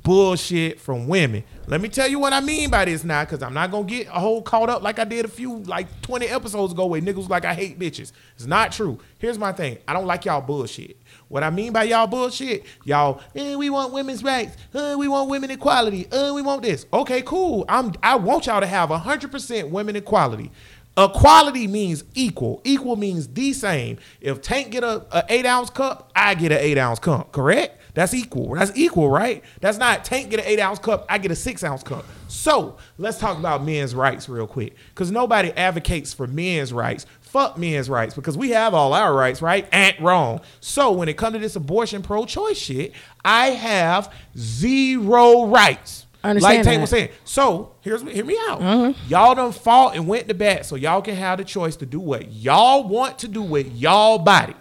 bullshit 0.03 0.79
from 0.79 1.07
women. 1.07 1.43
Let 1.69 1.81
me 1.81 1.89
tell 1.89 2.07
you 2.07 2.17
what 2.17 2.31
I 2.31 2.39
mean 2.39 2.69
by 2.69 2.85
this 2.85 3.03
now, 3.03 3.25
because 3.25 3.43
I'm 3.43 3.53
not 3.53 3.71
gonna 3.71 3.83
get 3.85 4.07
a 4.07 4.11
whole 4.11 4.41
caught 4.41 4.69
up 4.69 4.83
like 4.83 4.99
I 4.99 5.03
did 5.03 5.25
a 5.25 5.27
few 5.27 5.57
like 5.63 6.01
20 6.01 6.25
episodes 6.27 6.71
ago 6.71 6.85
where 6.85 7.01
niggas 7.01 7.27
like 7.27 7.43
I 7.43 7.53
hate 7.53 7.77
bitches. 7.77 8.13
It's 8.35 8.45
not 8.45 8.71
true. 8.71 8.97
Here's 9.17 9.37
my 9.37 9.51
thing. 9.51 9.77
I 9.85 9.91
don't 9.91 10.05
like 10.05 10.23
y'all 10.23 10.39
bullshit. 10.39 10.95
What 11.27 11.43
I 11.43 11.49
mean 11.49 11.73
by 11.73 11.83
y'all 11.83 12.07
bullshit, 12.07 12.63
y'all, 12.85 13.19
eh, 13.35 13.55
we 13.55 13.69
want 13.69 13.91
women's 13.91 14.23
rights, 14.23 14.55
uh, 14.73 14.95
we 14.97 15.09
want 15.09 15.29
women 15.29 15.51
equality, 15.51 16.09
uh, 16.09 16.33
we 16.33 16.41
want 16.41 16.61
this. 16.61 16.85
Okay, 16.93 17.21
cool. 17.23 17.65
I'm 17.67 17.91
I 18.01 18.15
want 18.15 18.45
y'all 18.45 18.61
to 18.61 18.67
have 18.67 18.87
100% 18.87 19.69
women 19.69 19.97
equality. 19.97 20.51
Equality 20.97 21.67
means 21.67 22.05
equal. 22.15 22.61
Equal 22.63 22.95
means 22.95 23.27
the 23.27 23.51
same. 23.51 23.97
If 24.21 24.41
Tank 24.41 24.71
get 24.71 24.85
a, 24.85 25.05
a 25.11 25.25
eight 25.27 25.45
ounce 25.45 25.69
cup, 25.69 26.11
I 26.15 26.33
get 26.33 26.53
an 26.53 26.59
eight 26.59 26.77
ounce 26.77 26.99
cup. 26.99 27.33
Correct? 27.33 27.76
That's 27.97 28.13
equal. 28.13 28.53
That's 28.53 28.71
equal, 28.75 29.09
right? 29.09 29.43
That's 29.59 29.79
not 29.79 30.05
Tank 30.05 30.29
get 30.29 30.39
an 30.39 30.45
eight 30.45 30.59
ounce 30.59 30.77
cup, 30.77 31.07
I 31.09 31.17
get 31.17 31.31
a 31.31 31.35
six 31.35 31.63
ounce 31.63 31.81
cup. 31.81 32.05
So 32.27 32.77
let's 32.99 33.17
talk 33.17 33.39
about 33.39 33.63
men's 33.63 33.95
rights 33.95 34.29
real 34.29 34.45
quick, 34.45 34.75
because 34.89 35.09
nobody 35.09 35.49
advocates 35.53 36.13
for 36.13 36.27
men's 36.27 36.71
rights. 36.71 37.07
Fuck 37.21 37.57
men's 37.57 37.89
rights 37.89 38.13
because 38.13 38.37
we 38.37 38.51
have 38.51 38.75
all 38.75 38.93
our 38.93 39.15
rights, 39.15 39.41
right? 39.41 39.67
Ain't 39.73 39.99
wrong. 39.99 40.41
So 40.59 40.91
when 40.91 41.09
it 41.09 41.17
comes 41.17 41.33
to 41.33 41.39
this 41.39 41.55
abortion 41.55 42.03
pro-choice 42.03 42.55
shit, 42.55 42.93
I 43.25 43.47
have 43.47 44.13
zero 44.37 45.47
rights. 45.47 46.05
I 46.23 46.29
understand 46.29 46.57
like 46.57 46.65
Tank 46.65 46.81
was 46.81 46.91
saying. 46.91 47.09
So 47.23 47.73
here's 47.81 48.03
hear 48.03 48.25
me 48.25 48.37
out. 48.47 48.59
Mm-hmm. 48.59 49.09
Y'all 49.09 49.33
done 49.33 49.51
fought 49.51 49.95
and 49.95 50.07
went 50.07 50.27
to 50.27 50.35
bat, 50.35 50.67
so 50.67 50.75
y'all 50.75 51.01
can 51.01 51.15
have 51.15 51.39
the 51.39 51.43
choice 51.43 51.75
to 51.77 51.87
do 51.87 51.99
what 51.99 52.31
y'all 52.31 52.87
want 52.87 53.17
to 53.19 53.27
do 53.27 53.41
with 53.41 53.75
y'all 53.75 54.19
body. 54.19 54.53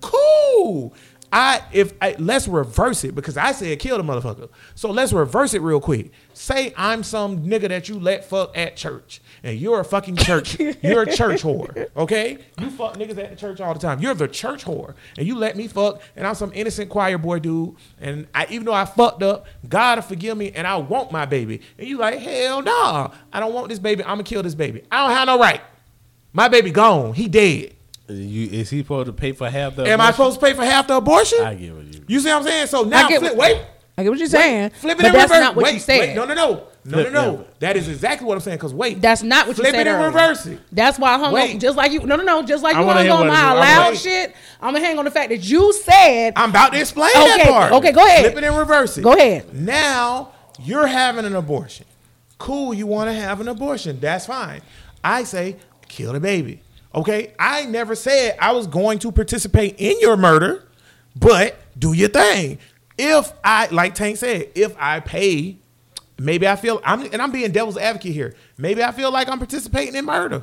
Cool. 0.00 0.94
I 1.34 1.62
if 1.72 1.94
I, 2.00 2.14
let's 2.20 2.46
reverse 2.46 3.02
it 3.02 3.16
because 3.16 3.36
I 3.36 3.50
said 3.50 3.76
kill 3.80 3.96
the 3.98 4.04
motherfucker. 4.04 4.48
So 4.76 4.92
let's 4.92 5.12
reverse 5.12 5.52
it 5.52 5.62
real 5.62 5.80
quick. 5.80 6.12
Say 6.32 6.72
I'm 6.76 7.02
some 7.02 7.44
nigga 7.44 7.68
that 7.70 7.88
you 7.88 7.98
let 7.98 8.24
fuck 8.24 8.56
at 8.56 8.76
church, 8.76 9.20
and 9.42 9.58
you're 9.58 9.80
a 9.80 9.84
fucking 9.84 10.14
church. 10.14 10.60
you're 10.82 11.02
a 11.02 11.12
church 11.12 11.42
whore. 11.42 11.88
Okay, 11.96 12.38
you 12.60 12.70
fuck 12.70 12.94
niggas 12.94 13.18
at 13.18 13.30
the 13.30 13.36
church 13.36 13.60
all 13.60 13.74
the 13.74 13.80
time. 13.80 13.98
You're 13.98 14.14
the 14.14 14.28
church 14.28 14.64
whore, 14.64 14.94
and 15.18 15.26
you 15.26 15.34
let 15.34 15.56
me 15.56 15.66
fuck, 15.66 16.00
and 16.14 16.24
I'm 16.24 16.36
some 16.36 16.52
innocent 16.54 16.88
choir 16.88 17.18
boy 17.18 17.40
dude. 17.40 17.74
And 18.00 18.28
I 18.32 18.46
even 18.50 18.64
though 18.64 18.72
I 18.72 18.84
fucked 18.84 19.24
up, 19.24 19.46
God 19.68 19.98
will 19.98 20.02
forgive 20.02 20.38
me, 20.38 20.52
and 20.52 20.68
I 20.68 20.76
want 20.76 21.10
my 21.10 21.26
baby. 21.26 21.62
And 21.76 21.88
you 21.88 21.98
like 21.98 22.20
hell 22.20 22.62
nah, 22.62 23.10
I 23.32 23.40
don't 23.40 23.52
want 23.52 23.70
this 23.70 23.80
baby. 23.80 24.04
I'm 24.04 24.10
gonna 24.10 24.22
kill 24.22 24.44
this 24.44 24.54
baby. 24.54 24.84
I 24.88 25.08
don't 25.08 25.16
have 25.16 25.26
no 25.26 25.40
right. 25.40 25.62
My 26.32 26.46
baby 26.46 26.70
gone. 26.70 27.12
He 27.12 27.26
dead. 27.26 27.73
You, 28.08 28.50
is 28.50 28.68
he 28.70 28.78
supposed 28.80 29.06
to 29.06 29.12
pay 29.12 29.32
for 29.32 29.48
half 29.48 29.76
the? 29.76 29.86
Am 29.88 30.00
I 30.00 30.10
supposed 30.10 30.38
to 30.40 30.44
pay 30.46 30.52
for 30.52 30.64
half 30.64 30.86
the 30.86 30.96
abortion? 30.96 31.40
I 31.40 31.54
get 31.54 31.74
what 31.74 31.84
you. 31.86 32.04
You 32.06 32.20
see 32.20 32.28
what 32.28 32.36
I'm 32.36 32.42
saying? 32.44 32.66
So 32.66 32.82
now, 32.82 33.06
I 33.06 33.08
get 33.08 33.20
flip, 33.20 33.34
wait, 33.34 33.62
I 33.96 34.02
get 34.02 34.10
what 34.10 34.18
you're 34.18 34.28
saying. 34.28 34.62
wait, 34.64 34.72
flip 34.76 34.98
it 34.98 35.02
but 35.02 35.06
in 35.06 35.12
that's 35.14 35.30
reverse. 35.30 35.44
not 35.44 35.56
what 35.56 35.62
wait, 35.64 35.74
you 35.74 35.80
said. 35.80 35.98
wait, 36.00 36.14
no, 36.14 36.26
no, 36.26 36.34
no, 36.34 36.52
no, 36.84 36.92
Flip, 36.92 37.12
no, 37.12 37.32
no. 37.32 37.38
yeah. 37.38 37.44
That 37.60 37.76
is 37.78 37.88
exactly 37.88 38.26
what 38.26 38.34
I'm 38.34 38.40
saying. 38.42 38.58
Cause 38.58 38.74
wait, 38.74 39.00
That's 39.00 39.22
not 39.22 39.46
what 39.46 39.56
you 39.56 39.64
saying. 39.64 39.74
flip 39.74 39.86
it 39.86 39.90
and 39.90 40.04
reverse 40.04 40.44
it. 40.44 40.60
That's 40.70 40.98
why 40.98 41.14
I 41.14 41.18
hung 41.18 41.32
Wait. 41.32 41.54
on. 41.54 41.60
Just 41.60 41.78
like 41.78 41.92
you, 41.92 42.00
no, 42.00 42.16
no, 42.16 42.22
no. 42.24 42.42
Just 42.42 42.62
like 42.62 42.76
I 42.76 42.80
you 42.80 42.86
wanna 42.86 43.08
hung 43.08 43.20
on 43.22 43.26
my 43.28 43.32
it 43.32 43.36
is. 43.36 43.40
I'm 43.40 43.56
loud 43.56 43.88
wait. 43.92 43.98
shit. 43.98 44.34
I'm 44.60 44.74
gonna 44.74 44.84
hang 44.84 44.98
on 44.98 45.06
the 45.06 45.10
fact 45.10 45.30
that 45.30 45.38
you 45.38 45.72
said 45.72 46.34
I'm 46.36 46.50
about 46.50 46.72
to 46.74 46.80
explain 46.80 47.08
Okay, 47.16 47.36
that 47.38 47.46
part. 47.48 47.72
okay, 47.72 47.92
go 47.92 48.04
ahead. 48.06 48.24
Flip 48.32 48.36
it 48.36 48.44
and 48.44 48.58
reverse 48.58 48.98
it. 48.98 49.02
Go 49.02 49.14
ahead. 49.14 49.54
Now 49.54 50.32
you're 50.60 50.86
having 50.86 51.24
an 51.24 51.34
abortion. 51.36 51.86
Cool, 52.36 52.74
you 52.74 52.86
want 52.86 53.08
to 53.08 53.14
have 53.14 53.40
an 53.40 53.48
abortion. 53.48 53.98
That's 53.98 54.26
fine. 54.26 54.60
I 55.02 55.24
say 55.24 55.56
kill 55.88 56.12
the 56.12 56.20
baby. 56.20 56.60
Okay? 56.94 57.34
I 57.38 57.64
never 57.66 57.94
said 57.94 58.36
I 58.40 58.52
was 58.52 58.66
going 58.66 58.98
to 59.00 59.12
participate 59.12 59.76
in 59.78 59.98
your 60.00 60.16
murder, 60.16 60.64
but 61.16 61.56
do 61.78 61.92
your 61.92 62.08
thing. 62.08 62.58
If 62.96 63.32
I 63.42 63.66
like 63.72 63.94
Tank 63.94 64.16
said, 64.18 64.50
if 64.54 64.76
I 64.78 65.00
pay, 65.00 65.56
maybe 66.18 66.46
I 66.46 66.54
feel 66.56 66.80
I'm 66.84 67.02
and 67.12 67.20
I'm 67.20 67.32
being 67.32 67.50
devil's 67.50 67.76
advocate 67.76 68.12
here. 68.12 68.34
Maybe 68.56 68.82
I 68.84 68.92
feel 68.92 69.10
like 69.10 69.28
I'm 69.28 69.38
participating 69.38 69.96
in 69.96 70.04
murder. 70.04 70.42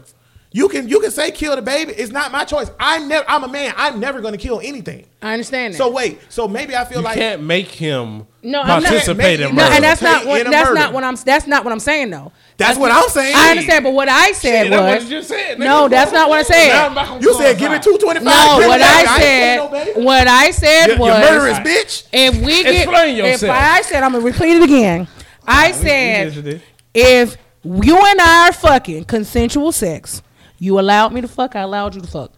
You 0.54 0.68
can 0.68 0.90
you 0.90 1.00
can 1.00 1.12
say 1.12 1.32
kill 1.32 1.56
the 1.56 1.62
baby. 1.62 1.94
It's 1.94 2.12
not 2.12 2.34
my 2.34 2.44
choice. 2.44 2.70
I'm 2.78 3.08
never 3.08 3.24
I'm 3.30 3.46
a 3.46 3.48
man. 3.48 3.74
I'm 3.78 4.02
never 4.02 4.20
going 4.20 4.34
to 4.34 4.38
kill 4.38 4.60
anything. 4.62 5.06
I 5.22 5.32
understand 5.32 5.74
that. 5.74 5.78
So 5.78 5.90
wait, 5.90 6.20
so 6.28 6.46
maybe 6.50 6.76
I 6.76 6.84
feel 6.84 6.98
You 6.98 7.06
like 7.06 7.16
you 7.16 7.22
can't 7.22 7.44
make 7.44 7.68
him 7.70 8.28
No, 8.44 8.60
I'm 8.62 8.68
not- 8.68 8.84
participate 8.84 9.40
in 9.40 9.48
Make- 9.48 9.56
no, 9.56 9.64
murder. 9.64 9.76
and 9.76 9.84
that's 9.86 10.02
not 10.02 10.26
what 10.26 10.44
that's 10.44 10.68
murder. 10.68 10.76
not 10.78 10.92
what 10.92 11.06
I'm 11.06 11.16
that's 11.16 11.48
not 11.48 11.64
what 11.64 11.72
I'm 11.72 11.80
saying 11.80 12.10
though. 12.10 12.34
That's 12.62 12.78
what 12.80 12.92
I'm 12.92 13.10
saying. 13.10 13.36
I 13.36 13.52
understand, 13.52 13.84
but 13.84 13.94
what 13.94 14.08
I 14.08 14.32
said 14.32 14.64
Shit, 14.64 14.72
that's 14.72 14.82
what 14.84 14.96
was 14.96 15.04
you 15.04 15.18
just 15.18 15.30
said, 15.30 15.58
nigga. 15.58 15.64
no, 15.64 15.88
that's 15.88 16.12
not 16.12 16.30
what 16.30 16.40
I 16.40 16.44
said. 16.44 17.22
you 17.22 17.34
said 17.34 17.58
give 17.58 17.72
it 17.72 17.82
two 17.82 17.98
twenty 17.98 18.20
five. 18.20 18.62
No, 18.62 18.68
what 18.68 18.82
I 18.82 19.20
said, 19.20 20.04
what 20.04 20.28
I 20.28 20.52
said 20.52 20.88
you 20.88 20.98
was 21.00 21.30
murderous 21.30 21.58
bitch. 21.60 22.08
If 22.14 22.42
we 22.42 22.64
get, 22.64 22.84
Explain 22.84 23.26
if. 23.26 23.44
I 23.44 23.82
said, 23.82 24.04
I'm 24.04 24.14
gonna 24.14 24.24
repeat 24.24 24.58
it 24.58 24.64
again. 24.64 25.08
I 25.46 25.72
said, 25.72 26.62
if 26.94 27.38
you 27.64 27.98
and 27.98 28.22
I 28.22 28.48
are 28.50 28.54
fucking 28.54 29.06
consensual 29.06 29.72
sex, 29.72 30.22
you 30.60 30.80
allowed 30.80 31.14
me 31.14 31.22
to 31.22 31.28
fuck, 31.28 31.56
I 31.56 31.62
allowed 31.62 31.96
you 31.96 32.02
to 32.02 32.08
fuck. 32.08 32.32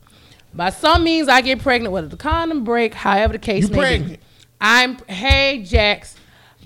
By 0.54 0.70
some 0.70 1.04
means, 1.04 1.28
I 1.28 1.42
get 1.42 1.60
pregnant, 1.60 1.92
whether 1.94 2.08
the 2.08 2.18
condom 2.18 2.64
break, 2.64 2.94
however 2.94 3.34
the 3.34 3.40
case 3.40 3.70
You 3.70 3.76
may 3.76 4.00
be. 4.00 4.20
I'm, 4.62 4.98
hey, 5.08 5.64
Jax, 5.64 6.16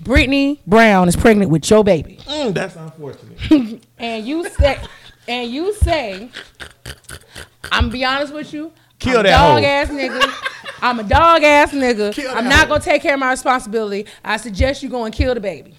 Brittany 0.00 0.60
Brown 0.66 1.08
is 1.08 1.16
pregnant 1.16 1.50
with 1.50 1.68
your 1.70 1.84
baby. 1.84 2.18
Mm, 2.26 2.54
that's 2.54 2.76
unfortunate. 2.76 3.82
And 3.98 4.24
you 4.26 4.48
say, 4.48 4.78
and 5.26 5.50
you 5.50 5.74
say, 5.74 6.30
I'm 7.72 7.90
be 7.90 8.04
honest 8.04 8.32
with 8.32 8.52
you. 8.52 8.72
Kill 9.00 9.14
I'm 9.14 9.20
a 9.20 9.22
that 9.24 9.30
dog 9.36 9.62
hoe. 9.62 9.66
ass 9.68 9.88
nigga. 9.88 10.52
I'm 10.82 10.98
a 11.00 11.02
dog 11.02 11.42
ass 11.42 11.72
nigga. 11.72 12.14
Kill 12.14 12.30
I'm 12.30 12.44
not 12.44 12.60
hoe. 12.60 12.66
gonna 12.68 12.80
take 12.80 13.02
care 13.02 13.14
of 13.14 13.20
my 13.20 13.30
responsibility. 13.30 14.06
I 14.24 14.36
suggest 14.36 14.82
you 14.82 14.88
go 14.88 15.04
and 15.04 15.12
kill 15.14 15.34
the 15.34 15.40
baby. 15.40 15.74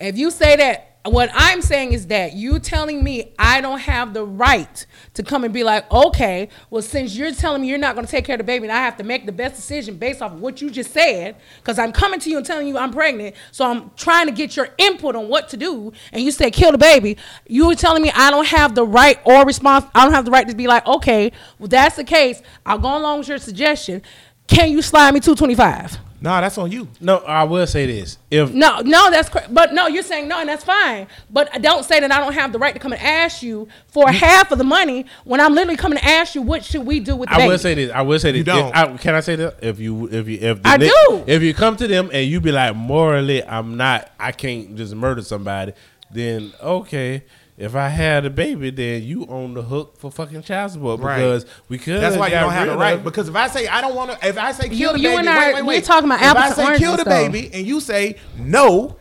If 0.00 0.16
you 0.16 0.30
say 0.30 0.56
that, 0.56 0.91
what 1.04 1.30
I'm 1.34 1.62
saying 1.62 1.94
is 1.94 2.06
that 2.08 2.34
you 2.34 2.60
telling 2.60 3.02
me 3.02 3.32
I 3.36 3.60
don't 3.60 3.80
have 3.80 4.14
the 4.14 4.24
right 4.24 4.86
to 5.14 5.24
come 5.24 5.42
and 5.42 5.52
be 5.52 5.64
like, 5.64 5.90
okay, 5.90 6.48
well, 6.70 6.80
since 6.80 7.16
you're 7.16 7.32
telling 7.32 7.62
me 7.62 7.68
you're 7.68 7.78
not 7.78 7.96
going 7.96 8.06
to 8.06 8.10
take 8.10 8.24
care 8.24 8.34
of 8.34 8.38
the 8.38 8.44
baby, 8.44 8.66
and 8.66 8.72
I 8.72 8.82
have 8.82 8.96
to 8.98 9.04
make 9.04 9.26
the 9.26 9.32
best 9.32 9.56
decision 9.56 9.96
based 9.96 10.22
off 10.22 10.32
of 10.32 10.40
what 10.40 10.62
you 10.62 10.70
just 10.70 10.92
said, 10.92 11.36
because 11.56 11.78
I'm 11.78 11.90
coming 11.90 12.20
to 12.20 12.30
you 12.30 12.36
and 12.36 12.46
telling 12.46 12.68
you 12.68 12.78
I'm 12.78 12.92
pregnant, 12.92 13.34
so 13.50 13.64
I'm 13.64 13.90
trying 13.96 14.26
to 14.26 14.32
get 14.32 14.54
your 14.54 14.68
input 14.78 15.16
on 15.16 15.28
what 15.28 15.48
to 15.48 15.56
do, 15.56 15.92
and 16.12 16.22
you 16.22 16.30
say 16.30 16.52
kill 16.52 16.70
the 16.70 16.78
baby, 16.78 17.16
you 17.48 17.66
were 17.66 17.74
telling 17.74 18.02
me 18.02 18.12
I 18.14 18.30
don't 18.30 18.46
have 18.46 18.76
the 18.76 18.86
right 18.86 19.18
or 19.24 19.44
response, 19.44 19.84
I 19.94 20.04
don't 20.04 20.14
have 20.14 20.24
the 20.24 20.30
right 20.30 20.48
to 20.48 20.54
be 20.54 20.68
like, 20.68 20.86
okay, 20.86 21.32
well, 21.58 21.68
that's 21.68 21.96
the 21.96 22.04
case. 22.04 22.40
I'll 22.64 22.78
go 22.78 22.96
along 22.96 23.18
with 23.18 23.28
your 23.28 23.38
suggestion. 23.38 24.02
Can 24.46 24.70
you 24.70 24.82
slide 24.82 25.14
me 25.14 25.20
225? 25.20 25.98
Nah, 26.22 26.40
that's 26.40 26.56
on 26.58 26.70
you. 26.72 26.88
No, 27.00 27.18
I 27.18 27.44
will 27.44 27.66
say 27.66 27.86
this: 27.86 28.18
if 28.30 28.52
No, 28.52 28.80
no, 28.80 29.10
that's 29.10 29.28
cra- 29.28 29.46
but 29.50 29.74
no, 29.74 29.86
you're 29.88 30.02
saying 30.02 30.28
no, 30.28 30.38
and 30.40 30.48
that's 30.48 30.64
fine. 30.64 31.06
But 31.30 31.60
don't 31.62 31.84
say 31.84 32.00
that 32.00 32.10
I 32.10 32.18
don't 32.20 32.32
have 32.32 32.52
the 32.52 32.58
right 32.58 32.72
to 32.74 32.80
come 32.80 32.92
and 32.92 33.02
ask 33.02 33.42
you 33.42 33.68
for 33.88 34.10
half 34.10 34.50
of 34.52 34.58
the 34.58 34.64
money 34.64 35.06
when 35.24 35.40
I'm 35.40 35.54
literally 35.54 35.76
coming 35.76 35.98
to 35.98 36.04
ask 36.04 36.34
you 36.34 36.42
what 36.42 36.64
should 36.64 36.86
we 36.86 37.00
do 37.00 37.16
with 37.16 37.28
the 37.28 37.34
I 37.34 37.38
baby. 37.38 37.48
will 37.50 37.58
say 37.58 37.74
this. 37.74 37.90
I 37.92 38.02
will 38.02 38.18
say 38.18 38.32
this. 38.32 38.38
You 38.38 38.44
don't. 38.44 38.68
If 38.68 38.74
I, 38.74 38.96
can 38.96 39.14
I 39.14 39.20
say 39.20 39.36
that? 39.36 39.58
If 39.62 39.78
you, 39.80 40.08
if 40.08 40.28
you, 40.28 40.38
if 40.40 40.62
the 40.62 40.68
I 40.68 40.76
ni- 40.76 40.88
do. 41.08 41.24
If 41.26 41.42
you 41.42 41.52
come 41.54 41.76
to 41.76 41.86
them 41.86 42.10
and 42.12 42.26
you 42.26 42.40
be 42.40 42.52
like, 42.52 42.74
morally, 42.76 43.44
I'm 43.44 43.76
not. 43.76 44.10
I 44.18 44.32
can't 44.32 44.76
just 44.76 44.94
murder 44.94 45.22
somebody. 45.22 45.72
Then 46.10 46.52
okay. 46.62 47.24
If 47.62 47.76
I 47.76 47.88
had 47.88 48.24
a 48.24 48.30
baby, 48.30 48.70
then 48.70 49.04
you 49.04 49.24
own 49.28 49.54
the 49.54 49.62
hook 49.62 49.96
for 49.96 50.10
fucking 50.10 50.42
child 50.42 50.72
support 50.72 50.98
Right. 51.00 51.16
because 51.18 51.46
we 51.68 51.78
could. 51.78 52.00
That's 52.00 52.16
why 52.16 52.26
you 52.26 52.34
don't 52.34 52.50
have 52.50 52.66
rid 52.66 52.74
the 52.74 52.78
right. 52.78 53.04
Because 53.04 53.28
if 53.28 53.36
I 53.36 53.46
say 53.46 53.68
I 53.68 53.80
don't 53.80 53.94
want 53.94 54.10
to, 54.10 54.26
if 54.28 54.36
I 54.36 54.50
say 54.50 54.68
kill 54.68 54.76
You- 54.78 54.92
the 54.94 54.98
you 54.98 55.08
baby, 55.10 55.18
and 55.20 55.28
I- 55.28 55.38
wait, 55.38 55.54
wait, 55.54 55.62
we 55.62 55.68
wait. 55.68 55.84
talking 55.84 56.06
about 56.06 56.20
apples 56.22 56.58
if 56.58 56.58
I 56.58 56.70
and 56.72 56.76
say 56.80 56.84
kill 56.84 56.96
the 56.96 57.04
though. 57.04 57.10
baby 57.10 57.50
and 57.54 57.64
you 57.64 57.78
say 57.78 58.16
no, 58.36 58.96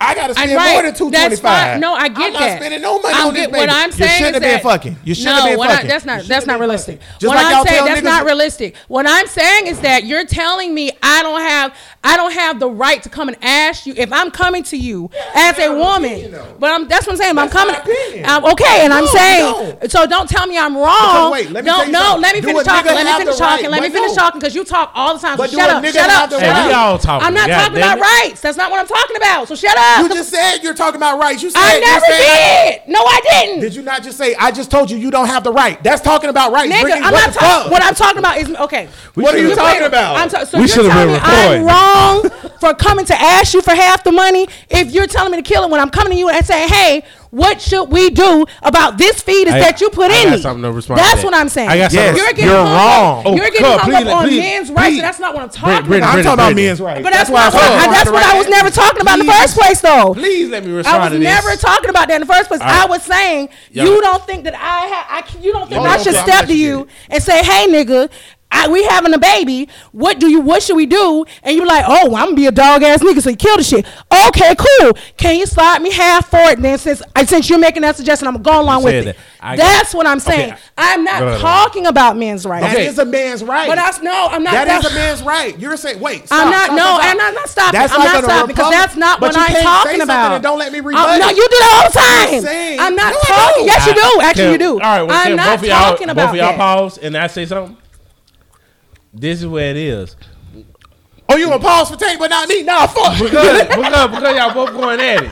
I 0.00 0.14
got 0.14 0.26
to 0.28 0.34
spend 0.34 0.54
right, 0.54 0.72
more 0.74 0.82
than 0.82 0.92
two 0.94 1.10
twenty 1.10 1.28
that's 1.28 1.40
fine. 1.40 1.80
No, 1.80 1.94
I 1.94 2.08
get 2.08 2.18
I'm 2.18 2.32
that. 2.34 2.40
not 2.40 2.56
spending 2.58 2.82
no 2.82 2.98
money 3.00 3.14
I 3.14 3.26
on 3.26 3.32
this 3.34 3.42
get- 3.44 3.52
baby. 3.52 3.60
What 3.60 3.70
I'm 3.70 3.86
you 3.90 3.92
saying 3.96 4.10
shouldn't 4.10 4.28
is 4.28 4.34
have 4.34 4.42
been 4.42 4.52
that- 4.52 4.62
fucking. 4.62 4.96
You 5.04 5.14
should 5.14 5.24
no, 5.26 5.32
have 5.34 5.44
been 5.44 5.58
what 5.58 5.70
I- 5.70 5.74
fucking. 5.76 5.88
that's 5.88 6.04
not 6.04 6.24
that's 6.24 6.46
not 6.46 6.60
realistic. 6.60 7.00
fucking. 7.00 7.18
Just 7.20 7.28
what 7.28 7.36
like 7.36 7.46
I'm 7.46 7.52
y'all 7.52 7.64
saying 7.64 7.76
tell 7.78 7.86
that's 7.86 8.02
not 8.02 8.24
realistic. 8.26 8.76
What 8.88 9.06
I'm 9.08 9.26
saying 9.26 9.66
is 9.68 9.80
that 9.80 10.04
you're 10.04 10.24
telling 10.26 10.74
me 10.74 10.90
I 11.02 11.22
don't 11.22 11.40
have 11.40 11.74
I 12.02 12.16
don't 12.16 12.32
have 12.32 12.60
the 12.60 12.68
right 12.68 13.02
to 13.02 13.08
come 13.08 13.28
and 13.28 13.36
ask 13.42 13.86
you 13.86 13.94
if 13.96 14.12
I'm 14.12 14.30
coming 14.30 14.62
to 14.64 14.76
you 14.76 15.10
as 15.34 15.58
a 15.58 15.70
woman. 15.74 16.12
opinion. 16.12 16.40
But 16.58 16.70
I'm 16.72 16.88
that's 16.88 17.06
what 17.06 17.12
I'm 17.12 17.18
saying. 17.18 17.38
I'm 17.38 17.48
coming. 17.48 17.76
I'm, 18.24 18.44
okay, 18.44 18.84
and 18.84 18.92
I'm 18.92 19.06
saying 19.06 19.78
don't. 19.80 19.90
so. 19.90 20.06
Don't 20.06 20.28
tell 20.28 20.46
me 20.46 20.58
I'm 20.58 20.76
wrong. 20.76 21.32
wait, 21.32 21.50
let 21.50 21.64
me 21.64 21.70
don't 21.70 21.90
no. 21.90 22.16
Let 22.20 22.34
me 22.34 22.42
finish 22.42 22.62
talking. 22.64 22.92
Let 22.92 23.06
me 23.06 23.24
finish 23.24 23.38
talking. 23.38 23.64
right? 23.66 23.70
Let 23.70 23.82
me 23.82 23.88
But 23.88 23.94
finish 23.94 24.10
no. 24.10 24.22
talking 24.22 24.40
because 24.40 24.54
you 24.54 24.64
talk 24.64 24.92
all 24.94 25.14
the 25.14 25.20
time. 25.20 25.38
So 25.38 25.46
shut 25.46 25.70
up. 25.70 25.84
Shut 25.84 26.10
up. 26.10 26.30
Shut 26.30 26.42
up. 26.42 26.66
We 26.68 26.72
all 26.74 26.98
talking. 26.98 27.26
I'm 27.26 27.34
not 27.34 27.48
talking 27.48 27.76
about 27.78 28.00
rights. 28.00 28.40
That's 28.42 28.56
not 28.58 28.70
what 28.70 28.80
I'm 28.80 28.86
talking 28.86 29.16
about. 29.16 29.48
So 29.48 29.54
shut 29.54 29.76
up. 29.76 29.83
You 30.02 30.08
just 30.08 30.30
said 30.30 30.58
you're 30.62 30.74
talking 30.74 30.96
about 30.96 31.18
rights. 31.18 31.42
You 31.42 31.50
said 31.50 31.60
I 31.62 31.78
never 31.80 32.06
saying- 32.06 32.80
did. 32.86 32.92
No, 32.92 33.00
I 33.04 33.20
didn't. 33.30 33.60
Did 33.60 33.74
you 33.74 33.82
not 33.82 34.02
just 34.02 34.18
say 34.18 34.34
I 34.38 34.50
just 34.50 34.70
told 34.70 34.90
you 34.90 34.96
you 34.96 35.10
don't 35.10 35.26
have 35.26 35.44
the 35.44 35.52
right? 35.52 35.82
That's 35.82 36.00
talking 36.00 36.30
about 36.30 36.52
rights. 36.52 36.72
Nigga, 36.74 36.80
Brittany, 36.82 37.04
I'm 37.06 37.12
what 37.12 37.26
not 37.26 37.34
talking. 37.34 37.72
What 37.72 37.82
I'm 37.82 37.94
talking 37.94 38.18
about 38.18 38.38
is 38.38 38.50
okay. 38.50 38.88
What 39.14 39.34
are 39.34 39.38
you 39.38 39.54
talking 39.54 39.82
about? 39.84 40.16
I'm 40.16 40.28
ta- 40.28 40.44
so 40.44 40.58
We 40.60 40.68
should've 40.68 40.92
been 40.92 41.08
me 41.12 41.18
I'm 41.22 41.64
wrong 41.64 42.30
for 42.60 42.74
coming 42.74 43.04
to 43.06 43.14
ask 43.20 43.54
you 43.54 43.62
for 43.62 43.74
half 43.74 44.04
the 44.04 44.12
money 44.12 44.46
if 44.70 44.90
you're 44.92 45.06
telling 45.06 45.32
me 45.32 45.38
to 45.38 45.42
kill 45.42 45.64
it 45.64 45.70
when 45.70 45.80
I'm 45.80 45.90
coming 45.90 46.12
to 46.12 46.18
you 46.18 46.28
and 46.28 46.44
saying, 46.44 46.68
"Hey, 46.68 47.04
what 47.34 47.60
should 47.60 47.84
we 47.90 48.10
do 48.10 48.46
about 48.62 48.96
this 48.96 49.20
fetus 49.20 49.54
I- 49.54 49.58
that 49.60 49.80
you 49.80 49.90
put 49.90 50.10
I 50.10 50.16
in 50.22 50.24
got 50.30 50.36
me?" 50.36 50.42
something 50.42 50.62
to 50.62 50.70
respond 50.72 50.98
to 50.98 51.02
That's 51.04 51.16
that. 51.20 51.24
what 51.24 51.34
I'm 51.34 51.48
saying. 51.48 51.68
I 51.68 51.76
got 51.78 51.90
something- 51.92 52.16
You're 52.16 52.26
getting 52.32 52.44
you're 52.46 52.54
wrong. 52.54 53.18
Up, 53.20 53.26
Oh, 53.26 53.34
you're 53.36 53.44
getting 53.50 53.60
come, 53.60 53.78
hung 53.80 53.90
please, 53.90 54.06
up 54.06 54.16
on 54.16 54.24
please, 54.28 54.38
men's 54.40 54.70
rights, 54.70 54.88
please. 54.88 54.98
and 54.98 55.04
that's 55.04 55.18
not 55.18 55.34
what 55.34 55.42
I'm 55.42 55.48
talking 55.50 55.86
Brit- 55.86 55.98
about. 55.98 56.08
I'm 56.08 56.14
Brittany, 56.14 56.22
talking 56.22 56.32
about 56.34 56.46
Brittany. 56.54 56.66
men's 56.68 56.80
rights. 56.80 57.02
But 57.02 57.12
that's, 57.12 57.30
why 57.30 57.40
I 57.40 57.48
what, 57.50 57.54
you 57.64 57.70
I, 57.70 57.86
that's 57.92 58.10
what 58.10 58.22
I 58.24 58.38
was 58.38 58.48
never 58.48 58.70
talking 58.70 59.00
about 59.00 59.18
in 59.20 59.26
the 59.26 59.32
first 59.32 59.56
place, 59.58 59.80
though. 59.80 60.14
Please 60.14 60.48
let 60.50 60.64
me 60.64 60.72
respond 60.72 60.96
I 60.96 61.00
was 61.06 61.12
to 61.12 61.18
this. 61.18 61.24
never 61.26 61.56
talking 61.56 61.90
about 61.90 62.08
that 62.08 62.14
in 62.22 62.26
the 62.26 62.32
first 62.32 62.48
place. 62.48 62.60
All 62.60 62.68
I 62.68 62.86
was 62.86 63.02
saying 63.02 63.48
Yo. 63.72 63.84
you 63.84 64.00
don't 64.00 64.24
think 64.26 64.44
that 64.44 64.54
I 64.54 64.86
have. 64.86 65.06
I, 65.10 65.28
c- 65.28 65.38
you 65.42 65.52
don't 65.52 65.68
think 65.68 65.80
Hold 65.80 65.88
I 65.92 65.98
should 65.98 66.14
okay, 66.14 66.22
step 66.22 66.26
gonna 66.26 66.46
to 66.46 66.52
let 66.52 66.58
you 66.58 66.64
you 66.78 66.88
and 67.10 67.22
say, 67.22 67.42
"Hey, 67.42 67.66
nigga." 67.68 68.10
I, 68.50 68.68
we 68.68 68.84
having 68.84 69.12
a 69.12 69.18
baby. 69.18 69.68
What 69.90 70.20
do 70.20 70.28
you? 70.28 70.40
What 70.40 70.62
should 70.62 70.76
we 70.76 70.86
do? 70.86 71.24
And 71.42 71.56
you're 71.56 71.66
like, 71.66 71.84
oh, 71.88 72.06
well, 72.10 72.16
I'm 72.16 72.26
gonna 72.26 72.36
be 72.36 72.46
a 72.46 72.52
dog 72.52 72.82
ass 72.84 73.02
nigga, 73.02 73.20
so 73.20 73.30
you 73.30 73.36
kill 73.36 73.56
the 73.56 73.64
shit. 73.64 73.84
Okay, 74.28 74.54
cool. 74.56 74.92
Can 75.16 75.36
you 75.36 75.46
slide 75.46 75.82
me 75.82 75.90
half 75.90 76.30
for 76.30 76.38
it? 76.38 76.60
Then 76.62 76.78
since 76.78 77.02
I 77.16 77.24
since 77.24 77.50
you're 77.50 77.58
making 77.58 77.82
that 77.82 77.96
suggestion, 77.96 78.28
I'm 78.28 78.34
gonna 78.34 78.44
go 78.44 78.60
along 78.62 78.84
with 78.84 78.94
it. 78.94 79.16
that. 79.42 79.56
That's 79.56 79.92
what 79.92 80.06
I'm 80.06 80.20
saying. 80.20 80.52
Okay. 80.52 80.60
I'm 80.78 81.04
not 81.04 81.18
Go 81.20 81.28
ahead. 81.28 81.40
talking 81.40 81.86
about 81.86 82.16
men's 82.16 82.46
rights. 82.46 82.64
That 82.72 82.78
is 82.80 82.98
a 82.98 83.04
man's 83.04 83.42
right. 83.44 83.68
But 83.68 83.74
that's 83.74 84.00
no, 84.00 84.28
I'm 84.30 84.42
not. 84.44 84.52
That 84.52 84.68
is 84.68 84.82
that's- 84.84 84.92
a 84.92 84.94
man's 84.94 85.22
right. 85.22 85.58
You're 85.58 85.76
saying, 85.76 85.98
wait. 86.00 86.26
I'm 86.30 86.50
not. 86.50 86.66
stop, 86.66 86.76
no, 86.76 86.84
stop, 86.84 87.00
stop. 87.00 87.10
I'm 87.10 87.18
not, 87.18 87.34
not 87.34 87.48
stopping. 87.48 87.80
That's 87.80 87.92
I'm 87.92 87.98
like 87.98 88.06
not 88.06 88.16
on 88.16 88.22
a 88.22 88.26
stopping 88.28 88.54
because 88.54 88.70
that's 88.70 88.96
not 88.96 89.20
what 89.20 89.36
I'm 89.36 89.46
can't 89.46 89.56
say 89.58 89.62
talking 89.64 90.00
about. 90.00 90.32
and 90.34 90.42
don't 90.42 90.58
let 90.58 90.72
me 90.72 90.78
Um, 90.78 90.86
rebut 90.86 91.18
no, 91.20 91.28
it. 91.28 91.36
you 91.36 91.42
do 91.42 91.56
the 91.58 91.64
whole 91.68 91.90
time. 91.90 92.40
saying- 92.42 92.80
I'm 92.80 92.94
not 92.94 93.12
No, 93.12 93.20
talking. 93.34 93.64
Yes, 93.66 93.86
you 93.86 93.94
do. 93.94 94.20
Actually, 94.22 94.42
Can- 94.44 94.52
you 94.52 94.58
do. 94.58 94.72
All 94.74 94.78
right, 94.78 95.02
well, 95.02 95.10
I'm 95.18 95.26
can 95.26 95.36
not 95.36 95.46
both 95.56 95.62
of 95.62 95.68
y'all, 95.68 95.90
talking 95.90 96.08
about 96.10 96.26
both 96.26 96.30
of 96.30 96.36
y'all 96.36 96.56
pause 96.56 96.98
and 96.98 97.16
I 97.16 97.26
say 97.26 97.46
something. 97.46 97.76
This 99.14 99.40
is 99.40 99.46
where 99.46 99.70
it 99.70 99.76
is 99.76 100.16
Oh, 101.28 101.36
you 101.36 101.46
gonna 101.48 101.58
pause 101.62 101.90
for 101.90 101.96
Tank, 101.96 102.18
but 102.18 102.28
not 102.28 102.48
me? 102.48 102.62
Nah, 102.62 102.86
fuck. 102.86 103.18
because 103.18 103.62
because 103.68 104.10
because 104.10 104.36
y'all 104.36 104.54
both 104.54 104.72
going 104.72 105.00
at 105.00 105.22
it. 105.24 105.30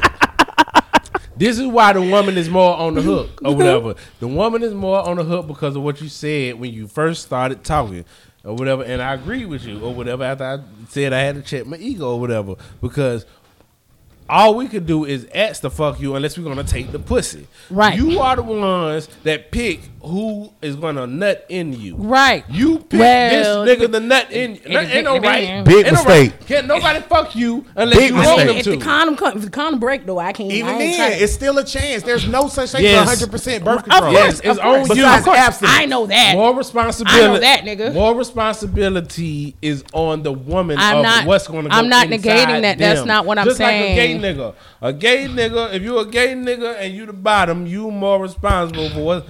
This 1.37 1.59
is 1.59 1.67
why 1.67 1.93
the 1.93 2.03
woman 2.03 2.37
is 2.37 2.49
more 2.49 2.77
on 2.77 2.95
the 2.95 3.03
hook 3.03 3.41
or 3.45 3.55
whatever. 3.55 3.95
The 4.21 4.29
woman 4.29 4.63
is 4.63 4.75
more 4.75 5.01
on 5.01 5.17
the 5.17 5.25
hook 5.25 5.47
because 5.47 5.77
of 5.77 5.83
what 5.83 6.01
you 6.01 6.09
said 6.09 6.59
when 6.59 6.73
you 6.73 6.87
first 6.87 7.23
started 7.23 7.65
talking 7.65 8.05
or 8.45 8.55
whatever. 8.55 8.85
And 8.85 9.03
I 9.03 9.15
agree 9.15 9.45
with 9.45 9.65
you 9.65 9.81
or 9.81 9.95
whatever 9.95 10.25
after 10.25 10.45
I 10.45 10.59
said 10.89 11.13
I 11.13 11.21
had 11.21 11.37
to 11.37 11.43
check 11.43 11.67
my 11.67 11.79
ego 11.79 12.15
or 12.15 12.21
whatever 12.21 12.55
because 12.81 13.27
all 14.29 14.55
we 14.55 14.69
could 14.69 14.87
do 14.87 15.05
is 15.05 15.27
ask 15.35 15.63
to 15.63 15.71
fuck 15.71 16.01
you 16.01 16.15
unless 16.15 16.39
we're 16.39 16.45
gonna 16.45 16.65
take 16.65 16.93
the 16.93 16.99
pussy. 16.99 17.47
Right. 17.71 17.97
You 17.97 18.21
are 18.21 18.37
the 18.37 18.43
ones 18.43 19.09
that 19.25 19.51
pick 19.51 19.81
who 20.03 20.53
is 20.61 20.75
gonna 20.77 21.07
nut 21.07 21.45
in 21.49 21.73
you. 21.73 21.95
Right. 21.97 22.45
You 22.51 22.79
pick 22.81 22.99
Well, 23.01 23.65
this 23.65 23.79
nigga 23.79 23.91
the 23.91 24.01
nut 24.01 24.33
in. 24.33 24.57
it 24.57 24.67
Ain't 24.67 25.05
no 25.05 25.15
depends. 25.15 25.25
right. 25.25 25.65
Big 25.65 25.77
Ain't 25.77 25.87
no 25.87 25.93
mistake. 25.93 26.33
right. 26.33 26.47
Can't 26.47 26.67
nobody 26.67 27.01
fuck 27.03 27.37
you 27.37 27.65
unless 27.77 27.99
Big 27.99 28.11
you 28.11 28.17
I 28.19 28.27
want 28.27 28.39
mean, 28.39 28.47
them 28.49 28.57
if 28.57 28.65
to. 28.65 28.71
the 28.73 28.77
condom, 28.79 29.17
come- 29.17 29.37
if 29.37 29.45
the 29.45 29.51
condom 29.51 29.79
break 29.79 30.05
though, 30.05 30.19
I 30.19 30.33
can't. 30.33 30.51
Even 30.51 30.75
I 30.75 30.79
then, 30.79 30.97
trying- 30.97 31.23
it's 31.23 31.33
still 31.33 31.57
a 31.59 31.65
chance. 31.65 32.03
There's 32.03 32.27
no 32.27 32.49
such 32.49 32.71
thing 32.73 32.83
Yes. 32.83 33.09
as 33.09 33.21
100% 33.23 33.65
birth 33.65 33.79
Of 33.79 33.85
control. 33.85 34.13
course, 34.13 34.15
Yes, 34.15 34.41
it's 34.41 34.59
of 34.59 34.59
on 34.59 34.75
you. 34.75 34.81
Of 34.83 34.89
Besides 34.89 35.25
course. 35.25 35.39
abstinence. 35.39 35.77
I 35.79 35.87
know 35.87 36.07
that. 36.07 36.33
More 36.35 36.55
responsibility. 36.55 37.23
I 37.23 37.27
know 37.29 37.39
that, 37.39 37.61
nigga. 37.65 37.95
More 37.95 38.15
responsibility 38.15 39.55
is 39.63 39.85
on 39.93 40.23
the 40.23 40.33
woman 40.33 40.77
I'm 40.79 40.99
of 40.99 41.03
not- 41.05 41.27
what's 41.27 41.47
going 41.47 41.65
to 41.65 41.71
go 41.71 41.77
I'm 41.77 41.89
not 41.89 42.09
negating 42.09 42.63
that. 42.63 42.79
That's 42.79 43.05
not 43.05 43.27
what 43.27 43.39
I'm 43.39 43.47
Just 43.47 43.61
like 43.61 43.75
a 43.75 43.95
gay 43.95 44.19
saying. 44.19 44.21
nigga. 44.21 44.55
A 44.81 44.93
gay 44.93 45.27
nigga, 45.29 45.73
if 45.75 45.83
you're 45.83 46.01
a 46.03 46.07
gay 46.07 46.35
nigga 46.35 46.77
and 46.81 46.93
you 46.95 47.07
the 47.07 47.13
bottom, 47.13 47.67
you 47.67 47.91
more 47.91 48.21
responsible 48.21 48.91
for 48.91 49.01
what 49.01 49.27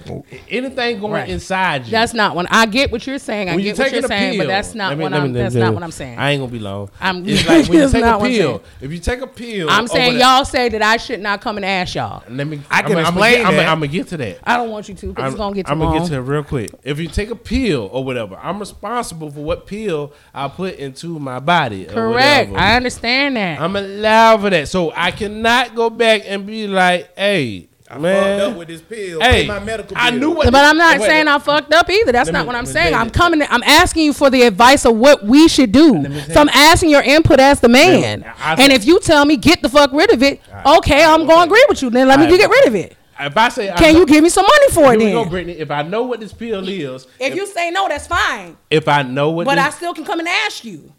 anything 0.65 1.01
going 1.01 1.13
Right. 1.13 1.29
inside 1.29 1.85
you. 1.87 1.91
That's 1.91 2.15
not 2.15 2.35
one. 2.37 2.47
I 2.51 2.67
get 2.67 2.91
what 2.93 3.07
you're 3.07 3.19
saying. 3.19 3.49
I 3.49 3.55
when 3.57 3.65
get 3.65 3.79
what 3.79 3.93
you're 3.93 4.03
saying, 4.03 4.33
pill, 4.35 4.43
but 4.45 4.49
that's 4.49 4.75
not 4.75 4.97
me- 4.97 5.03
what 5.05 5.13
I'm. 5.13 5.33
me- 5.33 5.39
That's 5.41 5.55
not 5.55 5.75
what 5.75 5.83
I'm 5.83 5.91
saying. 5.91 6.19
I 6.19 6.31
ain't 6.31 6.41
gonna 6.41 6.53
be 6.53 6.59
long. 6.59 6.91
I'm- 7.01 7.23
it's 7.27 7.47
like 7.47 7.69
when 7.69 7.79
you 7.83 7.89
take 7.91 8.05
a 8.05 8.19
pill. 8.19 8.63
If 8.81 8.93
you 8.93 8.99
take 8.99 9.21
a 9.21 9.27
pill, 9.27 9.69
I'm 9.71 9.87
saying 9.89 10.19
y'all 10.19 10.45
say 10.45 10.69
that 10.69 10.83
I 10.83 10.97
should 10.97 11.21
not 11.21 11.41
come 11.41 11.57
and 11.57 11.65
ask 11.67 11.95
y'all. 11.95 12.23
Let 12.29 12.47
me. 12.47 12.61
I 12.71 12.83
can 12.83 12.93
I'm, 12.93 12.99
explain 13.07 13.47
I'm. 13.47 13.59
I'm 13.59 13.65
gonna 13.81 13.87
get 13.89 14.09
to 14.09 14.17
that. 14.19 14.39
I 14.45 14.57
don't 14.57 14.71
want 14.71 14.89
you 14.89 14.95
to 14.95 15.07
because 15.09 15.33
it's 15.33 15.39
gonna 15.39 15.55
get 15.55 15.69
I'm 15.71 15.79
gonna 15.79 15.99
get 16.01 16.09
to 16.09 16.15
it 16.17 16.21
real 16.21 16.43
quick. 16.45 16.71
If 16.83 16.99
you 16.99 17.09
take 17.09 17.31
a 17.31 17.37
pill 17.37 17.89
or 17.93 18.05
whatever, 18.05 18.39
I'm 18.43 18.59
responsible 18.59 19.31
for 19.31 19.41
what 19.41 19.67
pill 19.67 20.13
I 20.35 20.49
put 20.49 20.77
into 20.77 21.19
my 21.19 21.39
body. 21.41 21.85
Correct. 21.85 22.53
I 22.55 22.77
understand 22.77 23.37
that. 23.37 23.61
I'm 23.61 23.77
allowed 23.77 24.41
for 24.43 24.51
that, 24.51 24.69
so 24.69 24.93
I 24.95 25.11
cannot 25.11 25.75
go 25.75 25.91
back 25.91 26.23
and 26.27 26.47
be 26.47 26.67
like, 26.67 27.09
"Hey, 27.17 27.69
man, 27.99 28.39
fucked 28.41 28.51
up 28.53 28.59
with 28.59 28.69
this 28.69 28.81
pill. 28.81 29.21
Hey, 29.21 29.47
my 29.47 29.59
medical 29.59 29.97
I 29.97 30.11
bill. 30.11 30.21
knew 30.21 30.31
what." 30.33 30.53
but 30.53 30.65
I'm 30.65 30.77
not 30.77 30.99
wait, 31.01 31.07
saying 31.07 31.29
I 31.29 31.39
fucked 31.39 31.73
up 31.75 31.89
either. 31.91 32.13
That's 32.13 32.29
Let 32.29 32.33
not 32.33 32.41
me- 32.43 32.47
what 32.49 32.57
I'm 32.57 32.67
saying. 32.67 32.95
I'm 32.95 33.07
you. 33.07 33.13
coming. 33.13 33.43
I'm 33.49 33.63
asking 33.63 34.05
you 34.05 34.13
for 34.13 34.31
the 34.31 34.43
advice 34.43 34.85
of 34.85 34.97
what 34.97 35.25
we 35.25 35.49
should 35.49 35.73
do. 35.73 36.05
So 36.33 36.41
I'm 36.41 36.49
asking 36.51 36.91
your 36.91 37.03
input 37.03 37.41
as 37.41 37.61
the 37.61 37.69
man. 37.69 38.25
I- 38.43 38.55
and 38.63 38.73
if 38.73 38.85
you 38.87 39.01
tell 39.01 39.25
me 39.25 39.37
get 39.37 39.63
the 39.63 39.69
fuck 39.69 39.93
rid 39.93 40.13
of 40.13 40.23
it, 40.23 40.41
okay, 40.67 41.05
I'm 41.05 41.27
gonna 41.27 41.45
agree 41.47 41.65
with 41.69 41.83
you. 41.83 41.91
Then 41.91 42.09
let 42.09 42.19
me 42.21 42.27
get 42.37 42.49
rid 42.51 42.67
of 42.69 42.75
it. 42.75 42.97
If 43.21 43.37
I 43.37 43.49
say, 43.51 43.73
Can 43.77 43.93
know- 43.93 44.01
you 44.01 44.07
give 44.07 44.23
me 44.25 44.31
some 44.31 44.45
money 44.45 44.73
for 44.73 44.95
it 44.95 45.01
Here 45.01 45.09
we 45.11 45.13
go. 45.25 45.25
Brittany. 45.31 45.53
If 45.59 45.71
I 45.71 45.83
know 45.83 46.03
what 46.03 46.19
this 46.19 46.33
pill 46.33 46.67
is, 46.69 47.07
If 47.21 47.37
you 47.37 47.47
say 47.47 47.71
no, 47.71 47.87
that's 47.87 48.09
fine. 48.09 48.57
if 48.69 48.89
I 48.89 49.03
know 49.03 49.31
what, 49.31 49.45
But 49.47 49.57
this, 49.57 49.65
I 49.67 49.71
still 49.71 49.95
can 49.95 50.05
come 50.05 50.19
and 50.19 50.29
ask 50.29 50.65
you. 50.65 50.93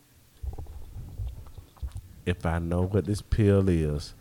if 2.26 2.46
I 2.46 2.60
know 2.60 2.84
what 2.84 3.06
this 3.06 3.22
pill 3.22 3.68
is, 3.68 4.14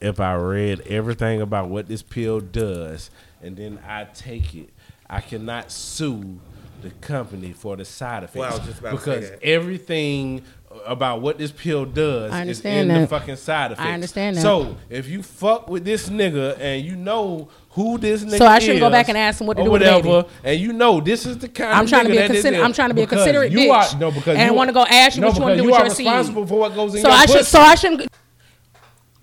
if 0.00 0.20
I 0.20 0.34
read 0.34 0.80
everything 0.82 1.40
about 1.40 1.68
what 1.68 1.88
this 1.88 2.02
pill 2.02 2.40
does, 2.40 3.10
and 3.42 3.56
then 3.56 3.78
I 3.86 4.04
take 4.04 4.54
it, 4.54 4.70
I 5.08 5.20
cannot 5.20 5.70
sue 5.70 6.38
the 6.82 6.90
company 7.00 7.52
for 7.52 7.76
the 7.76 7.84
side 7.84 8.22
effects 8.22 8.36
Well, 8.36 8.52
I 8.52 8.56
was 8.58 8.66
just 8.66 8.80
about 8.80 8.90
to 8.92 8.98
say 8.98 9.04
because 9.14 9.30
that. 9.30 9.42
everything 9.42 10.42
about 10.84 11.22
what 11.22 11.38
this 11.38 11.50
pill 11.50 11.86
does 11.86 12.30
I 12.32 12.36
is 12.36 12.40
understand 12.42 12.92
in 12.92 13.00
the 13.00 13.06
fucking 13.06 13.36
side 13.36 13.72
effects. 13.72 13.86
I 13.88 13.92
understand 13.94 14.36
that. 14.36 14.42
So 14.42 14.76
if 14.90 15.08
you 15.08 15.22
fuck 15.22 15.70
with 15.70 15.86
this 15.86 16.10
nigga 16.10 16.58
and 16.60 16.84
you 16.84 16.94
know 16.96 17.48
who 17.70 17.96
this 17.96 18.22
nigga 18.22 18.32
is, 18.32 18.38
So 18.38 18.46
I 18.46 18.58
shouldn't 18.58 18.80
go 18.80 18.90
back 18.90 19.08
and 19.08 19.16
ask 19.16 19.40
him 19.40 19.46
what 19.46 19.56
to 19.56 19.62
or 19.62 19.64
do 19.66 19.70
whatever, 19.70 20.02
baby. 20.24 20.28
and 20.44 20.60
you 20.60 20.74
know 20.74 21.00
this 21.00 21.24
is 21.24 21.38
the 21.38 21.48
kind 21.48 21.72
I'm 21.72 21.84
of 21.84 21.88
trying 21.90 22.04
to 22.04 22.10
be 22.10 22.18
a 22.18 22.20
that 22.22 22.28
this 22.28 22.42
consider- 22.42 22.62
I'm 22.62 22.72
trying 22.74 22.88
to 22.90 22.94
be 22.94 23.02
a 23.02 23.06
considerate 23.06 23.52
you 23.52 23.58
bitch. 23.70 23.94
Are, 23.94 23.98
no, 23.98 24.10
because 24.10 24.36
And 24.36 24.50
you 24.50 24.54
wanna 24.54 24.72
go 24.74 24.84
ask 24.84 25.16
you 25.16 25.22
no, 25.22 25.28
what 25.28 25.36
you 25.36 25.42
wanna 25.42 25.54
because 25.54 25.62
do 25.62 25.62
you 25.62 25.70
with 25.70 25.80
are 25.80 25.86
your 25.86 25.94
seed. 25.94 26.06
responsible 26.06 26.46
for 26.46 26.58
what 26.58 26.74
goes 26.74 26.94
in 26.94 27.00
So 27.00 27.08
your 27.08 27.16
I 27.16 27.26
should. 27.26 27.46
So 27.46 27.60
I 27.60 27.74
shouldn't. 27.74 28.10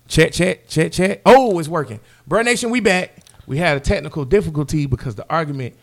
Check, 0.08 0.32
check, 0.34 0.68
check, 0.68 0.92
check. 0.92 1.22
Oh, 1.26 1.58
it's 1.60 1.68
working. 1.70 2.00
Bird 2.28 2.46
Nation, 2.46 2.70
we 2.70 2.80
back. 2.80 3.16
We 3.48 3.58
had 3.58 3.78
a 3.78 3.80
technical 3.80 4.26
difficulty 4.26 4.86
because 4.86 5.16
the 5.16 5.26
argument 5.30 5.76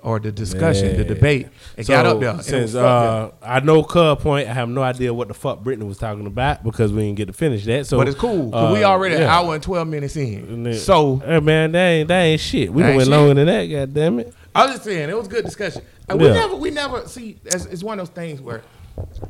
or 0.00 0.20
the 0.20 0.30
discussion, 0.30 0.96
the 0.96 1.02
debate, 1.04 1.48
it 1.76 1.86
So, 1.86 1.92
got 1.92 2.06
up 2.06 2.20
there. 2.20 2.30
and 2.30 2.40
it 2.40 2.44
Since 2.44 2.62
was 2.74 2.76
up. 2.76 3.34
uh, 3.42 3.44
I 3.44 3.58
know 3.60 3.82
Cub 3.82 4.20
Point, 4.20 4.48
I 4.48 4.52
have 4.52 4.68
no 4.68 4.80
idea 4.82 5.12
what 5.12 5.26
the 5.26 5.34
fuck 5.34 5.64
Brittany 5.64 5.88
was 5.88 5.98
talking 5.98 6.26
about 6.26 6.62
because 6.62 6.92
we 6.92 7.02
didn't 7.02 7.16
get 7.16 7.26
to 7.26 7.32
finish 7.32 7.64
that. 7.64 7.86
So, 7.86 7.96
but 7.98 8.06
it's 8.06 8.16
cool. 8.16 8.52
'cause 8.52 8.72
we 8.76 8.84
uh, 8.84 8.88
already 8.90 9.16
an 9.16 9.22
yeah. 9.22 9.36
hour 9.36 9.54
and 9.54 9.62
12 9.62 9.88
minutes 9.88 10.16
in. 10.16 10.62
Then- 10.62 10.74
So 10.74 11.16
hey 11.16 11.40
man, 11.40 11.72
that 11.72 11.84
ain't 11.88 12.08
that 12.08 12.22
ain't 12.22 12.40
shit. 12.40 12.72
We 12.72 12.82
That 12.82 12.88
done 12.88 12.90
ain't 12.90 12.96
went 12.98 13.06
shit. 13.08 13.10
longer 13.18 13.34
than 13.34 13.46
that. 13.46 13.64
God 13.64 13.94
damn 13.94 14.18
it. 14.20 14.32
I 14.54 14.62
was 14.66 14.72
just 14.74 14.84
saying, 14.84 15.08
it 15.10 15.16
was 15.16 15.26
good 15.26 15.44
discussion. 15.44 15.82
And 16.08 16.20
we 16.20 16.26
Yeah. 16.28 16.34
never, 16.34 16.54
we 16.54 16.70
never 16.70 17.08
see. 17.08 17.38
It's, 17.44 17.64
it's 17.66 17.82
one 17.82 17.98
of 17.98 18.06
those 18.08 18.14
things 18.14 18.40
where 18.40 18.62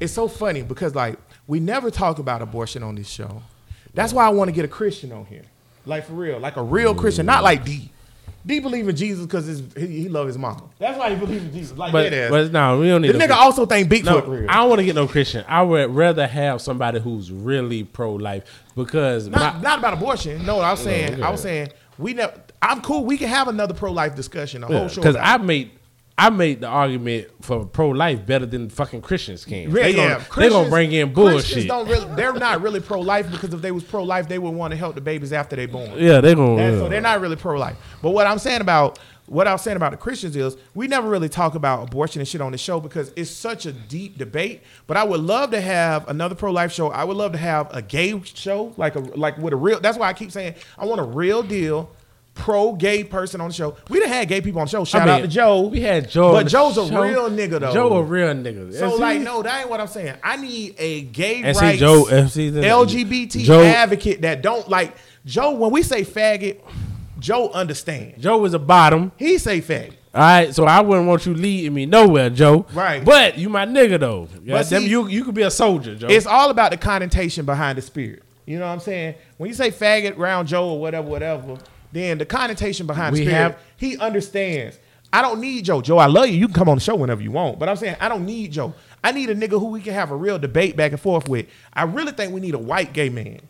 it's 0.01 0.13
so 0.13 0.29
funny 0.29 0.61
because 0.63 0.95
like 0.95 1.19
we 1.47 1.61
never 1.61 1.91
talk 1.91 2.19
about 2.19 2.43
abortion 2.43 2.83
on 2.83 2.95
this 2.95 3.09
show. 3.09 3.43
That's 3.99 4.13
why 4.13 4.25
I 4.25 4.29
want 4.29 4.47
to 4.47 4.53
get 4.53 4.65
a 4.65 4.69
Christian 4.69 5.11
on 5.11 5.25
here, 5.25 5.43
like 5.85 6.07
for 6.07 6.13
real, 6.13 6.39
like 6.39 6.57
a 6.57 6.63
real 6.63 6.95
Christian, 6.95 7.27
not 7.27 7.43
like 7.43 7.65
D. 7.65 7.91
D 8.47 8.61
believe 8.61 8.89
in 8.89 8.95
Jesus 8.95 9.27
because 9.27 9.49
he, 9.77 9.87
he 9.89 10.09
love 10.09 10.29
his 10.29 10.39
mama. 10.39 10.63
That's 10.79 10.97
why 10.97 11.11
he 11.11 11.17
believe 11.17 11.43
in 11.43 11.53
Jesus. 11.53 11.77
Like 11.77 11.91
But, 11.91 12.11
that 12.11 12.31
but 12.31 12.53
no, 12.53 12.79
we 12.79 12.87
don't 12.87 13.03
need. 13.03 13.09
The 13.09 13.19
no 13.19 13.27
nigga 13.27 13.37
also 13.37 13.67
think 13.67 13.91
Bigfoot 13.91 14.05
No, 14.05 14.21
real. 14.21 14.49
I 14.49 14.59
don't 14.59 14.69
want 14.69 14.79
to 14.79 14.85
get 14.85 14.95
no 14.95 15.09
Christian. 15.09 15.45
I 15.49 15.63
would 15.63 15.91
rather 15.91 16.29
have 16.29 16.63
somebody 16.63 17.01
who's 17.01 17.33
really 17.33 17.83
pro 17.83 18.13
life 18.13 18.63
because 18.77 19.27
not, 19.27 19.57
my, 19.57 19.61
not 19.63 19.81
about 19.81 19.95
abortion. 19.95 20.47
No, 20.47 20.61
I 20.61 20.71
was 20.71 20.81
saying, 20.81 21.15
okay. 21.15 21.23
I 21.23 21.31
was 21.31 21.43
saying 21.43 21.71
we 21.99 22.15
never. 22.15 22.41
I'm 22.63 22.81
cool. 22.83 23.05
We 23.05 23.19
can 23.19 23.27
have 23.27 23.49
another 23.49 23.75
pro 23.75 23.91
life 23.91 24.15
discussion. 24.15 24.63
A 24.63 24.69
whole 24.69 24.87
show 24.89 25.01
because 25.01 25.17
about 25.17 25.41
I 25.41 25.43
made 25.43 25.73
I 26.19 26.31
made 26.31 26.61
the 26.63 26.67
argument 26.67 27.29
for 27.43 27.65
pro 27.65 27.91
life 27.91 28.27
better 28.27 28.45
than 28.45 28.69
fucking 28.71 29.03
Christians 29.03 29.45
can. 29.45 29.71
Yeah, 29.71 29.83
they 29.85 29.91
yeah. 29.91 29.97
gonna, 29.97 30.19
they 30.19 30.25
Christians- 30.25 30.53
gonna 30.55 30.69
bring 30.69 30.93
in 30.93 31.13
bullshit. 31.13 31.35
Christians 31.37 31.67
don't 31.67 31.89
really, 31.89 32.15
they're 32.17 32.33
not 32.33 32.61
really 32.61 32.81
pro 32.81 33.01
life 33.01 33.31
because 33.31 33.55
if 33.55 33.63
they 33.63 33.71
was 33.71 33.85
pro 33.85 34.03
life, 34.03 34.29
they 34.29 34.41
would 34.41 34.51
want 34.53 34.73
to 34.73 34.77
help 34.77 34.97
the 34.97 35.01
babies 35.01 35.33
after 35.33 35.55
they 35.55 35.67
born. 35.67 35.93
Yeah, 35.97 36.21
they 36.21 36.35
gonna. 36.35 36.61
Yeah. 36.61 36.71
So 36.73 36.89
they're 36.89 37.01
not 37.01 37.21
really 37.21 37.37
pro 37.37 37.57
life. 37.57 37.77
But 38.03 38.11
what 38.11 38.27
I'm 38.27 38.41
saying 38.41 38.61
about 38.61 38.99
what 39.27 39.47
I 39.47 39.53
was 39.53 39.63
saying 39.63 39.77
about 39.77 39.91
the 39.93 39.97
Christians 39.97 40.35
is 40.35 40.57
we 40.75 40.89
never 40.89 41.09
really 41.09 41.29
talk 41.29 41.55
about 41.55 41.87
abortion 41.87 42.21
and 42.21 42.27
shit 42.27 42.41
on 42.41 42.51
the 42.51 42.59
show 42.59 42.81
because 42.81 43.13
it's 43.15 43.31
such 43.31 43.67
a 43.67 43.73
deep 43.73 44.19
debate. 44.19 44.63
But 44.87 44.97
I 44.97 45.05
would 45.05 45.21
love 45.21 45.51
to 45.53 45.61
have 45.61 46.09
another 46.09 46.35
pro 46.35 46.51
life 46.51 46.73
show. 46.73 46.89
I 46.89 47.05
would 47.05 47.17
love 47.17 47.33
to 47.33 47.39
have 47.39 47.69
a 47.73 47.83
gay 47.83 48.21
show, 48.25 48.73
like 48.77 48.97
a 48.97 49.01
like 49.01 49.39
with 49.39 49.53
a 49.53 49.57
real. 49.57 49.81
That's 49.81 49.99
why 49.99 50.09
I 50.09 50.15
keep 50.15 50.33
saying 50.33 50.55
I 50.77 50.85
want 50.85 51.01
a 51.01 51.05
real 51.05 51.43
deal. 51.43 51.91
Pro 52.39 52.73
gay 52.73 53.05
person 53.05 53.41
on 53.41 53.49
the 53.49 53.55
show. 53.55 53.77
We 53.91 54.01
done 54.01 54.09
had 54.09 54.29
gay 54.29 54.41
people 54.41 54.61
on 54.61 54.67
the 54.67 54.71
show. 54.71 54.85
Shout 54.85 55.03
mean, 55.07 55.09
out 55.17 55.21
to 55.23 55.29
Joe. 55.29 55.63
We 55.63 55.81
had 55.81 56.09
Joe, 56.09 56.33
but 56.33 56.47
Joe's 56.47 56.79
a 56.79 56.89
show. 56.89 57.03
real 57.03 57.29
nigga 57.29 57.61
though. 57.61 57.75
Joe 57.75 57.97
a 57.97 58.03
real 58.03 58.29
nigga. 58.29 58.73
So 58.73 58.95
Is 58.95 59.01
like, 59.01 59.19
he? 59.19 59.25
no, 59.25 59.43
that 59.43 59.61
ain't 59.61 59.69
what 59.71 59.81
I'm 59.81 59.87
saying. 59.89 60.15
I 60.23 60.37
need 60.37 60.77
a 60.79 61.03
gay 61.03 61.43
And 61.43 61.57
rights 61.57 61.79
Joe- 61.81 62.05
LGBT 62.05 63.45
Joe- 63.45 63.63
advocate 63.65 64.23
that 64.23 64.41
don't 64.43 64.69
like 64.69 64.95
Joe. 65.27 65.53
When 65.53 65.71
we 65.71 65.83
say 65.83 66.03
faggot, 66.05 66.61
Joe 67.19 67.51
understand. 67.51 68.15
Joe 68.21 68.45
is 68.45 68.55
a 68.55 68.59
bottom. 68.59 69.13
He 69.17 69.39
say 69.39 69.61
faggot. 69.61 69.95
All 70.15 70.23
right, 70.23 70.55
so 70.55 70.65
I 70.65 70.81
wouldn't 70.81 71.07
want 71.07 71.27
you 71.27 71.35
leading 71.35 71.75
me 71.75 71.85
nowhere, 71.87 72.31
Joe. 72.31 72.65
Right. 72.73 73.05
But 73.05 73.37
you 73.39 73.49
my 73.49 73.67
nigga 73.67 74.01
though. 74.01 74.29
Yeah, 74.43 74.63
see- 74.63 74.87
you 74.87 75.07
you 75.09 75.25
could 75.25 75.35
be 75.35 75.43
a 75.43 75.51
soldier, 75.51 75.95
Joe. 75.95 76.07
It's 76.09 76.27
all 76.27 76.51
about 76.51 76.71
the 76.71 76.77
connotation 76.77 77.45
behind 77.45 77.77
the 77.79 77.83
spirit. 77.83 78.23
You 78.47 78.59
know 78.59 78.67
what 78.67 78.73
I'm 78.73 78.81
saying? 78.81 79.17
When 79.37 79.49
you 79.49 79.55
say 79.55 79.71
faggot 79.71 80.17
round 80.17 80.49
Joe 80.49 80.71
or 80.71 80.81
whatever, 80.81 81.07
whatever, 81.07 81.59
then 81.93 82.19
the 82.19 82.27
connotation 82.27 82.87
behind 82.87 83.13
We 83.15 83.21
spirit, 83.23 83.35
have- 83.35 83.59
he 83.77 83.97
understands. 83.99 84.79
I 85.13 85.23
don't 85.23 85.41
need 85.41 85.65
Joe. 85.65 85.81
Joe, 85.81 85.97
I 85.99 86.07
love 86.07 86.27
you. 86.29 86.35
You 86.35 86.47
can 86.49 86.55
come 86.55 86.69
on 86.69 86.77
the 86.77 86.83
show 86.83 86.95
whenever 86.95 87.23
you 87.23 87.31
want. 87.31 87.59
But 87.59 87.69
I'm 87.71 87.77
saying 87.77 87.97
I 87.99 88.09
don't 88.11 88.27
need 88.27 88.53
Joe. 88.53 88.75
I 89.03 89.13
need 89.13 89.31
a 89.31 89.35
nigga 89.35 89.59
who 89.59 89.67
we 89.67 89.81
can 89.81 89.95
have 89.95 90.11
a 90.11 90.17
real 90.17 90.39
debate 90.39 90.77
back 90.77 90.93
and 90.93 91.01
forth 91.01 91.29
with. 91.29 91.47
I 91.73 91.85
really 91.85 92.13
think 92.13 92.33
we 92.35 92.41
need 92.41 92.55
a 92.55 92.59
white 92.59 92.93
gay 92.93 93.09
man. 93.09 93.41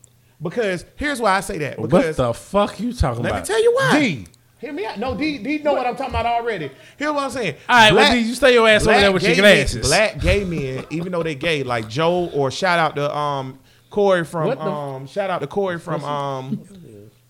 Because 0.40 0.84
here's 0.94 1.20
why 1.20 1.32
I 1.32 1.40
say 1.40 1.58
that. 1.58 1.78
what 1.80 1.90
the 1.90 2.32
fuck 2.32 2.78
you 2.78 2.92
talking 2.92 3.22
Let 3.24 3.30
about? 3.30 3.34
Let 3.38 3.42
me 3.42 3.46
tell 3.46 3.62
you 3.62 3.74
why. 3.74 3.98
D, 4.00 4.26
Hear 4.60 4.72
me 4.72 4.86
out. 4.86 4.98
No, 4.98 5.16
D, 5.16 5.38
D 5.38 5.58
know 5.58 5.72
what 5.72 5.86
I'm 5.86 5.94
talking 5.96 6.14
about 6.14 6.26
already. 6.26 6.70
Hear 6.98 7.12
what 7.12 7.24
I'm 7.24 7.30
saying. 7.30 7.56
All 7.68 7.76
right, 7.76 7.92
well, 7.92 8.12
D, 8.12 8.18
you 8.20 8.34
stay 8.34 8.52
your 8.54 8.68
ass 8.68 8.86
over 8.86 8.98
there 9.00 9.10
with 9.12 9.22
your 9.24 9.34
gay 9.34 9.40
men- 9.40 9.56
glasses. 9.56 9.86
black 9.88 10.20
gay 10.20 10.44
men, 10.44 10.84
even 10.90 11.10
though 11.12 11.22
they 11.24 11.34
gay, 11.36 11.62
like 11.64 11.88
Joe 11.88 12.28
or 12.32 12.50
shout 12.52 12.78
out 12.78 12.94
to 12.96 13.16
um 13.16 13.58
Corey 13.90 14.24
from 14.24 14.48
What 14.48 14.58
um 14.60 15.06
shout 15.08 15.30
out 15.30 15.40
to 15.40 15.46
Corey 15.48 15.78
from 15.78 16.04
um 16.04 16.60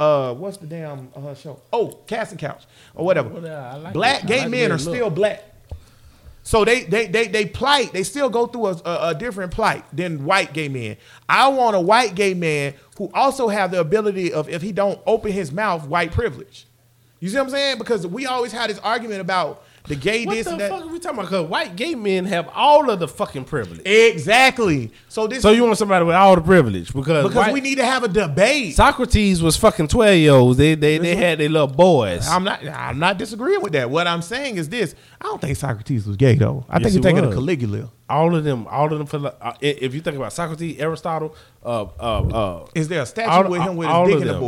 uh 0.01 0.35
what's 0.35 0.57
the 0.59 0.67
damn 0.67 1.09
uh, 1.15 1.35
show? 1.35 1.61
Oh, 1.73 1.99
Casting 2.07 2.39
Couch 2.39 2.65
or 2.95 3.05
whatever. 3.05 3.29
Well, 3.29 3.81
like 3.81 3.93
black 3.93 4.27
gay 4.27 4.41
like 4.41 4.51
men 4.51 4.73
are 4.73 4.79
still 4.79 5.11
black. 5.11 5.45
So 6.49 6.65
they 6.65 6.85
they 6.85 7.07
they 7.07 7.29
they 7.29 7.45
plight. 7.45 7.93
They 7.93 8.03
still 8.03 8.31
go 8.31 8.47
through 8.47 8.69
a, 8.69 8.83
a, 8.85 9.09
a 9.09 9.15
different 9.15 9.53
plight 9.53 9.85
than 9.95 10.25
white 10.25 10.55
gay 10.55 10.69
men. 10.69 10.97
I 11.29 11.49
want 11.49 11.77
a 11.77 11.81
white 11.81 12.15
gay 12.15 12.33
man 12.33 12.73
who 12.97 13.11
also 13.13 13.49
have 13.49 13.71
the 13.71 13.81
ability 13.81 14.33
of 14.33 14.49
if 14.49 14.63
he 14.63 14.73
don't 14.73 14.99
open 15.07 15.33
his 15.33 15.53
mouth, 15.53 15.87
white 15.87 16.11
privilege. 16.11 16.67
You 17.21 17.29
see 17.29 17.37
what 17.37 17.45
I'm 17.45 17.51
saying? 17.51 17.79
Because 17.79 18.07
we 18.07 18.25
always 18.25 18.53
had 18.53 18.71
this 18.71 18.79
argument 18.79 19.21
about 19.21 19.63
the 19.87 19.95
gay 19.97 20.27
What 20.27 20.35
this 20.35 20.45
the 20.47 20.53
and 20.53 20.61
that. 20.61 20.71
fuck 20.71 20.83
are 20.85 20.89
we 20.89 20.99
talking 20.99 21.19
about? 21.19 21.31
Because 21.31 21.49
white 21.49 21.77
gay 21.77 21.95
men 21.95 22.25
have 22.27 22.49
all 22.55 22.91
of 22.91 22.99
the 23.01 23.09
fucking 23.09 23.45
privilege. 23.45 23.81
Exactly. 23.87 24.91
So 25.09 25.27
this 25.27 25.43
So 25.43 25.51
you 25.51 25.65
want 25.65 25.79
somebody 25.79 26.05
with 26.05 26.15
all 26.17 26.35
the 26.35 26.41
privilege 26.43 26.93
because 26.93 27.23
because 27.25 27.35
white- 27.37 27.53
we 27.53 27.61
need 27.61 27.77
to 27.77 27.85
have 27.87 28.03
a 28.05 28.09
debate. 28.09 28.75
Socrates 28.77 29.43
was 29.43 29.57
fucking 29.57 29.89
twelve 29.89 30.17
year 30.17 30.33
olds. 30.33 30.59
They 30.59 30.75
they 30.75 30.99
they 30.99 31.17
had 31.17 31.39
their 31.39 31.49
little 31.49 31.67
boys. 31.69 32.29
I'm 32.29 32.45
not. 32.45 32.67
I'm 32.67 32.99
not 32.99 33.19
disagreeing 33.19 33.63
with 33.63 33.73
that. 33.73 33.89
What 33.91 34.07
I'm 34.07 34.23
saying 34.23 34.57
is 34.57 34.69
this: 34.69 34.95
I 35.21 35.25
don't 35.25 35.41
think 35.41 35.57
Socrates 35.57 36.07
was 36.07 36.17
gay 36.17 36.35
though. 36.35 36.65
I 36.69 36.75
Yes, 36.79 36.83
think 36.83 36.91
he 36.93 36.97
he's 36.99 37.03
thinking 37.05 37.25
of. 37.25 37.33
Caligula. 37.35 37.91
all 38.11 38.35
of 38.35 38.45
them, 38.45 38.67
all 38.69 38.93
of 38.93 38.99
them. 38.99 39.07
For, 39.07 39.33
uh, 39.41 39.53
if 39.61 39.95
you 39.95 40.01
think 40.01 40.17
about 40.17 40.33
Socrates, 40.33 40.79
Aristotle, 40.81 41.35
uh, 41.65 41.85
uh, 41.99 42.21
uh, 42.63 42.67
Is 42.75 42.89
there 42.89 43.03
a 43.03 43.07
statue 43.07 43.31
All- 43.31 43.49
with 43.51 43.63
him 43.63 43.77
with 43.77 43.89
his 43.89 43.95
all 43.95 44.07
dick 44.07 44.17
of 44.17 44.23
in 44.23 44.27
the 44.29 44.35
them. 44.35 44.43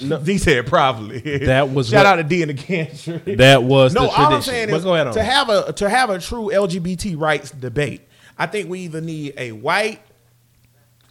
Boy? 0.00 0.18
D 0.18 0.38
said 0.38 0.66
probably. 0.66 1.20
That 1.46 1.70
was 1.70 1.88
shout 1.88 2.04
what- 2.04 2.06
out 2.06 2.16
to 2.16 2.24
D 2.24 2.42
in 2.42 2.48
the 2.48 2.54
cancer. 2.54 3.18
that 3.26 3.62
was 3.62 3.94
no, 3.94 4.02
the 4.02 4.08
all 4.10 4.34
I'm 4.34 4.42
saying 4.42 4.70
is 4.70 4.84
go 4.84 4.94
ahead 4.94 5.08
on. 5.08 5.14
to 5.14 5.22
have 5.22 5.48
a 5.48 5.72
to 5.74 5.88
have 5.88 6.10
a 6.10 6.18
true 6.18 6.50
LGBT 6.52 7.18
rights 7.18 7.50
debate. 7.50 8.02
I 8.38 8.46
think 8.46 8.68
we 8.68 8.80
either 8.80 9.00
need 9.00 9.34
a 9.36 9.52
white, 9.52 10.00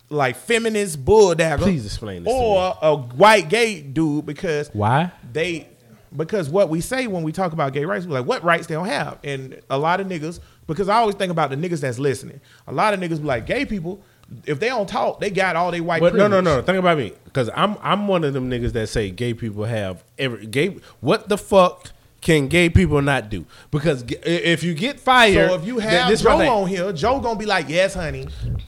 like 0.09 0.35
feminist 0.35 1.03
bulldagger, 1.03 1.59
Please 1.63 1.85
explain 1.85 2.23
this 2.23 2.33
or 2.33 2.77
a 2.81 2.95
white 2.95 3.49
gay 3.49 3.81
dude 3.81 4.25
because 4.25 4.69
Why? 4.73 5.11
they 5.31 5.69
because 6.15 6.49
what 6.49 6.69
we 6.69 6.79
say 6.81 7.07
when 7.07 7.23
we 7.23 7.31
talk 7.31 7.53
about 7.53 7.73
gay 7.73 7.85
rights, 7.85 8.05
we're 8.05 8.19
like, 8.19 8.27
what 8.27 8.43
rights 8.43 8.67
they 8.67 8.75
don't 8.75 8.85
have? 8.87 9.17
And 9.23 9.59
a 9.71 9.77
lot 9.79 9.99
of 9.99 10.05
niggas, 10.05 10.39
because 10.67 10.87
I 10.87 10.97
always 10.97 11.15
think 11.15 11.31
about 11.31 11.49
the 11.49 11.55
niggas 11.55 11.79
that's 11.81 11.97
listening. 11.97 12.39
A 12.67 12.71
lot 12.73 12.93
of 12.93 12.99
niggas 12.99 13.17
be 13.17 13.23
like, 13.23 13.47
gay 13.47 13.65
people, 13.65 13.99
if 14.45 14.59
they 14.59 14.69
don't 14.69 14.87
talk, 14.87 15.19
they 15.19 15.29
got 15.29 15.55
all 15.55 15.71
they 15.71 15.81
white. 15.81 16.01
But 16.01 16.15
no, 16.15 16.27
no, 16.27 16.41
no. 16.41 16.61
Think 16.61 16.77
about 16.79 16.97
me, 16.97 17.13
because 17.25 17.49
I'm 17.55 17.77
I'm 17.81 18.07
one 18.07 18.23
of 18.23 18.33
them 18.33 18.49
niggas 18.49 18.71
that 18.73 18.87
say 18.87 19.09
gay 19.11 19.33
people 19.33 19.65
have 19.65 20.03
every 20.17 20.45
gay. 20.45 20.77
What 21.01 21.29
the 21.29 21.37
fuck 21.37 21.91
can 22.21 22.47
gay 22.47 22.69
people 22.69 23.01
not 23.01 23.29
do? 23.29 23.45
Because 23.69 24.03
if 24.07 24.63
you 24.63 24.73
get 24.73 24.99
fired, 24.99 25.49
So 25.49 25.55
if 25.55 25.65
you 25.65 25.79
have 25.79 26.09
this 26.09 26.21
Joe 26.21 26.39
on 26.39 26.67
here, 26.67 26.91
Joe 26.93 27.19
gonna 27.19 27.37
be 27.37 27.45
like, 27.45 27.67
yes, 27.67 27.93
honey. 27.93 28.27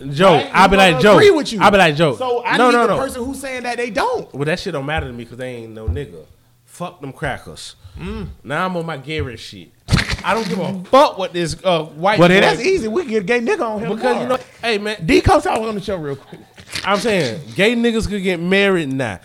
Joe, 0.10 0.34
Right? 0.34 0.50
I'll 0.54 0.68
be 0.68 0.78
like 0.78 1.00
Joe. 1.00 1.16
Agree 1.16 1.32
with 1.32 1.54
you. 1.54 1.62
I'll 1.62 1.72
be 1.72 1.78
like 1.78 1.96
Joe. 1.96 2.16
So 2.16 2.44
I 2.44 2.58
no, 2.58 2.68
need 2.68 2.74
no, 2.74 2.88
the 2.88 2.96
no. 2.96 3.00
person 3.00 3.24
who's 3.24 3.40
saying 3.40 3.64
that 3.64 3.78
they 3.78 3.90
don't. 3.90 4.32
Well, 4.34 4.46
that 4.46 4.60
shit 4.60 4.74
don't 4.74 4.86
matter 4.86 5.08
to 5.08 5.14
me 5.14 5.24
because 5.24 5.38
they 5.38 5.56
ain't 5.56 5.74
no 5.74 5.88
nigga. 5.88 6.26
Fuck 6.66 7.00
them 7.00 7.14
crackers. 7.14 7.76
Mm. 7.98 8.28
Now 8.44 8.66
I'm 8.66 8.76
on 8.76 8.86
my 8.86 8.98
Garrett 8.98 9.40
shit. 9.40 9.70
I 10.26 10.34
don't 10.34 10.48
give 10.50 10.60
a 10.60 10.84
fuck 10.86 11.18
what 11.20 11.34
this 11.34 11.56
uh, 11.64 11.84
white. 11.84 12.18
But 12.20 12.30
boy- 12.30 12.42
that's 12.42 12.60
easy. 12.62 12.88
We 12.88 13.04
can 13.04 13.12
get 13.12 13.22
a 13.22 13.26
gay 13.26 13.40
nigga 13.40 13.62
on 13.62 13.80
him 13.80 13.96
because 13.96 14.22
you 14.22 14.28
know, 14.28 14.38
hey 14.62 14.78
man, 14.80 15.06
D 15.06 15.22
come 15.22 15.40
talk 15.42 15.60
on 15.60 15.76
the 15.76 15.82
show 15.82 15.98
real 15.98 16.16
quick. 16.16 16.42
I'm 16.84 16.98
saying 16.98 17.42
gay 17.56 17.76
niggas 17.76 18.10
could 18.10 18.24
get 18.24 18.40
married 18.40 18.90
now. 18.92 19.20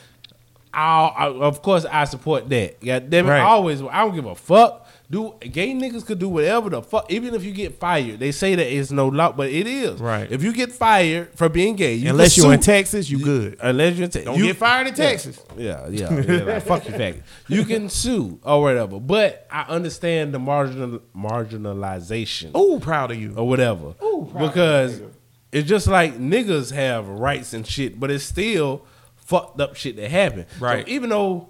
I, 0.72 1.06
I 1.06 1.26
of 1.28 1.62
course 1.62 1.84
I 1.84 2.04
support 2.04 2.48
that. 2.50 2.80
Damn 2.80 3.10
it, 3.10 3.22
Right. 3.22 3.40
I 3.40 3.44
always 3.44 3.82
I 3.82 4.00
don't 4.02 4.14
give 4.14 4.26
a 4.26 4.34
fuck. 4.34 4.86
Do 5.10 5.34
gay 5.40 5.72
niggas 5.72 6.06
could 6.06 6.20
do 6.20 6.28
whatever 6.28 6.70
the 6.70 6.82
fuck, 6.82 7.10
even 7.10 7.34
if 7.34 7.42
you 7.42 7.50
get 7.50 7.80
fired. 7.80 8.20
They 8.20 8.30
say 8.30 8.54
that 8.54 8.72
it's 8.72 8.92
no 8.92 9.08
law, 9.08 9.32
but 9.32 9.48
it 9.50 9.66
is. 9.66 10.00
Right. 10.00 10.30
If 10.30 10.44
you 10.44 10.52
get 10.52 10.70
fired 10.70 11.30
for 11.36 11.48
being 11.48 11.74
gay, 11.74 11.94
you 11.94 12.10
Unless 12.10 12.36
you're 12.36 12.52
in 12.52 12.60
Texas, 12.60 13.10
you 13.10 13.18
good. 13.18 13.58
Unless 13.60 13.96
you're 13.96 14.04
in 14.04 14.10
Texas, 14.12 14.24
Don't 14.24 14.38
get 14.40 14.56
fired 14.56 14.86
in 14.86 14.94
Texas. 14.94 15.40
Yeah, 15.56 15.88
yeah, 15.90 16.12
yeah. 16.20 16.42
like, 16.44 16.62
fuck 16.62 16.86
you, 16.86 16.92
faggot. 16.92 17.22
You 17.48 17.64
can 17.64 17.88
sue 17.88 18.38
or 18.44 18.62
whatever, 18.62 19.00
but 19.00 19.48
I 19.50 19.62
understand 19.62 20.32
the 20.32 20.38
marginal 20.38 21.00
marginalization 21.16 22.50
Oh, 22.54 22.78
proud 22.78 23.10
of 23.10 23.20
you. 23.20 23.34
or 23.36 23.48
whatever 23.48 23.94
Ooh, 24.02 24.28
proud 24.30 24.46
because 24.46 25.00
nigga. 25.00 25.10
it's 25.52 25.68
just 25.68 25.86
like 25.88 26.18
niggas 26.18 26.72
have 26.72 27.08
rights 27.08 27.52
and 27.52 27.66
shit, 27.66 27.98
but 27.98 28.10
it's 28.10 28.24
still 28.24 28.84
fucked 29.16 29.60
up 29.60 29.76
shit 29.76 29.96
that 29.96 30.10
happen. 30.10 30.46
So 30.58 30.64
Right. 30.64 30.86
even 30.88 31.10
though 31.10 31.48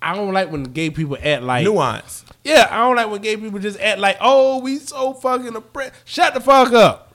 I 0.00 0.14
don't 0.14 0.32
like 0.32 0.50
when 0.50 0.62
gay 0.64 0.90
people 0.90 1.16
act 1.22 1.42
like 1.42 1.64
Nuance. 1.64 2.24
Yeah, 2.44 2.68
I 2.70 2.78
don't 2.78 2.96
like 2.96 3.10
when 3.10 3.20
gay 3.20 3.36
people 3.36 3.58
just 3.58 3.80
act 3.80 3.98
like, 3.98 4.16
oh, 4.20 4.60
we 4.60 4.78
so 4.78 5.12
fucking 5.14 5.54
oppressed. 5.56 5.94
Shut 6.04 6.34
the 6.34 6.40
fuck 6.40 6.72
up. 6.72 7.14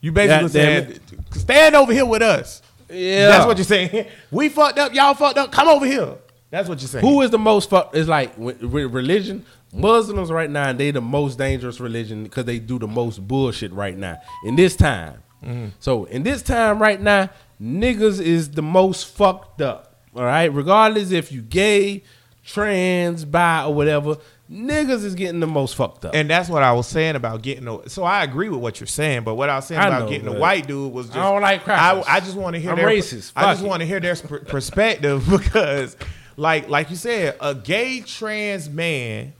You 0.00 0.12
basically 0.12 0.48
saying, 0.48 1.00
stand 1.32 1.76
over 1.76 1.92
here 1.92 2.06
with 2.06 2.22
us. 2.22 2.62
Yeah, 2.88 3.28
That's 3.28 3.46
what 3.46 3.56
you're 3.58 3.64
saying. 3.64 4.06
We 4.30 4.48
fucked 4.48 4.78
up, 4.78 4.94
y'all 4.94 5.14
fucked 5.14 5.38
up. 5.38 5.52
Come 5.52 5.68
over 5.68 5.86
here. 5.86 6.14
That's 6.50 6.68
what 6.68 6.80
you're 6.80 6.88
saying. 6.88 7.04
Who 7.04 7.22
is 7.22 7.30
the 7.30 7.38
most 7.38 7.70
fucked? 7.70 7.94
It's 7.96 8.08
like 8.08 8.36
with, 8.36 8.62
with 8.62 8.92
religion. 8.92 9.44
Muslims 9.72 10.32
right 10.32 10.50
now, 10.50 10.72
they 10.72 10.90
the 10.90 11.00
most 11.00 11.38
dangerous 11.38 11.78
religion 11.78 12.24
because 12.24 12.44
they 12.44 12.58
do 12.58 12.78
the 12.78 12.88
most 12.88 13.26
bullshit 13.26 13.72
right 13.72 13.96
now 13.96 14.18
in 14.44 14.56
this 14.56 14.74
time. 14.74 15.22
Mm-hmm. 15.44 15.68
So 15.78 16.04
in 16.04 16.24
this 16.24 16.42
time 16.42 16.82
right 16.82 17.00
now, 17.00 17.30
niggas 17.62 18.20
is 18.20 18.50
the 18.50 18.62
most 18.62 19.06
fucked 19.06 19.62
up. 19.62 19.89
All 20.14 20.24
right, 20.24 20.52
regardless 20.52 21.12
if 21.12 21.30
you 21.30 21.40
gay, 21.40 22.02
trans, 22.44 23.24
bi, 23.24 23.64
or 23.64 23.72
whatever, 23.74 24.16
niggas 24.50 25.04
is 25.04 25.14
getting 25.14 25.40
the 25.40 25.46
most 25.46 25.76
fucked 25.76 26.04
up. 26.04 26.14
And 26.14 26.28
that's 26.28 26.48
what 26.48 26.62
I 26.62 26.72
was 26.72 26.88
saying 26.88 27.14
about 27.14 27.42
getting 27.42 27.68
a. 27.68 27.88
So 27.88 28.02
I 28.02 28.24
agree 28.24 28.48
with 28.48 28.60
what 28.60 28.80
you're 28.80 28.86
saying, 28.86 29.22
but 29.22 29.36
what 29.36 29.48
I 29.48 29.56
was 29.56 29.66
saying 29.66 29.80
I 29.80 29.86
about 29.86 30.02
know, 30.02 30.08
getting 30.08 30.28
a 30.28 30.38
white 30.38 30.66
dude 30.66 30.92
was 30.92 31.06
just. 31.06 31.18
I 31.18 31.30
don't 31.30 31.42
like 31.42 31.60
I, 31.60 31.64
crackers. 31.64 32.04
I 32.08 32.20
just 32.20 32.36
want 32.36 32.54
to 32.54 32.60
hear 32.60 32.70
I'm 32.72 32.76
their. 32.76 32.88
racist. 32.88 33.32
I 33.36 33.52
just 33.52 33.64
want 33.64 33.80
to 33.80 33.86
hear 33.86 34.00
their 34.00 34.16
sp- 34.18 34.46
perspective 34.46 35.26
because, 35.30 35.96
like, 36.36 36.68
like 36.68 36.90
you 36.90 36.96
said, 36.96 37.36
a 37.40 37.54
gay 37.54 38.00
trans 38.00 38.68
man 38.68 39.32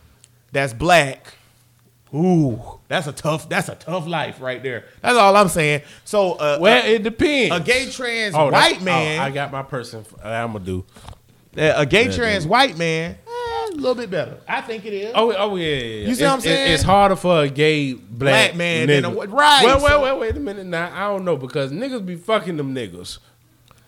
that's 0.52 0.72
black. 0.72 1.34
Ooh, 2.15 2.61
that's 2.89 3.07
a 3.07 3.12
tough. 3.12 3.49
That's 3.49 3.69
a 3.69 3.77
tough 3.77 4.07
life 4.07 4.41
right 4.41 4.62
there. 4.62 4.85
That's 5.01 5.16
all 5.16 5.37
I'm 5.37 5.49
saying. 5.49 5.82
So, 6.05 6.32
uh, 6.32 6.59
well, 6.61 6.85
a, 6.85 6.95
it 6.95 7.03
depends. 7.05 7.55
a 7.55 7.61
gay 7.61 7.89
trans 7.89 8.35
Oh, 8.35 8.51
white 8.51 8.82
man, 8.82 9.20
oh, 9.20 9.23
I 9.23 9.31
got 9.31 9.53
my 9.53 9.62
person. 9.62 10.05
I'm 10.23 10.53
gonna 10.53 10.65
do. 10.65 10.85
uh, 11.57 11.74
a 11.77 11.87
gay 11.87 12.07
Yeah, 12.07 12.12
trans 12.16 12.47
white 12.47 12.77
man, 12.77 13.12
eh, 13.27 13.69
a 13.73 13.74
little 13.77 13.95
bit 13.95 14.11
better. 14.11 14.39
I 14.49 14.61
think 14.61 14.85
it 14.87 14.93
is. 14.93 15.12
Oh, 15.15 15.32
oh 15.37 15.55
yeah, 15.57 15.66
yeah, 15.66 15.74
yeah. 15.77 16.09
You 16.09 16.15
see 16.16 16.24
what 16.24 16.32
I'm 16.32 16.41
saying? 16.41 16.73
It's 16.73 16.82
harder 16.82 17.15
for 17.16 17.43
a 17.43 17.49
gay 17.49 17.93
black, 17.95 18.09
Black 18.53 18.57
man 18.57 18.89
than 18.89 19.05
a- 19.05 19.11
right, 19.11 19.62
Well, 19.65 19.78
so- 19.78 19.85
well, 19.85 20.03
well, 20.03 20.19
wait 20.19 20.37
a 20.37 20.41
minute 20.41 20.66
now. 20.66 20.91
I 20.93 21.09
don't 21.12 21.24
know 21.24 21.37
because 21.37 21.70
niggas 21.70 22.05
be 22.05 22.16
fucking 22.16 22.57
them 22.57 22.74
niggas. 22.74 23.19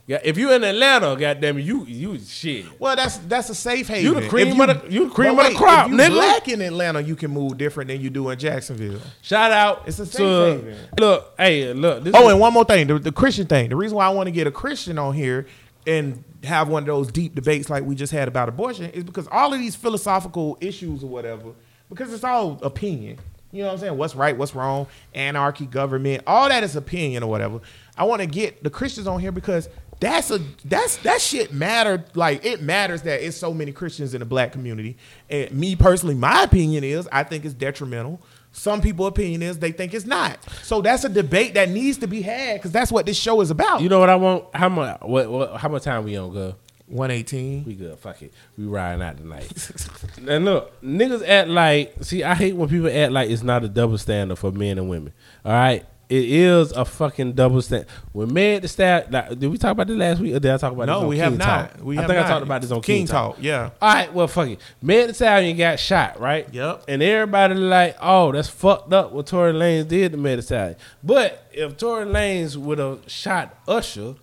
Yeah, 0.05 0.19
if 0.25 0.37
you 0.37 0.53
in 0.53 0.65
Atlanta, 0.65 1.15
goddamn 1.17 1.59
it, 1.59 1.63
you 1.63 1.85
you 1.87 2.19
shit. 2.19 2.67
Well, 2.81 2.97
that's 2.97 3.19
that's 3.19 3.51
a 3.51 3.55
safe 3.55 3.87
haven. 3.87 4.05
You 4.15 4.21
the 4.21 4.29
cream 4.29 4.49
If 4.61 4.69
of 4.69 4.83
the- 4.83 4.93
you 4.93 5.09
the 5.09 5.15
cream 5.15 5.37
but 5.37 5.47
of 5.47 5.53
the 5.53 5.59
crop, 5.59 5.87
if 5.87 5.93
you 5.93 5.99
nigga. 5.99 6.11
Black 6.11 6.49
in 6.49 6.61
Atlanta, 6.61 7.01
you 7.01 7.15
can 7.15 7.31
move 7.31 7.57
different 7.57 7.87
than 7.89 8.01
you 8.01 8.11
do 8.11 8.29
in 8.31 8.39
Jacksonville. 8.39 9.01
Shout 9.23 9.53
out. 9.53 9.85
It's 9.87 10.01
a 10.01 10.07
safe 10.07 10.17
to, 10.17 10.25
haven. 10.25 10.77
Look, 10.99 11.33
hey, 11.39 11.73
look. 11.73 12.03
This 12.03 12.15
Oh, 12.17 12.27
is- 12.27 12.33
and 12.33 12.41
one 12.41 12.53
more 12.53 12.65
thing, 12.65 12.89
the, 12.89 12.99
the 12.99 13.13
Christian 13.13 13.47
thing. 13.47 13.69
The 13.69 13.77
reason 13.77 13.97
why 13.97 14.07
I 14.07 14.11
want 14.11 14.27
to 14.27 14.33
get 14.33 14.49
a 14.49 14.51
Christian 14.51 14.99
on 14.99 15.15
here 15.15 15.47
and 15.87 16.25
have 16.43 16.69
one 16.69 16.83
of 16.83 16.87
those 16.89 17.11
deep 17.13 17.37
debates 17.37 17.71
like 17.71 17.85
we 17.85 17.95
just 17.95 18.13
had 18.13 18.27
about 18.27 18.49
abortion 18.49 18.87
is 18.91 19.05
because 19.05 19.29
all 19.31 19.53
of 19.53 19.61
these 19.61 19.77
philosophical 19.77 20.59
issues 20.61 21.05
or 21.05 21.09
whatever, 21.09 21.53
because 21.89 22.13
it's 22.13 22.25
all 22.25 22.59
opinion. 22.63 23.19
You 23.53 23.61
know 23.61 23.67
what 23.69 23.73
I'm 23.75 23.79
saying? 23.81 23.99
What's 23.99 24.15
right, 24.17 24.37
what's 24.37 24.55
wrong, 24.55 24.87
anarchy, 25.15 25.67
government, 25.67 26.23
all 26.27 26.49
that 26.49 26.65
is 26.65 26.75
opinion 26.75 27.23
or 27.23 27.29
whatever. 27.31 27.61
I 27.99 28.05
want 28.05 28.23
to 28.23 28.27
get 28.27 28.65
the 28.65 28.71
Christians 28.71 29.07
on 29.07 29.21
here 29.21 29.31
because 29.31 29.69
that's 30.03 30.33
a 30.33 30.41
that's 30.65 30.97
that 30.99 31.21
shit 31.21 31.53
mattered. 31.53 32.05
Like 32.15 32.45
it 32.45 32.61
matters 32.61 33.03
that 33.03 33.25
it's 33.25 33.37
so 33.37 33.55
many 33.55 33.71
Christians 33.71 34.15
in 34.15 34.19
the 34.19 34.25
black 34.25 34.51
community. 34.51 34.97
And 35.31 35.53
me 35.53 35.77
personally, 35.77 36.17
my 36.17 36.43
opinion 36.43 36.83
is 36.83 37.09
I 37.13 37.23
think 37.23 37.45
it's 37.45 37.55
detrimental. 37.55 38.21
Some 38.51 38.83
people' 38.83 39.07
opinion 39.07 39.43
is 39.43 39.61
they 39.61 39.73
think 39.73 39.95
it's 39.95 40.05
not. 40.05 40.39
So 40.63 40.83
that's 40.83 41.05
a 41.05 41.09
debate 41.09 41.55
that 41.55 41.71
needs 41.71 41.99
to 41.99 42.09
be 42.09 42.21
had 42.21 42.59
because 42.59 42.73
that's 42.73 42.91
what 42.93 43.07
this 43.07 43.17
show 43.17 43.41
is 43.41 43.51
about. 43.51 43.81
you 43.81 43.89
know 43.89 44.01
what 44.01 44.11
I 44.11 44.17
want? 44.17 44.45
How 44.53 44.69
much? 44.69 45.01
What, 45.01 45.31
what? 45.31 45.57
How 45.57 45.69
much 45.69 45.85
time 45.85 46.05
we 46.05 46.17
on, 46.17 46.33
girl? 46.33 46.59
118. 46.89 47.65
We 47.65 47.75
good. 47.75 47.99
Fuck 48.01 48.23
it. 48.23 48.35
We 48.59 48.67
riding 48.67 49.03
out 49.03 49.17
tonight. 49.17 49.51
and 50.29 50.45
look, 50.45 50.83
niggas 50.83 51.27
act 51.27 51.49
like. 51.49 51.95
See, 52.03 52.25
I 52.25 52.35
hate 52.35 52.57
when 52.57 52.69
people 52.69 52.89
act 52.89 53.13
like 53.13 53.31
it's 53.31 53.43
not 53.43 53.65
a 53.65 53.69
double 53.69 53.97
standard 53.99 54.37
for 54.37 54.51
men 54.51 54.79
and 54.79 54.91
women. 54.91 55.13
All 55.45 55.53
right, 55.53 55.87
it 56.13 56.29
is 56.29 56.73
a 56.73 56.85
fucking 56.85 57.33
double 57.33 57.63
standard. 57.63 57.89
When 58.13 58.35
Meg 58.35 58.61
the 58.61 58.69
Stallion, 58.69 59.11
like, 59.11 59.39
did 59.39 59.51
we 59.51 59.57
talk 59.57 59.73
about 59.73 59.87
this 59.87 59.97
last 59.97 60.21
week 60.21 60.35
or 60.35 60.41
did 60.41 60.51
I 60.51 60.59
talk 60.59 60.75
about 60.75 60.85
this 60.85 60.93
No, 60.93 61.09
we 61.09 61.17
King 61.17 61.25
have 61.25 61.39
not. 61.39 61.71
Talk? 61.71 61.83
We 61.83 61.97
I 61.97 62.07
think 62.07 62.19
not. 62.19 62.27
I 62.27 62.29
talked 62.29 62.43
about 62.43 62.61
this 62.61 62.71
on 62.71 62.83
King, 62.83 62.99
King 62.99 63.07
Talk. 63.07 63.37
Talk, 63.37 63.43
yeah. 63.43 63.71
All 63.81 63.95
right, 63.95 64.13
well, 64.13 64.29
fuck 64.29 64.49
it. 64.49 64.61
Meg 64.83 65.09
the 65.09 65.15
Stallion 65.15 65.57
got 65.57 65.81
shot, 65.81 66.21
right? 66.21 66.47
Yep. 66.53 66.85
And 66.87 67.03
everybody 67.03 67.55
like, 67.55 67.97
oh, 68.03 68.31
that's 68.31 68.49
fucked 68.49 68.93
up 68.93 69.13
what 69.13 69.27
Tory 69.27 69.55
Lanez 69.55 69.89
did 69.89 70.13
to 70.13 70.19
Meg 70.19 70.37
the 70.37 70.43
Stallion. 70.43 70.77
But 71.03 71.47
if 71.51 71.79
Tory 71.79 72.05
Lanez 72.05 72.59
would 72.59 72.79
have 72.79 73.01
shot 73.07 73.57
Usher 73.67 74.17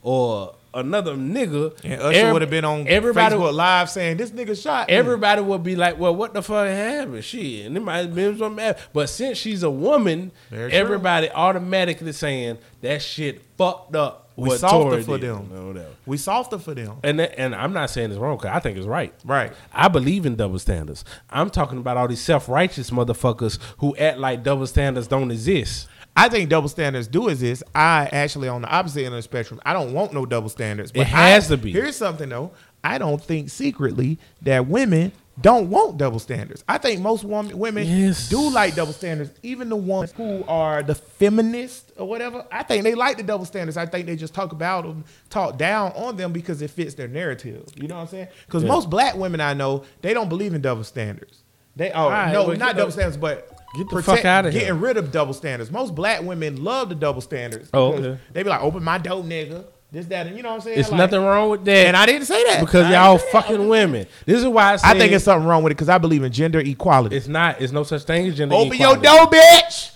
or 0.00 0.54
another 0.74 1.14
nigga, 1.14 1.74
And 1.84 2.00
Usher 2.00 2.12
every- 2.18 2.32
would 2.32 2.42
have 2.42 2.50
been 2.50 2.64
on 2.64 2.86
everybody. 2.88 3.34
Facebook 3.34 3.54
Live 3.54 3.90
saying 3.90 4.16
this 4.16 4.30
nigga 4.30 4.60
shot. 4.60 4.88
me." 4.88 4.94
Everybody 4.94 5.42
would 5.42 5.62
be 5.62 5.76
like, 5.76 5.98
"Well, 5.98 6.14
what 6.14 6.34
the 6.34 6.42
fuck 6.42 6.66
happened?" 6.68 7.24
Shit, 7.24 7.66
and 7.66 7.76
it 7.76 7.80
might 7.80 7.98
have 7.98 8.14
been 8.14 8.38
something. 8.38 8.74
But 8.92 9.08
since 9.08 9.38
she's 9.38 9.62
a 9.62 9.70
woman, 9.70 10.32
Very 10.50 10.70
true. 10.70 10.78
everybody 10.78 11.30
automatically 11.30 12.12
saying 12.12 12.58
that 12.80 13.02
shit 13.02 13.42
fucked 13.56 13.94
up. 13.96 14.18
We 14.34 14.56
softer 14.56 15.02
for 15.02 15.18
them. 15.18 15.50
No, 15.52 15.84
we 16.06 16.16
softer 16.16 16.58
for 16.58 16.72
them. 16.74 16.94
And 17.02 17.20
that, 17.20 17.38
and 17.38 17.54
I'm 17.54 17.74
not 17.74 17.90
saying 17.90 18.10
it's 18.12 18.18
wrong 18.18 18.38
because 18.38 18.50
I 18.56 18.60
think 18.60 18.78
it's 18.78 18.86
right. 18.86 19.12
Right. 19.26 19.52
I 19.74 19.88
believe 19.88 20.24
in 20.24 20.36
double 20.36 20.58
standards. 20.58 21.04
I'm 21.28 21.50
talking 21.50 21.76
about 21.76 21.98
all 21.98 22.08
these 22.08 22.22
self 22.22 22.48
righteous 22.48 22.90
motherfuckers 22.90 23.58
who 23.78 23.94
act 23.96 24.16
like 24.18 24.42
double 24.42 24.66
standards 24.66 25.06
don't 25.06 25.30
exist. 25.30 25.86
I 26.16 26.28
think 26.28 26.50
double 26.50 26.68
standards 26.68 27.08
do 27.08 27.28
exist. 27.28 27.62
I 27.74 28.08
actually 28.12 28.48
on 28.48 28.62
the 28.62 28.68
opposite 28.68 29.00
end 29.04 29.08
of 29.14 29.18
the 29.18 29.22
spectrum. 29.22 29.60
I 29.64 29.72
don't 29.72 29.92
want 29.92 30.12
no 30.12 30.26
double 30.26 30.48
standards. 30.50 30.92
It 30.94 31.06
has 31.06 31.50
I- 31.50 31.56
to 31.56 31.62
be. 31.62 31.72
Here's 31.72 31.96
something 31.96 32.28
though. 32.28 32.52
I 32.84 32.98
don't 32.98 33.22
think 33.22 33.48
secretly 33.48 34.18
that 34.42 34.66
women 34.66 35.12
don't 35.40 35.70
want 35.70 35.96
double 35.96 36.18
standards. 36.18 36.62
I 36.68 36.76
think 36.78 37.00
most 37.00 37.24
woman, 37.24 37.56
women 37.58 37.86
Yes. 37.86 38.28
do 38.28 38.50
like 38.50 38.74
double 38.74 38.92
standards. 38.92 39.30
Even 39.42 39.68
the 39.70 39.76
ones 39.76 40.12
who 40.12 40.44
are 40.46 40.82
the 40.82 40.94
feminists 40.94 41.90
or 41.96 42.06
whatever. 42.06 42.44
I 42.52 42.62
think 42.64 42.84
they 42.84 42.94
like 42.94 43.16
the 43.16 43.22
double 43.22 43.44
standards. 43.46 43.76
I 43.78 43.86
think 43.86 44.06
they 44.06 44.16
just 44.16 44.34
talk 44.34 44.52
about 44.52 44.84
them, 44.84 45.04
talk 45.30 45.56
down 45.56 45.92
on 45.92 46.16
them 46.16 46.32
because 46.32 46.60
it 46.60 46.70
fits 46.70 46.94
their 46.94 47.08
narrative. 47.08 47.64
You 47.76 47.88
know 47.88 47.94
what 47.94 48.00
I'm 48.02 48.08
saying? 48.08 48.28
Because 48.46 48.64
most 48.64 48.90
black 48.90 49.16
women 49.16 49.40
I 49.40 49.54
know 49.54 49.84
they 50.02 50.12
don't 50.12 50.28
believe 50.28 50.52
in 50.52 50.60
double 50.60 50.84
standards. 50.84 51.38
They 51.74 51.90
oh 51.92 52.10
right, 52.10 52.32
no, 52.32 52.48
well, 52.48 52.56
not 52.58 52.76
double 52.76 52.92
standards, 52.92 53.16
but 53.16 53.51
get 53.76 53.88
the 53.90 54.02
fuck 54.02 54.24
outta 54.24 54.50
here. 54.50 54.60
Getting 54.62 54.80
rid 54.80 54.96
of 54.96 55.10
double 55.12 55.34
standards. 55.34 55.70
Most 55.70 55.94
black 55.94 56.22
women 56.22 56.62
love 56.62 56.88
the 56.88 56.94
double 56.94 57.20
standards. 57.20 57.70
Oh, 57.74 57.92
okay. 57.94 58.18
They 58.32 58.42
be 58.42 58.48
like, 58.48 58.62
open 58.62 58.82
my 58.82 58.98
door, 58.98 59.22
nigga. 59.22 59.64
This, 59.90 60.06
that, 60.06 60.26
and 60.26 60.36
you 60.36 60.42
know 60.42 60.48
what 60.50 60.54
I'm 60.54 60.60
saying? 60.62 60.80
It's 60.80 60.90
Like- 60.90 60.96
nothing 60.98 61.20
wrong 61.20 61.50
with 61.50 61.66
that. 61.66 61.86
And 61.88 61.96
I 61.96 62.06
didn't 62.06 62.26
say 62.26 62.42
that 62.44 62.60
because 62.60 62.86
I 62.86 62.92
y'all 62.92 63.18
didn't 63.18 63.26
say 63.30 63.32
that. 63.32 63.42
fucking 63.44 63.68
women. 63.68 64.06
This 64.24 64.38
is 64.40 64.46
why 64.46 64.72
I, 64.72 64.76
say 64.76 64.88
I 64.88 64.98
think 64.98 65.12
it's 65.12 65.24
something 65.24 65.46
wrong 65.46 65.62
with 65.62 65.70
it 65.72 65.74
because 65.74 65.90
I 65.90 65.98
believe 65.98 66.22
in 66.22 66.32
gender 66.32 66.60
equality. 66.60 67.14
it's 67.16 67.28
not. 67.28 67.60
It's 67.60 67.72
no 67.74 67.82
such 67.82 68.04
thing 68.04 68.26
as 68.26 68.36
gender 68.36 68.54
Open 68.54 68.72
equality. 68.72 69.06
your 69.06 69.16
door, 69.18 69.26
bitch. 69.26 69.90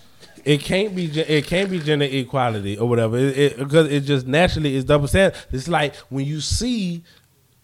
It 0.44 0.60
can't 0.60 0.94
be. 0.94 1.06
It 1.06 1.46
can't 1.46 1.70
be 1.70 1.78
gender 1.80 2.04
equality 2.04 2.76
or 2.78 2.88
whatever. 2.88 3.16
It, 3.16 3.38
it, 3.38 3.58
because 3.58 3.90
it 3.90 4.02
just 4.02 4.26
naturally 4.26 4.76
is 4.76 4.84
double 4.84 5.08
standard. 5.08 5.36
It's 5.50 5.66
like 5.66 5.96
when 6.10 6.26
you 6.26 6.40
see 6.42 7.02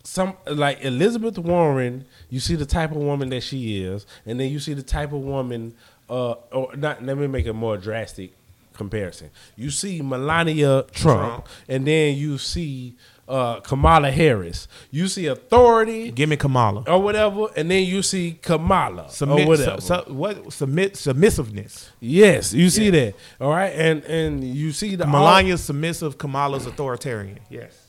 some 0.04 0.34
like 0.46 0.82
Elizabeth 0.82 1.38
Warren, 1.38 2.06
you 2.28 2.40
see 2.40 2.56
the 2.56 2.66
type 2.66 2.90
of 2.90 2.96
woman 2.96 3.28
that 3.28 3.42
she 3.42 3.84
is, 3.84 4.06
and 4.26 4.40
then 4.40 4.50
you 4.50 4.58
see 4.58 4.74
the 4.74 4.82
type 4.82 5.12
of 5.12 5.20
woman. 5.20 5.74
Uh, 6.12 6.34
or 6.52 6.76
not. 6.76 7.02
Let 7.02 7.16
me 7.16 7.26
make 7.26 7.46
a 7.46 7.52
more 7.54 7.76
drastic 7.78 8.32
comparison. 8.74 9.30
You 9.56 9.70
see 9.70 10.02
Melania 10.02 10.84
Trump, 10.92 11.20
Trump. 11.20 11.48
and 11.68 11.86
then 11.86 12.16
you 12.16 12.38
see 12.38 12.96
uh, 13.28 13.60
Kamala 13.60 14.10
Harris. 14.10 14.68
You 14.90 15.08
see 15.08 15.26
authority 15.26 16.10
Give 16.10 16.28
me 16.28 16.36
Kamala. 16.36 16.84
or 16.86 17.00
whatever, 17.00 17.46
and 17.56 17.70
then 17.70 17.84
you 17.84 18.02
see 18.02 18.38
Kamala 18.42 19.08
Submit, 19.10 19.46
or 19.46 19.48
whatever. 19.48 19.80
su- 19.80 20.02
su- 20.06 20.12
what 20.12 20.52
submit 20.52 20.96
submissiveness. 20.96 21.90
Yes, 22.00 22.52
you 22.52 22.68
see 22.68 22.90
that. 22.90 23.14
All 23.40 23.50
right, 23.50 23.72
and 23.74 24.02
and 24.04 24.42
you 24.44 24.72
see 24.72 24.96
the 24.96 25.06
Melania's 25.06 25.62
submissive, 25.64 26.18
Kamala's 26.18 26.66
authoritarian. 26.66 27.38
Yes. 27.48 27.81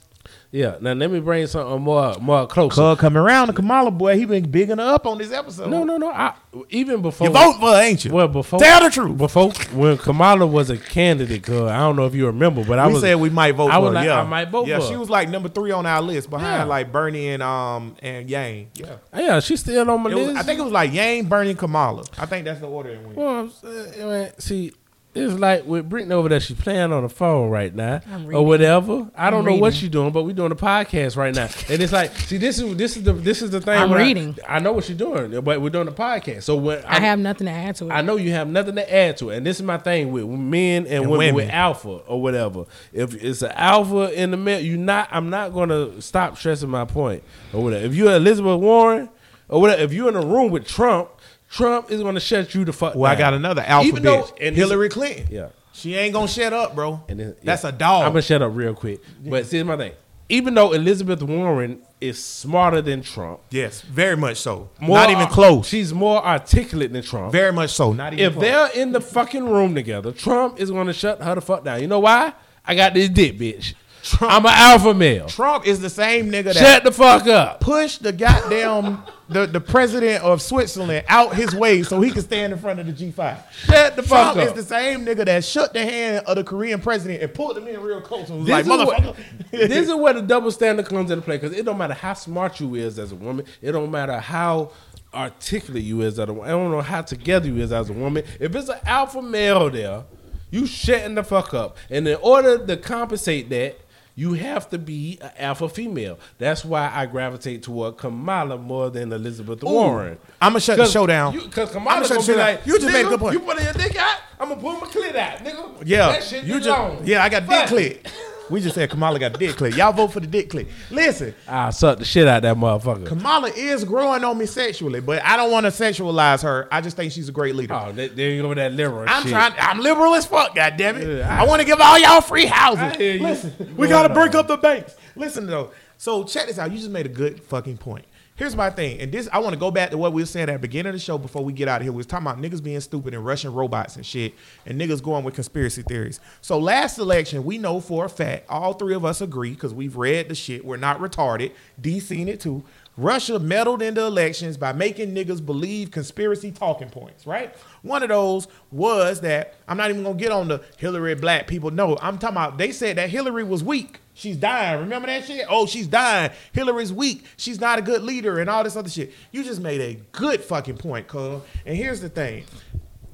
Yeah. 0.53 0.77
Now 0.79 0.93
let 0.93 1.09
me 1.09 1.19
bring 1.19 1.47
something 1.47 1.81
more 1.81 2.15
more 2.21 2.45
closer. 2.45 2.75
Cuz 2.93 2.99
coming 2.99 3.17
around 3.17 3.47
the 3.47 3.53
Kamala 3.53 3.89
boy, 3.89 4.15
he 4.17 4.25
been 4.25 4.49
bigging 4.51 4.77
her 4.77 4.83
up 4.93 5.07
on 5.07 5.17
this 5.17 5.31
episode. 5.31 5.69
No, 5.71 5.83
no, 5.83 5.97
no. 5.97 6.11
I, 6.11 6.33
even 6.69 7.01
before 7.01 7.25
You 7.27 7.33
vote 7.33 7.53
for 7.59 7.71
her, 7.71 7.81
ain't 7.81 8.05
you? 8.05 8.11
Well, 8.13 8.27
before 8.27 8.59
Tell 8.59 8.83
the 8.83 8.91
truth. 8.91 9.17
Before 9.17 9.51
when 9.73 9.97
Kamala 9.97 10.45
was 10.45 10.69
a 10.69 10.77
candidate, 10.77 11.41
cause 11.41 11.63
I 11.71 11.77
don't 11.79 11.95
know 11.95 12.05
if 12.05 12.13
you 12.13 12.27
remember, 12.27 12.63
but 12.63 12.77
I 12.77 12.85
we 12.85 12.93
was 12.93 13.01
said 13.01 13.15
we 13.15 13.31
might 13.31 13.55
vote 13.55 13.71
I 13.71 13.77
for 13.77 13.81
was 13.81 13.87
her. 13.89 13.93
like, 13.95 14.05
yeah, 14.05 14.21
I 14.21 14.23
might 14.25 14.49
vote 14.51 14.67
Yeah, 14.67 14.79
she 14.79 14.93
her. 14.93 14.99
was 14.99 15.09
like 15.09 15.27
number 15.27 15.49
three 15.49 15.71
on 15.71 15.87
our 15.87 16.03
list 16.03 16.29
behind 16.29 16.59
Yeah. 16.59 16.63
like 16.65 16.91
Bernie 16.91 17.29
and 17.29 17.41
um 17.41 17.95
and 18.03 18.29
Yang. 18.29 18.67
Yeah. 18.75 18.85
yeah, 19.17 19.39
she's 19.39 19.59
still 19.61 19.89
on 19.89 20.01
my 20.03 20.11
It 20.11 20.15
was, 20.15 20.27
list. 20.27 20.37
I 20.39 20.43
think 20.43 20.59
it 20.59 20.63
was 20.63 20.71
like 20.71 20.93
Yang, 20.93 21.25
Bernie, 21.25 21.55
Kamala. 21.55 22.03
I 22.19 22.27
think 22.27 22.45
that's 22.45 22.59
the 22.59 22.67
order 22.67 22.89
it 22.91 23.01
went. 23.03 23.17
Well, 23.17 23.27
I'm 23.39 23.49
saying, 23.49 24.07
man, 24.07 24.31
see, 24.39 24.71
it's 25.15 25.33
like 25.39 25.65
with 25.65 25.87
Brittany 25.89 26.13
over 26.13 26.27
there. 26.29 26.39
She's 26.39 26.57
playing 26.57 26.91
on 26.91 27.03
the 27.03 27.09
phone 27.09 27.49
right 27.49 27.73
now, 27.73 28.01
I'm 28.11 28.33
or 28.35 28.45
whatever. 28.45 29.09
I 29.15 29.29
don't 29.29 29.39
I'm 29.41 29.45
know 29.53 29.61
what 29.61 29.73
she's 29.73 29.89
doing, 29.89 30.11
but 30.11 30.23
we're 30.23 30.33
doing 30.33 30.51
a 30.51 30.55
podcast 30.55 31.15
right 31.17 31.33
now, 31.35 31.49
and 31.69 31.81
it's 31.83 31.93
like, 31.93 32.15
see, 32.15 32.37
this 32.37 32.59
is 32.59 32.75
this 32.75 32.97
is 32.97 33.03
the 33.03 33.13
this 33.13 33.41
is 33.41 33.51
the 33.51 33.61
thing. 33.61 33.77
I'm 33.79 33.89
when 33.91 33.99
I- 34.01 34.03
reading. 34.03 34.37
I, 34.47 34.59
know 34.59 34.73
what 34.73 34.85
she's 34.85 34.97
doing, 34.97 35.39
but 35.41 35.61
we're 35.61 35.69
doing 35.69 35.87
a 35.87 35.91
podcast. 35.91 36.43
So 36.43 36.55
when 36.55 36.83
I 36.85 36.99
have 36.99 37.19
nothing 37.19 37.45
to 37.45 37.51
add 37.53 37.75
to 37.77 37.85
it. 37.89 37.91
I 37.91 38.01
know 38.01 38.15
you 38.15 38.31
have 38.31 38.47
nothing 38.47 38.75
to 38.75 38.93
add 38.95 39.17
to 39.17 39.29
it, 39.29 39.37
and 39.37 39.45
this 39.45 39.57
is 39.57 39.63
my 39.63 39.77
thing 39.77 40.11
with 40.11 40.25
men 40.25 40.83
and, 40.85 41.03
And 41.03 41.11
women, 41.11 41.17
women. 41.19 41.35
with 41.35 41.49
alpha 41.49 41.89
or 42.07 42.21
whatever. 42.21 42.65
If 42.91 43.13
it's 43.23 43.41
an 43.41 43.51
alpha 43.51 44.11
in 44.19 44.31
the 44.31 44.37
middle, 44.37 44.65
you 44.65 44.77
not. 44.77 45.09
I'm 45.11 45.29
not 45.29 45.53
gonna 45.53 46.01
stop 46.01 46.37
stressing 46.37 46.69
my 46.69 46.85
point 46.85 47.23
or 47.53 47.61
whatever. 47.63 47.85
If 47.85 47.93
you're 47.93 48.13
Elizabeth 48.15 48.59
Warren 48.59 49.09
or 49.49 49.61
whatever, 49.61 49.81
if 49.83 49.93
you're 49.93 50.09
in 50.09 50.15
a 50.15 50.25
room 50.25 50.49
with 50.51 50.65
Trump, 50.67 51.09
Trump 51.53 51.91
is 51.91 52.01
gonna 52.01 52.19
shut 52.19 52.55
you 52.55 52.65
the 52.65 52.73
fuck. 52.73 52.93
Down. 52.93 53.01
Well, 53.01 53.11
I 53.11 53.15
got 53.15 53.33
another 53.35 53.61
alpha 53.61 53.87
Even 53.87 54.01
though- 54.03 54.23
bitch. 54.23 54.37
and 54.47 54.55
Hillary 54.55 54.89
Clinton. 54.89 55.27
Yeah. 55.29 55.47
She 55.71 55.93
ain't 55.95 56.13
gonna 56.13 56.27
shut 56.27 56.51
up, 56.51 56.73
bro. 56.73 57.03
And 57.07 57.19
then, 57.19 57.35
That's 57.43 57.63
yeah. 57.63 57.69
a 57.69 57.71
dog. 57.71 58.05
I'm 58.05 58.11
gonna 58.11 58.21
shut 58.23 58.41
up 58.41 58.51
real 58.55 58.73
quick. 58.73 59.01
But 59.23 59.45
see, 59.45 59.61
my 59.61 59.77
thing. 59.77 59.91
Even 60.29 60.55
though 60.55 60.71
Elizabeth 60.71 61.21
Warren 61.21 61.81
is 62.01 62.23
smarter 62.23 62.81
than 62.81 63.03
Trump, 63.03 63.41
yes, 63.51 63.81
very 63.81 64.15
much 64.17 64.37
so. 64.37 64.69
more 64.79 64.97
Not 64.97 65.09
even 65.11 65.27
close. 65.27 65.67
She's 65.67 65.93
more 65.93 66.25
articulate 66.25 66.91
than 66.91 67.03
Trump. 67.03 67.31
very 67.31 67.51
much 67.53 67.69
so. 67.71 67.93
Not 67.93 68.13
even 68.13 68.25
if 68.25 68.33
close. 68.33 68.41
they're 68.43 68.81
in 68.81 68.91
the 68.91 69.01
fucking 69.01 69.45
room 69.47 69.75
together, 69.75 70.11
Trump 70.11 70.59
is 70.59 70.71
gonna 70.71 70.93
shut 70.93 71.21
her 71.21 71.35
the 71.35 71.41
fuck 71.41 71.63
down. 71.63 71.81
You 71.81 71.87
know 71.87 71.99
why? 71.99 72.33
I 72.65 72.73
got 72.75 72.93
this 72.95 73.09
dick, 73.09 73.37
bitch. 73.37 73.73
I'm 74.21 74.45
an 74.45 74.51
alpha 74.53 74.93
male. 74.93 75.27
Trump 75.27 75.65
is 75.65 75.79
the 75.79 75.89
same 75.89 76.29
nigga 76.29 76.45
that 76.45 76.55
Shut 76.55 76.83
the 76.83 76.91
fuck 76.91 77.27
up. 77.27 77.61
Push 77.61 77.97
the 77.97 78.11
goddamn 78.11 79.03
the, 79.29 79.45
the 79.45 79.61
president 79.61 80.23
of 80.23 80.41
Switzerland 80.41 81.05
out 81.07 81.35
his 81.35 81.55
way 81.55 81.83
so 81.83 82.01
he 82.01 82.11
can 82.11 82.21
stand 82.21 82.53
in 82.53 82.59
front 82.59 82.79
of 82.79 82.85
the 82.85 82.93
G5. 82.93 83.51
Shut 83.51 83.95
the 83.95 84.03
fuck 84.03 84.27
up. 84.27 84.33
Trump 84.35 84.49
is 84.49 84.53
the 84.53 84.63
same 84.63 85.05
nigga 85.05 85.25
that 85.25 85.43
shook 85.45 85.73
the 85.73 85.83
hand 85.83 86.25
of 86.25 86.35
the 86.35 86.43
Korean 86.43 86.81
president 86.81 87.21
and 87.21 87.33
pulled 87.33 87.57
him 87.57 87.67
in 87.67 87.79
real 87.81 88.01
close 88.01 88.29
and 88.29 88.39
was 88.39 88.47
This, 88.47 88.67
like, 88.67 88.87
motherfucker. 88.87 89.15
this 89.51 89.87
is 89.87 89.95
where 89.95 90.13
the 90.13 90.21
double 90.21 90.51
standard 90.51 90.85
comes 90.85 91.09
into 91.09 91.23
play 91.23 91.37
because 91.37 91.55
it 91.55 91.65
don't 91.65 91.77
matter 91.77 91.93
how 91.93 92.13
smart 92.13 92.59
you 92.59 92.75
is 92.75 92.99
as 92.99 93.11
a 93.11 93.15
woman. 93.15 93.45
It 93.61 93.71
don't 93.71 93.91
matter 93.91 94.19
how 94.19 94.71
articulate 95.13 95.83
you 95.83 96.01
is 96.01 96.19
as 96.19 96.27
a 96.27 96.33
woman. 96.33 96.49
I 96.49 96.51
don't 96.51 96.71
know 96.71 96.81
how 96.81 97.01
together 97.01 97.47
you 97.47 97.57
is 97.57 97.71
as 97.71 97.89
a 97.89 97.93
woman. 97.93 98.23
If 98.39 98.55
it's 98.55 98.69
an 98.69 98.79
alpha 98.85 99.21
male 99.21 99.69
there, 99.69 100.03
you 100.51 100.67
shutting 100.67 101.15
the 101.15 101.23
fuck 101.23 101.53
up. 101.53 101.77
And 101.89 102.07
in 102.07 102.17
order 102.21 102.63
to 102.65 102.77
compensate 102.77 103.49
that, 103.49 103.77
you 104.15 104.33
have 104.33 104.69
to 104.69 104.77
be 104.77 105.17
an 105.21 105.31
alpha 105.37 105.67
female. 105.69 106.19
That's 106.37 106.63
why 106.63 106.91
I 106.93 107.05
gravitate 107.07 107.63
toward 107.63 107.97
Kamala 107.97 108.57
more 108.57 108.89
than 108.89 109.11
Elizabeth 109.11 109.63
Warren. 109.63 110.17
I'ma 110.41 110.59
shut 110.59 110.77
the 110.77 110.85
show 110.85 111.07
down. 111.07 111.33
Because 111.37 111.71
Kamala's 111.71 112.07
shut 112.07 112.17
gonna 112.17 112.27
the 112.27 112.33
be 112.33 112.39
like, 112.39 112.65
You 112.65 112.79
just 112.79 112.93
made 112.93 113.05
a 113.05 113.09
good 113.09 113.19
point." 113.19 113.33
You 113.33 113.39
putting 113.39 113.63
your 113.63 113.73
dick 113.73 113.95
out? 113.95 114.17
I'm 114.39 114.49
gonna 114.49 114.61
pull 114.61 114.73
my 114.73 114.87
clit 114.87 115.15
out, 115.15 115.39
nigga. 115.39 115.83
Yeah, 115.85 116.11
that 116.11 116.23
shit 116.23 116.43
you 116.43 116.59
just 116.59 116.69
long. 116.69 117.01
yeah. 117.05 117.23
I 117.23 117.29
got 117.29 117.47
dick 117.47 118.03
Fuck. 118.03 118.13
We 118.49 118.61
just 118.61 118.75
said 118.75 118.89
Kamala 118.89 119.19
got 119.19 119.35
a 119.35 119.39
dick 119.39 119.55
clip. 119.55 119.75
Y'all 119.75 119.93
vote 119.93 120.09
for 120.09 120.19
the 120.19 120.27
dick 120.27 120.49
clip. 120.49 120.67
Listen, 120.91 121.33
I 121.47 121.69
suck 121.69 121.99
the 121.99 122.05
shit 122.05 122.27
out 122.27 122.41
that 122.41 122.55
motherfucker. 122.57 123.05
Kamala 123.05 123.49
is 123.49 123.83
growing 123.83 124.23
on 124.23 124.37
me 124.37 124.45
sexually, 124.45 124.99
but 124.99 125.23
I 125.23 125.37
don't 125.37 125.51
want 125.51 125.65
to 125.65 125.71
sexualize 125.71 126.43
her. 126.43 126.67
I 126.71 126.81
just 126.81 126.97
think 126.97 127.11
she's 127.11 127.29
a 127.29 127.31
great 127.31 127.55
leader. 127.55 127.73
Oh, 127.73 127.91
there 127.91 128.31
you 128.31 128.41
go 128.41 128.49
with 128.49 128.57
that 128.57 128.73
liberal 128.73 129.05
I'm 129.07 129.23
shit. 129.23 129.31
trying. 129.31 129.53
I'm 129.57 129.79
liberal 129.79 130.13
as 130.15 130.25
fuck. 130.25 130.55
God 130.55 130.75
damn 130.77 130.97
it! 130.97 131.19
Yeah, 131.19 131.41
I, 131.41 131.45
want 131.45 131.61
to 131.61 131.65
give 131.65 131.79
all 131.79 131.97
y'all 131.97 132.21
free 132.21 132.45
houses. 132.45 132.95
I. 132.99 133.17
Listen, 133.21 133.75
we 133.77 133.87
gotta 133.87 134.13
break 134.13 134.35
up 134.35 134.47
the 134.47 134.57
banks. 134.57 134.95
Listen 135.15 135.47
though. 135.47 135.71
So 135.97 136.23
check 136.23 136.47
this 136.47 136.59
out. 136.59 136.71
You 136.71 136.77
just 136.77 136.89
made 136.89 137.05
a 137.05 137.09
good 137.09 137.41
fucking 137.43 137.77
point. 137.77 138.05
Here's 138.43 138.57
my 138.57 138.69
thing, 138.69 138.99
and 138.99 139.09
this 139.09 139.29
I 139.31 139.39
want 139.39 139.53
to 139.53 139.57
go 139.57 139.71
back 139.71 139.91
to 139.91 139.97
what 139.97 140.11
we 140.11 140.21
were 140.21 140.25
saying 140.25 140.49
at 140.49 140.53
the 140.55 140.59
beginning 140.59 140.89
of 140.89 140.95
the 140.95 140.99
show 140.99 141.17
before 141.17 141.45
we 141.45 141.53
get 141.53 141.69
out 141.69 141.79
of 141.79 141.83
here. 141.83 141.93
We 141.93 141.95
was 141.95 142.05
talking 142.05 142.27
about 142.27 142.41
niggas 142.41 142.61
being 142.61 142.81
stupid 142.81 143.13
and 143.13 143.25
Russian 143.25 143.53
robots 143.53 143.95
and 143.95 144.05
shit, 144.05 144.33
and 144.65 144.77
niggas 144.77 145.01
going 145.01 145.23
with 145.23 145.33
conspiracy 145.33 145.81
theories. 145.81 146.19
So 146.41 146.59
last 146.59 146.97
election, 146.97 147.45
we 147.45 147.57
know 147.57 147.79
for 147.79 148.03
a 148.03 148.09
fact, 148.09 148.49
all 148.49 148.73
three 148.73 148.95
of 148.95 149.05
us 149.05 149.21
agree 149.21 149.51
because 149.51 149.73
we've 149.73 149.95
read 149.95 150.27
the 150.27 150.35
shit. 150.35 150.65
We're 150.65 150.75
not 150.75 150.99
retarded. 150.99 151.53
D 151.79 152.01
seen 152.01 152.27
it 152.27 152.41
too. 152.41 152.65
Russia 152.95 153.39
meddled 153.39 153.81
in 153.81 153.95
the 153.95 154.05
elections 154.05 154.55
by 154.55 154.71
making 154.71 155.15
niggas 155.15 155.43
believe 155.43 155.89
conspiracy 155.89 156.51
talking 156.51 156.89
points, 156.89 157.25
right? 157.25 157.55
One 157.81 158.03
of 158.03 158.09
those 158.09 158.47
was 158.71 159.21
that 159.21 159.55
I'm 159.67 159.77
not 159.77 159.89
even 159.89 160.03
gonna 160.03 160.15
get 160.15 160.31
on 160.31 160.47
the 160.47 160.61
Hillary 160.77 161.15
black 161.15 161.47
people. 161.47 161.71
No, 161.71 161.97
I'm 162.01 162.17
talking 162.19 162.37
about 162.37 162.57
they 162.57 162.71
said 162.71 162.97
that 162.97 163.09
Hillary 163.09 163.43
was 163.43 163.63
weak. 163.63 163.99
She's 164.13 164.37
dying. 164.37 164.79
Remember 164.79 165.07
that 165.07 165.25
shit? 165.25 165.45
Oh, 165.49 165.65
she's 165.65 165.87
dying. 165.87 166.31
Hillary's 166.51 166.93
weak. 166.93 167.25
She's 167.35 167.59
not 167.59 167.79
a 167.79 167.81
good 167.81 168.03
leader 168.03 168.39
and 168.39 168.49
all 168.49 168.63
this 168.63 168.75
other 168.75 168.89
shit. 168.89 169.11
You 169.31 169.43
just 169.43 169.59
made 169.59 169.81
a 169.81 169.95
good 170.11 170.41
fucking 170.41 170.77
point, 170.77 171.07
cuz. 171.07 171.41
And 171.65 171.75
here's 171.75 172.01
the 172.01 172.09
thing. 172.09 172.45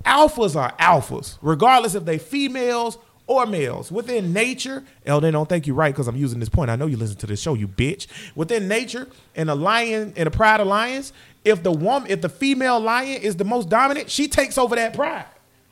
Alphas 0.05 0.55
are 0.55 0.73
alphas, 0.77 1.37
regardless 1.41 1.95
if 1.95 2.03
they 2.03 2.17
females 2.17 2.97
or 3.29 3.45
males. 3.45 3.91
Within 3.91 4.33
nature, 4.33 4.83
Elden, 5.05 5.33
don't 5.33 5.47
think 5.47 5.67
you're 5.67 5.75
right 5.75 5.93
because 5.93 6.07
I'm 6.07 6.15
using 6.15 6.39
this 6.39 6.49
point. 6.49 6.71
I 6.71 6.75
know 6.75 6.87
you 6.87 6.97
listen 6.97 7.15
to 7.17 7.27
this 7.27 7.39
show, 7.39 7.53
you 7.53 7.67
bitch. 7.67 8.07
Within 8.35 8.67
nature, 8.67 9.07
in 9.35 9.49
a 9.49 9.55
lion, 9.55 10.13
in 10.15 10.25
a 10.25 10.31
pride 10.31 10.59
of 10.59 10.65
lions, 10.67 11.13
if 11.45 11.61
the 11.61 11.71
woman, 11.71 12.09
if 12.09 12.21
the 12.21 12.27
female 12.27 12.79
lion 12.79 13.21
is 13.21 13.35
the 13.35 13.45
most 13.45 13.69
dominant, 13.69 14.09
she 14.09 14.27
takes 14.27 14.57
over 14.57 14.75
that 14.75 14.95
pride. 14.95 15.25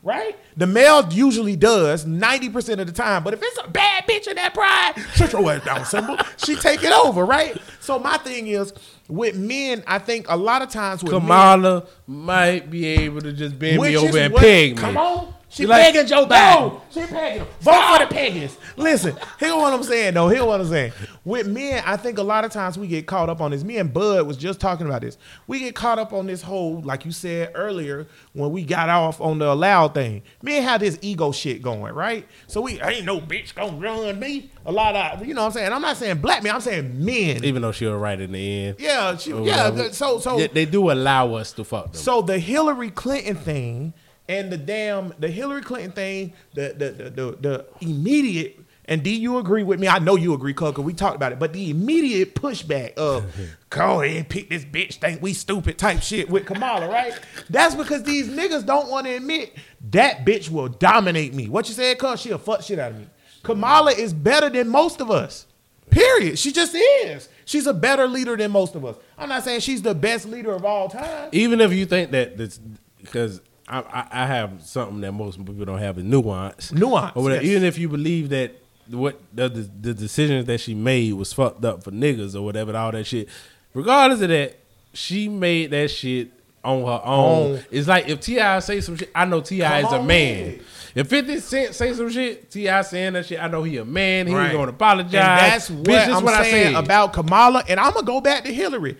Right? 0.04 0.38
The 0.56 0.68
male 0.68 1.12
usually 1.12 1.56
does 1.56 2.04
90% 2.06 2.78
of 2.78 2.86
the 2.86 2.92
time. 2.92 3.24
But 3.24 3.34
if 3.34 3.40
it's 3.42 3.58
a 3.64 3.68
bad 3.68 4.04
bitch 4.06 4.28
in 4.28 4.36
that 4.36 4.54
pride, 4.54 4.94
shut 5.14 5.32
your 5.32 5.50
ass 5.50 5.64
down, 5.64 5.84
symbol. 5.84 6.16
She 6.36 6.54
take 6.54 6.84
it 6.84 6.92
over, 6.92 7.26
right? 7.26 7.60
So 7.80 7.98
my 7.98 8.18
thing 8.18 8.46
is, 8.46 8.72
with 9.08 9.36
men, 9.36 9.82
I 9.88 9.98
think 9.98 10.26
a 10.28 10.36
lot 10.36 10.62
of 10.62 10.70
times 10.70 11.02
with 11.02 11.12
men, 11.12 11.22
Kamala 11.22 11.86
might 12.06 12.70
be 12.70 12.86
able 12.86 13.20
to 13.22 13.32
just 13.32 13.58
bend 13.58 13.82
me 13.82 13.96
over 13.96 14.16
and 14.16 14.32
what- 14.32 14.42
peg 14.42 14.76
me. 14.76 14.80
Come 14.80 14.96
on. 14.96 15.34
She 15.50 15.62
You 15.62 15.68
like- 15.70 15.82
pegging 15.82 16.06
Joe 16.06 16.22
No. 16.22 16.26
Biden. 16.26 16.80
She 16.92 17.00
pegging 17.06 17.38
him. 17.40 17.46
Vote 17.60 17.96
for 17.96 18.04
the 18.04 18.14
pagans. 18.14 18.56
Listen, 18.76 19.16
hear 19.40 19.56
what 19.56 19.72
I'm 19.72 19.82
saying 19.82 20.12
though. 20.14 20.28
Hear 20.28 20.44
what 20.44 20.60
I'm 20.60 20.66
saying. 20.68 20.92
With 21.24 21.46
men, 21.46 21.82
I 21.86 21.96
think 21.96 22.18
a 22.18 22.22
lot 22.22 22.44
of 22.44 22.52
times 22.52 22.78
we 22.78 22.86
get 22.86 23.06
caught 23.06 23.30
up 23.30 23.40
on 23.40 23.50
this. 23.52 23.64
Me 23.64 23.78
and 23.78 23.92
Bud 23.92 24.26
was 24.26 24.36
just 24.36 24.60
talking 24.60 24.86
about 24.86 25.00
this. 25.00 25.16
We 25.46 25.60
get 25.60 25.74
caught 25.74 25.98
up 25.98 26.12
on 26.12 26.26
this 26.26 26.42
whole, 26.42 26.82
like 26.82 27.04
you 27.06 27.12
said 27.12 27.52
earlier, 27.54 28.06
when 28.34 28.52
we 28.52 28.62
got 28.62 28.90
off 28.90 29.20
on 29.22 29.38
the 29.38 29.50
allowed 29.50 29.94
thing. 29.94 30.22
Men 30.42 30.62
have 30.64 30.80
this 30.80 30.98
ego 31.00 31.32
shit 31.32 31.62
going, 31.62 31.94
right? 31.94 32.26
So 32.46 32.60
we 32.60 32.80
ain't 32.82 33.06
no 33.06 33.18
bitch 33.18 33.54
gonna 33.54 33.76
run 33.78 34.18
me. 34.20 34.50
A 34.66 34.72
lot 34.72 34.94
of 34.96 35.26
you 35.26 35.32
know 35.32 35.40
what 35.42 35.46
I'm 35.46 35.52
saying. 35.52 35.72
I'm 35.72 35.80
not 35.82 35.96
saying 35.96 36.18
black 36.18 36.42
men. 36.42 36.54
I'm 36.54 36.60
saying 36.60 37.04
men. 37.04 37.42
Even 37.42 37.62
though 37.62 37.72
she 37.72 37.86
was 37.86 37.94
right 37.98 38.20
in 38.20 38.32
the 38.32 38.64
end. 38.66 38.76
Yeah, 38.78 39.16
she, 39.16 39.32
Or 39.32 39.46
yeah. 39.46 39.88
So 39.92 40.18
so 40.18 40.36
They- 40.36 40.48
they 40.48 40.64
do 40.66 40.90
allow 40.90 41.34
us 41.34 41.52
to 41.52 41.64
fuck 41.64 41.92
them. 41.92 41.94
so 41.94 42.20
the 42.20 42.38
Hillary 42.38 42.90
Clinton 42.90 43.36
thing 43.36 43.94
and 44.28 44.52
the 44.52 44.56
damn 44.58 45.14
the 45.18 45.28
Hillary 45.28 45.62
Clinton 45.62 45.92
thing, 45.92 46.32
the 46.54 46.74
the 46.76 46.90
the 46.90 47.10
the, 47.10 47.36
the 47.40 47.66
immediate 47.80 48.60
and 48.88 49.02
D, 49.02 49.14
you 49.14 49.36
agree 49.36 49.62
with 49.62 49.78
me? 49.78 49.86
I 49.86 49.98
know 49.98 50.16
you 50.16 50.32
agree, 50.32 50.54
Cause 50.54 50.74
we 50.78 50.94
talked 50.94 51.14
about 51.14 51.32
it. 51.32 51.38
But 51.38 51.52
the 51.52 51.68
immediate 51.70 52.34
pushback 52.34 52.94
of 52.94 53.26
go 53.70 54.00
ahead 54.00 54.30
pick 54.30 54.48
this 54.48 54.64
bitch, 54.64 54.94
think 54.94 55.20
we 55.20 55.34
stupid 55.34 55.76
type 55.76 56.00
shit 56.00 56.30
with 56.30 56.46
Kamala, 56.46 56.88
right? 56.88 57.12
That's 57.50 57.74
because 57.74 58.02
these 58.02 58.30
niggas 58.30 58.64
don't 58.64 58.88
want 58.88 59.06
to 59.06 59.14
admit 59.14 59.54
that 59.90 60.24
bitch 60.24 60.50
will 60.50 60.68
dominate 60.68 61.34
me. 61.34 61.50
What 61.50 61.68
you 61.68 61.74
said, 61.74 61.98
cuz 61.98 62.20
she'll 62.20 62.38
fuck 62.38 62.62
shit 62.62 62.78
out 62.78 62.92
of 62.92 62.98
me. 62.98 63.06
Kamala 63.42 63.92
is 63.92 64.14
better 64.14 64.48
than 64.48 64.68
most 64.68 65.02
of 65.02 65.10
us. 65.10 65.44
Period. 65.90 66.38
She 66.38 66.50
just 66.50 66.74
is. 66.74 67.28
She's 67.44 67.66
a 67.66 67.74
better 67.74 68.06
leader 68.06 68.36
than 68.36 68.50
most 68.50 68.74
of 68.74 68.84
us. 68.84 68.96
I'm 69.16 69.28
not 69.28 69.44
saying 69.44 69.60
she's 69.60 69.82
the 69.82 69.94
best 69.94 70.26
leader 70.26 70.52
of 70.52 70.64
all 70.64 70.88
time. 70.88 71.28
even 71.32 71.60
if 71.60 71.72
you 71.72 71.84
think 71.84 72.10
that 72.12 72.38
this 72.38 72.58
because 72.98 73.42
I, 73.68 73.80
I, 73.80 74.22
I 74.22 74.26
have 74.26 74.62
something 74.62 75.00
that 75.02 75.12
most 75.12 75.38
people 75.44 75.64
don't 75.64 75.78
have 75.78 75.98
is 75.98 76.04
nuance. 76.04 76.72
Nuance, 76.72 77.12
Or 77.16 77.22
whatever. 77.22 77.42
yes. 77.42 77.50
Even 77.52 77.64
if 77.64 77.78
you 77.78 77.88
believe 77.88 78.30
that 78.30 78.52
what 78.90 79.20
the, 79.34 79.48
the 79.48 79.70
the 79.80 79.94
decisions 79.94 80.46
that 80.46 80.58
she 80.60 80.74
made 80.74 81.12
was 81.12 81.32
fucked 81.32 81.64
up 81.64 81.84
for 81.84 81.90
niggas 81.90 82.34
or 82.34 82.42
whatever, 82.42 82.74
all 82.76 82.90
that 82.92 83.04
shit. 83.04 83.28
Regardless 83.74 84.20
of 84.22 84.28
that, 84.30 84.56
she 84.94 85.28
made 85.28 85.70
that 85.72 85.90
shit 85.90 86.30
on 86.64 86.82
her 86.84 87.00
own. 87.04 87.60
It's 87.70 87.86
like 87.86 88.08
if 88.08 88.20
T.I. 88.20 88.58
say 88.60 88.80
some 88.80 88.96
shit, 88.96 89.10
I 89.14 89.24
know 89.26 89.40
T.I. 89.42 89.80
is 89.86 89.92
a 89.92 90.02
man. 90.02 90.44
with. 90.52 90.62
If 90.94 91.08
50 91.08 91.38
Cent 91.40 91.74
say 91.74 91.92
some 91.92 92.08
shit, 92.10 92.50
T.I. 92.50 92.82
saying 92.82 93.12
that 93.12 93.26
shit, 93.26 93.40
I 93.40 93.46
know 93.48 93.62
he 93.62 93.76
a 93.76 93.84
man. 93.84 94.26
He 94.26 94.34
Right. 94.34 94.46
ain't 94.46 94.54
gonna 94.54 94.70
apologize. 94.70 95.14
And 95.14 95.22
that's 95.52 95.70
what 95.70 95.84
Bitch, 95.84 96.08
I'm 96.16 96.24
what 96.24 96.34
I 96.34 96.42
saying 96.44 96.74
said. 96.74 96.84
about 96.84 97.12
Kamala. 97.12 97.62
And 97.68 97.78
I'm 97.78 97.92
gonna 97.92 98.06
go 98.06 98.20
back 98.22 98.44
to 98.44 98.52
Hillary. 98.52 98.96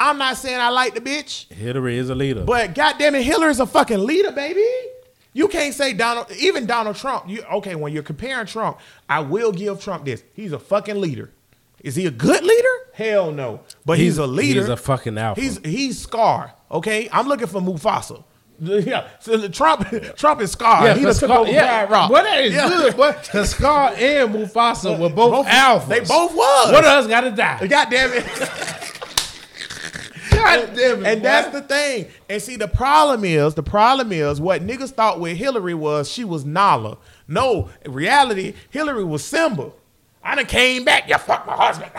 I'm 0.00 0.18
not 0.18 0.36
saying 0.36 0.58
I 0.60 0.68
like 0.70 0.94
the 0.94 1.00
bitch, 1.00 1.52
Hillary 1.52 1.98
is 1.98 2.08
a 2.10 2.14
leader. 2.14 2.44
but 2.44 2.74
goddamn 2.74 3.14
it, 3.16 3.22
Hillary's 3.24 3.60
a 3.60 3.66
fucking 3.66 3.98
leader, 4.04 4.30
baby. 4.32 4.64
You 5.32 5.48
can't 5.48 5.74
say 5.74 5.92
Donald, 5.92 6.30
even 6.38 6.66
Donald 6.66 6.96
Trump. 6.96 7.28
You 7.28 7.42
okay? 7.54 7.74
When 7.74 7.92
you're 7.92 8.02
comparing 8.02 8.46
Trump, 8.46 8.78
I 9.08 9.20
will 9.20 9.52
give 9.52 9.80
Trump 9.82 10.04
this. 10.04 10.22
He's 10.34 10.52
a 10.52 10.58
fucking 10.58 11.00
leader. 11.00 11.30
Is 11.82 11.94
he 11.94 12.06
a 12.06 12.10
good 12.10 12.42
leader? 12.42 12.68
Hell 12.92 13.30
no. 13.30 13.60
But 13.84 13.98
he's, 13.98 14.16
He's- 14.16 14.18
a 14.18 14.26
leader. 14.26 14.60
he's 14.60 14.68
a 14.68 14.76
fucking 14.76 15.16
alpha. 15.18 15.40
He's 15.40 15.58
he's 15.64 16.00
Scar. 16.00 16.54
Okay, 16.70 17.08
I'm 17.12 17.28
looking 17.28 17.46
for 17.46 17.60
Mufasa. 17.60 18.24
Yeah, 18.60 19.06
so 19.20 19.46
Trump 19.48 19.88
Trump 20.16 20.40
is 20.40 20.50
Scar. 20.52 20.80
he 20.88 20.94
done 20.94 21.04
cause 21.04 21.20
took 21.20 21.28
Scar- 21.28 21.38
over 21.38 21.50
yeah, 21.52 21.86
Pride 21.86 21.90
Rock. 21.92 22.10
That 22.24 22.44
is 22.44 22.54
Yeah. 22.54 22.68
good. 22.68 22.96
Boy, 22.96 23.14
Cause 23.30 23.50
Scar 23.50 23.92
and 23.96 24.34
Mufasa 24.34 24.98
were 24.98 25.08
both, 25.10 25.30
Both- 25.32 25.46
alphas. 25.46 25.86
They 25.88 26.00
both 26.00 26.34
was. 26.34 26.72
One 26.72 26.84
of 26.84 26.90
us 26.90 27.06
got 27.06 27.20
to 27.20 27.30
die. 27.30 27.64
God 27.68 27.88
damn 27.90 28.10
it. 28.14 28.24
God 30.38 30.70
damn 30.74 31.04
it, 31.04 31.06
and 31.06 31.24
that's 31.24 31.52
the 31.52 31.62
thing. 31.62 32.06
And 32.28 32.40
see, 32.40 32.56
the 32.56 32.68
problem 32.68 33.24
is, 33.24 33.54
the 33.54 33.62
problem 33.62 34.12
is 34.12 34.40
what 34.40 34.62
niggas 34.62 34.90
thought 34.92 35.20
with 35.20 35.36
Hillary 35.36 35.74
was 35.74 36.10
she 36.10 36.24
was 36.24 36.44
Nala. 36.44 36.98
No, 37.26 37.70
in 37.84 37.92
reality, 37.92 38.54
Hillary 38.70 39.04
was 39.04 39.24
Simba. 39.24 39.72
I 40.28 40.34
done 40.34 40.44
came 40.44 40.84
back. 40.84 41.08
You 41.08 41.16
fucked 41.16 41.46
my 41.46 41.56
husband. 41.56 41.90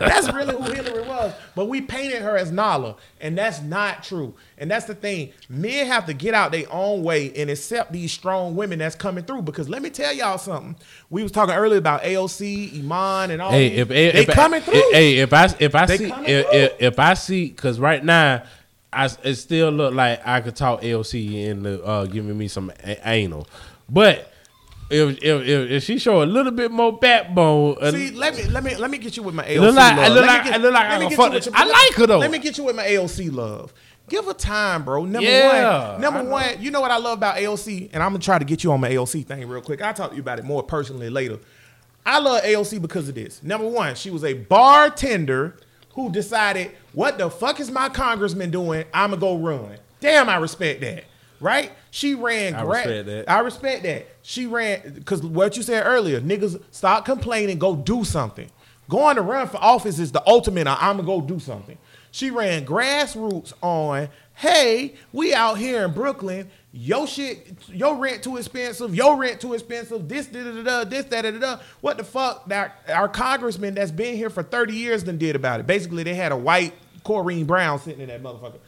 that's 0.00 0.32
really 0.32 0.56
who 0.56 0.72
Hillary 0.72 1.06
was. 1.06 1.32
But 1.54 1.66
we 1.66 1.82
painted 1.82 2.20
her 2.20 2.36
as 2.36 2.50
Nala, 2.50 2.96
and 3.20 3.38
that's 3.38 3.62
not 3.62 4.02
true. 4.02 4.34
And 4.58 4.68
that's 4.68 4.86
the 4.86 4.94
thing. 4.96 5.32
Men 5.48 5.86
have 5.86 6.06
to 6.06 6.14
get 6.14 6.34
out 6.34 6.50
their 6.50 6.66
own 6.68 7.04
way 7.04 7.32
and 7.36 7.48
accept 7.48 7.92
these 7.92 8.10
strong 8.10 8.56
women 8.56 8.80
that's 8.80 8.96
coming 8.96 9.22
through. 9.22 9.42
Because 9.42 9.68
let 9.68 9.82
me 9.82 9.90
tell 9.90 10.12
y'all 10.12 10.36
something. 10.36 10.74
We 11.10 11.22
was 11.22 11.30
talking 11.30 11.54
earlier 11.54 11.78
about 11.78 12.02
AOC, 12.02 12.82
Ilhan, 12.82 13.30
and 13.30 13.40
all. 13.40 13.52
Hey, 13.52 13.68
these. 13.68 13.78
if, 13.78 13.88
they 13.88 14.08
if 14.08 14.26
coming 14.30 14.60
through. 14.60 14.74
If, 14.74 14.92
hey, 14.92 15.18
if 15.18 15.32
I 15.32 15.54
if 15.60 15.74
I 15.76 15.86
They 15.86 15.96
see 15.98 16.10
if, 16.10 16.52
if, 16.52 16.72
if 16.80 16.98
I 16.98 17.14
see 17.14 17.46
because 17.50 17.78
right 17.78 18.04
now 18.04 18.42
I 18.92 19.08
it 19.22 19.36
still 19.36 19.70
look 19.70 19.94
like 19.94 20.26
I 20.26 20.40
could 20.40 20.56
talk 20.56 20.80
AOC 20.80 21.44
into 21.46 21.84
uh, 21.84 22.06
giving 22.06 22.36
me 22.36 22.48
some 22.48 22.72
a- 22.82 23.08
anal, 23.08 23.46
but 23.88 24.33
if, 24.94 25.18
if 25.22 25.42
if 25.48 25.70
if 25.70 25.82
she 25.84 25.98
show 25.98 26.22
a 26.22 26.24
little 26.24 26.52
bit 26.52 26.70
more 26.70 26.92
backbone, 26.96 27.76
uh, 27.80 27.90
See, 27.92 28.10
let 28.12 28.36
me 28.36 28.44
let 28.44 28.62
me 28.64 28.76
let 28.76 28.90
me 28.90 28.98
get 28.98 29.16
you 29.16 29.22
with 29.22 29.34
my 29.34 29.44
AOC 29.44 29.60
look 29.60 29.74
like- 29.74 29.96
love. 29.96 30.12
look 30.12 30.26
like- 30.26 30.44
get- 30.44 30.60
look 30.60 30.72
like 30.72 30.84
I 30.86 30.88
me 30.88 30.94
gonna 31.04 31.08
get 31.10 31.16
fuck 31.16 31.26
you 31.26 31.32
with 31.34 31.44
this- 31.44 31.54
your- 31.54 31.62
I 31.62 31.64
like 31.68 31.94
her, 31.96 32.06
though. 32.06 32.18
Let 32.18 32.30
me 32.30 32.38
get 32.38 32.56
you 32.58 32.64
with 32.64 32.76
my 32.76 32.84
AOC 32.86 33.30
love. 33.30 33.74
Give 34.08 34.24
her 34.26 34.34
time, 34.34 34.82
bro. 34.84 35.04
Number 35.04 35.28
Yeah, 35.28 35.92
one, 35.92 36.00
number 36.00 36.24
one. 36.24 36.44
You 36.60 36.70
know 36.70 36.80
what 36.82 36.90
I 36.90 36.98
love 36.98 37.18
about 37.18 37.36
AOC, 37.38 37.88
and 37.92 38.02
I'm 38.02 38.10
gonna 38.10 38.18
try 38.22 38.38
to 38.38 38.44
get 38.44 38.62
you 38.62 38.70
on 38.72 38.80
my 38.80 38.90
AOC 38.90 39.22
thing 39.22 39.46
real 39.48 39.62
quick. 39.62 39.80
I'll 39.82 39.94
talk 39.94 40.10
to 40.10 40.16
you 40.16 40.22
about 40.22 40.38
it 40.38 40.44
more 40.44 40.62
personally 40.62 41.08
later. 41.10 41.38
I 42.06 42.18
love 42.18 42.42
AOC 42.44 42.78
because 42.80 43.08
of 43.08 43.14
this. 43.14 43.40
Number 43.42 43.66
one, 43.66 43.94
she 43.94 44.10
was 44.10 44.22
a 44.24 44.34
bartender 44.34 45.56
who 45.94 46.10
decided, 46.10 46.72
what 46.92 47.16
the 47.18 47.30
fuck 47.30 47.60
is 47.60 47.70
my 47.70 47.88
congressman 47.88 48.50
doing? 48.50 48.84
I'ma 48.92 49.16
go 49.16 49.36
run. 49.38 49.76
Damn, 50.00 50.28
I 50.28 50.36
respect 50.36 50.80
that. 50.82 51.04
Right? 51.40 51.72
She 51.94 52.16
ran. 52.16 52.56
I 52.56 52.64
gra- 52.64 52.78
respect 52.78 53.06
that. 53.06 53.30
I 53.30 53.38
respect 53.38 53.82
that. 53.84 54.08
She 54.22 54.48
ran 54.48 54.94
because 54.94 55.22
what 55.22 55.56
you 55.56 55.62
said 55.62 55.84
earlier, 55.86 56.20
niggas 56.20 56.60
stop 56.72 57.04
complaining, 57.04 57.60
go 57.60 57.76
do 57.76 58.02
something. 58.02 58.50
Going 58.88 59.14
to 59.14 59.22
run 59.22 59.46
for 59.46 59.58
office 59.58 60.00
is 60.00 60.10
the 60.10 60.20
ultimate. 60.26 60.66
Uh, 60.66 60.76
I'm 60.80 60.96
gonna 60.96 61.06
go 61.06 61.20
do 61.20 61.38
something. 61.38 61.78
She 62.10 62.32
ran 62.32 62.66
grassroots 62.66 63.52
on. 63.62 64.08
Hey, 64.34 64.96
we 65.12 65.34
out 65.34 65.56
here 65.58 65.84
in 65.84 65.92
Brooklyn. 65.92 66.50
Your 66.72 67.06
shit, 67.06 67.52
your 67.68 67.94
rent 67.94 68.24
too 68.24 68.38
expensive. 68.38 68.92
Your 68.92 69.16
rent 69.16 69.40
too 69.40 69.54
expensive. 69.54 70.08
This, 70.08 70.26
da, 70.26 70.42
da, 70.42 70.50
da, 70.50 70.62
da, 70.62 70.84
this, 70.84 71.04
da, 71.04 71.22
da, 71.22 71.30
da. 71.30 71.60
What 71.80 71.98
the 71.98 72.04
fuck? 72.04 72.48
That 72.48 72.76
our 72.88 73.08
congressman 73.08 73.76
that's 73.76 73.92
been 73.92 74.16
here 74.16 74.30
for 74.30 74.42
30 74.42 74.74
years 74.74 75.04
then 75.04 75.16
did 75.16 75.36
about 75.36 75.60
it. 75.60 75.68
Basically, 75.68 76.02
they 76.02 76.14
had 76.16 76.32
a 76.32 76.36
white 76.36 76.74
Corrine 77.04 77.46
Brown 77.46 77.78
sitting 77.78 78.00
in 78.00 78.08
that 78.08 78.20
motherfucker 78.20 78.58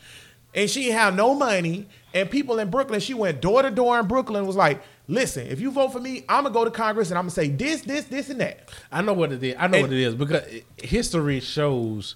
and 0.57 0.71
she 0.71 0.91
had 0.91 1.15
no 1.15 1.35
money. 1.35 1.87
And 2.17 2.31
people 2.31 2.59
in 2.59 2.71
Brooklyn, 2.71 2.99
she 3.01 3.13
went 3.13 3.43
door 3.43 3.61
to 3.61 3.71
door 3.71 3.99
in 4.01 4.07
Brooklyn, 4.07 4.47
was 4.47 4.57
like, 4.57 4.83
"Listen, 5.07 5.47
if 5.49 5.61
you 5.61 5.71
vote 5.71 5.93
for 5.93 6.01
me, 6.01 6.25
I'm 6.31 6.45
gonna 6.45 6.55
go 6.55 6.65
to 6.65 6.71
Congress 6.71 7.11
and 7.11 7.19
I'm 7.19 7.25
gonna 7.25 7.31
say 7.33 7.49
this, 7.51 7.83
this, 7.83 8.07
this, 8.07 8.31
and 8.31 8.41
that." 8.41 8.71
I 8.91 9.03
know 9.03 9.13
what 9.13 9.33
it 9.33 9.43
is. 9.45 9.55
I 9.59 9.67
know 9.67 9.77
And- 9.79 9.89
what 9.89 9.93
it 9.93 10.01
is 10.01 10.15
because 10.15 10.43
history 10.83 11.41
shows. 11.41 12.15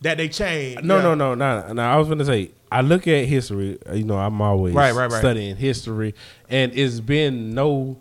That 0.00 0.16
they 0.16 0.28
change. 0.28 0.80
No, 0.84 0.96
Yeah. 0.98 1.02
no, 1.02 1.14
no, 1.16 1.34
no, 1.34 1.72
no. 1.72 1.82
I 1.82 1.96
was 1.96 2.06
gonna 2.08 2.24
say 2.24 2.50
I 2.70 2.82
look 2.82 3.08
at 3.08 3.24
history. 3.24 3.78
You 3.92 4.04
know, 4.04 4.16
I'm 4.16 4.40
always 4.40 4.72
Right, 4.74 4.94
right, 4.94 5.10
right. 5.10 5.18
studying 5.18 5.56
history, 5.56 6.14
and 6.48 6.70
it's 6.74 7.00
been 7.00 7.50
no, 7.52 7.98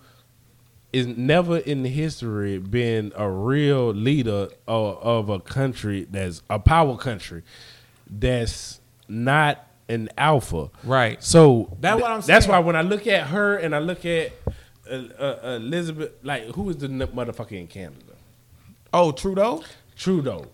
it's 0.93 1.07
never 1.07 1.57
in 1.57 1.85
history 1.85 2.59
been 2.59 3.13
a 3.15 3.27
real 3.29 3.89
leader 3.93 4.49
of, 4.67 4.97
of 5.01 5.29
a 5.29 5.39
country 5.39 6.07
that's 6.11 6.41
a 6.51 6.59
power 6.59 6.97
country 6.97 7.41
that's 8.09 8.79
not 9.07 9.66
an 9.89 10.09
alpha. 10.17 10.69
Right. 10.83 11.23
So 11.23 11.75
That's 11.79 12.01
what 12.01 12.11
I'm 12.11 12.21
That's 12.21 12.47
why 12.47 12.59
when 12.59 12.75
I 12.75 12.81
look 12.81 13.07
at 13.07 13.27
her 13.27 13.57
and 13.57 13.75
I 13.75 13.79
look 13.79 14.05
at 14.05 14.31
uh, 14.89 14.93
uh, 14.93 15.39
Elizabeth, 15.61 16.11
like 16.23 16.43
who 16.55 16.69
is 16.69 16.77
the 16.77 16.85
n- 16.87 16.99
motherfucker 16.99 17.53
in 17.53 17.67
Canada? 17.67 18.13
Oh, 18.93 19.11
Trudeau. 19.11 19.63
Trudeau. 19.95 20.47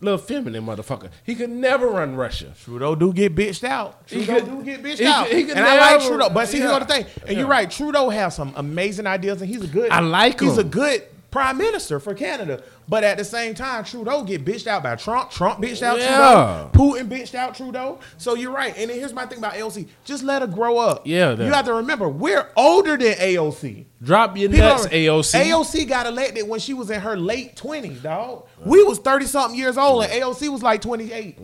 Little 0.00 0.18
feminine 0.18 0.64
motherfucker. 0.64 1.10
He 1.24 1.34
could 1.34 1.50
never 1.50 1.88
run 1.88 2.14
Russia. 2.14 2.54
Trudeau 2.64 2.94
do 2.94 3.12
get 3.12 3.34
bitched 3.34 3.64
out. 3.64 4.02
He 4.06 4.24
Trudeau 4.24 4.40
could- 4.46 4.50
do 4.58 4.64
get 4.64 4.82
bitched 4.82 4.98
he 4.98 5.06
out. 5.06 5.26
could- 5.26 5.36
he 5.36 5.44
could 5.44 5.56
and 5.56 5.66
I 5.66 5.94
like 5.96 6.06
Trudeau. 6.06 6.28
But 6.30 6.46
see, 6.48 6.58
here's 6.58 6.70
yeah. 6.70 6.78
the 6.78 6.84
thing. 6.84 7.06
And 7.22 7.30
Yeah. 7.32 7.38
you're 7.40 7.48
right. 7.48 7.68
Trudeau 7.70 8.08
has 8.08 8.36
some 8.36 8.52
amazing 8.56 9.06
ideas, 9.08 9.40
and 9.42 9.50
he's 9.50 9.62
a 9.62 9.66
good. 9.66 9.90
I 9.90 9.98
like 10.00 10.34
He's 10.40 10.42
him. 10.42 10.48
He's 10.50 10.58
a 10.58 10.64
good 10.64 11.02
prime 11.30 11.58
minister 11.58 12.00
for 12.00 12.14
Canada. 12.14 12.62
But 12.88 13.04
at 13.04 13.18
the 13.18 13.24
same 13.24 13.54
time, 13.54 13.84
Trudeau 13.84 14.22
get 14.24 14.44
bitched 14.44 14.66
out 14.66 14.82
by 14.82 14.96
Trump. 14.96 15.30
Trump 15.30 15.60
bitched 15.62 15.82
out 15.82 15.98
Yeah. 15.98 16.68
Trudeau. 16.72 16.94
Putin 16.94 17.08
bitched 17.08 17.34
out 17.34 17.54
Trudeau. 17.54 17.98
So 18.16 18.34
you're 18.34 18.50
right. 18.50 18.74
And 18.78 18.88
then 18.90 18.98
here's 18.98 19.12
my 19.12 19.26
thing 19.26 19.38
about 19.38 19.52
AOC. 19.54 19.88
Just 20.04 20.22
let 20.24 20.40
her 20.42 20.48
grow 20.48 20.78
up. 20.78 21.06
Yeah, 21.06 21.32
You 21.34 21.44
have 21.52 21.66
to 21.66 21.74
remember, 21.74 22.08
we're 22.08 22.48
older 22.56 22.96
than 22.96 23.12
AOC. 23.14 23.84
Drop 24.02 24.36
your 24.38 24.48
People 24.50 24.66
nuts, 24.68 24.82
don't- 24.84 24.92
AOC. 24.94 25.34
AOC 25.50 25.84
got 25.88 26.06
elected 26.06 26.48
when 26.48 26.60
she 26.60 26.72
was 26.72 26.88
in 26.90 27.00
her 27.00 27.16
late 27.16 27.56
twenties, 27.56 28.00
dog. 28.00 28.46
We 28.64 28.82
was 28.84 28.98
thirty 28.98 29.26
something 29.26 29.58
years 29.58 29.76
old, 29.76 30.04
and 30.04 30.12
AOC 30.12 30.48
was 30.48 30.62
like 30.62 30.80
twenty 30.80 31.12
eight. 31.12 31.38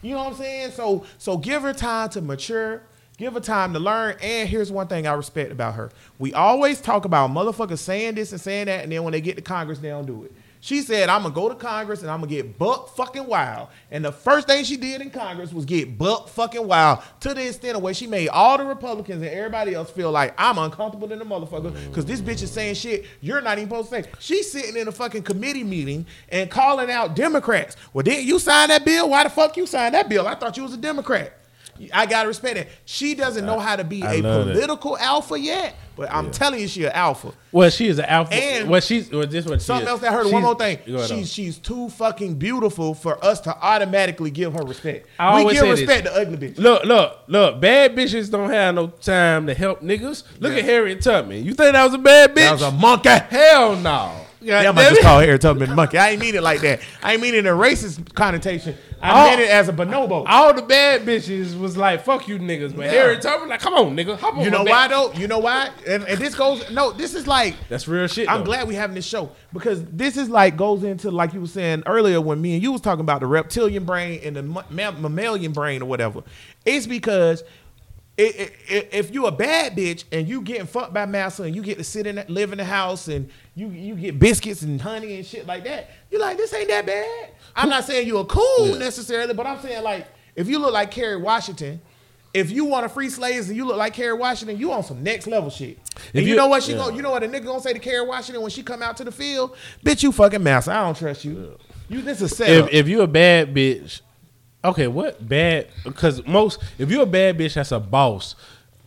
You 0.00 0.12
know 0.14 0.18
what 0.18 0.26
I'm 0.32 0.34
saying? 0.34 0.70
So 0.72 1.04
so 1.18 1.36
give 1.36 1.62
her 1.62 1.72
time 1.72 2.08
to 2.10 2.20
mature 2.22 2.82
Give 3.18 3.34
her 3.34 3.40
time 3.40 3.72
to 3.72 3.80
learn. 3.80 4.16
And 4.22 4.48
here's 4.48 4.70
one 4.70 4.86
thing 4.86 5.06
I 5.06 5.12
respect 5.12 5.50
about 5.50 5.74
her. 5.74 5.90
We 6.20 6.32
always 6.32 6.80
talk 6.80 7.04
about 7.04 7.30
motherfuckers 7.30 7.78
saying 7.78 8.14
this 8.14 8.30
and 8.30 8.40
saying 8.40 8.66
that, 8.66 8.84
and 8.84 8.92
then 8.92 9.02
when 9.02 9.12
they 9.12 9.20
get 9.20 9.36
to 9.36 9.42
Congress, 9.42 9.80
they 9.80 9.88
don't 9.88 10.06
do 10.06 10.22
it. 10.22 10.32
She 10.60 10.82
said, 10.82 11.08
I'm 11.08 11.22
gonna 11.22 11.34
go 11.34 11.48
to 11.48 11.54
Congress 11.54 12.02
and 12.02 12.10
I'm 12.10 12.18
gonna 12.20 12.30
get 12.30 12.58
buck 12.58 12.96
fucking 12.96 13.26
wild. 13.26 13.68
And 13.90 14.04
the 14.04 14.10
first 14.10 14.48
thing 14.48 14.64
she 14.64 14.76
did 14.76 15.00
in 15.00 15.10
Congress 15.10 15.52
was 15.52 15.64
get 15.64 15.96
buck 15.96 16.28
fucking 16.28 16.66
wild 16.66 17.00
to 17.20 17.32
the 17.32 17.46
extent 17.46 17.76
of 17.76 17.82
where 17.82 17.94
she 17.94 18.06
made 18.06 18.28
all 18.28 18.58
the 18.58 18.64
Republicans 18.64 19.22
and 19.22 19.30
everybody 19.30 19.74
else 19.74 19.90
feel 19.90 20.10
like 20.10 20.34
I'm 20.36 20.58
uncomfortable 20.58 21.12
in 21.12 21.20
the 21.20 21.24
motherfucker 21.24 21.72
because 21.88 22.06
this 22.06 22.20
bitch 22.20 22.42
is 22.42 22.50
saying 22.50 22.74
shit 22.74 23.04
you're 23.20 23.40
not 23.40 23.58
even 23.58 23.68
supposed 23.68 23.90
to 23.90 24.02
say. 24.02 24.10
She's 24.18 24.50
sitting 24.50 24.76
in 24.76 24.88
a 24.88 24.92
fucking 24.92 25.22
committee 25.22 25.64
meeting 25.64 26.06
and 26.28 26.50
calling 26.50 26.90
out 26.90 27.14
Democrats. 27.14 27.76
Well, 27.92 28.02
didn't 28.02 28.24
you 28.24 28.40
sign 28.40 28.68
that 28.68 28.84
bill? 28.84 29.10
Why 29.10 29.22
the 29.22 29.30
fuck 29.30 29.56
you 29.56 29.66
signed 29.66 29.94
that 29.94 30.08
bill? 30.08 30.26
I 30.26 30.34
thought 30.34 30.56
you 30.56 30.64
was 30.64 30.74
a 30.74 30.76
Democrat. 30.76 31.34
I 31.92 32.06
gotta 32.06 32.28
respect 32.28 32.56
that. 32.56 32.68
She 32.84 33.14
doesn't 33.14 33.44
know 33.46 33.58
how 33.58 33.76
to 33.76 33.84
be 33.84 34.02
I 34.02 34.14
a 34.14 34.22
love 34.22 34.48
it. 34.48 34.52
political 34.54 34.96
alpha 34.98 35.38
yet, 35.38 35.74
but 35.96 36.10
I'm 36.12 36.30
telling 36.30 36.60
you, 36.60 36.68
she 36.68 36.84
an 36.84 36.92
alpha. 36.92 37.32
Well, 37.52 37.70
she 37.70 37.88
is 37.88 37.98
an 37.98 38.04
alpha. 38.06 38.34
And- 38.34 38.68
well, 38.68 38.80
she's 38.80 39.10
well, 39.10 39.26
this 39.26 39.44
what 39.46 39.62
Something 39.62 39.84
is. 39.86 39.90
else 39.90 40.00
that 40.02 40.10
I 40.12 40.14
heard. 40.14 40.30
One 40.32 40.42
more 40.42 40.54
thing. 40.54 40.78
Go 40.86 40.96
ahead, 40.96 41.08
She's 41.08 41.32
she's 41.32 41.58
too 41.58 41.88
fucking 41.90 42.34
beautiful 42.34 42.94
for 42.94 43.22
us 43.24 43.40
to 43.42 43.56
automatically 43.56 44.30
give 44.30 44.52
her 44.54 44.62
respect. 44.64 45.06
I 45.18 45.44
we 45.44 45.52
give 45.52 45.60
say 45.60 45.70
this. 45.70 45.80
respect 45.80 46.06
to 46.06 46.12
ugly 46.14 46.36
bitch. 46.36 46.58
Look, 46.58 46.84
look, 46.84 47.18
look. 47.26 47.60
Bad 47.60 47.94
bitches 47.96 48.30
don't 48.30 48.50
have 48.50 48.74
no 48.74 48.88
time 48.88 49.46
to 49.46 49.54
help 49.54 49.80
niggas. 49.82 50.24
Look 50.40 50.52
Yeah. 50.52 50.58
at 50.58 50.64
Harriet 50.64 51.00
Tubman. 51.02 51.44
You 51.44 51.54
think 51.54 51.72
that 51.72 51.84
was 51.84 51.94
a 51.94 51.98
bad 51.98 52.30
bitch? 52.30 52.36
That 52.36 52.52
was 52.52 52.62
a 52.62 52.70
monkey. 52.72 53.08
Hell 53.08 53.76
no. 53.76 54.12
Yeah, 54.40 54.60
I 54.60 54.62
God 54.64 54.74
might 54.76 54.82
damn 54.84 54.90
just 54.92 55.02
call 55.02 55.20
Harry 55.20 55.38
Tubman 55.38 55.74
monkey. 55.74 55.98
I 55.98 56.10
ain't 56.10 56.20
mean 56.20 56.34
it 56.34 56.42
like 56.42 56.60
that. 56.60 56.80
I 57.02 57.12
ain't 57.14 57.22
mean 57.22 57.34
it 57.34 57.38
in 57.38 57.46
a 57.46 57.50
racist 57.56 58.14
connotation. 58.14 58.76
I 59.00 59.10
Oh. 59.26 59.28
meant 59.28 59.40
it 59.40 59.50
as 59.50 59.68
a 59.68 59.72
bonobo. 59.72 60.24
All 60.26 60.52
the 60.54 60.62
bad 60.62 61.02
bitches 61.02 61.58
was 61.58 61.76
like, 61.76 62.04
"Fuck 62.04 62.26
you, 62.26 62.38
niggas." 62.38 62.74
But 62.74 62.86
Yeah. 62.86 62.90
Harriet 62.92 63.22
Tubman, 63.22 63.48
like, 63.48 63.60
"Come 63.60 63.74
on, 63.74 63.96
nigga, 63.96 64.18
hop 64.18 64.34
on 64.36 64.44
You 64.44 64.50
my 64.50 64.58
know 64.58 64.64
back." 64.64 64.72
why 64.72 64.88
though? 64.88 65.12
You 65.12 65.28
know 65.28 65.38
why? 65.38 65.70
And, 65.86 66.02
and 66.04 66.18
this 66.20 66.34
goes. 66.34 66.68
No, 66.70 66.90
this 66.92 67.14
is 67.14 67.26
like 67.26 67.54
That's 67.68 67.86
real 67.86 68.06
shit. 68.08 68.28
I'm 68.28 68.38
though. 68.40 68.44
glad 68.46 68.66
we 68.68 68.74
having 68.74 68.94
this 68.96 69.06
show 69.06 69.30
because 69.52 69.84
this 69.86 70.16
is 70.16 70.28
like 70.28 70.56
goes 70.56 70.82
into 70.82 71.10
like 71.12 71.32
you 71.32 71.40
were 71.40 71.46
saying 71.46 71.84
earlier 71.86 72.20
when 72.20 72.40
me 72.40 72.54
and 72.54 72.62
you 72.62 72.72
was 72.72 72.80
talking 72.80 73.00
about 73.02 73.20
the 73.20 73.26
reptilian 73.26 73.84
brain 73.84 74.20
and 74.24 74.34
the 74.36 74.42
ma- 74.42 74.64
ma- 74.70 74.90
mammalian 74.92 75.52
brain 75.52 75.80
or 75.82 75.86
whatever. 75.86 76.22
It's 76.66 76.86
because 76.88 77.44
if 78.18 79.14
you 79.14 79.26
a 79.26 79.30
bad 79.32 79.76
bitch 79.76 80.04
and 80.10 80.28
you 80.28 80.40
getting 80.40 80.66
fucked 80.66 80.92
by 80.92 81.06
massa 81.06 81.44
and 81.44 81.54
you 81.54 81.62
get 81.62 81.78
to 81.78 81.84
sit 81.84 82.06
in 82.06 82.16
that, 82.16 82.28
live 82.28 82.50
in 82.50 82.58
the 82.58 82.64
house 82.64 83.06
and 83.06 83.30
you 83.54 83.68
you 83.68 83.94
get 83.94 84.18
biscuits 84.18 84.62
and 84.62 84.80
honey 84.82 85.16
and 85.16 85.24
shit 85.24 85.46
like 85.46 85.64
that, 85.64 85.88
you 86.10 86.18
like 86.18 86.36
this 86.36 86.52
ain't 86.52 86.68
that 86.68 86.84
bad. 86.84 87.30
I'm 87.54 87.68
not 87.68 87.84
saying 87.84 88.08
you're 88.08 88.22
a 88.22 88.24
coon 88.24 88.80
necessarily, 88.80 89.34
but 89.34 89.46
I'm 89.46 89.60
saying 89.60 89.84
like 89.84 90.08
if 90.34 90.48
you 90.48 90.58
look 90.58 90.72
like 90.72 90.90
Kerry 90.90 91.16
Washington. 91.16 91.80
If 92.34 92.50
you 92.50 92.66
want 92.66 92.84
to 92.84 92.90
free 92.90 93.08
slaves 93.08 93.48
and 93.48 93.56
you 93.56 93.64
look 93.64 93.78
like 93.78 93.94
Kerry 93.94 94.12
Washington, 94.12 94.58
you 94.58 94.70
on 94.70 94.84
some 94.84 95.02
next 95.02 95.26
level 95.26 95.48
shit. 95.48 95.78
And 96.12 96.22
you, 96.24 96.32
you- 96.32 96.36
know 96.36 96.46
what 96.46 96.62
she 96.62 96.72
yeah. 96.72 96.78
gonna, 96.78 96.94
you 96.94 97.00
know 97.00 97.10
what 97.10 97.22
a 97.22 97.26
nigga 97.26 97.46
gonna 97.46 97.58
say 97.58 97.72
to 97.72 97.78
Kerry 97.78 98.06
Washington 98.06 98.42
when 98.42 98.50
she 98.50 98.62
come 98.62 98.82
out 98.82 98.98
to 98.98 99.04
the 99.04 99.10
field? 99.10 99.56
Bitch, 99.82 100.02
you 100.02 100.12
fucking 100.12 100.42
massa. 100.42 100.72
I 100.72 100.84
don't 100.84 100.96
trust 100.96 101.24
you. 101.24 101.56
You 101.88 102.02
this 102.02 102.20
is 102.20 102.36
setup. 102.36 102.68
If 102.68 102.74
if 102.74 102.88
you 102.88 103.00
a 103.00 103.06
bad 103.06 103.54
bitch, 103.54 104.02
okay, 104.64 104.86
what 104.86 105.26
bad? 105.26 105.68
Because 105.84 106.26
most, 106.26 106.60
if 106.78 106.90
you're 106.90 107.02
a 107.02 107.06
bad 107.06 107.38
bitch 107.38 107.54
that's 107.54 107.72
a 107.72 107.80
boss, 107.80 108.34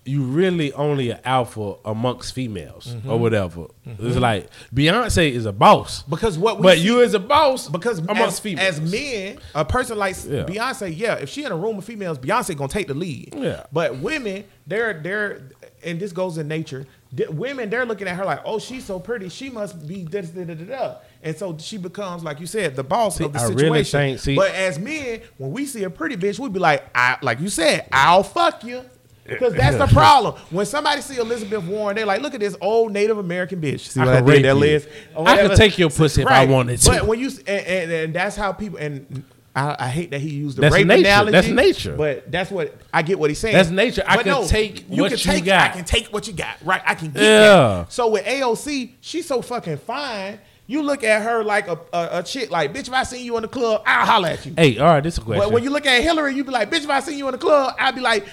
you 0.03 0.23
really 0.23 0.73
only 0.73 1.11
an 1.11 1.19
alpha 1.23 1.75
amongst 1.85 2.33
females 2.33 2.87
Mm-hmm. 2.87 3.11
or 3.11 3.19
whatever. 3.19 3.67
It's 3.85 4.17
like 4.17 4.49
Beyonce 4.73 5.29
is 5.31 5.45
a 5.45 5.51
boss, 5.53 6.01
because 6.03 6.39
what 6.39 6.57
we 6.57 6.63
but 6.63 6.77
see- 6.79 6.85
you 6.85 7.03
as 7.03 7.13
a 7.13 7.19
boss 7.19 7.69
because 7.69 7.99
amongst 7.99 8.19
as, 8.23 8.39
females. 8.39 8.79
as 8.79 8.91
men, 8.91 9.37
a 9.53 9.63
person 9.63 9.99
like 9.99 10.15
Yeah. 10.27 10.43
Beyonce, 10.45 10.91
yeah, 10.97 11.15
if 11.15 11.29
she 11.29 11.43
in 11.45 11.51
a 11.51 11.55
room 11.55 11.77
of 11.77 11.85
females, 11.85 12.17
Beyonce 12.17 12.57
gonna 12.57 12.67
take 12.67 12.87
the 12.87 12.95
lead. 12.95 13.35
Yeah. 13.37 13.65
But 13.71 13.97
women, 13.99 14.43
they're 14.65 14.93
they're 15.01 15.43
and 15.83 15.99
this 15.99 16.11
goes 16.11 16.37
in 16.39 16.47
nature. 16.47 16.85
women, 17.29 17.69
they're 17.69 17.85
looking 17.85 18.07
at 18.07 18.15
her 18.15 18.25
like, 18.25 18.41
oh, 18.45 18.57
she's 18.57 18.85
so 18.85 18.99
pretty, 18.99 19.29
she 19.29 19.49
must 19.51 19.87
be 19.87 20.03
da 20.03 20.21
da 20.21 20.43
da 20.45 20.53
da. 20.55 20.95
And 21.23 21.37
so 21.37 21.55
she 21.59 21.77
becomes, 21.77 22.23
like 22.23 22.39
you 22.39 22.47
said, 22.47 22.75
the 22.75 22.83
boss 22.83 23.17
See, 23.17 23.25
of 23.25 23.33
the 23.33 23.39
I 23.39 23.43
really 23.49 23.83
situation. 23.83 23.99
think- 23.99 24.19
see- 24.19 24.35
but 24.35 24.51
as 24.55 24.79
men, 24.79 25.21
when 25.37 25.51
we 25.51 25.65
see 25.65 25.83
a 25.83 25.89
pretty 25.89 26.17
bitch, 26.17 26.39
we 26.39 26.49
be 26.49 26.59
like, 26.59 26.83
I, 26.95 27.17
like 27.21 27.39
you 27.39 27.49
said, 27.49 27.87
I'll 27.91 28.23
fuck 28.23 28.63
you. 28.63 28.83
Because 29.23 29.53
that's 29.53 29.77
the 29.77 29.85
problem. 29.93 30.33
When 30.49 30.65
somebody 30.65 30.99
see 31.01 31.17
Elizabeth 31.17 31.63
Warren, 31.63 31.95
they're 31.95 32.05
like, 32.07 32.21
look 32.21 32.33
at 32.33 32.39
this 32.39 32.55
old 32.59 32.91
Native 32.91 33.17
American 33.19 33.61
bitch. 33.61 33.81
See 33.81 33.99
I 33.99 34.05
what 34.05 34.13
I, 34.13 34.17
can 34.17 34.25
did 34.25 34.31
rape 34.33 34.41
there, 34.41 34.53
you. 34.53 34.59
Liz? 34.59 34.87
I 35.15 35.37
could 35.47 35.55
take 35.57 35.77
your 35.77 35.89
pussy 35.91 36.23
if 36.23 36.27
I 36.27 36.45
wanted 36.47 36.79
to. 36.81 36.89
But 36.89 37.05
when 37.05 37.19
you 37.19 37.27
and, 37.47 37.65
and, 37.65 37.91
and 37.91 38.13
that's 38.15 38.35
how 38.35 38.51
people 38.51 38.79
and 38.79 39.23
I, 39.55 39.75
I 39.79 39.87
hate 39.89 40.11
that 40.11 40.21
he 40.21 40.29
used 40.31 40.57
the 40.57 40.61
That's 40.61 40.73
rape 40.75 40.87
nature. 40.87 41.01
analogy. 41.07 41.31
That's 41.33 41.47
nature. 41.49 41.95
But 41.95 42.31
that's 42.31 42.49
what 42.49 42.75
I 42.93 43.03
get 43.03 43.19
what 43.19 43.29
he's 43.29 43.39
saying. 43.39 43.53
That's 43.55 43.69
nature. 43.69 44.03
I 44.07 44.15
But 44.17 44.25
can 44.25 44.47
take 44.47 44.85
what 44.87 44.97
can 45.09 45.11
you 45.11 45.17
take, 45.17 45.45
got. 45.45 45.69
I 45.71 45.73
can 45.75 45.85
take 45.85 46.07
what 46.07 46.27
you 46.27 46.33
got. 46.33 46.57
Right. 46.65 46.81
I 46.85 46.95
can 46.95 47.11
get 47.11 47.21
Yeah. 47.21 47.39
that. 47.83 47.93
So 47.93 48.09
with 48.09 48.25
AOC, 48.25 48.93
she's 49.01 49.27
so 49.27 49.41
fucking 49.41 49.77
fine. 49.77 50.39
You 50.71 50.83
look 50.83 51.03
at 51.03 51.21
her 51.21 51.43
like 51.43 51.67
a, 51.67 51.77
a, 51.91 52.19
a 52.19 52.23
chick, 52.23 52.49
like, 52.49 52.73
bitch, 52.73 52.87
if 52.87 52.93
I 52.93 53.03
seen 53.03 53.25
you 53.25 53.35
in 53.35 53.41
the 53.41 53.49
club, 53.49 53.83
I'll 53.85 54.05
holler 54.05 54.29
at 54.29 54.45
you. 54.45 54.53
hey, 54.55 54.77
all 54.77 54.85
right, 54.87 55.03
this 55.03 55.15
is 55.15 55.17
a 55.17 55.21
question. 55.21 55.43
But 55.43 55.51
when 55.51 55.63
you 55.63 55.69
look 55.69 55.85
at 55.85 56.01
Hillary, 56.01 56.33
you 56.33 56.45
be 56.45 56.51
like, 56.51 56.71
bitch, 56.71 56.85
if 56.85 56.89
I 56.89 57.01
seen 57.01 57.17
you 57.17 57.27
in 57.27 57.33
the 57.33 57.37
club, 57.37 57.75
I'll 57.77 57.91
be 57.91 57.99
like, 57.99 58.25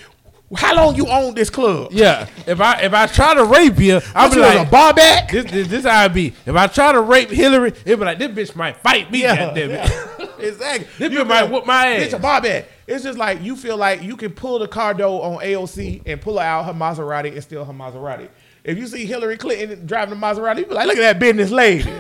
how 0.57 0.75
long 0.77 0.95
you 0.95 1.09
own 1.09 1.35
this 1.35 1.51
club? 1.51 1.89
yeah, 1.91 2.29
if 2.47 2.61
I 2.61 2.81
if 2.83 2.95
I 2.95 3.07
try 3.07 3.35
to 3.35 3.45
rape 3.45 3.79
you, 3.81 4.01
I'll 4.15 4.31
be 4.33 4.39
like, 4.39 4.67
a 4.67 4.71
bar 4.71 4.95
back? 4.95 5.31
this, 5.33 5.51
this 5.51 5.67
this 5.69 5.85
how 5.85 6.05
I 6.05 6.09
be. 6.09 6.33
If 6.47 6.55
I 6.55 6.69
try 6.69 6.93
to 6.93 7.01
rape 7.01 7.29
Hillary, 7.29 7.75
it'll 7.85 7.99
be 7.99 8.05
like 8.05 8.19
this 8.19 8.51
bitch 8.51 8.57
might 8.57 8.77
fight 8.77 9.11
me. 9.11 9.23
Yeah, 9.23 9.37
goddamn 9.37 9.71
it. 9.73 9.75
yeah. 9.75 10.27
exactly. 10.39 10.87
This 10.97 11.13
You 11.13 11.25
bitch 11.25 11.27
might 11.27 11.51
whoop 11.51 11.67
my 11.67 11.89
ass. 11.89 12.03
It's 12.05 12.15
a 12.15 12.19
bar 12.19 12.41
back. 12.41 12.67
It's 12.87 13.03
just 13.05 13.19
like 13.19 13.43
you 13.43 13.57
feel 13.57 13.77
like 13.77 14.03
you 14.03 14.17
can 14.17 14.31
pull 14.31 14.61
the 14.61 14.69
car 14.69 14.95
door 14.95 15.23
on 15.25 15.43
AOC 15.43 16.03
and 16.07 16.21
pull 16.21 16.39
her 16.39 16.45
out 16.45 16.65
her 16.65 16.73
Maserati 16.73 17.33
and 17.33 17.43
steal 17.43 17.65
her 17.65 17.73
Maserati. 17.73 18.29
If 18.65 18.79
you 18.79 18.87
see 18.87 19.05
Hillary 19.07 19.37
Clinton 19.37 19.87
driving 19.87 20.15
a 20.15 20.21
Maserati, 20.21 20.61
you 20.61 20.67
be 20.67 20.75
like, 20.75 20.87
look 20.87 20.97
at 20.97 21.01
that 21.01 21.19
business 21.19 21.51
lady. 21.51 21.91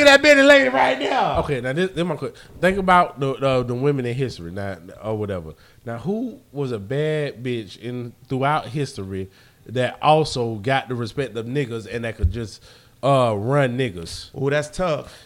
Look 0.00 0.08
at 0.08 0.22
that 0.22 0.22
business 0.22 0.46
lady 0.46 0.68
right 0.68 0.98
now. 0.98 1.40
Okay, 1.40 1.60
now 1.60 1.72
this, 1.72 1.90
this 1.90 2.04
my 2.04 2.16
question. 2.16 2.36
Think 2.60 2.78
about 2.78 3.20
the, 3.20 3.34
the 3.34 3.62
the 3.64 3.74
women 3.74 4.06
in 4.06 4.14
history, 4.14 4.50
now 4.50 4.78
or 5.02 5.16
whatever. 5.16 5.54
Now, 5.84 5.98
who 5.98 6.40
was 6.52 6.72
a 6.72 6.78
bad 6.78 7.42
bitch 7.42 7.78
in 7.78 8.12
throughout 8.28 8.68
history 8.68 9.30
that 9.66 9.98
also 10.02 10.56
got 10.56 10.88
the 10.88 10.94
respect 10.94 11.36
of 11.36 11.46
niggas 11.46 11.86
and 11.92 12.04
that 12.04 12.16
could 12.16 12.30
just 12.30 12.62
uh 13.02 13.34
run 13.36 13.78
niggas? 13.78 14.30
Oh, 14.34 14.50
that's 14.50 14.68
tough. 14.68 15.16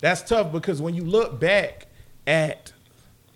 That's 0.00 0.22
tough 0.22 0.52
because 0.52 0.80
when 0.80 0.94
you 0.94 1.04
look 1.04 1.40
back 1.40 1.86
at, 2.26 2.72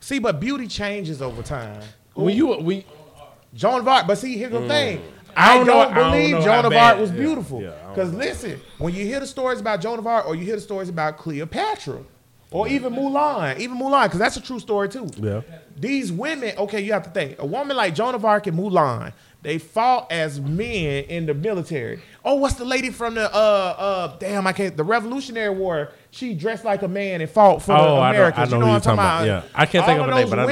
see, 0.01 0.19
but 0.19 0.39
beauty 0.39 0.69
changes 0.69 1.21
over 1.21 1.43
time. 1.43 1.83
When 2.15 2.37
you 2.37 2.57
we 2.59 2.85
Joan 3.55 3.81
of 3.81 3.89
Arc. 3.89 4.07
But 4.07 4.17
see, 4.17 4.37
here's 4.37 4.53
the 4.53 4.67
thing. 4.69 4.99
Mm. 4.99 5.03
I 5.03 5.22
I 5.37 5.57
don't 5.57 5.67
don't, 5.67 5.77
know- 5.77 5.81
I 5.83 5.95
don't 5.95 6.13
believe 6.13 6.45
Joan 6.45 6.65
of 6.67 6.73
Arc 6.73 6.99
was 6.99 7.11
yeah, 7.11 7.17
beautiful. 7.17 7.63
yeah, 7.63 7.71
I 7.87 7.89
Because 7.91 8.13
know. 8.13 8.19
listen, 8.19 8.61
when 8.79 8.95
you 8.95 9.05
hear 9.05 9.21
the 9.21 9.27
stories 9.27 9.61
about 9.61 9.81
Joan 9.81 9.99
of 9.99 10.07
Arc 10.07 10.27
or 10.27 10.35
you 10.35 10.45
hear 10.45 10.57
the 10.57 10.61
stories 10.63 10.89
about 10.89 11.19
Cleopatra 11.19 12.01
or 12.51 12.69
even 12.69 12.93
Mulan, 12.95 13.59
even 13.59 13.79
Mulan, 13.79 14.05
because 14.05 14.19
that's 14.19 14.37
a 14.37 14.41
true 14.43 14.61
story 14.61 14.89
too. 14.89 15.09
Yeah. 15.17 15.41
These 15.77 16.13
women, 16.13 16.55
okay, 16.59 16.81
you 16.83 16.93
have 16.93 17.03
to 17.05 17.11
think. 17.11 17.39
A 17.39 17.47
woman 17.47 17.77
like 17.77 17.95
Joan 17.95 18.15
of 18.15 18.25
Arc 18.27 18.47
and 18.47 18.59
Mulan, 18.59 19.15
they 19.41 19.57
fought 19.59 20.13
as 20.13 20.39
men 20.41 21.05
in 21.05 21.25
the 21.27 21.33
military. 21.35 22.01
Oh, 22.25 22.35
what's 22.35 22.55
the 22.55 22.65
lady 22.67 22.91
from 22.91 23.15
the 23.15 23.25
uh 23.35 23.37
uh 23.37 24.17
damn 24.19 24.47
I 24.47 24.53
can't 24.53 24.77
the 24.77 24.85
Revolutionary 24.85 25.55
War? 25.55 25.93
She 26.11 26.35
dressed 26.35 26.65
like 26.65 26.83
a 26.83 26.89
man 26.89 27.23
and 27.23 27.31
fought 27.31 27.63
for 27.63 27.73
Oh, 27.73 27.77
the 27.77 27.83
I 27.83 28.13
know- 28.13 28.17
Americans. 28.19 28.49
I 28.49 28.51
know 28.51 28.57
you 28.59 28.61
know 28.67 28.73
what 28.73 28.75
I'm 28.75 28.81
talking 28.83 28.99
about? 28.99 29.25
about. 29.25 29.45
Yeah. 29.45 29.49
I 29.55 29.67
can't 29.67 29.87
think 29.87 29.99
All 29.99 30.05
of 30.05 30.11
her 30.11 30.15
those 30.15 30.21
name, 30.25 30.31
but 30.31 30.39
I 30.39 30.43
know 30.43 30.49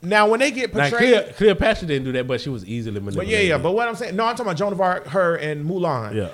who 0.00 0.08
you're 0.08 0.10
women. 0.10 0.10
talking 0.10 0.10
Now, 0.10 0.28
when 0.28 0.40
they 0.40 0.50
get 0.50 0.74
now 0.74 0.88
portrayed, 0.88 1.22
Cleo, 1.24 1.32
Cleopatra 1.32 1.88
didn't 1.88 2.04
do 2.04 2.12
that, 2.12 2.26
but 2.26 2.40
she 2.40 2.48
was 2.50 2.64
easily 2.64 3.00
manipulated. 3.00 3.16
but 3.18 3.26
yeah, 3.28 3.40
yeah. 3.48 3.58
But 3.58 3.72
what 3.72 3.88
I'm 3.88 3.94
saying, 3.96 4.16
no, 4.16 4.24
I'm 4.24 4.32
talking 4.36 4.46
about 4.46 4.56
Joan 4.56 4.72
of 4.72 4.80
Arc, 4.80 5.06
her, 5.08 5.36
and 5.36 5.64
Mulan. 5.68 6.14
Yeah. 6.14 6.28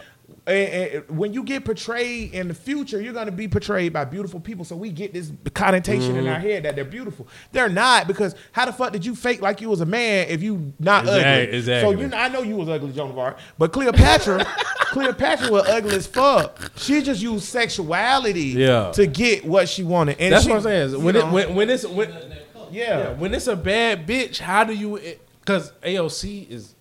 And, 0.44 0.72
and 1.06 1.08
when 1.18 1.32
you 1.32 1.44
get 1.44 1.64
portrayed 1.64 2.32
in 2.34 2.48
the 2.48 2.54
future, 2.54 3.00
you're 3.00 3.12
going 3.12 3.26
to 3.26 3.32
be 3.32 3.46
portrayed 3.46 3.92
by 3.92 4.04
beautiful 4.04 4.40
people. 4.40 4.64
So 4.64 4.74
we 4.74 4.90
get 4.90 5.12
this 5.12 5.30
connotation 5.54 6.16
in 6.16 6.26
our 6.26 6.34
Mm-hmm. 6.38 6.46
head 6.48 6.62
that 6.64 6.74
they're 6.74 6.84
beautiful. 6.84 7.28
They're 7.52 7.68
not 7.68 8.08
because 8.08 8.34
how 8.50 8.64
the 8.64 8.72
fuck 8.72 8.92
did 8.92 9.06
you 9.06 9.14
fake 9.14 9.40
like 9.40 9.60
you 9.60 9.68
was 9.68 9.80
a 9.82 9.86
man 9.86 10.26
if 10.28 10.42
you 10.42 10.72
not 10.80 11.04
Exact- 11.04 11.26
ugly? 11.44 11.56
exactly. 11.58 11.94
So 11.94 12.00
you, 12.00 12.12
I 12.12 12.28
know 12.28 12.42
you 12.42 12.56
was 12.56 12.68
ugly, 12.68 12.90
Joan 12.92 13.10
of 13.10 13.18
Arc, 13.18 13.38
but 13.56 13.72
Cleopatra, 13.72 14.44
Cleopatra 14.86 15.48
was 15.52 15.68
ugly 15.68 15.94
as 15.94 16.08
fuck. 16.08 16.72
She 16.76 17.02
just 17.02 17.22
used 17.22 17.44
sexuality 17.44 18.40
Yeah. 18.48 18.90
to 18.94 19.06
get 19.06 19.44
what 19.44 19.68
she 19.68 19.84
wanted. 19.84 20.18
And 20.18 20.32
That's 20.32 20.42
she- 20.44 20.50
what 20.50 20.56
I'm 20.56 20.62
saying. 20.90 21.04
When 21.04 21.14
it, 21.14 21.26
when 21.28 21.54
when 21.54 21.70
it's 21.70 21.86
when 21.86 22.10
yeah. 22.72 22.98
yeah, 22.98 23.12
when 23.12 23.34
it's 23.34 23.46
a 23.46 23.56
bad 23.56 24.06
bitch, 24.06 24.38
how 24.38 24.64
do 24.64 24.72
you? 24.72 25.00
Because 25.40 25.72
AOC 25.82 26.50
is 26.50 26.74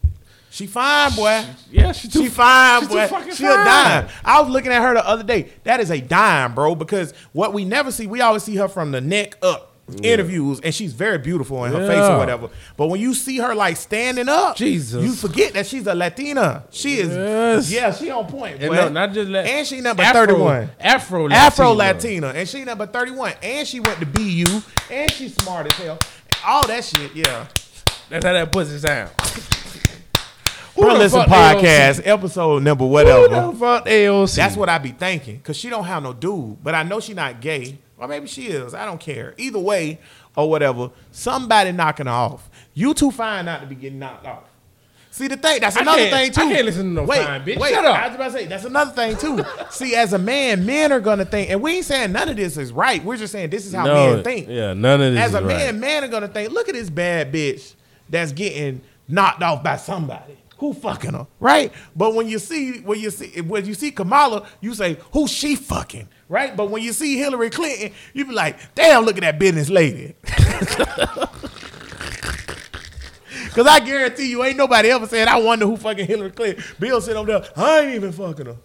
she 0.51 0.67
fine, 0.67 1.15
boy. 1.15 1.45
yeah, 1.71 1.93
she 1.93 2.09
too 2.09 2.23
She 2.23 2.29
fine, 2.29 2.81
she's 2.81 2.89
boy. 2.89 3.07
She 3.33 3.45
a 3.45 3.49
dime. 3.49 4.09
I 4.25 4.41
was 4.41 4.49
looking 4.51 4.73
at 4.73 4.81
her 4.81 4.93
the 4.93 5.07
other 5.07 5.23
day. 5.23 5.49
That 5.63 5.79
is 5.79 5.89
a 5.89 6.01
dime, 6.01 6.53
bro. 6.53 6.75
Because 6.75 7.13
what 7.31 7.53
we 7.53 7.63
never 7.63 7.89
see, 7.89 8.05
we 8.05 8.19
always 8.19 8.43
see 8.43 8.57
her 8.57 8.67
from 8.67 8.91
the 8.91 8.99
neck 8.99 9.37
up. 9.41 9.70
Interviews 10.03 10.59
and 10.63 10.73
she's 10.73 10.93
very 10.93 11.17
beautiful 11.17 11.63
in 11.65 11.71
her 11.71 11.85
face 11.87 11.99
or 12.09 12.17
whatever. 12.17 12.49
But 12.77 12.87
when 12.87 12.99
you 13.01 13.13
see 13.13 13.37
her 13.39 13.53
like 13.55 13.77
standing 13.77 14.29
up, 14.29 14.55
Jesus. 14.55 15.03
you 15.03 15.13
forget 15.13 15.53
that 15.53 15.67
she's 15.67 15.85
a 15.87 15.93
Latina. 15.95 16.63
She 16.71 16.95
is, 16.99 17.09
Yes. 17.09 17.71
yeah, 17.71 17.93
she 17.93 18.09
on 18.09 18.25
point. 18.27 18.61
And 18.61 18.71
no, 18.73 18.89
not 18.89 19.13
just 19.13 19.29
La- 19.29 19.39
and 19.39 19.67
she 19.67 19.81
number 19.81 20.03
Afro- 20.03 20.21
thirty-one. 20.27 20.69
Afro 20.79 21.29
Afro 21.29 21.71
Latina. 21.73 22.27
Latina, 22.27 22.27
and 22.39 22.47
she 22.49 22.63
number 22.63 22.85
thirty-one, 22.87 23.33
and 23.43 23.67
she 23.67 23.79
went 23.79 23.99
to 23.99 24.05
BU, 24.05 24.61
and 24.91 25.11
she's 25.11 25.35
smart 25.35 25.67
as 25.71 25.77
hell. 25.77 25.99
All 26.45 26.65
that 26.67 26.83
shit, 26.83 27.13
yeah. 27.15 27.47
That's 28.09 28.25
how 28.25 28.33
that 28.33 28.51
pussy 28.51 28.77
sound. 28.79 29.09
Who 30.75 30.83
Bro, 30.83 30.93
listen 30.95 31.21
podcast 31.23 32.01
episode 32.05 32.63
number 32.63 32.85
Who 32.85 32.89
whatever. 32.91 33.27
the 33.27 33.53
fuck 33.59 33.85
AOC? 33.85 34.35
That's 34.37 34.55
what 34.55 34.69
I 34.69 34.77
be 34.77 34.91
thinking. 34.91 35.41
Cause 35.41 35.57
she 35.57 35.69
don't 35.69 35.83
have 35.83 36.01
no 36.01 36.13
dude. 36.13 36.63
But 36.63 36.75
I 36.75 36.83
know 36.83 36.99
she 37.01 37.13
not 37.13 37.41
gay. 37.41 37.77
Or 38.01 38.07
maybe 38.07 38.27
she 38.27 38.47
is. 38.47 38.73
I 38.73 38.85
don't 38.85 38.99
care. 38.99 39.35
Either 39.37 39.59
way, 39.59 39.99
or 40.35 40.49
whatever. 40.49 40.89
Somebody 41.11 41.71
knocking 41.71 42.07
her 42.07 42.11
off. 42.11 42.49
You 42.73 42.93
too 42.93 43.11
fine 43.11 43.45
not 43.45 43.61
to 43.61 43.67
be 43.67 43.75
getting 43.75 43.99
knocked 43.99 44.25
off. 44.25 44.43
See 45.13 45.27
the 45.27 45.35
thing, 45.35 45.59
that's 45.59 45.75
another 45.75 46.09
thing 46.09 46.31
too. 46.31 46.41
I 46.41 46.53
can't 46.53 46.65
listen 46.65 46.83
to 46.95 47.01
no 47.01 47.03
wait, 47.03 47.25
fine 47.25 47.41
bitch. 47.43 47.59
Wait, 47.59 47.73
Shut 47.73 47.83
up. 47.83 47.97
I 47.97 48.07
was 48.07 48.15
about 48.15 48.25
to 48.27 48.31
say 48.31 48.45
that's 48.45 48.63
another 48.63 48.91
thing 48.91 49.17
too. 49.17 49.43
See, 49.69 49.93
as 49.93 50.13
a 50.13 50.17
man, 50.17 50.65
men 50.65 50.93
are 50.93 51.01
gonna 51.01 51.25
think, 51.25 51.49
and 51.51 51.61
we 51.61 51.75
ain't 51.75 51.85
saying 51.85 52.13
none 52.13 52.29
of 52.29 52.37
this 52.37 52.55
is 52.55 52.71
right. 52.71 53.03
We're 53.03 53.17
just 53.17 53.33
saying 53.33 53.49
this 53.49 53.65
is 53.65 53.73
how 53.73 53.85
No, 53.85 54.15
men 54.15 54.23
think. 54.23 54.47
yeah, 54.47 54.73
none 54.73 55.01
of 55.01 55.13
this 55.13 55.25
is 55.27 55.33
right. 55.33 55.43
As 55.43 55.43
a 55.43 55.45
right. 55.45 55.73
man, 55.73 55.79
man 55.81 56.03
are 56.05 56.07
gonna 56.07 56.29
think, 56.29 56.53
look 56.53 56.69
at 56.69 56.75
this 56.75 56.89
bad 56.89 57.33
bitch 57.33 57.75
that's 58.09 58.31
getting 58.31 58.79
knocked 59.09 59.43
off 59.43 59.61
by 59.61 59.75
somebody. 59.75 60.37
Who 60.61 60.73
fucking 60.73 61.13
her, 61.13 61.25
right? 61.39 61.73
But 61.95 62.13
when 62.13 62.27
you 62.27 62.37
see 62.37 62.81
when 62.81 62.99
you 62.99 63.09
see 63.09 63.41
when 63.41 63.65
you 63.65 63.73
see 63.73 63.89
Kamala, 63.89 64.47
you 64.61 64.75
say, 64.75 64.95
"Who's 65.11 65.31
she 65.31 65.55
fucking?" 65.55 66.07
Right? 66.29 66.55
But 66.55 66.69
when 66.69 66.83
you 66.83 66.93
see 66.93 67.17
Hillary 67.17 67.49
Clinton, 67.49 67.91
you 68.13 68.25
be 68.25 68.31
like, 68.31 68.75
"Damn, 68.75 69.03
look 69.03 69.17
at 69.17 69.21
that 69.21 69.39
business 69.39 69.71
lady." 69.71 70.13
Cause 73.55 73.65
I 73.65 73.79
guarantee 73.79 74.29
you, 74.29 74.43
ain't 74.43 74.55
nobody 74.55 74.91
ever 74.91 75.07
said, 75.07 75.27
"I 75.27 75.39
wonder 75.39 75.65
who 75.65 75.77
fucking 75.77 76.05
Hillary 76.05 76.29
Clinton." 76.29 76.63
Bill 76.79 77.01
said 77.01 77.15
over 77.15 77.39
there, 77.39 77.43
"I 77.55 77.79
ain't 77.79 77.95
even 77.95 78.11
fucking 78.11 78.45
her." 78.45 78.57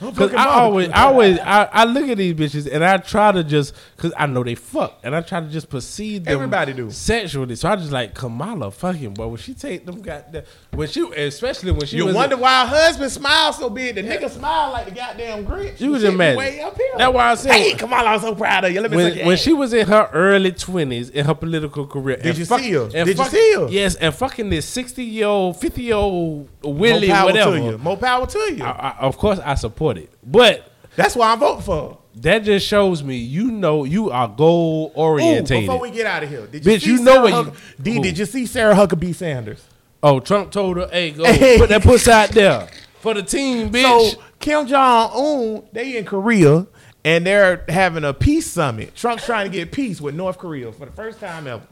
Cause 0.00 0.34
I 0.34 0.46
always, 0.46 0.88
I 0.90 1.04
always, 1.04 1.38
I, 1.40 1.64
I 1.72 1.84
look 1.84 2.08
at 2.08 2.18
these 2.18 2.34
bitches 2.34 2.70
and 2.72 2.84
I 2.84 2.98
try 2.98 3.32
to 3.32 3.42
just, 3.42 3.74
cause 3.96 4.12
I 4.16 4.26
know 4.26 4.44
they 4.44 4.54
fuck, 4.54 4.98
and 5.02 5.14
I 5.16 5.22
try 5.22 5.40
to 5.40 5.48
just 5.48 5.68
perceive 5.68 6.24
them 6.24 6.34
Everybody 6.34 6.72
do. 6.72 6.90
sexually. 6.90 7.56
So 7.56 7.68
I 7.68 7.76
just 7.76 7.90
like 7.90 8.14
Kamala 8.14 8.70
fucking, 8.70 9.14
but 9.14 9.28
when 9.28 9.38
she 9.38 9.54
take 9.54 9.86
them 9.86 10.02
goddamn, 10.02 10.44
when 10.72 10.88
she, 10.88 11.00
especially 11.12 11.72
when 11.72 11.86
she 11.86 11.96
You 11.96 12.14
wonder 12.14 12.36
why 12.36 12.66
her 12.66 12.76
husband 12.76 13.10
smiles 13.10 13.56
so 13.58 13.70
big. 13.70 13.94
The 13.96 14.02
nigga 14.02 14.30
smile 14.30 14.72
like 14.72 14.86
the 14.86 14.92
goddamn 14.92 15.44
Grinch. 15.46 15.80
You 15.80 15.90
was 15.92 16.04
imagine. 16.04 16.38
Way 16.38 16.60
up 16.60 16.76
here. 16.76 16.86
That's 16.96 17.12
why 17.14 17.30
I 17.30 17.34
said- 17.34 17.52
Hey, 17.52 17.72
on, 17.84 17.92
I'm 17.92 18.20
so 18.20 18.34
proud 18.34 18.64
of 18.66 18.72
you. 18.72 18.80
Let 18.80 18.90
me 18.90 18.96
when, 18.98 19.26
when 19.26 19.36
she 19.36 19.52
was 19.52 19.72
in 19.72 19.86
her 19.88 20.08
early 20.12 20.52
twenties 20.52 21.10
in 21.10 21.26
her 21.26 21.34
political 21.34 21.86
career. 21.86 22.16
Did 22.16 22.26
and 22.26 22.38
you 22.38 22.44
fuck- 22.46 22.60
see 22.60 22.72
her? 22.72 22.82
and 22.82 22.92
Did 22.92 23.08
you 23.08 23.14
fuck- 23.14 23.30
see 23.32 23.54
her? 23.54 23.68
Yes, 23.68 23.94
and 23.96 24.14
fucking 24.14 24.50
this 24.50 24.66
sixty 24.66 25.04
year 25.04 25.26
old, 25.26 25.58
fifty 25.60 25.82
year 25.84 25.94
old 25.96 26.48
More 26.62 26.74
Willie, 26.74 27.08
power 27.08 27.26
whatever. 27.26 27.58
to 27.58 27.64
you. 27.64 27.78
More 27.78 27.96
power 27.96 28.26
to 28.26 28.38
you. 28.54 28.64
I, 28.64 28.70
I, 28.70 28.96
of 29.00 29.16
course, 29.16 29.29
I 29.38 29.54
support 29.54 29.98
it, 29.98 30.10
but 30.24 30.72
That's 30.96 31.14
why 31.14 31.32
I 31.32 31.36
vote 31.36 31.60
for. 31.62 31.98
that 32.16 32.40
just 32.40 32.66
shows 32.66 33.02
me 33.02 33.16
you 33.16 33.50
know 33.52 33.84
you 33.84 34.10
are 34.10 34.26
goal 34.26 34.92
Ooh, 34.96 35.00
orientated. 35.00 35.66
before 35.66 35.78
we 35.80 35.90
get 35.90 36.06
out 36.06 36.22
of 36.24 36.28
here, 36.28 36.46
did 36.46 36.64
you 36.66 36.72
Bitch, 36.72 36.80
see 36.82 36.90
you 36.90 37.02
know 37.02 37.26
Sarah 37.26 37.42
what 37.42 37.46
you- 37.46 37.52
D, 37.82 38.00
did 38.00 38.18
you 38.18 38.26
see 38.26 38.46
Sarah 38.46 38.74
Huckabee 38.74 39.14
Sanders? 39.14 39.62
Oh, 40.02 40.18
Trump 40.18 40.50
told 40.50 40.78
her, 40.78 40.88
"Hey, 40.90 41.10
go 41.10 41.24
Hey. 41.24 41.58
put 41.58 41.68
that 41.68 41.82
pussy 41.82 42.10
out 42.10 42.30
there 42.30 42.66
for 43.00 43.12
the 43.14 43.22
team, 43.22 43.70
bitch." 43.70 44.12
So 44.12 44.20
Kim 44.40 44.66
Jong 44.66 45.10
Un, 45.14 45.62
they 45.72 45.96
in 45.98 46.04
Korea 46.06 46.66
and 47.04 47.26
they're 47.26 47.64
having 47.68 48.04
a 48.04 48.12
peace 48.14 48.46
summit. 48.50 48.94
Trump's 48.96 49.24
trying 49.26 49.50
to 49.50 49.54
get 49.56 49.70
peace 49.72 50.00
with 50.00 50.14
North 50.14 50.38
Korea 50.38 50.72
for 50.72 50.86
the 50.86 50.92
first 50.92 51.20
time 51.20 51.46
ever. 51.46 51.62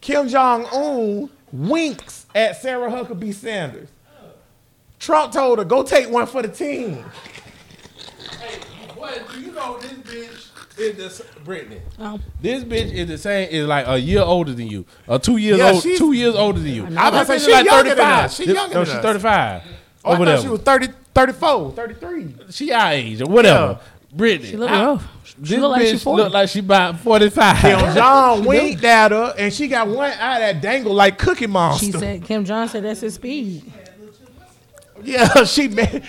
Kim 0.00 0.28
Jong 0.28 0.64
Un 0.66 1.30
winks 1.52 2.26
at 2.34 2.60
Sarah 2.60 2.90
Huckabee 2.90 3.34
Sanders. 3.34 3.88
Trump 5.02 5.32
told 5.32 5.58
her, 5.58 5.64
"Go 5.64 5.82
take 5.82 6.08
one 6.08 6.26
for 6.26 6.42
the 6.42 6.48
team." 6.48 7.04
Hey 8.38 8.58
boy, 8.96 9.10
do 9.32 9.40
you 9.40 9.50
know 9.52 9.78
this 9.78 9.92
bitch 9.92 10.48
is 10.78 11.18
the 11.18 11.40
Brittany? 11.40 11.80
Oh. 11.98 12.20
This 12.40 12.62
bitch 12.62 12.92
is 12.92 13.08
the 13.08 13.18
same. 13.18 13.48
Is 13.50 13.66
like 13.66 13.86
a 13.88 13.98
year 13.98 14.22
older 14.22 14.52
than 14.52 14.68
you, 14.68 14.86
or 15.08 15.18
two 15.18 15.38
years 15.38 15.58
Yeah, 15.58 15.72
old. 15.72 15.82
Two 15.82 16.12
years 16.12 16.36
older 16.36 16.60
than 16.60 16.72
you. 16.72 16.84
I 16.96 17.10
was 17.10 17.26
gonna 17.26 17.26
say, 17.26 17.34
This 17.34 17.44
she 17.44 17.50
bitch 17.50 17.54
like 17.54 17.64
younger 17.66 17.88
than 17.90 17.96
35. 17.98 18.24
us. 18.24 18.36
She 18.36 18.44
This- 18.46 18.54
younger 18.54 18.74
no, 18.74 18.84
than 18.84 18.94
she's 18.94 19.02
thirty-five. 19.02 19.62
Oh, 20.04 20.10
or 20.10 20.14
I 20.14 20.18
whatever. 20.20 20.36
thought 20.36 20.42
she 20.44 20.48
was 20.50 20.60
30, 20.60 20.88
34, 21.14 21.72
33. 21.72 22.34
She 22.50 22.72
our 22.72 22.92
age 22.92 23.20
or 23.22 23.26
whatever. 23.26 23.78
Brittany. 24.14 24.50
She 24.50 24.56
look 24.56 24.70
I- 24.70 24.84
rough. 24.84 25.08
She 25.24 25.34
This 25.38 25.58
look 25.58 25.70
like 25.72 25.86
she 25.86 25.94
bitch 25.94 26.02
40. 26.02 26.22
look 26.22 26.32
like 26.32 26.48
she 26.48 26.58
about 26.60 27.00
forty-five. 27.00 27.56
Kim 27.58 27.94
Jong 27.96 28.44
winked 28.44 28.84
at 28.84 29.10
her, 29.10 29.34
and 29.36 29.52
she 29.52 29.66
got 29.66 29.88
one 29.88 30.10
eye 30.12 30.38
that 30.40 30.60
dangle 30.60 30.94
like 30.94 31.18
Cookie 31.18 31.46
Monster. 31.48 31.86
She 31.86 31.92
said 31.92 32.24
Kim 32.24 32.44
John 32.44 32.68
said 32.68 32.84
that's 32.84 33.00
his 33.00 33.14
speed. 33.14 33.64
"Yeah, 35.04 35.44
she 35.44 35.68
made." 35.68 36.02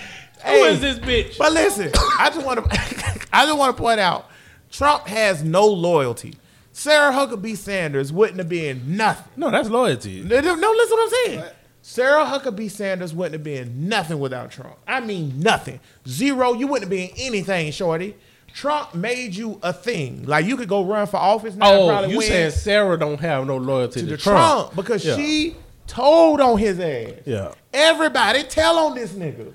Who 0.44 0.50
is 0.64 0.80
this 0.80 0.98
bitch? 0.98 1.38
But 1.38 1.52
listen, 1.52 1.90
I 2.18 2.30
just 2.32 2.44
want 2.44 2.62
to, 2.64 2.70
I 3.32 3.46
just 3.46 3.58
want 3.58 3.74
to 3.76 3.82
point 3.82 3.98
out, 3.98 4.28
Trump 4.70 5.06
has 5.06 5.42
no 5.42 5.66
loyalty. 5.66 6.34
Sarah 6.72 7.12
Huckabee 7.12 7.56
Sanders 7.56 8.12
wouldn't 8.12 8.38
have 8.38 8.48
been 8.48 8.96
nothing. 8.96 9.30
No, 9.36 9.50
that's 9.50 9.70
loyalty. 9.70 10.20
No, 10.22 10.36
listen 10.36 10.58
what 10.58 11.02
I'm 11.02 11.10
saying. 11.30 11.44
Sarah 11.80 12.24
Huckabee 12.24 12.70
Sanders 12.70 13.14
wouldn't 13.14 13.34
have 13.34 13.44
been 13.44 13.88
nothing 13.88 14.18
without 14.18 14.50
Trump. 14.50 14.76
I 14.86 15.00
mean 15.00 15.38
nothing. 15.40 15.80
Zero. 16.08 16.52
You 16.52 16.66
wouldn't 16.66 16.82
have 16.82 16.90
been 16.90 17.10
anything, 17.16 17.70
shorty. 17.72 18.16
Trump 18.52 18.94
made 18.94 19.34
you 19.34 19.58
a 19.62 19.72
thing. 19.72 20.24
Like 20.26 20.46
you 20.46 20.56
could 20.56 20.68
go 20.68 20.84
run 20.84 21.06
for 21.06 21.16
office 21.16 21.54
now. 21.54 21.70
and 21.72 22.06
Oh, 22.06 22.08
you 22.08 22.18
win 22.18 22.26
saying 22.28 22.50
Sarah 22.52 22.98
don't 22.98 23.20
have 23.20 23.46
no 23.46 23.56
loyalty 23.56 24.00
to 24.00 24.06
to, 24.06 24.12
the 24.12 24.18
Trump, 24.18 24.74
because 24.76 25.04
Yeah. 25.04 25.16
she 25.16 25.56
told 25.86 26.40
on 26.40 26.58
his 26.58 26.80
ass. 26.80 27.12
Yeah. 27.24 27.52
Everybody 27.72 28.44
tell 28.44 28.78
on 28.78 28.94
this 28.94 29.12
nigga. 29.12 29.52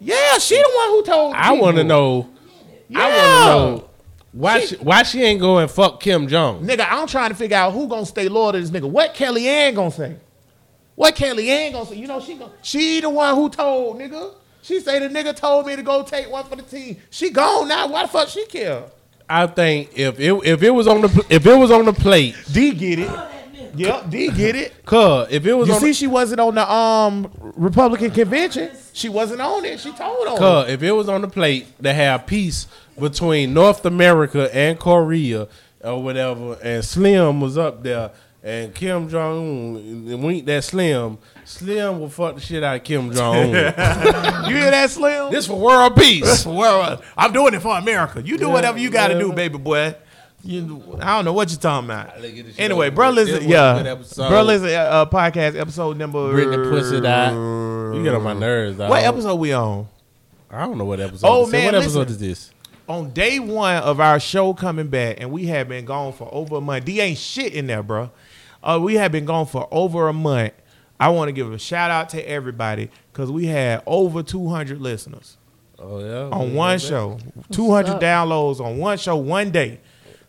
Yeah, 0.00 0.38
she 0.38 0.56
the 0.56 0.70
one 0.74 0.88
who 0.90 1.02
told. 1.02 1.34
I 1.34 1.52
want 1.52 1.76
to 1.76 1.84
know. 1.84 2.28
Yeah. 2.88 2.98
I 3.00 3.08
want 3.08 3.16
to 3.16 3.82
know 3.82 3.90
why 4.32 4.60
she, 4.60 4.76
why 4.76 5.02
she 5.02 5.22
ain't 5.22 5.40
going 5.40 5.62
and 5.62 5.70
fuck 5.70 6.00
Kim 6.00 6.28
Jong. 6.28 6.66
Nigga, 6.66 6.86
I'm 6.88 7.06
trying 7.06 7.30
to 7.30 7.34
figure 7.34 7.56
out 7.56 7.72
who 7.72 7.88
gonna 7.88 8.04
stay 8.04 8.28
loyal 8.28 8.52
to 8.52 8.60
this 8.60 8.70
nigga. 8.70 8.88
What 8.88 9.14
Kellyanne 9.14 9.74
gonna 9.74 9.90
say? 9.90 10.16
What 10.94 11.16
Kellyanne 11.16 11.72
gonna 11.72 11.86
say? 11.86 11.96
You 11.96 12.06
know 12.06 12.20
she 12.20 12.34
gonna, 12.34 12.52
she 12.62 13.00
the 13.00 13.08
one 13.08 13.34
who 13.34 13.48
told 13.48 13.98
nigga. 13.98 14.34
She 14.62 14.80
say 14.80 14.98
the 14.98 15.08
nigga 15.08 15.34
told 15.34 15.66
me 15.66 15.76
to 15.76 15.82
go 15.82 16.02
take 16.02 16.30
one 16.30 16.44
for 16.44 16.56
the 16.56 16.62
team. 16.62 16.98
She 17.10 17.30
gone 17.30 17.68
now. 17.68 17.86
Why 17.88 18.02
the 18.02 18.08
fuck 18.08 18.28
she 18.28 18.44
care? 18.46 18.84
I 19.28 19.46
think 19.46 19.90
if 19.98 20.20
it 20.20 20.32
if 20.44 20.62
it 20.62 20.70
was 20.70 20.86
on 20.86 21.00
the 21.00 21.26
if 21.30 21.46
it 21.46 21.54
was 21.54 21.70
on 21.70 21.86
the 21.86 21.92
plate, 21.92 22.36
D 22.52 22.72
get 22.72 22.98
it. 22.98 23.10
Yep, 23.76 24.10
D 24.10 24.30
get 24.30 24.56
it. 24.56 24.84
cuz 24.84 25.28
if 25.30 25.46
it 25.46 25.54
was 25.54 25.68
You 25.68 25.74
on 25.74 25.80
see, 25.80 25.86
the, 25.88 25.92
she 25.94 26.06
wasn't 26.06 26.40
on 26.40 26.54
the 26.54 26.72
um 26.72 27.30
Republican 27.56 28.10
convention. 28.10 28.70
She 28.92 29.08
wasn't 29.08 29.40
on 29.40 29.64
it. 29.64 29.80
She 29.80 29.92
told 29.92 30.26
on. 30.28 30.34
it. 30.34 30.38
cuz 30.38 30.72
if 30.74 30.82
it 30.82 30.92
was 30.92 31.08
on 31.08 31.22
the 31.22 31.28
plate 31.28 31.66
to 31.82 31.92
have 31.92 32.26
peace 32.26 32.66
between 32.98 33.52
North 33.54 33.84
America 33.84 34.48
and 34.54 34.78
Korea 34.78 35.48
or 35.82 36.02
whatever, 36.02 36.56
and 36.62 36.84
Slim 36.84 37.40
was 37.40 37.56
up 37.58 37.82
there, 37.82 38.10
and 38.42 38.74
Kim 38.74 39.08
Jong 39.08 39.76
Un 39.76 40.22
winked 40.22 40.48
at 40.48 40.64
Slim, 40.64 41.18
Slim 41.44 42.00
will 42.00 42.08
fuck 42.08 42.36
the 42.36 42.40
shit 42.40 42.62
out 42.64 42.76
of 42.76 42.82
Kim 42.84 43.12
Jong 43.12 43.36
Un. 43.36 43.52
You 44.48 44.56
hear 44.56 44.70
that, 44.70 44.90
Slim? 44.90 45.30
this 45.32 45.46
for 45.46 45.58
world 45.58 45.94
peace. 45.96 46.46
Well, 46.46 47.02
I'm 47.16 47.32
doing 47.32 47.54
it 47.54 47.60
for 47.60 47.76
America. 47.76 48.22
You 48.22 48.38
do 48.38 48.46
Yeah, 48.46 48.52
whatever 48.52 48.78
you 48.78 48.90
got 48.90 49.08
to 49.08 49.14
yeah. 49.14 49.20
do, 49.20 49.32
baby 49.32 49.58
boy. 49.58 49.94
You, 50.42 50.98
I 51.00 51.16
don't 51.16 51.24
know 51.24 51.32
what 51.32 51.50
you're 51.50 51.58
talking 51.58 51.86
about. 51.86 52.20
Let's 52.20 52.34
get 52.34 52.46
this 52.46 52.56
shit 52.56 52.64
Anyway, 52.64 52.90
bro, 52.90 53.10
listen, 53.10 53.34
was 53.34 53.44
a 53.44 53.48
good 53.48 53.50
yeah, 53.50 54.28
bro, 54.28 54.42
listen, 54.42 54.68
uh, 54.68 55.06
podcast 55.06 55.58
episode 55.58 55.96
number. 55.96 56.30
Brittany 56.30 56.68
pussy 56.70 57.00
that. 57.00 57.32
You 57.32 58.02
get 58.04 58.14
on 58.14 58.22
my 58.22 58.32
nerves. 58.32 58.78
Dog. 58.78 58.90
What 58.90 59.02
episode 59.02 59.36
we 59.36 59.52
on? 59.52 59.88
I 60.50 60.64
don't 60.64 60.78
know 60.78 60.84
what 60.84 61.00
episode. 61.00 61.26
Oh, 61.26 61.46
man, 61.46 61.66
what 61.66 61.74
episode 61.74 62.08
listen. 62.08 62.14
is 62.14 62.18
this? 62.18 62.50
On 62.88 63.10
day 63.10 63.40
one 63.40 63.82
of 63.82 63.98
our 63.98 64.20
show 64.20 64.54
coming 64.54 64.86
back, 64.88 65.16
and 65.20 65.32
we 65.32 65.46
have 65.46 65.68
been 65.68 65.84
gone 65.84 66.12
for 66.12 66.32
over 66.32 66.56
a 66.56 66.60
month. 66.60 66.84
D 66.84 67.00
ain't 67.00 67.18
shit 67.18 67.52
in 67.52 67.66
there, 67.66 67.82
bro. 67.82 68.10
Uh, 68.62 68.78
we 68.80 68.94
have 68.94 69.10
been 69.10 69.24
gone 69.24 69.46
for 69.46 69.66
over 69.72 70.08
a 70.08 70.12
month. 70.12 70.52
I 71.00 71.08
want 71.08 71.28
to 71.28 71.32
give 71.32 71.52
a 71.52 71.58
shout 71.58 71.90
out 71.90 72.08
to 72.10 72.28
everybody 72.28 72.90
because 73.12 73.30
we 73.30 73.46
had 73.46 73.82
over 73.86 74.22
200 74.22 74.80
listeners. 74.80 75.36
Oh 75.78 76.00
yeah, 76.00 76.34
on 76.34 76.54
one 76.54 76.78
show. 76.78 77.18
Two 77.50 77.70
hundred 77.70 78.00
downloads 78.00 78.60
on 78.60 78.78
one 78.78 78.96
show 78.96 79.16
one 79.16 79.50
day. 79.50 79.80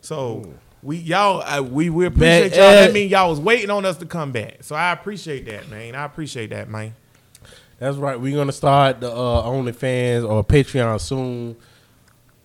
So 0.02 0.54
we 0.84 0.98
y'all 0.98 1.42
uh, 1.42 1.62
we 1.62 1.90
we 1.90 2.06
appreciate 2.06 2.52
Man, 2.52 2.60
y'all. 2.60 2.68
uh, 2.68 2.74
that 2.74 2.94
mean 2.94 3.10
y'all 3.10 3.30
was 3.30 3.40
waiting 3.40 3.70
on 3.70 3.86
us 3.86 3.98
to 3.98 4.06
come 4.06 4.32
back. 4.32 4.58
So 4.62 4.76
I 4.76 4.92
appreciate 4.92 5.46
that, 5.46 5.70
man. 5.70 5.96
I 5.96 6.06
appreciate 6.06 6.50
that, 6.52 6.70
man. 6.70 6.94
That's 7.80 7.98
right. 7.98 8.20
We're 8.20 8.36
gonna 8.36 8.52
start 8.52 9.02
the 9.02 9.12
uh, 9.12 9.44
OnlyFans 9.44 10.28
or 10.28 10.44
Patreon 10.44 11.00
soon. 11.00 11.56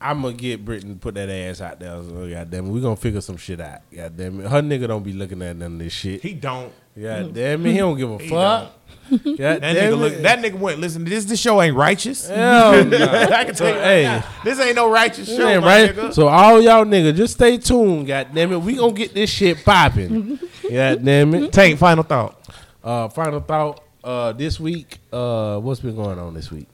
I'm 0.01 0.23
gonna 0.23 0.35
get 0.35 0.65
Britain 0.65 0.95
to 0.95 0.99
put 0.99 1.15
that 1.15 1.31
ass 1.31 1.61
out 1.61 1.79
there. 1.79 2.03
So, 2.03 2.29
goddamn 2.29 2.67
it, 2.67 2.71
we 2.71 2.81
gonna 2.81 2.97
figure 2.97 3.21
some 3.21 3.37
shit 3.37 3.61
out. 3.61 3.81
Goddamn 3.95 4.41
it, 4.41 4.51
her 4.51 4.61
nigga 4.61 4.89
don't 4.89 5.05
be 5.05 5.13
looking 5.13 5.41
at 5.43 5.57
none 5.57 5.75
of 5.75 5.79
this 5.79 5.93
shit. 5.93 6.23
He 6.23 6.35
don't. 6.35 6.73
God 7.01 7.35
damn 7.35 7.65
it, 7.67 7.73
he 7.73 7.79
don't 7.79 7.97
give 7.97 8.11
a 8.11 8.19
fuck. 8.29 8.29
God 8.31 8.69
That 9.37 9.61
nigga 9.63 9.99
look. 9.99 10.15
That 10.23 10.39
nigga 10.39 10.59
went. 10.59 10.79
Listen, 10.81 11.05
this 11.05 11.25
this 11.27 11.39
show 11.41 11.61
ain't 11.61 11.77
righteous. 11.77 12.29
Hell 12.29 12.85
no. 12.85 12.97
I 13.33 13.45
can 13.45 13.55
tell 13.55 13.69
you. 13.69 13.81
Hey. 13.81 14.05
Hey, 14.05 14.23
this 14.45 14.59
ain't 14.59 14.77
no 14.77 14.91
righteous 14.91 15.29
It 15.29 15.37
show, 15.37 15.49
ain't 15.49 15.61
my 15.63 15.83
right. 15.83 15.95
nigga. 15.95 16.15
So 16.15 16.29
all 16.29 16.61
y'all 16.63 16.85
niggas, 16.85 17.17
just 17.17 17.35
stay 17.35 17.59
tuned. 17.59 18.07
God 18.07 18.29
damn 18.35 18.53
it, 18.53 18.59
we 18.59 18.75
gonna 18.77 18.93
get 18.93 19.13
this 19.13 19.29
shit 19.29 19.65
popping. 19.65 20.39
God 20.71 21.05
damn 21.05 21.35
it. 21.35 21.53
Tank, 21.53 21.79
final 21.79 22.05
thought. 22.05 22.39
Uh, 22.83 23.09
final 23.09 23.41
thought. 23.41 23.83
Uh, 24.03 24.33
this 24.33 24.59
week, 24.59 24.99
uh, 25.13 25.59
what's 25.61 25.81
been 25.81 25.95
going 25.95 26.19
on 26.19 26.35
this 26.35 26.51
week? 26.51 26.67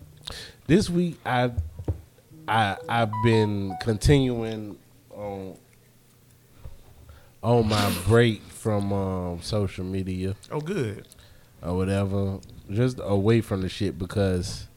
This 0.67 0.89
week, 0.89 1.19
I, 1.27 1.51
I, 2.47 2.77
I've 2.89 3.13
been 3.23 3.77
continuing 3.83 4.79
on 5.11 5.59
on 7.43 7.69
my 7.69 7.95
break 8.07 8.43
from 8.59 8.93
um, 8.93 9.41
social 9.43 9.85
media. 9.85 10.35
Oh, 10.51 10.61
good. 10.61 11.07
or 11.63 11.77
whatever, 11.77 12.39
just 12.71 12.99
away 13.03 13.41
from 13.41 13.63
the 13.63 13.69
shit 13.69 13.99
because 13.99 14.69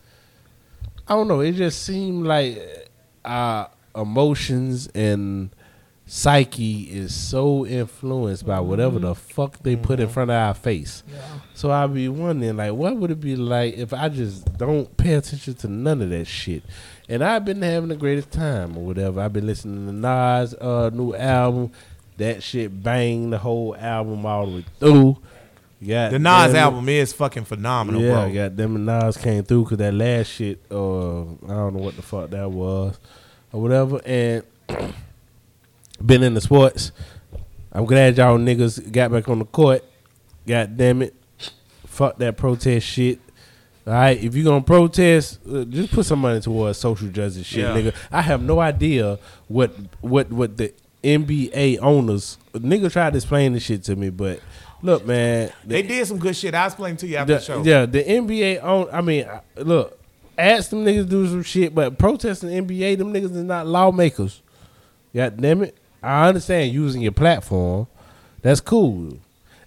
I 1.07 1.13
don't 1.15 1.27
know. 1.27 1.41
It 1.41 1.53
just 1.53 1.83
seemed 1.83 2.25
like 2.25 2.89
our 3.25 3.69
emotions 3.95 4.87
and 4.95 5.49
psyche 6.05 6.81
is 6.91 7.13
so 7.13 7.65
influenced 7.65 8.45
by 8.45 8.59
whatever 8.59 8.99
the 8.99 9.15
fuck 9.15 9.59
they 9.59 9.75
put 9.75 9.99
in 9.99 10.09
front 10.09 10.29
of 10.29 10.35
our 10.35 10.53
face. 10.53 11.03
So 11.53 11.71
I 11.71 11.87
be 11.87 12.09
wondering, 12.09 12.57
like, 12.57 12.73
what 12.73 12.97
would 12.97 13.11
it 13.11 13.19
be 13.21 13.35
like 13.35 13.75
if 13.77 13.93
I 13.93 14.09
just 14.09 14.57
don't 14.57 14.95
pay 14.97 15.13
attention 15.13 15.53
to 15.55 15.67
none 15.67 16.01
of 16.01 16.09
that 16.09 16.25
shit? 16.25 16.63
And 17.07 17.23
I've 17.23 17.45
been 17.45 17.61
having 17.61 17.89
the 17.89 17.95
greatest 17.95 18.31
time 18.31 18.77
or 18.77 18.85
whatever. 18.85 19.21
I've 19.21 19.33
been 19.33 19.45
listening 19.47 19.85
to 19.87 19.93
Nas' 19.93 20.53
uh, 20.55 20.89
new 20.93 21.13
album. 21.15 21.71
That 22.21 22.43
shit 22.43 22.83
banged 22.83 23.33
the 23.33 23.37
whole 23.39 23.75
album 23.75 24.25
all 24.25 24.45
the 24.45 24.55
way 24.57 24.65
through. 24.79 25.17
Yeah, 25.83 26.09
The 26.09 26.19
Nas 26.19 26.53
album 26.53 26.87
is 26.89 27.11
fucking 27.11 27.45
phenomenal, 27.45 28.01
yeah, 28.03 28.11
bro. 28.25 28.31
goddamn 28.33 28.75
it, 28.75 28.79
Nas 28.79 29.17
came 29.17 29.43
through 29.43 29.63
because 29.63 29.77
that 29.79 29.93
last 29.95 30.27
shit, 30.27 30.61
uh, 30.69 31.21
I 31.21 31.25
don't 31.47 31.75
know 31.75 31.81
what 31.81 31.95
the 31.95 32.03
fuck 32.03 32.29
that 32.29 32.51
was 32.51 32.99
or 33.51 33.61
whatever. 33.63 33.99
And 34.05 34.43
been 36.05 36.23
in 36.23 36.33
the 36.35 36.41
sports. 36.41 36.91
I'm 37.71 37.85
glad 37.85 38.17
y'all 38.17 38.37
niggas 38.37 38.91
got 38.91 39.11
back 39.11 39.27
on 39.29 39.39
the 39.39 39.45
court. 39.45 39.83
God 40.45 40.77
damn 40.77 41.01
it. 41.01 41.15
Fuck 41.87 42.17
that 42.17 42.37
protest 42.37 42.85
shit. 42.85 43.19
All 43.87 43.93
right, 43.93 44.21
if 44.23 44.35
you're 44.35 44.45
gonna 44.45 44.61
protest, 44.63 45.39
uh, 45.51 45.63
just 45.63 45.91
put 45.91 46.05
some 46.05 46.19
money 46.19 46.39
towards 46.39 46.77
social 46.77 47.07
justice 47.07 47.47
shit, 47.47 47.61
Yeah. 47.61 47.73
nigga. 47.75 47.95
I 48.11 48.21
have 48.21 48.41
no 48.43 48.59
idea 48.59 49.17
what 49.47 49.73
what 50.01 50.31
what 50.31 50.57
the 50.57 50.71
NBA 51.03 51.79
owners 51.81 52.37
nigga 52.59 52.91
tried 52.91 53.11
to 53.11 53.17
explain 53.17 53.53
this 53.53 53.63
shit 53.63 53.83
to 53.83 53.95
me, 53.95 54.09
but 54.09 54.39
look, 54.81 55.05
man, 55.05 55.51
They 55.65 55.81
did 55.81 56.05
some 56.07 56.17
good 56.17 56.35
shit. 56.35 56.53
I'll 56.53 56.67
explain 56.67 56.97
to 56.97 57.07
you 57.07 57.17
after 57.17 57.33
the, 57.33 57.39
the, 57.39 57.45
show. 57.45 57.63
Yeah, 57.63 57.85
the 57.85 58.03
NBA 58.03 58.63
own. 58.63 58.87
I 58.91 59.01
mean, 59.01 59.27
look, 59.55 59.99
ask 60.37 60.69
them 60.69 60.85
niggas 60.85 61.03
to 61.03 61.09
do 61.09 61.27
some 61.27 61.43
shit, 61.43 61.73
but 61.73 61.97
protesting 61.97 62.49
the 62.49 62.61
NBA, 62.61 62.97
them 62.97 63.13
niggas 63.13 63.35
is 63.35 63.43
not 63.43 63.67
lawmakers. 63.67 64.41
God 65.13 65.39
damn 65.39 65.63
it! 65.63 65.77
I 66.01 66.27
understand 66.27 66.73
using 66.73 67.01
your 67.01 67.11
platform. 67.11 67.87
That's 68.41 68.61
cool. 68.61 69.17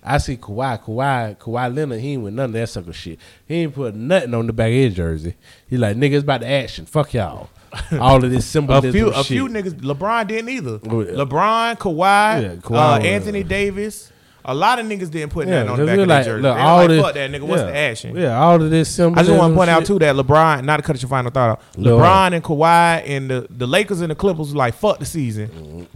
I 0.06 0.18
see 0.18 0.36
Kawhi, 0.36 0.82
Kawhi, 0.82 1.38
Kawhi 1.38 1.74
Leonard. 1.74 2.00
He 2.00 2.12
ain't 2.12 2.24
with 2.24 2.34
none 2.34 2.46
of 2.46 2.52
that 2.52 2.68
sucker 2.68 2.92
shit. 2.92 3.18
He 3.46 3.54
ain't 3.54 3.74
put 3.74 3.94
nothing 3.94 4.34
on 4.34 4.46
the 4.46 4.52
back 4.52 4.68
of 4.68 4.74
his 4.74 4.94
jersey. 4.94 5.34
He 5.68 5.78
like 5.78 5.96
niggas 5.96 6.20
about 6.20 6.40
the 6.40 6.48
action. 6.48 6.84
Fuck 6.84 7.14
y'all. 7.14 7.48
All 8.00 8.22
of 8.24 8.30
this 8.30 8.44
A 8.44 8.48
symbolism. 8.48 8.92
few, 8.92 9.10
a 9.10 9.14
shit. 9.16 9.26
few 9.26 9.48
niggas. 9.48 9.74
LeBron 9.80 10.26
didn't 10.28 10.48
either. 10.50 10.78
Oh, 10.88 11.00
yeah. 11.00 11.12
LeBron, 11.12 11.76
Kawhi, 11.78 12.42
Yeah, 12.42 12.54
Kawhi 12.56 13.00
uh, 13.00 13.02
Anthony 13.02 13.42
Davis. 13.42 14.10
A 14.46 14.54
lot 14.54 14.78
of 14.78 14.84
niggas 14.84 15.10
didn't 15.10 15.30
put 15.32 15.48
Yeah, 15.48 15.62
nothing 15.62 15.70
on 15.70 15.78
the 15.78 15.86
back 15.86 15.92
of 15.92 15.96
their 15.96 16.06
like, 16.06 16.24
jersey. 16.26 16.42
look, 16.42 16.58
all 16.58 16.76
like, 16.76 16.88
this, 16.88 17.02
fuck 17.02 17.14
that 17.14 17.30
nigga. 17.30 17.42
What's 17.42 17.62
the 17.62 17.74
action? 17.76 18.14
Yeah, 18.16 18.38
all 18.38 18.60
of 18.62 18.70
this 18.70 19.00
I 19.00 19.08
just 19.22 19.30
want 19.30 19.52
to 19.54 19.56
point 19.56 19.70
out 19.70 19.86
too 19.86 19.98
that 20.00 20.14
LeBron, 20.16 20.64
not 20.64 20.76
to 20.76 20.82
cut 20.82 21.00
your 21.00 21.08
final 21.08 21.30
thought 21.30 21.50
out. 21.50 21.62
No. 21.78 21.96
LeBron 21.96 22.34
and 22.34 22.44
Kawhi 22.44 23.02
and 23.06 23.30
the, 23.30 23.46
the 23.48 23.66
Lakers 23.66 24.02
and 24.02 24.10
the 24.10 24.14
Clippers 24.14 24.40
was 24.40 24.54
like 24.54 24.74
fuck 24.74 24.98
the 24.98 25.06
season. 25.06 25.88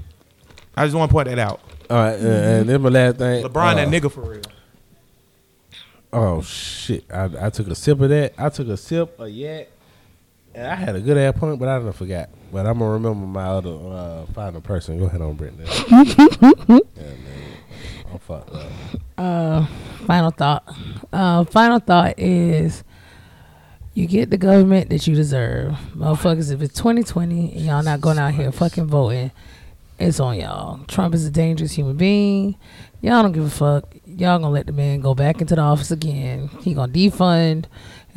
I 0.74 0.86
just 0.86 0.96
want 0.96 1.10
to 1.10 1.12
point 1.12 1.28
that 1.28 1.38
out. 1.38 1.60
All 1.90 1.96
right, 1.98 2.14
and, 2.18 2.26
and 2.26 2.68
then 2.70 2.80
my 2.80 2.88
last 2.88 3.16
thing. 3.18 3.44
LeBron, 3.44 3.72
uh, 3.72 3.74
that 3.74 3.88
nigga 3.88 4.10
for 4.10 4.22
real. 4.22 4.40
Oh 6.10 6.40
shit! 6.40 7.05
I, 7.12 7.28
I 7.46 7.50
took 7.50 7.68
a 7.68 7.74
sip 7.74 8.00
of 8.00 8.09
that. 8.09 8.32
I 8.38 8.48
took 8.48 8.68
a 8.68 8.76
sip 8.78 9.18
of 9.20 9.28
yak, 9.28 9.68
and 10.59 10.66
I 10.66 10.74
had 10.74 10.97
a 10.97 11.01
good 11.01 11.16
ass 11.16 11.39
point, 11.39 11.60
but 11.60 11.68
I 11.68 11.78
done 11.78 11.93
forgot. 11.93 12.30
But 12.51 12.66
I'm 12.66 12.80
gonna 12.80 12.90
remember 12.90 13.26
my 13.26 13.44
other 13.44 13.70
uh, 13.70 14.26
final 14.35 14.60
person. 14.60 14.98
Go 14.98 15.05
ahead 15.05 15.22
on, 15.22 15.35
Brittany. 15.35 15.64
yeah, 15.89 16.80
man. 16.97 17.56
I'm 18.12 18.18
fucked 18.18 18.52
up. 18.52 18.72
Uh, 19.16 19.66
final 20.05 20.32
thought. 20.32 20.64
Uh, 21.12 21.44
final 21.44 21.78
thought 21.78 22.18
is 22.18 22.82
you 23.94 24.09
get 24.09 24.30
the 24.30 24.36
government 24.36 24.90
that 24.90 25.06
you 25.06 25.14
deserve. 25.14 25.74
Motherfuckers, 25.94 26.52
if 26.52 26.60
it's 26.60 26.74
2020 26.74 27.52
and 27.52 27.60
y'all 27.60 27.82
not 27.85 28.01
going 28.01 28.18
out 28.18 28.35
here 28.35 28.51
fucking 28.51 28.86
voting, 28.86 29.30
it's 30.01 30.18
on 30.18 30.40
y'all. 30.40 30.80
Trump 30.89 31.14
is 31.14 31.24
a 31.24 31.30
dangerous 31.30 31.72
human 31.72 31.97
being. 31.97 32.56
Y'all 33.01 33.22
don't 33.22 33.32
give 33.32 33.44
a 33.44 33.51
fuck. 33.51 33.94
Y'all 34.06 34.40
gonna 34.40 34.51
let 34.51 34.66
the 34.66 34.72
man 34.72 35.01
go 35.01 35.14
back 35.14 35.40
into 35.40 35.55
the 35.55 35.60
office 35.62 35.93
again. 35.93 36.48
He 36.62 36.74
gonna 36.74 36.93
defund 36.93 37.66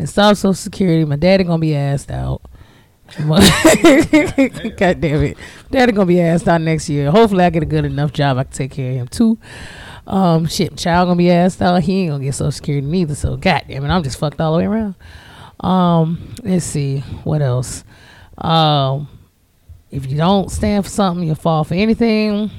and 0.02 0.10
stop 0.10 0.36
Social 0.36 0.56
Security. 0.56 1.06
My 1.06 1.16
daddy 1.16 1.44
gonna 1.44 1.60
be 1.60 1.76
asked 1.76 2.10
out. 2.10 2.42
God 3.20 3.30
damn 5.00 5.24
it. 5.24 5.38
Daddy 5.70 5.92
gonna 5.92 6.08
be 6.08 6.20
asked 6.20 6.48
out 6.48 6.60
next 6.62 6.90
year. 6.90 7.12
Hopefully 7.12 7.44
I 7.44 7.52
get 7.52 7.62
a 7.62 7.68
good 7.68 7.86
enough 7.86 8.12
job 8.12 8.38
I 8.38 8.46
can 8.46 8.52
take 8.52 8.72
care 8.72 8.90
of 8.90 8.98
him 8.98 9.08
too. 9.08 9.38
Um 10.08 10.48
shit, 10.48 10.76
child 10.76 11.08
gonna 11.08 11.18
be 11.18 11.30
asked 11.30 11.62
out. 11.62 11.84
He 11.84 12.02
ain't 12.02 12.12
gonna 12.12 12.24
get 12.24 12.34
social 12.34 12.52
security 12.52 12.88
neither. 12.88 13.14
So 13.14 13.38
god 13.38 13.66
damn 13.68 13.86
it, 13.86 13.90
I'm 13.90 14.02
just 14.02 14.18
fucked 14.18 14.42
all 14.42 14.54
the 14.54 14.58
way 14.58 14.66
around. 14.66 14.96
Um, 15.60 16.34
let's 16.42 16.66
see, 16.66 17.02
what 17.24 17.44
else? 17.44 17.84
Um 18.40 19.08
if 19.92 20.10
you 20.10 20.18
don't 20.18 20.50
stand 20.50 20.84
for 20.86 20.90
something, 20.90 21.28
you'll 21.28 21.36
fall 21.36 21.64
for 21.64 21.76
anything. 21.76 22.50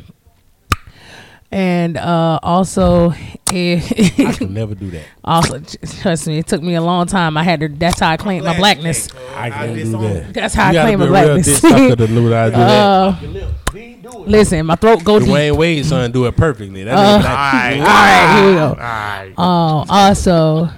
And 1.55 1.99
uh 1.99 2.39
also 2.43 3.11
I 3.51 3.83
if 4.25 4.39
could 4.39 4.51
never 4.51 4.75
do 4.75 4.91
that. 4.93 5.05
also 5.25 5.61
trust 6.01 6.27
me, 6.27 6.39
it 6.39 6.47
took 6.47 6.63
me 6.63 6.75
a 6.77 6.81
long 6.81 7.07
time. 7.07 7.37
I 7.37 7.43
had 7.43 7.61
to 7.61 7.69
that's 7.69 8.01
how 8.01 8.09
I 8.11 8.17
claimed 8.17 8.47
my 8.47 8.57
blackness. 8.57 9.09
I 9.37 9.51
can't 9.51 9.75
do 9.75 9.91
that. 9.99 10.33
That's 10.33 10.55
how 10.55 10.65
you 10.65 10.71
I 10.71 10.73
gotta 10.73 10.89
claim 10.89 10.99
my 11.01 11.07
blackness. 11.09 11.47
dick 11.61 11.71
sucker 11.71 11.97
to 11.97 12.09
know 12.09 12.35
I 12.35 12.51
do. 13.31 13.41
Uh, 13.77 14.23
listen, 14.27 14.65
my 14.65 14.77
throat 14.77 15.05
go 15.05 15.19
deep. 15.19 15.29
Dwyane 15.29 15.57
Wade's 15.57 15.89
son 15.91 16.11
do 16.11 16.25
it 16.25 16.35
perfectly. 16.37 16.85
That 16.85 16.95
Uh, 16.97 17.19
nigga 17.21 17.25
like- 17.25 17.81
All 17.81 17.87
right, 17.87 18.39
here 18.39 18.49
we 18.49 18.55
go. 18.55 18.67
All 18.69 18.75
right. 18.77 19.33
Um, 19.37 19.87
also, 19.91 20.71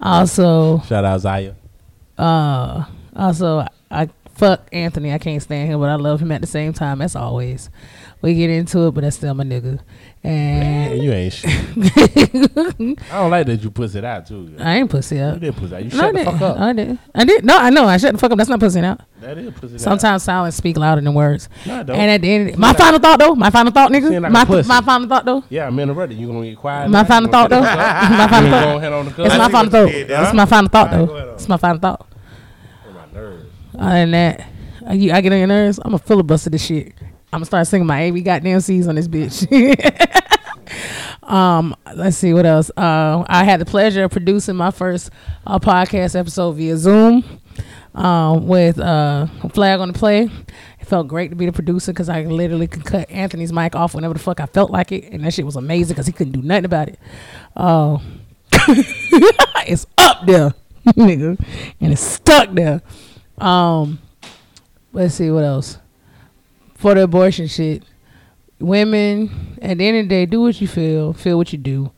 also, 0.00 0.80
Shout 0.88 1.04
out 1.04 1.20
Zaya. 1.20 1.54
uh, 2.18 2.84
also, 3.14 3.66
I 3.90 4.08
fuck 4.34 4.66
Anthony. 4.72 5.12
I 5.12 5.18
can't 5.18 5.42
stand 5.42 5.70
him, 5.70 5.78
but 5.80 5.88
I 5.88 5.94
love 5.96 6.20
him 6.20 6.32
at 6.32 6.40
the 6.40 6.46
same 6.46 6.72
time. 6.72 7.00
As 7.02 7.14
always, 7.14 7.70
we 8.22 8.34
get 8.34 8.50
into 8.50 8.86
it, 8.86 8.90
but 8.92 9.02
that's 9.02 9.16
still 9.16 9.34
my 9.34 9.44
nigga. 9.44 9.80
Man, 10.22 10.92
And 10.92 11.02
you 11.02 11.12
ain't 11.12 11.32
shit. 11.32 11.50
I 13.10 13.18
don't 13.20 13.30
like 13.30 13.46
that 13.46 13.62
you 13.62 13.70
pussy 13.70 13.98
it 13.98 14.04
out 14.04 14.26
too. 14.26 14.54
I 14.58 14.76
ain't 14.76 14.90
pussy 14.90 15.18
out. 15.18 15.34
You 15.34 15.40
did 15.40 15.56
pussy 15.56 15.74
out. 15.74 15.84
You 15.84 15.90
No, 15.90 15.96
shut 15.96 16.14
the 16.14 16.24
fuck 16.24 16.40
up. 16.42 16.58
I 16.58 16.72
did. 16.74 16.98
I 17.14 17.24
did. 17.24 17.44
No, 17.44 17.56
I 17.56 17.70
know. 17.70 17.86
I 17.86 17.96
shut 17.96 18.12
the 18.12 18.18
fuck 18.18 18.30
up. 18.30 18.36
That's 18.36 18.50
not 18.50 18.60
pussy 18.60 18.80
out. 18.80 19.00
That 19.22 19.38
is 19.38 19.50
pussy 19.54 19.74
out. 19.76 19.80
Sometimes 19.80 20.22
silence 20.22 20.56
speak 20.56 20.76
louder 20.76 21.00
than 21.00 21.14
words. 21.14 21.48
No, 21.66 21.82
don't. 21.82 21.96
And 21.96 22.10
at 22.10 22.20
the 22.20 22.30
end, 22.30 22.48
of 22.50 22.54
the, 22.56 22.60
my 22.60 22.74
final 22.74 22.98
thought 23.00 23.18
though. 23.18 23.34
My 23.34 23.48
final 23.48 23.72
thought, 23.72 23.90
nigga. 23.90 24.20
like 24.20 24.32
My 24.32 24.44
pussy. 24.44 24.68
my 24.68 24.82
final 24.82 25.08
thought 25.08 25.24
though. 25.24 25.42
Yeah, 25.48 25.66
I'm 25.68 25.78
interrupting. 25.78 26.18
You 26.18 26.26
gonna 26.26 26.46
get 26.50 26.58
quiet? 26.58 26.90
My 26.90 27.04
final 27.04 27.30
thought 27.30 27.48
though. 27.48 27.62
shut 27.62 27.76
the 27.78 27.84
fuck 27.84 28.10
up? 28.10 28.10
my 28.18 28.28
final 28.28 28.50
thought. 28.50 28.64
go 28.72 28.76
ahead 28.76 28.92
on 28.92 29.04
the 29.06 29.24
It's 29.24 29.38
my 29.38 29.48
final 29.48 29.70
thought. 29.70 29.88
It's 29.90 30.34
my 30.34 30.44
final 30.46 30.68
thought 30.68 30.90
though. 30.90 31.06
go 31.06 31.14
ahead 31.16 31.28
on. 31.28 31.34
It's 31.34 31.48
my 31.48 31.56
final 31.56 31.78
thought. 31.80 32.06
My 32.94 33.06
nerves. 33.20 33.46
Other 33.78 33.94
than 33.94 34.10
that, 34.10 34.46
you- 34.92 35.12
I 35.12 35.20
get 35.22 35.32
on 35.32 35.38
your 35.38 35.46
nerves. 35.46 35.80
I'm 35.82 35.94
a 35.94 35.98
filibuster 35.98 36.50
this 36.50 36.62
shit. 36.66 36.92
I'm 37.32 37.38
gonna 37.38 37.46
start 37.46 37.66
singing 37.68 37.86
my 37.86 38.08
AV 38.08 38.24
goddamn 38.24 38.60
C's 38.60 38.88
on 38.88 38.96
this 38.96 39.06
bitch. 39.06 39.46
um, 41.22 41.76
let's 41.94 42.16
see 42.16 42.34
what 42.34 42.44
else. 42.44 42.72
Uh, 42.76 43.24
I 43.28 43.44
had 43.44 43.60
the 43.60 43.64
pleasure 43.64 44.02
of 44.02 44.10
producing 44.10 44.56
my 44.56 44.72
first 44.72 45.10
uh, 45.46 45.60
podcast 45.60 46.18
episode 46.18 46.52
via 46.52 46.76
Zoom 46.76 47.22
um, 47.94 48.48
with 48.48 48.80
uh, 48.80 49.26
Flag 49.52 49.78
on 49.78 49.92
the 49.92 49.98
Play. 49.98 50.28
It 50.80 50.86
felt 50.88 51.06
great 51.06 51.28
to 51.28 51.36
be 51.36 51.46
the 51.46 51.52
producer 51.52 51.92
because 51.92 52.08
I 52.08 52.22
literally 52.22 52.66
could 52.66 52.84
cut 52.84 53.08
Anthony's 53.08 53.52
mic 53.52 53.76
off 53.76 53.94
whenever 53.94 54.14
the 54.14 54.20
fuck 54.20 54.40
I 54.40 54.46
felt 54.46 54.72
like 54.72 54.90
it, 54.90 55.04
and 55.12 55.22
that 55.22 55.32
shit 55.32 55.46
was 55.46 55.54
amazing 55.54 55.94
because 55.94 56.06
he 56.06 56.12
couldn't 56.12 56.32
do 56.32 56.42
nothing 56.42 56.64
about 56.64 56.88
it. 56.88 56.98
Uh, 57.54 57.98
it's 59.68 59.86
up 59.98 60.26
there, 60.26 60.52
nigga, 60.88 61.38
and 61.80 61.92
it's 61.92 62.00
stuck 62.00 62.52
there. 62.54 62.82
Um, 63.38 64.00
let's 64.92 65.14
see 65.14 65.30
what 65.30 65.44
else. 65.44 65.78
For 66.80 66.94
the 66.94 67.02
abortion 67.02 67.46
shit, 67.46 67.82
women 68.58 69.58
at 69.60 69.76
the 69.76 69.86
end 69.86 69.98
of 69.98 70.04
the 70.04 70.08
day, 70.08 70.24
do 70.24 70.40
what 70.40 70.58
you 70.62 70.66
feel, 70.66 71.12
feel 71.12 71.36
what 71.36 71.52
you 71.52 71.58
do. 71.58 71.92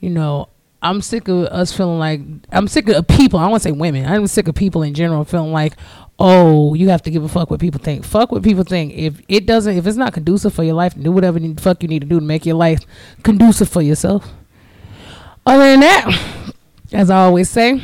You 0.00 0.10
know, 0.10 0.50
I'm 0.82 1.00
sick 1.00 1.28
of 1.28 1.46
us 1.46 1.74
feeling 1.74 1.98
like 1.98 2.20
I'm 2.52 2.68
sick 2.68 2.90
of 2.90 3.08
people. 3.08 3.40
I 3.40 3.48
want 3.48 3.62
to 3.62 3.68
say 3.70 3.72
women. 3.72 4.04
I'm 4.04 4.26
sick 4.26 4.46
of 4.46 4.54
people 4.54 4.82
in 4.82 4.92
general 4.92 5.24
feeling 5.24 5.52
like, 5.52 5.78
oh, 6.18 6.74
you 6.74 6.90
have 6.90 7.00
to 7.04 7.10
give 7.10 7.24
a 7.24 7.28
fuck 7.28 7.50
what 7.50 7.58
people 7.58 7.80
think. 7.80 8.04
Fuck 8.04 8.30
what 8.30 8.42
people 8.42 8.64
think. 8.64 8.92
If 8.92 9.18
it 9.28 9.46
doesn't, 9.46 9.78
if 9.78 9.86
it's 9.86 9.96
not 9.96 10.12
conducive 10.12 10.52
for 10.52 10.62
your 10.62 10.74
life, 10.74 10.94
do 10.94 11.10
whatever 11.10 11.38
the 11.38 11.54
fuck 11.54 11.82
you 11.82 11.88
need 11.88 12.02
to 12.02 12.06
do 12.06 12.20
to 12.20 12.24
make 12.26 12.44
your 12.44 12.56
life 12.56 12.80
conducive 13.22 13.70
for 13.70 13.80
yourself. 13.80 14.30
Other 15.46 15.64
than 15.64 15.80
that, 15.80 16.52
as 16.92 17.08
I 17.08 17.24
always 17.24 17.48
say, 17.48 17.80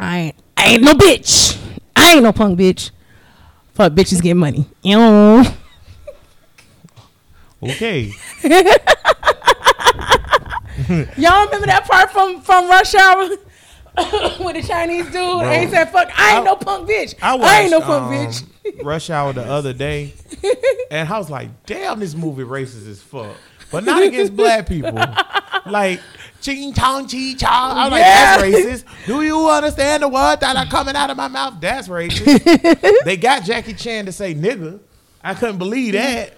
I 0.00 0.18
ain't, 0.18 0.36
I 0.56 0.64
ain't 0.70 0.82
no 0.82 0.94
bitch. 0.94 1.56
I 1.94 2.14
ain't 2.14 2.24
no 2.24 2.32
punk 2.32 2.58
bitch. 2.58 2.90
Fuck 3.74 3.92
bitches 3.92 4.22
get 4.22 4.34
money. 4.34 4.66
Okay. 7.62 8.12
Y'all 11.16 11.46
remember 11.46 11.66
that 11.66 11.86
part 11.88 12.10
from 12.10 12.40
from 12.40 12.68
Rush 12.68 12.94
Hour 12.94 13.28
with 14.44 14.56
the 14.56 14.64
Chinese 14.66 15.06
dude? 15.06 15.42
Ain't 15.42 15.70
said 15.70 15.86
fuck. 15.86 16.10
I 16.18 16.36
ain't 16.36 16.44
no 16.44 16.56
punk 16.56 16.88
bitch. 16.88 17.14
I, 17.22 17.62
ain't 17.62 17.70
no 17.70 17.80
punk 17.80 18.04
um, 18.04 18.12
bitch. 18.12 18.44
Rush 18.84 19.08
Hour 19.10 19.32
the 19.32 19.44
other 19.44 19.72
day, 19.72 20.14
and 20.90 21.08
I 21.08 21.18
was 21.18 21.30
like, 21.30 21.64
"Damn, 21.66 22.00
this 22.00 22.14
movie 22.14 22.42
racist 22.42 22.88
as 22.88 23.00
fuck." 23.00 23.36
But 23.70 23.84
not 23.84 24.02
against 24.02 24.36
black 24.36 24.68
people. 24.68 24.98
Like 25.66 26.00
ching 26.44 26.72
chong 26.74 27.08
chi 27.08 27.34
cha. 27.34 27.72
I'm 27.76 27.90
like, 27.90 28.00
Yeah. 28.00 28.36
that's 28.36 28.42
racist. 28.42 28.84
Do 29.06 29.22
you 29.22 29.48
understand 29.48 30.02
the 30.02 30.08
word 30.08 30.36
that 30.40 30.56
are 30.56 30.66
coming 30.66 30.94
out 30.94 31.10
of 31.10 31.16
my 31.16 31.28
mouth? 31.28 31.54
That's 31.60 31.88
racist. 31.88 33.00
they 33.04 33.16
got 33.16 33.44
Jackie 33.44 33.72
Chan 33.74 34.06
to 34.06 34.12
say 34.12 34.34
nigga. 34.34 34.80
I 35.22 35.34
couldn't 35.34 35.58
believe 35.58 35.94
that. 35.94 36.34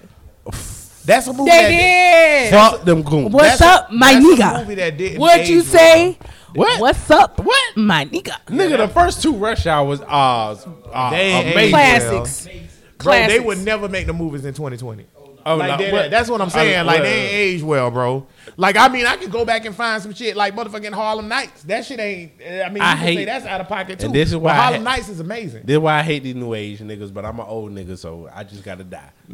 That's 1.05 1.27
a 1.29 1.33
movie. 1.33 1.51
that 1.51 1.69
They 1.69 1.77
did. 1.77 2.51
Fuck 2.51 2.85
them 2.85 3.05
coons. 3.05 3.33
What's 3.33 3.59
that's 3.59 3.61
a- 3.61 3.85
up, 3.85 3.93
my 3.93 4.15
that's 4.15 4.25
a 4.25 4.29
nigga? 4.29 4.59
movie 4.61 4.75
that 4.77 4.97
didn't 4.97 5.21
What 5.21 5.49
you 5.49 5.61
age 5.61 5.65
say? 5.67 6.19
What? 6.55 6.81
What's 6.81 7.11
up? 7.11 7.39
What? 7.45 7.77
My 7.77 8.05
nigga. 8.07 8.33
Nigga, 8.47 8.79
the 8.79 8.89
first 8.89 9.23
two 9.23 9.35
Rush 9.35 9.67
Hours 9.67 10.01
are 10.01 10.57
uh, 10.93 11.11
They 11.11 11.17
ain't 11.33 11.53
amazing. 11.53 11.71
Classics. 11.73 12.45
Bro, 12.47 13.13
they 13.13 13.19
Classics. 13.27 13.45
would 13.45 13.59
never 13.59 13.89
make 13.89 14.07
the 14.07 14.13
movies 14.15 14.45
in 14.45 14.55
2020. 14.55 15.07
Oh, 15.47 15.57
like 15.57 15.69
no, 15.71 15.77
that- 15.85 15.93
what- 15.93 16.11
that's 16.11 16.29
what 16.29 16.41
I'm 16.41 16.51
saying. 16.51 16.77
I- 16.79 16.83
like 16.83 16.97
well, 17.01 17.05
they 17.05 17.21
ain't 17.25 17.33
age 17.35 17.63
well, 17.63 17.91
bro. 17.91 18.27
Like 18.57 18.77
I 18.77 18.89
mean, 18.89 19.07
I 19.07 19.17
could 19.17 19.31
go 19.31 19.45
back 19.45 19.65
and 19.65 19.75
find 19.75 20.03
some 20.03 20.13
shit 20.15 20.37
like 20.37 20.55
motherfucking 20.57 20.93
Harlem 20.93 21.29
Nights. 21.29 21.63
That 21.65 21.85
shit 21.85 22.01
ain't. 22.01 22.33
I 22.43 22.69
mean, 22.69 22.83
I 22.83 22.95
can 22.95 22.99
say 23.05 23.15
hate- 23.17 23.25
that's 23.27 23.45
out 23.47 23.61
of 23.61 23.69
pocket 23.69 23.99
too. 23.99 24.07
and 24.07 24.15
this 24.15 24.31
is 24.31 24.37
why 24.37 24.53
I 24.53 24.55
Harlem 24.55 24.85
ha- 24.85 24.91
Nights 24.97 25.09
is 25.09 25.21
amazing. 25.21 25.63
This 25.65 25.75
is 25.75 25.79
why 25.81 25.99
I 25.99 26.03
hate 26.03 26.23
these 26.23 26.35
new 26.35 26.55
age 26.55 26.79
niggas, 26.81 27.13
but 27.13 27.25
I'm 27.25 27.39
an 27.39 27.47
old 27.47 27.71
nigga, 27.73 27.97
so 27.99 28.29
I 28.35 28.45
just 28.45 28.65
gotta 28.65 28.85
die. 28.85 29.11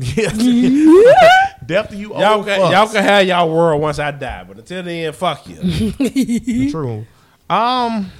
Definitely 1.64 1.98
you 1.98 2.12
Y'all 2.14 2.34
old 2.39 2.47
can, 2.47 2.60
y'all 2.72 2.89
can 2.89 3.02
have 3.05 3.26
y'all 3.26 3.48
world 3.51 3.80
once 3.80 3.98
I 3.98 4.10
die, 4.10 4.44
but 4.44 4.59
until 4.59 4.82
then, 4.82 5.12
fuck 5.12 5.47
you. 5.47 5.93
True. 6.70 7.06
Um, 7.48 8.10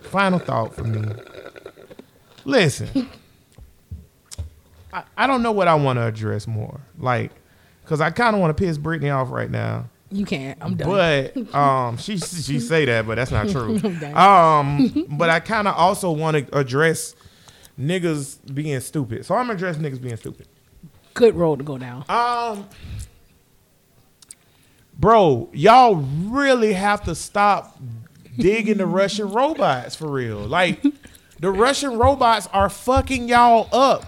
final 0.00 0.38
thought 0.38 0.74
for 0.74 0.84
me. 0.84 1.08
Listen, 2.44 3.08
I, 4.98 5.24
I 5.24 5.26
don't 5.26 5.42
know 5.42 5.52
what 5.52 5.68
I 5.68 5.74
want 5.74 5.98
to 5.98 6.06
address 6.06 6.46
more, 6.46 6.80
like, 6.98 7.32
cause 7.84 8.00
I 8.00 8.10
kind 8.10 8.34
of 8.34 8.40
want 8.40 8.56
to 8.56 8.64
piss 8.64 8.78
Brittany 8.78 9.10
off 9.10 9.30
right 9.30 9.50
now. 9.50 9.88
You 10.10 10.24
can't. 10.24 10.58
I'm 10.60 10.74
done. 10.74 10.88
But 10.88 11.54
um, 11.54 11.96
she 11.98 12.18
she 12.18 12.60
say 12.60 12.84
that, 12.86 13.06
but 13.06 13.16
that's 13.16 13.30
not 13.30 13.48
true. 13.50 13.76
Um, 14.14 15.06
but 15.18 15.30
I 15.30 15.40
kind 15.40 15.68
of 15.68 15.74
also 15.74 16.10
want 16.10 16.36
to 16.36 16.58
address 16.58 17.14
niggas 17.78 18.38
being 18.54 18.80
stupid. 18.80 19.26
So 19.26 19.34
I'm 19.34 19.42
gonna 19.46 19.54
address 19.54 19.76
niggas 19.76 20.00
being 20.00 20.16
stupid. 20.16 20.48
Good 21.14 21.34
road 21.34 21.58
to 21.58 21.64
go 21.64 21.78
down. 21.78 22.04
Um, 22.08 22.68
bro, 24.98 25.48
y'all 25.52 25.96
really 25.96 26.72
have 26.72 27.04
to 27.04 27.14
stop 27.14 27.78
digging 28.36 28.78
the 28.78 28.86
Russian 28.86 29.30
robots 29.30 29.96
for 29.96 30.08
real. 30.08 30.38
Like, 30.38 30.80
the 31.40 31.50
Russian 31.50 31.98
robots 31.98 32.48
are 32.52 32.68
fucking 32.70 33.28
y'all 33.28 33.68
up. 33.72 34.06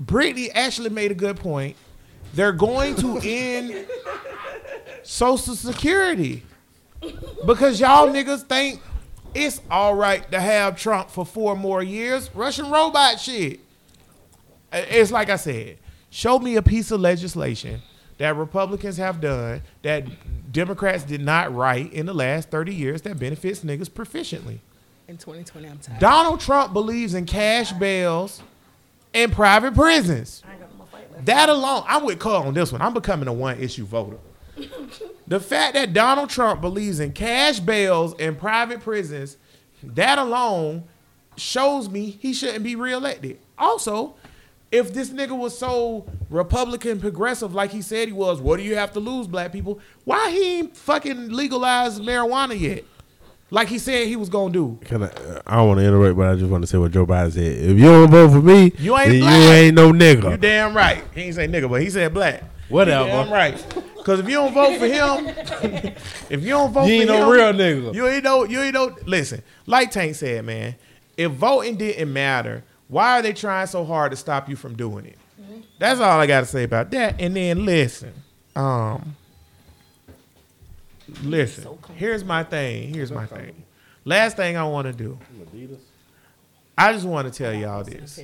Brittany 0.00 0.50
actually 0.50 0.90
made 0.90 1.10
a 1.10 1.14
good 1.14 1.36
point. 1.36 1.76
They're 2.34 2.52
going 2.52 2.96
to 2.96 3.18
end 3.22 3.86
Social 5.02 5.54
Security 5.54 6.42
because 7.46 7.80
y'all 7.80 8.08
niggas 8.08 8.42
think 8.42 8.80
it's 9.34 9.60
all 9.70 9.94
right 9.94 10.28
to 10.30 10.40
have 10.40 10.76
Trump 10.76 11.10
for 11.10 11.24
four 11.26 11.56
more 11.56 11.82
years. 11.82 12.30
Russian 12.34 12.70
robot 12.70 13.20
shit. 13.20 13.60
It's 14.72 15.12
like 15.12 15.30
I 15.30 15.36
said, 15.36 15.78
show 16.10 16.38
me 16.38 16.56
a 16.56 16.62
piece 16.62 16.90
of 16.90 17.00
legislation 17.00 17.82
that 18.18 18.36
Republicans 18.36 18.96
have 18.96 19.20
done 19.20 19.62
that 19.82 20.06
Democrats 20.52 21.04
did 21.04 21.20
not 21.20 21.54
write 21.54 21.92
in 21.92 22.06
the 22.06 22.14
last 22.14 22.50
30 22.50 22.74
years 22.74 23.02
that 23.02 23.18
benefits 23.18 23.60
niggas 23.60 23.90
proficiently. 23.90 24.58
In 25.06 25.18
2020, 25.18 25.68
I'm 25.68 25.78
tired. 25.78 26.00
Donald 26.00 26.40
Trump 26.40 26.72
believes 26.72 27.14
in 27.14 27.26
cash 27.26 27.72
bails 27.72 28.40
and 29.14 29.32
private 29.32 29.74
prisons. 29.74 30.42
That 31.24 31.48
alone, 31.48 31.84
I'm 31.86 32.04
with 32.04 32.18
Cole 32.18 32.42
on 32.42 32.54
this 32.54 32.70
one. 32.72 32.82
I'm 32.82 32.92
becoming 32.92 33.28
a 33.28 33.32
one 33.32 33.58
issue 33.58 33.86
voter. 33.86 34.18
the 35.26 35.40
fact 35.40 35.74
that 35.74 35.92
Donald 35.92 36.28
Trump 36.28 36.60
believes 36.60 37.00
in 37.00 37.12
cash 37.12 37.60
bails 37.60 38.14
and 38.18 38.38
private 38.38 38.80
prisons, 38.80 39.38
that 39.82 40.18
alone 40.18 40.84
shows 41.36 41.88
me 41.88 42.10
he 42.10 42.34
shouldn't 42.34 42.62
be 42.64 42.76
reelected. 42.76 43.38
Also, 43.56 44.16
if 44.70 44.92
this 44.92 45.10
nigga 45.10 45.36
was 45.36 45.56
so 45.56 46.04
Republican 46.28 47.00
progressive 47.00 47.54
like 47.54 47.70
he 47.70 47.80
said 47.80 48.08
he 48.08 48.12
was, 48.12 48.40
what 48.40 48.56
do 48.56 48.64
you 48.64 48.76
have 48.76 48.92
to 48.92 49.00
lose, 49.00 49.26
black 49.26 49.52
people? 49.52 49.80
Why 50.04 50.30
he 50.30 50.58
ain't 50.58 50.76
fucking 50.76 51.30
legalized 51.30 52.02
marijuana 52.02 52.58
yet? 52.58 52.84
Like 53.54 53.68
he 53.68 53.78
said 53.78 54.08
he 54.08 54.16
was 54.16 54.28
gonna 54.28 54.52
do. 54.52 54.78
Can 54.84 55.04
I, 55.04 55.06
uh, 55.06 55.40
I 55.46 55.56
don't 55.56 55.68
want 55.68 55.78
to 55.80 55.86
interrupt, 55.86 56.16
but 56.16 56.26
I 56.26 56.34
just 56.34 56.50
want 56.50 56.62
to 56.64 56.66
say 56.66 56.76
what 56.76 56.90
Joe 56.90 57.06
Biden 57.06 57.32
said. 57.32 57.40
If 57.56 57.78
you 57.78 57.84
don't 57.84 58.10
vote 58.10 58.30
for 58.32 58.42
me, 58.42 58.72
You 58.78 58.98
ain't 58.98 59.10
then 59.10 59.20
black. 59.20 59.36
you 59.42 59.48
ain't 59.52 59.74
no 59.76 59.92
nigga. 59.92 60.30
You 60.32 60.36
damn 60.38 60.76
right. 60.76 61.04
He 61.14 61.20
ain't 61.22 61.34
say 61.36 61.46
nigga, 61.46 61.70
but 61.70 61.80
he 61.80 61.88
said 61.88 62.12
black. 62.12 62.42
Whatever. 62.68 63.04
You 63.04 63.10
damn 63.12 63.32
right. 63.32 63.66
Because 63.96 64.18
if 64.18 64.26
you 64.28 64.34
don't 64.34 64.52
vote 64.52 64.76
for 64.78 64.86
him, 64.86 65.28
if 66.30 66.42
you 66.42 66.48
don't 66.50 66.72
vote 66.72 66.80
for 66.82 66.86
me, 66.88 66.96
You 66.96 67.00
ain't 67.02 67.10
for 67.10 67.16
no 67.16 67.22
him, 67.22 67.28
real 67.30 67.52
nigga. 67.52 67.94
You 67.94 68.08
ain't 68.08 68.24
no. 68.24 68.42
You 68.44 68.60
ain't 68.60 68.74
no. 68.74 68.96
Listen, 69.06 69.40
like 69.66 69.92
Tank 69.92 70.16
said, 70.16 70.44
man. 70.44 70.74
If 71.16 71.30
voting 71.32 71.76
didn't 71.76 72.12
matter, 72.12 72.64
why 72.88 73.18
are 73.18 73.22
they 73.22 73.32
trying 73.32 73.68
so 73.68 73.84
hard 73.84 74.10
to 74.10 74.16
stop 74.16 74.48
you 74.48 74.56
from 74.56 74.74
doing 74.74 75.06
it? 75.06 75.16
That's 75.78 76.00
all 76.00 76.18
I 76.18 76.26
got 76.26 76.40
to 76.40 76.46
say 76.46 76.64
about 76.64 76.90
that. 76.90 77.20
And 77.20 77.36
then 77.36 77.64
listen, 77.64 78.12
um, 78.56 79.14
listen. 81.22 81.78
Here's 81.94 82.24
my 82.24 82.44
thing. 82.44 82.92
Here's 82.92 83.12
my 83.12 83.26
thing. 83.26 83.64
Last 84.04 84.36
thing 84.36 84.56
I 84.56 84.64
want 84.64 84.86
to 84.86 84.92
do. 84.92 85.18
I 86.76 86.92
just 86.92 87.06
want 87.06 87.32
to 87.32 87.36
tell 87.36 87.54
y'all 87.54 87.84
this. 87.84 88.20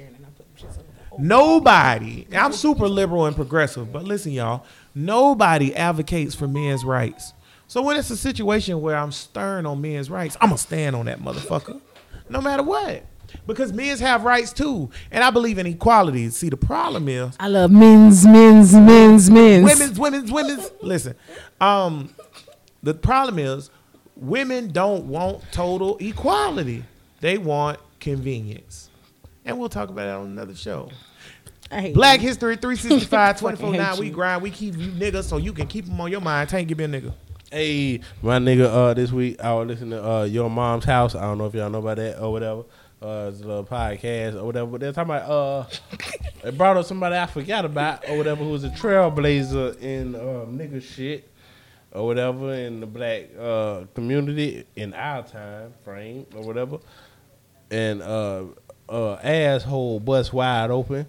Nobody, 1.18 2.26
I'm 2.32 2.52
super 2.52 2.88
liberal 2.88 3.26
and 3.26 3.34
progressive, 3.34 3.92
but 3.92 4.04
listen, 4.04 4.32
y'all, 4.32 4.64
nobody 4.94 5.74
advocates 5.74 6.34
for 6.34 6.46
men's 6.46 6.84
rights. 6.84 7.34
So 7.66 7.82
when 7.82 7.96
it's 7.96 8.10
a 8.10 8.16
situation 8.16 8.80
where 8.80 8.96
I'm 8.96 9.12
stern 9.12 9.66
on 9.66 9.80
men's 9.80 10.08
rights, 10.08 10.36
I'm 10.40 10.48
gonna 10.48 10.58
stand 10.58 10.96
on 10.96 11.06
that 11.06 11.20
motherfucker, 11.20 11.80
no 12.28 12.40
matter 12.40 12.62
what, 12.62 13.04
because 13.46 13.72
men's 13.72 14.00
have 14.00 14.24
rights 14.24 14.52
too, 14.52 14.90
and 15.10 15.22
I 15.22 15.30
believe 15.30 15.58
in 15.58 15.66
equality. 15.66 16.30
See, 16.30 16.48
the 16.48 16.56
problem 16.56 17.08
is 17.08 17.34
I 17.38 17.48
love 17.48 17.70
men's, 17.70 18.24
men's, 18.24 18.72
men's, 18.72 19.30
men's. 19.30 19.64
women's, 19.64 19.98
women's, 19.98 20.32
women's. 20.32 20.70
Listen, 20.80 21.14
um, 21.60 22.14
the 22.82 22.94
problem 22.94 23.38
is 23.38 23.70
women 24.16 24.68
don't 24.68 25.06
want 25.06 25.42
total 25.52 25.96
equality; 25.98 26.84
they 27.20 27.38
want 27.38 27.78
convenience, 27.98 28.90
and 29.44 29.58
we'll 29.58 29.68
talk 29.68 29.88
about 29.88 30.04
that 30.04 30.16
on 30.16 30.26
another 30.26 30.54
show. 30.54 30.90
Black 31.92 32.20
you. 32.20 32.28
History 32.28 32.56
365, 32.60 33.38
24 33.38 33.72
9. 33.72 33.98
We 33.98 34.10
grind. 34.10 34.42
We 34.42 34.50
keep 34.50 34.76
you 34.76 34.88
niggas 34.88 35.24
so 35.24 35.36
you 35.36 35.52
can 35.52 35.66
keep 35.66 35.86
them 35.86 36.00
on 36.00 36.10
your 36.10 36.20
mind. 36.20 36.48
Tank, 36.48 36.68
give 36.68 36.78
me 36.78 36.84
a 36.84 36.88
nigga. 36.88 37.12
Hey, 37.52 38.00
my 38.22 38.38
nigga, 38.38 38.66
uh, 38.66 38.94
this 38.94 39.10
week 39.12 39.40
I 39.40 39.52
was 39.54 39.68
listening 39.68 39.90
to 39.90 40.08
uh, 40.08 40.24
Your 40.24 40.50
Mom's 40.50 40.84
House. 40.84 41.14
I 41.14 41.22
don't 41.22 41.38
know 41.38 41.46
if 41.46 41.54
y'all 41.54 41.70
know 41.70 41.78
about 41.78 41.96
that 41.96 42.20
or 42.20 42.32
whatever. 42.32 42.64
Uh, 43.02 43.30
it's 43.32 43.40
a 43.40 43.46
little 43.46 43.64
podcast 43.64 44.34
or 44.34 44.44
whatever. 44.44 44.66
But 44.70 44.80
they're 44.80 44.92
talking 44.92 45.14
about, 45.14 45.30
uh, 45.30 45.66
they 46.42 46.50
brought 46.50 46.76
up 46.76 46.84
somebody 46.84 47.16
I 47.16 47.26
forgot 47.26 47.64
about 47.64 48.08
or 48.08 48.18
whatever 48.18 48.44
who 48.44 48.50
was 48.50 48.64
a 48.64 48.68
trailblazer 48.70 49.80
in 49.80 50.14
um, 50.16 50.58
nigga 50.58 50.82
shit 50.82 51.29
or 51.92 52.06
whatever 52.06 52.54
in 52.54 52.80
the 52.80 52.86
black 52.86 53.24
uh, 53.38 53.84
community 53.94 54.64
in 54.76 54.94
our 54.94 55.22
time 55.22 55.72
frame 55.84 56.26
or 56.34 56.42
whatever. 56.42 56.78
And 57.70 58.02
uh, 58.02 58.44
uh, 58.88 59.14
asshole 59.22 60.00
bust 60.00 60.32
wide 60.32 60.70
open. 60.70 61.06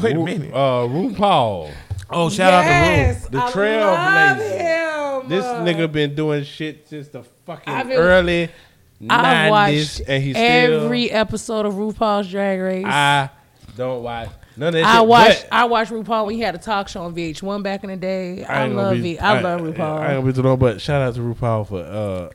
Wait 0.00 0.14
a 0.14 0.18
Ru- 0.18 0.24
minute. 0.24 0.52
Uh, 0.52 0.86
RuPaul. 0.88 1.70
Oh, 2.10 2.28
shout 2.30 2.52
out 2.52 2.64
yes, 2.64 3.26
The 3.28 3.38
trailblazer. 3.38 5.28
This 5.28 5.44
nigga 5.44 5.90
been 5.90 6.14
doing 6.14 6.44
shit 6.44 6.88
since 6.88 7.08
the 7.08 7.22
fucking 7.46 7.88
been- 7.88 7.92
early 7.98 8.50
I've 9.08 9.50
nineties, 9.50 9.98
watched 9.98 10.08
and 10.08 10.22
he's 10.22 10.36
still. 10.36 10.84
every 10.84 11.10
episode 11.10 11.66
of 11.66 11.74
RuPaul's 11.74 12.30
Drag 12.30 12.60
Race. 12.60 12.84
I 12.86 13.30
don't 13.76 14.02
watch 14.02 14.28
none 14.56 14.68
of 14.68 14.74
that. 14.74 14.84
I 14.84 14.98
shit, 14.98 15.08
watched 15.08 15.42
but 15.50 15.56
I 15.56 15.64
watched 15.64 15.92
RuPaul 15.92 16.26
when 16.26 16.34
he 16.34 16.40
had 16.40 16.54
a 16.54 16.58
talk 16.58 16.88
show 16.88 17.02
on 17.02 17.14
VH1 17.14 17.62
back 17.62 17.84
in 17.84 17.90
the 17.90 17.96
day. 17.96 18.44
I, 18.44 18.64
ain't 18.64 18.74
gonna 18.74 18.88
love 18.88 19.02
be- 19.02 19.12
it. 19.12 19.22
I, 19.22 19.40
love 19.40 19.60
RuPaul. 19.60 19.80
I, 19.80 20.14
ain't 20.14 20.20
gonna 20.20 20.26
be 20.26 20.32
too 20.32 20.42
long, 20.42 20.58
but 20.58 20.80
shout 20.80 21.02
out 21.02 21.14
to 21.14 21.20
RuPaul 21.20 21.68
for 21.68 21.80
uh, 21.80 22.30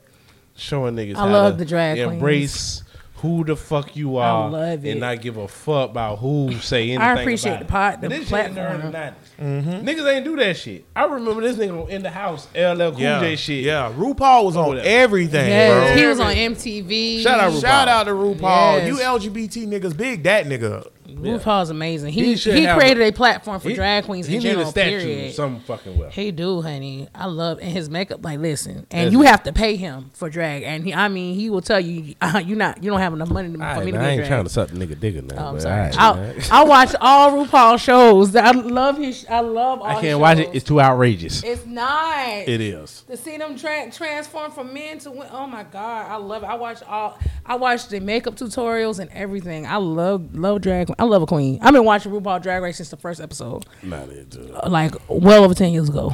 showing 0.56 0.94
niggas. 0.94 1.16
I 1.16 1.20
how 1.20 1.28
love 1.28 1.54
to 1.54 1.58
the 1.58 1.64
drag 1.64 1.98
Embrace 1.98 2.82
who 3.20 3.44
the 3.44 3.56
fuck 3.56 3.96
you 3.96 4.16
are, 4.16 4.46
I 4.46 4.48
love 4.48 4.84
it. 4.84 4.90
and 4.90 5.00
not 5.00 5.20
give 5.20 5.36
a 5.36 5.48
fuck 5.48 5.90
about 5.90 6.18
who 6.18 6.52
say 6.60 6.90
anything. 6.90 7.00
I 7.00 7.20
appreciate 7.20 7.52
about 7.52 7.60
the 7.60 7.66
pot- 7.66 8.00
the 8.00 8.08
But 8.08 8.18
this 8.18 8.28
shit 8.28 8.46
in 8.46 8.54
the 8.54 8.60
early 8.60 8.82
90s. 8.92 9.82
Niggas 9.82 10.14
ain't 10.14 10.24
do 10.24 10.36
that 10.36 10.56
shit. 10.56 10.84
I 10.94 11.04
remember 11.04 11.40
this 11.40 11.56
nigga 11.56 11.88
in 11.88 12.02
the 12.02 12.10
house, 12.10 12.46
LL 12.54 12.92
Cool 12.92 13.00
yeah, 13.00 13.20
J 13.20 13.36
shit. 13.36 13.64
Yeah, 13.64 13.92
RuPaul 13.92 14.44
was 14.44 14.56
on 14.56 14.78
everything, 14.78 15.48
yes, 15.48 15.94
bro. 15.94 16.00
he 16.00 16.06
was 16.06 16.20
on 16.20 16.34
MTV. 16.34 17.22
Shout 17.22 17.40
out 17.40 17.52
RuPaul. 17.52 17.60
Shout 17.60 17.88
out 17.88 18.04
to 18.04 18.12
RuPaul. 18.12 18.40
Yes. 18.40 18.88
You 18.88 18.96
LGBT 18.96 19.66
niggas, 19.66 19.96
big 19.96 20.22
that 20.22 20.46
nigga. 20.46 20.86
Up. 21.16 21.42
RuPaul's 21.42 21.70
amazing. 21.70 22.12
He 22.12 22.34
He 22.34 22.34
he, 22.34 22.66
created 22.66 23.00
a- 23.02 23.08
a 23.08 23.12
platform 23.12 23.60
for 23.60 23.68
He- 23.70 23.74
drag 23.74 24.04
queens 24.04 24.26
He 24.26 24.36
in 24.36 24.42
need 24.42 24.58
a 24.58 24.66
statue 24.66 24.98
Period. 25.00 25.34
some 25.34 25.60
fucking 25.60 25.96
well. 25.96 26.10
He 26.10 26.30
do, 26.30 26.60
honey. 26.62 27.08
I 27.14 27.26
love 27.26 27.58
and 27.60 27.70
his 27.70 27.88
makeup. 27.88 28.24
Like, 28.24 28.38
listen, 28.40 28.86
and 28.90 29.06
That's 29.06 29.12
you 29.12 29.22
it. 29.22 29.26
have 29.28 29.42
to 29.44 29.52
pay 29.52 29.76
him 29.76 30.10
for 30.12 30.28
drag, 30.28 30.62
and 30.64 30.84
he, 30.84 30.92
I 30.94 31.08
mean, 31.08 31.34
he 31.34 31.48
will 31.50 31.60
tell 31.62 31.80
you, 31.80 32.14
uh, 32.20 32.42
you 32.44 32.56
not, 32.56 32.82
you 32.82 32.90
don't 32.90 33.00
have 33.00 33.12
enough 33.12 33.30
money 33.30 33.50
to, 33.50 33.56
for 33.58 33.64
Alright, 33.64 33.84
me 33.86 33.92
to 33.92 33.98
I 33.98 34.00
get 34.02 34.08
ain't 34.10 34.18
drag. 34.18 34.28
trying 34.28 34.44
to 34.44 34.50
suck 34.50 34.68
the 34.70 34.76
nigga 34.86 34.98
digger 35.00 35.22
now. 35.22 35.34
Oh, 35.38 35.48
I'm 35.54 35.60
sorry. 35.60 35.92
alright, 35.96 36.50
I. 36.52 36.60
I 36.60 36.64
watch 36.64 36.94
all 37.00 37.44
RuPaul 37.46 37.78
shows. 37.78 38.34
I 38.36 38.50
love 38.50 38.98
his. 38.98 39.24
I 39.30 39.40
love 39.40 39.80
all. 39.80 39.86
I 39.86 40.00
can't 40.00 40.18
watch 40.20 40.38
it. 40.38 40.50
It's 40.52 40.64
too 40.64 40.80
outrageous. 40.80 41.42
It's 41.44 41.64
not. 41.66 42.28
It 42.48 42.60
is. 42.60 43.02
To 43.08 43.16
see 43.16 43.36
them 43.36 43.56
tra- 43.56 43.90
transform 43.90 44.50
from 44.52 44.72
men 44.74 44.98
to 45.00 45.10
women. 45.10 45.28
Oh 45.32 45.46
my 45.46 45.62
god, 45.64 46.10
I 46.10 46.16
love 46.16 46.42
it. 46.42 46.46
I 46.46 46.54
watch 46.54 46.82
all. 46.82 47.18
I 47.46 47.54
watch 47.56 47.88
the 47.88 48.00
makeup 48.00 48.34
tutorials 48.36 48.98
and 48.98 49.10
everything. 49.12 49.66
I 49.66 49.76
love 49.76 50.34
love 50.34 50.60
drag. 50.60 50.90
I 50.98 51.04
love 51.04 51.22
a 51.22 51.26
queen. 51.26 51.58
I've 51.62 51.72
been 51.72 51.84
watching 51.84 52.10
RuPaul 52.12 52.42
Drag 52.42 52.60
Race 52.62 52.76
since 52.78 52.88
the 52.88 52.96
first 52.96 53.20
episode, 53.20 53.66
Not 53.82 54.08
it. 54.08 54.36
uh, 54.36 54.68
like 54.68 54.94
well 55.08 55.44
over 55.44 55.54
ten 55.54 55.72
years 55.72 55.88
ago. 55.88 56.12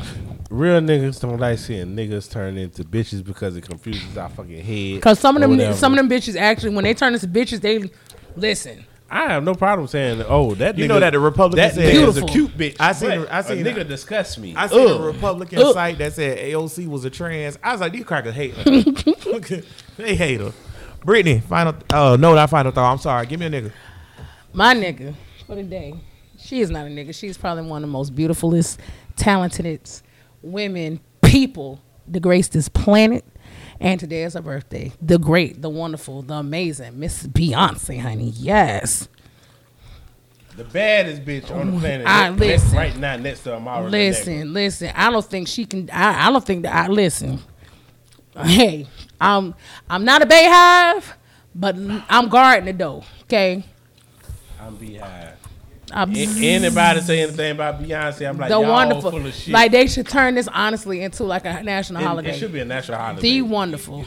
Real 0.50 0.80
niggas 0.80 1.20
don't 1.20 1.38
like 1.38 1.58
seeing 1.58 1.96
niggas 1.96 2.30
turn 2.30 2.58
into 2.58 2.84
bitches 2.84 3.24
because 3.24 3.56
it 3.56 3.62
confuses 3.62 4.16
our 4.18 4.28
fucking 4.28 4.62
head. 4.62 5.00
Cause 5.02 5.18
some 5.18 5.36
of 5.36 5.40
them, 5.42 5.52
whatever. 5.52 5.74
some 5.76 5.92
of 5.92 5.96
them 5.96 6.08
bitches 6.08 6.36
actually, 6.36 6.74
when 6.74 6.84
they 6.84 6.92
turn 6.94 7.14
into 7.14 7.26
bitches, 7.26 7.60
they 7.60 7.90
listen. 8.36 8.84
I 9.10 9.28
have 9.32 9.44
no 9.44 9.54
problem 9.54 9.86
saying, 9.86 10.22
oh, 10.28 10.54
that 10.56 10.76
You 10.76 10.84
nigga, 10.84 10.88
know 10.88 11.00
that 11.00 11.10
the 11.10 11.20
Republican 11.20 11.56
that 11.58 11.74
said- 11.74 11.94
is 11.94 12.16
a 12.16 12.22
cute 12.26 12.56
bitch. 12.56 12.76
I 12.80 12.92
seen 12.92 13.10
but 13.10 13.18
her- 13.18 13.28
I 13.34 13.42
seen 13.42 13.66
a 13.66 13.70
her- 13.70 13.84
nigga 13.84 13.88
disgusts 13.88 14.38
me. 14.38 14.54
I 14.56 14.66
seen 14.66 14.80
Ugh. 14.88 15.00
a 15.00 15.04
Republican 15.06 15.58
Ugh. 15.60 15.72
site 15.74 15.98
that 15.98 16.12
said 16.14 16.38
AOC 16.38 16.88
was 16.88 17.04
a 17.04 17.10
trans. 17.10 17.58
I 17.62 17.72
was 17.72 17.80
like, 17.80 17.92
these 17.92 18.04
crackers 18.04 18.34
hate 18.34 18.54
her. 18.54 18.64
they 19.96 20.14
hate 20.16 20.40
her. 20.40 20.52
Brittany, 21.04 21.40
final. 21.40 21.74
Oh 21.92 22.16
no, 22.16 22.34
not 22.34 22.50
final 22.50 22.72
thought. 22.72 22.90
I'm 22.90 22.98
sorry. 22.98 23.26
Give 23.26 23.38
me 23.38 23.46
a 23.46 23.50
nigga. 23.50 23.72
My 24.54 24.74
nigga 24.74 25.14
for 25.46 25.56
the 25.56 25.62
day. 25.64 25.94
She 26.38 26.60
is 26.60 26.70
not 26.70 26.86
a 26.86 26.88
nigga. 26.90 27.14
She's 27.14 27.36
probably 27.36 27.64
one 27.64 27.82
of 27.82 27.88
the 27.88 27.92
most 27.92 28.14
beautifulest, 28.14 28.78
talentedest 29.16 30.02
women, 30.42 31.00
people 31.22 31.80
to 32.12 32.20
grace 32.20 32.48
this 32.48 32.68
planet. 32.68 33.24
And 33.80 33.98
today 33.98 34.22
is 34.22 34.34
her 34.34 34.42
birthday. 34.42 34.92
The 35.02 35.18
great, 35.18 35.60
the 35.60 35.68
wonderful, 35.68 36.22
the 36.22 36.34
amazing 36.34 36.98
Miss 37.00 37.26
Beyonce, 37.26 38.00
honey. 38.00 38.30
Yes. 38.36 39.08
the 40.56 40.64
baddest 40.64 41.24
bitch 41.24 41.50
on 41.50 41.72
the 41.74 41.80
planet. 41.80 42.06
I- 42.06 42.28
next- 42.30 42.40
listen. 42.40 42.76
right 42.76 42.96
now, 42.96 43.16
next 43.16 43.40
to 43.40 43.54
Amara. 43.56 43.88
Listen, 43.88 44.52
listen. 44.52 44.92
I 44.94 45.10
don't 45.10 45.24
think 45.24 45.48
she 45.48 45.64
can. 45.66 45.90
I, 45.92 46.28
I 46.28 46.30
don't 46.32 46.44
think 46.44 46.62
that. 46.62 46.74
I 46.74 46.88
listen. 46.88 47.40
Hey, 48.36 48.86
I'm 49.20 49.54
I'm 49.90 50.04
not 50.04 50.22
a 50.22 50.26
Beyhive, 50.26 51.04
but 51.54 51.76
I'm 52.08 52.28
guarding 52.28 52.66
the 52.66 52.72
door. 52.72 53.02
Okay. 53.22 53.64
I'm 54.66 54.76
behind. 54.76 55.34
I'm, 55.92 56.16
Anybody 56.16 57.00
say 57.00 57.22
anything 57.22 57.52
about 57.52 57.82
Beyonce? 57.82 58.28
I'm 58.28 58.38
like, 58.38 58.48
the 58.48 58.58
y'all 58.60 58.70
wonderful. 58.70 59.10
full 59.10 59.26
of 59.26 59.34
shit. 59.34 59.52
Like 59.52 59.70
they 59.70 59.86
should 59.86 60.08
turn 60.08 60.34
this 60.34 60.48
honestly 60.48 61.02
into 61.02 61.24
like 61.24 61.44
a 61.44 61.62
national 61.62 62.02
it, 62.02 62.06
holiday. 62.06 62.30
it 62.30 62.38
should 62.38 62.52
be 62.52 62.60
a 62.60 62.64
national 62.64 62.98
holiday. 62.98 63.20
the 63.20 63.42
wonderful, 63.42 64.04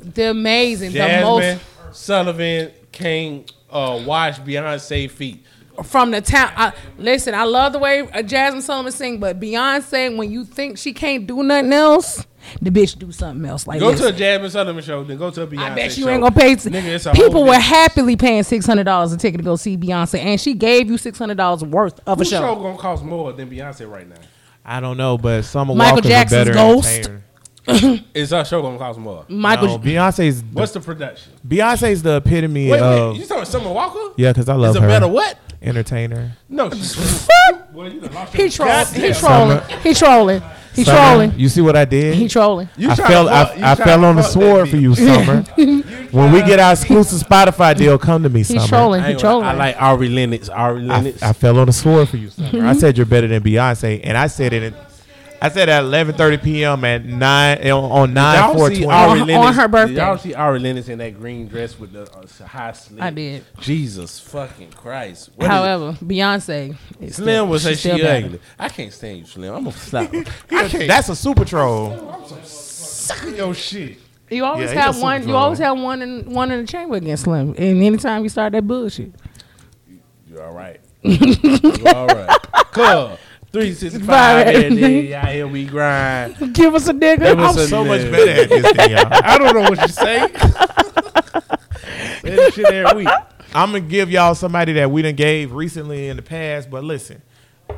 the 0.00 0.30
amazing, 0.30 0.92
Jazmine 0.92 1.18
the 1.18 1.22
most. 1.22 1.96
Sullivan 1.96 2.72
can't 2.90 3.52
uh, 3.70 4.02
wash 4.06 4.40
Beyonce 4.40 5.10
feet. 5.10 5.44
Most 5.76 5.90
from 5.90 6.10
the 6.10 6.20
town. 6.20 6.50
I, 6.56 6.72
listen, 6.98 7.34
I 7.34 7.44
love 7.44 7.72
the 7.72 7.78
way 7.78 8.00
uh, 8.00 8.22
Jazmine 8.22 8.62
Sullivan 8.62 8.92
sing, 8.92 9.18
but 9.20 9.40
Beyonce, 9.40 10.16
when 10.16 10.30
you 10.30 10.44
think 10.44 10.78
she 10.78 10.92
can't 10.92 11.26
do 11.26 11.42
nothing 11.42 11.72
else, 11.72 12.26
the 12.60 12.70
bitch 12.70 12.98
do 12.98 13.12
something 13.12 13.44
else. 13.48 13.66
Like 13.66 13.80
Go 13.80 13.88
listen, 13.88 14.14
to 14.14 14.14
a 14.14 14.18
Jazmine 14.18 14.50
Sullivan 14.50 14.82
show, 14.82 15.04
then 15.04 15.16
go 15.18 15.30
to 15.30 15.42
a 15.42 15.46
Beyonce 15.46 15.56
show. 15.58 15.62
I 15.64 15.74
bet 15.74 15.96
you 15.96 16.04
show. 16.04 16.10
ain't 16.10 16.22
gonna 16.22 16.34
pay. 16.34 16.56
Nigga, 16.56 16.84
it's 16.84 17.06
a 17.06 17.12
people 17.12 17.44
were 17.44 17.54
happily 17.58 18.16
paying 18.16 18.42
six 18.42 18.66
hundred 18.66 18.84
dollars 18.84 19.12
a 19.12 19.16
ticket 19.16 19.38
to 19.38 19.44
go 19.44 19.56
see 19.56 19.76
Beyonce, 19.76 20.18
and 20.18 20.40
she 20.40 20.54
gave 20.54 20.88
you 20.90 20.98
six 20.98 21.18
hundred 21.18 21.36
dollars 21.36 21.62
worth 21.64 22.00
of 22.06 22.18
a 22.18 22.20
Whose 22.20 22.30
show. 22.30 22.40
show 22.40 22.54
gonna 22.56 22.78
cost 22.78 23.04
more 23.04 23.32
than 23.32 23.48
Beyonce 23.50 23.90
right 23.90 24.08
now? 24.08 24.16
I 24.64 24.80
don't 24.80 24.96
know, 24.96 25.18
but 25.18 25.42
Summer 25.42 25.74
Michael 25.74 25.94
Walker's 25.96 26.10
Jackson's 26.10 26.42
a 26.42 26.44
better 26.52 26.54
Ghost. 26.54 26.88
entertainer. 26.88 27.21
Is 28.14 28.30
her 28.30 28.44
show 28.44 28.60
gonna 28.62 28.78
cost 28.78 28.98
more? 28.98 29.20
Uh, 29.20 29.32
Michael, 29.32 29.66
No, 29.68 29.78
Beyonce's 29.78 30.42
What's 30.52 30.72
the 30.72 30.80
production? 30.80 31.32
Beyonce's 31.46 32.02
the 32.02 32.16
epitome 32.16 32.70
Wait, 32.70 32.80
of 32.80 33.12
wait, 33.12 33.20
you 33.20 33.26
talking 33.26 33.44
Summer 33.44 33.70
Walker? 33.72 34.14
yeah, 34.16 34.32
because 34.32 34.48
I 34.48 34.54
love 34.54 34.70
Is 34.76 34.82
a 34.82 34.86
better 34.86 35.06
what? 35.08 35.38
entertainer. 35.62 36.32
No, 36.48 36.70
she's 36.72 37.28
well, 37.72 37.88
you 37.92 38.00
done 38.00 38.12
lost 38.14 38.34
he 38.34 38.42
your 38.42 38.50
trolling. 38.50 38.86
He 38.94 39.12
trolling. 39.14 39.60
He 39.82 39.94
trolling. 39.94 40.42
He 40.74 40.84
Summer, 40.84 40.98
trolling. 40.98 41.38
You 41.38 41.48
see 41.50 41.60
what 41.60 41.76
I 41.76 41.84
did? 41.84 42.14
He 42.16 42.28
trolling. 42.28 42.68
You 42.76 42.90
I 42.90 42.94
tryna 42.94 43.06
fell. 43.06 43.26
fuck- 43.28 43.56
you 43.58 43.64
I, 43.64 43.70
I 43.70 43.74
tryna 43.76 43.84
fell 43.84 44.04
on 44.06 44.16
the 44.16 44.22
fuck 44.22 44.32
that 44.32 44.40
sword 44.40 44.68
for 44.70 44.76
bitch. 44.76 44.80
you, 44.80 44.94
Summer. 44.96 45.42
when 46.10 46.32
we 46.32 46.40
get 46.42 46.58
our 46.58 46.72
exclusive 46.72 47.20
Spotify 47.28 47.76
deal, 47.76 47.96
come 47.98 48.22
to 48.24 48.28
me, 48.28 48.40
He's 48.40 48.48
Summer. 48.48 48.66
trolling. 48.66 49.00
I, 49.02 49.04
He 49.06 49.12
ain't 49.12 49.22
gonna- 49.22 49.32
trolling. 49.40 49.46
I 49.48 49.52
like 49.52 49.80
Ari 49.80 50.08
Lennox. 50.08 50.48
Ari 50.48 50.80
I, 50.82 50.84
Lennox. 50.84 51.22
I 51.22 51.32
fell 51.32 51.58
on 51.58 51.66
the 51.66 51.72
sword 51.72 52.08
for 52.08 52.16
you, 52.16 52.30
Summer. 52.30 52.66
I 52.66 52.72
said 52.72 52.96
you're 52.96 53.06
better 53.06 53.28
than 53.28 53.42
Beyonce, 53.42 54.00
and 54.02 54.16
I 54.18 54.26
said 54.26 54.52
it. 54.52 54.62
In, 54.64 54.74
I 55.42 55.48
said 55.48 55.68
at 55.68 55.82
11:30 55.82 56.40
p.m. 56.40 56.84
at 56.84 57.04
nine 57.04 57.58
eh, 57.58 57.72
on 57.72 58.14
nine 58.14 58.54
four 58.54 58.68
twenty 58.70 58.86
on 59.34 59.52
her 59.52 59.66
birthday. 59.66 59.96
y'all 59.96 60.16
see 60.16 60.34
Ari 60.34 60.60
Lennox 60.60 60.88
in 60.88 60.98
that 60.98 61.18
green 61.18 61.48
dress 61.48 61.76
with 61.80 61.92
the 61.92 62.02
uh, 62.02 62.46
high 62.46 62.70
slit? 62.70 63.02
I 63.02 63.10
did. 63.10 63.44
Jesus 63.58 64.20
fucking 64.20 64.70
Christ! 64.70 65.30
What 65.34 65.50
However, 65.50 65.94
Beyonce. 65.94 66.76
Slim 67.10 67.48
was 67.48 67.64
say 67.64 67.74
she 67.74 67.90
ugly. 67.90 68.38
I 68.56 68.68
can't 68.68 68.92
stand 68.92 69.18
you, 69.18 69.26
Slim. 69.26 69.52
I'm 69.52 69.64
gonna 69.64 69.76
stop. 69.76 70.12
That's 70.48 71.08
a 71.08 71.16
super 71.16 71.44
troll. 71.44 72.24
Suck 72.44 73.36
your 73.36 73.52
shit. 73.52 73.98
You 74.30 74.44
always 74.44 74.72
yeah, 74.72 74.82
have 74.82 75.00
one. 75.00 75.26
You 75.26 75.34
always 75.34 75.58
have 75.58 75.76
one 75.76 76.02
in 76.02 76.30
one 76.32 76.52
in 76.52 76.60
the 76.60 76.66
chamber 76.68 76.94
against 76.94 77.24
Slim. 77.24 77.48
And 77.58 77.82
anytime 77.82 78.22
you 78.22 78.28
start 78.28 78.52
that 78.52 78.64
bullshit, 78.64 79.12
you're 80.28 80.44
all 80.44 80.54
right. 80.54 80.80
you're 81.02 81.96
all 81.96 82.06
right. 82.06 82.38
Cool. 82.70 83.18
365 83.52 84.46
every 84.46 84.76
day. 84.76 85.14
Out 85.14 85.28
here 85.28 85.46
we 85.46 85.66
grind. 85.66 86.54
Give 86.54 86.74
us 86.74 86.88
a 86.88 86.92
nigga. 86.94 87.18
Give 87.18 87.38
us 87.38 87.56
I'm 87.56 87.62
a 87.62 87.66
so 87.66 87.84
nigga. 87.84 87.88
much 87.88 88.10
better 88.10 88.42
at 88.42 88.48
this 88.48 88.72
than 88.76 88.90
y'all. 88.90 89.08
I 89.10 89.38
don't 89.38 89.54
know 89.54 89.62
what 89.62 89.80
you 89.82 89.88
say. 89.88 90.28
say 92.22 92.50
shit 92.50 92.66
every 92.72 93.04
week. 93.04 93.14
I'm 93.54 93.72
gonna 93.72 93.80
give 93.80 94.10
y'all 94.10 94.34
somebody 94.34 94.72
that 94.74 94.90
we 94.90 95.02
done 95.02 95.14
gave 95.14 95.52
recently 95.52 96.08
in 96.08 96.16
the 96.16 96.22
past, 96.22 96.70
but 96.70 96.82
listen, 96.82 97.20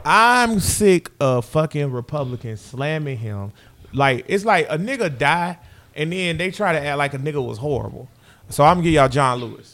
I'm 0.04 0.60
sick 0.60 1.10
of 1.18 1.44
fucking 1.46 1.90
Republicans 1.90 2.60
slamming 2.60 3.18
him. 3.18 3.52
Like 3.92 4.24
it's 4.28 4.44
like 4.44 4.66
a 4.70 4.78
nigga 4.78 5.16
die 5.16 5.58
and 5.96 6.12
then 6.12 6.36
they 6.36 6.50
try 6.52 6.72
to 6.72 6.80
act 6.80 6.98
like 6.98 7.14
a 7.14 7.18
nigga 7.18 7.44
was 7.44 7.58
horrible. 7.58 8.08
So 8.48 8.62
I'm 8.64 8.74
gonna 8.76 8.84
give 8.84 8.92
y'all 8.94 9.08
John 9.08 9.40
Lewis. 9.40 9.73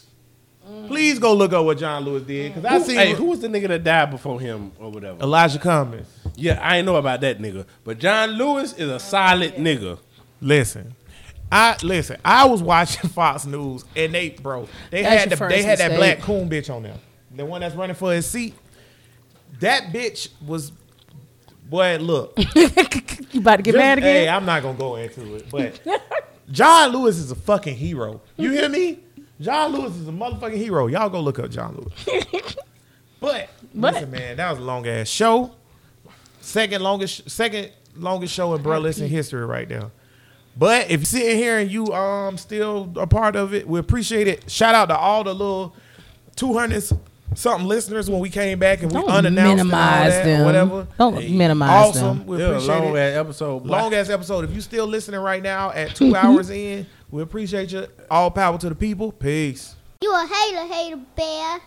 Please 0.88 1.18
go 1.18 1.34
look 1.34 1.52
up 1.52 1.64
what 1.64 1.78
John 1.78 2.04
Lewis 2.04 2.22
did 2.24 2.54
because 2.54 2.64
I 2.64 2.78
Who, 2.78 2.84
see 2.84 2.94
hey, 2.96 3.12
who 3.14 3.24
was 3.26 3.40
the 3.40 3.48
nigga 3.48 3.68
that 3.68 3.84
died 3.84 4.10
before 4.10 4.40
him 4.40 4.72
or 4.78 4.90
whatever? 4.90 5.20
Elijah 5.22 5.58
Cummings. 5.58 6.08
Yeah, 6.36 6.60
I 6.62 6.78
ain't 6.78 6.86
know 6.86 6.96
about 6.96 7.20
that 7.22 7.38
nigga. 7.38 7.66
But 7.84 7.98
John 7.98 8.30
Lewis 8.30 8.72
is 8.74 8.88
a 8.88 8.98
solid 8.98 9.54
nigga. 9.56 9.98
Listen. 10.40 10.94
I 11.52 11.76
listen. 11.82 12.16
I 12.24 12.46
was 12.46 12.62
watching 12.62 13.10
Fox 13.10 13.44
News 13.44 13.84
and 13.96 14.14
they, 14.14 14.30
bro, 14.30 14.68
they 14.90 15.02
That's 15.02 15.22
had 15.22 15.30
your 15.30 15.36
the, 15.38 15.46
they 15.48 15.56
first 15.56 15.66
had 15.66 15.78
that 15.80 15.90
mistake. 15.92 16.18
black 16.18 16.26
coon 16.26 16.48
bitch 16.48 16.72
on 16.74 16.84
there, 16.84 16.94
the 17.34 17.44
one 17.44 17.60
that's 17.60 17.74
running 17.74 17.96
for 17.96 18.12
his 18.12 18.26
seat. 18.26 18.54
That 19.58 19.92
bitch 19.92 20.28
was, 20.46 20.70
boy, 21.68 21.98
look. 21.98 22.34
you 22.54 23.40
about 23.40 23.56
to 23.56 23.62
get 23.62 23.72
Just- 23.72 23.76
mad 23.76 23.98
Hey, 23.98 24.22
again? 24.22 24.34
I'm 24.34 24.46
not 24.46 24.62
gonna 24.62 24.78
go 24.78 24.94
into 24.96 25.34
it, 25.34 25.50
but 25.50 25.80
John 26.52 26.92
Lewis 26.92 27.18
is 27.18 27.30
a 27.30 27.36
fucking 27.36 27.74
hero. 27.76 28.20
You 28.36 28.50
hear 28.52 28.68
me? 28.68 29.00
John 29.40 29.72
Lewis 29.72 29.96
is 29.96 30.06
a 30.08 30.12
motherfucking 30.12 30.56
hero. 30.56 30.86
Y'all 30.86 31.08
go 31.08 31.20
look 31.20 31.38
up 31.38 31.50
John 31.50 31.74
Lewis. 31.76 32.24
but, 33.20 33.48
But- 33.74 33.94
listen, 33.94 34.10
man, 34.10 34.36
that 34.36 34.50
was 34.50 34.58
a 34.58 34.62
long 34.62 34.86
ass 34.86 35.08
show. 35.08 35.52
Second 36.40 36.82
longest, 36.82 37.28
second 37.30 37.70
longest 37.96 38.32
show 38.34 38.54
in 38.54 38.62
Bro 38.62 38.80
Listen 38.80 39.08
history 39.08 39.44
right 39.44 39.68
now. 39.68 39.90
But 40.56 40.90
if 40.90 41.00
you're 41.00 41.04
sitting 41.04 41.36
here 41.36 41.58
and 41.58 41.70
you 41.70 41.86
um 41.92 42.36
still 42.36 42.92
a 42.96 43.06
part 43.06 43.36
of 43.36 43.54
it, 43.54 43.68
we 43.68 43.78
appreciate 43.78 44.26
it. 44.26 44.50
Shout 44.50 44.74
out 44.74 44.86
to 44.86 44.96
all 44.96 45.22
the 45.24 45.32
little 45.34 45.74
200 46.36 46.82
something 47.34 47.68
listeners 47.68 48.10
when 48.10 48.18
we 48.20 48.28
came 48.28 48.58
back 48.58 48.82
and 48.82 48.90
we 48.90 49.00
Don't 49.00 49.08
unannounced 49.10 49.56
minimize 49.64 50.12
that 50.12 50.24
them. 50.24 50.44
whatever. 50.44 50.86
Don't 50.98 51.14
minimize 51.30 51.70
awesome. 51.90 52.18
them. 52.18 52.26
We 52.26 52.38
Yeah, 52.38 52.46
appreciate 52.48 52.78
long 52.78 52.96
it. 52.96 53.00
ass 53.00 53.16
episode. 53.16 53.66
Long 53.66 53.94
ass 53.94 54.08
episode. 54.10 54.44
If 54.44 54.54
you 54.54 54.60
still 54.60 54.86
listening 54.86 55.20
right 55.20 55.42
now 55.42 55.70
at 55.70 55.94
two 55.94 56.16
hours 56.16 56.50
in, 56.50 56.86
we 57.10 57.22
appreciate 57.22 57.72
you. 57.72 57.86
All 58.10 58.30
power 58.30 58.58
to 58.58 58.68
the 58.68 58.74
people. 58.74 59.12
Peace. 59.12 59.76
You 60.00 60.12
a 60.12 60.26
hater, 60.26 60.72
hater 60.72 61.00
bear. 61.16 61.60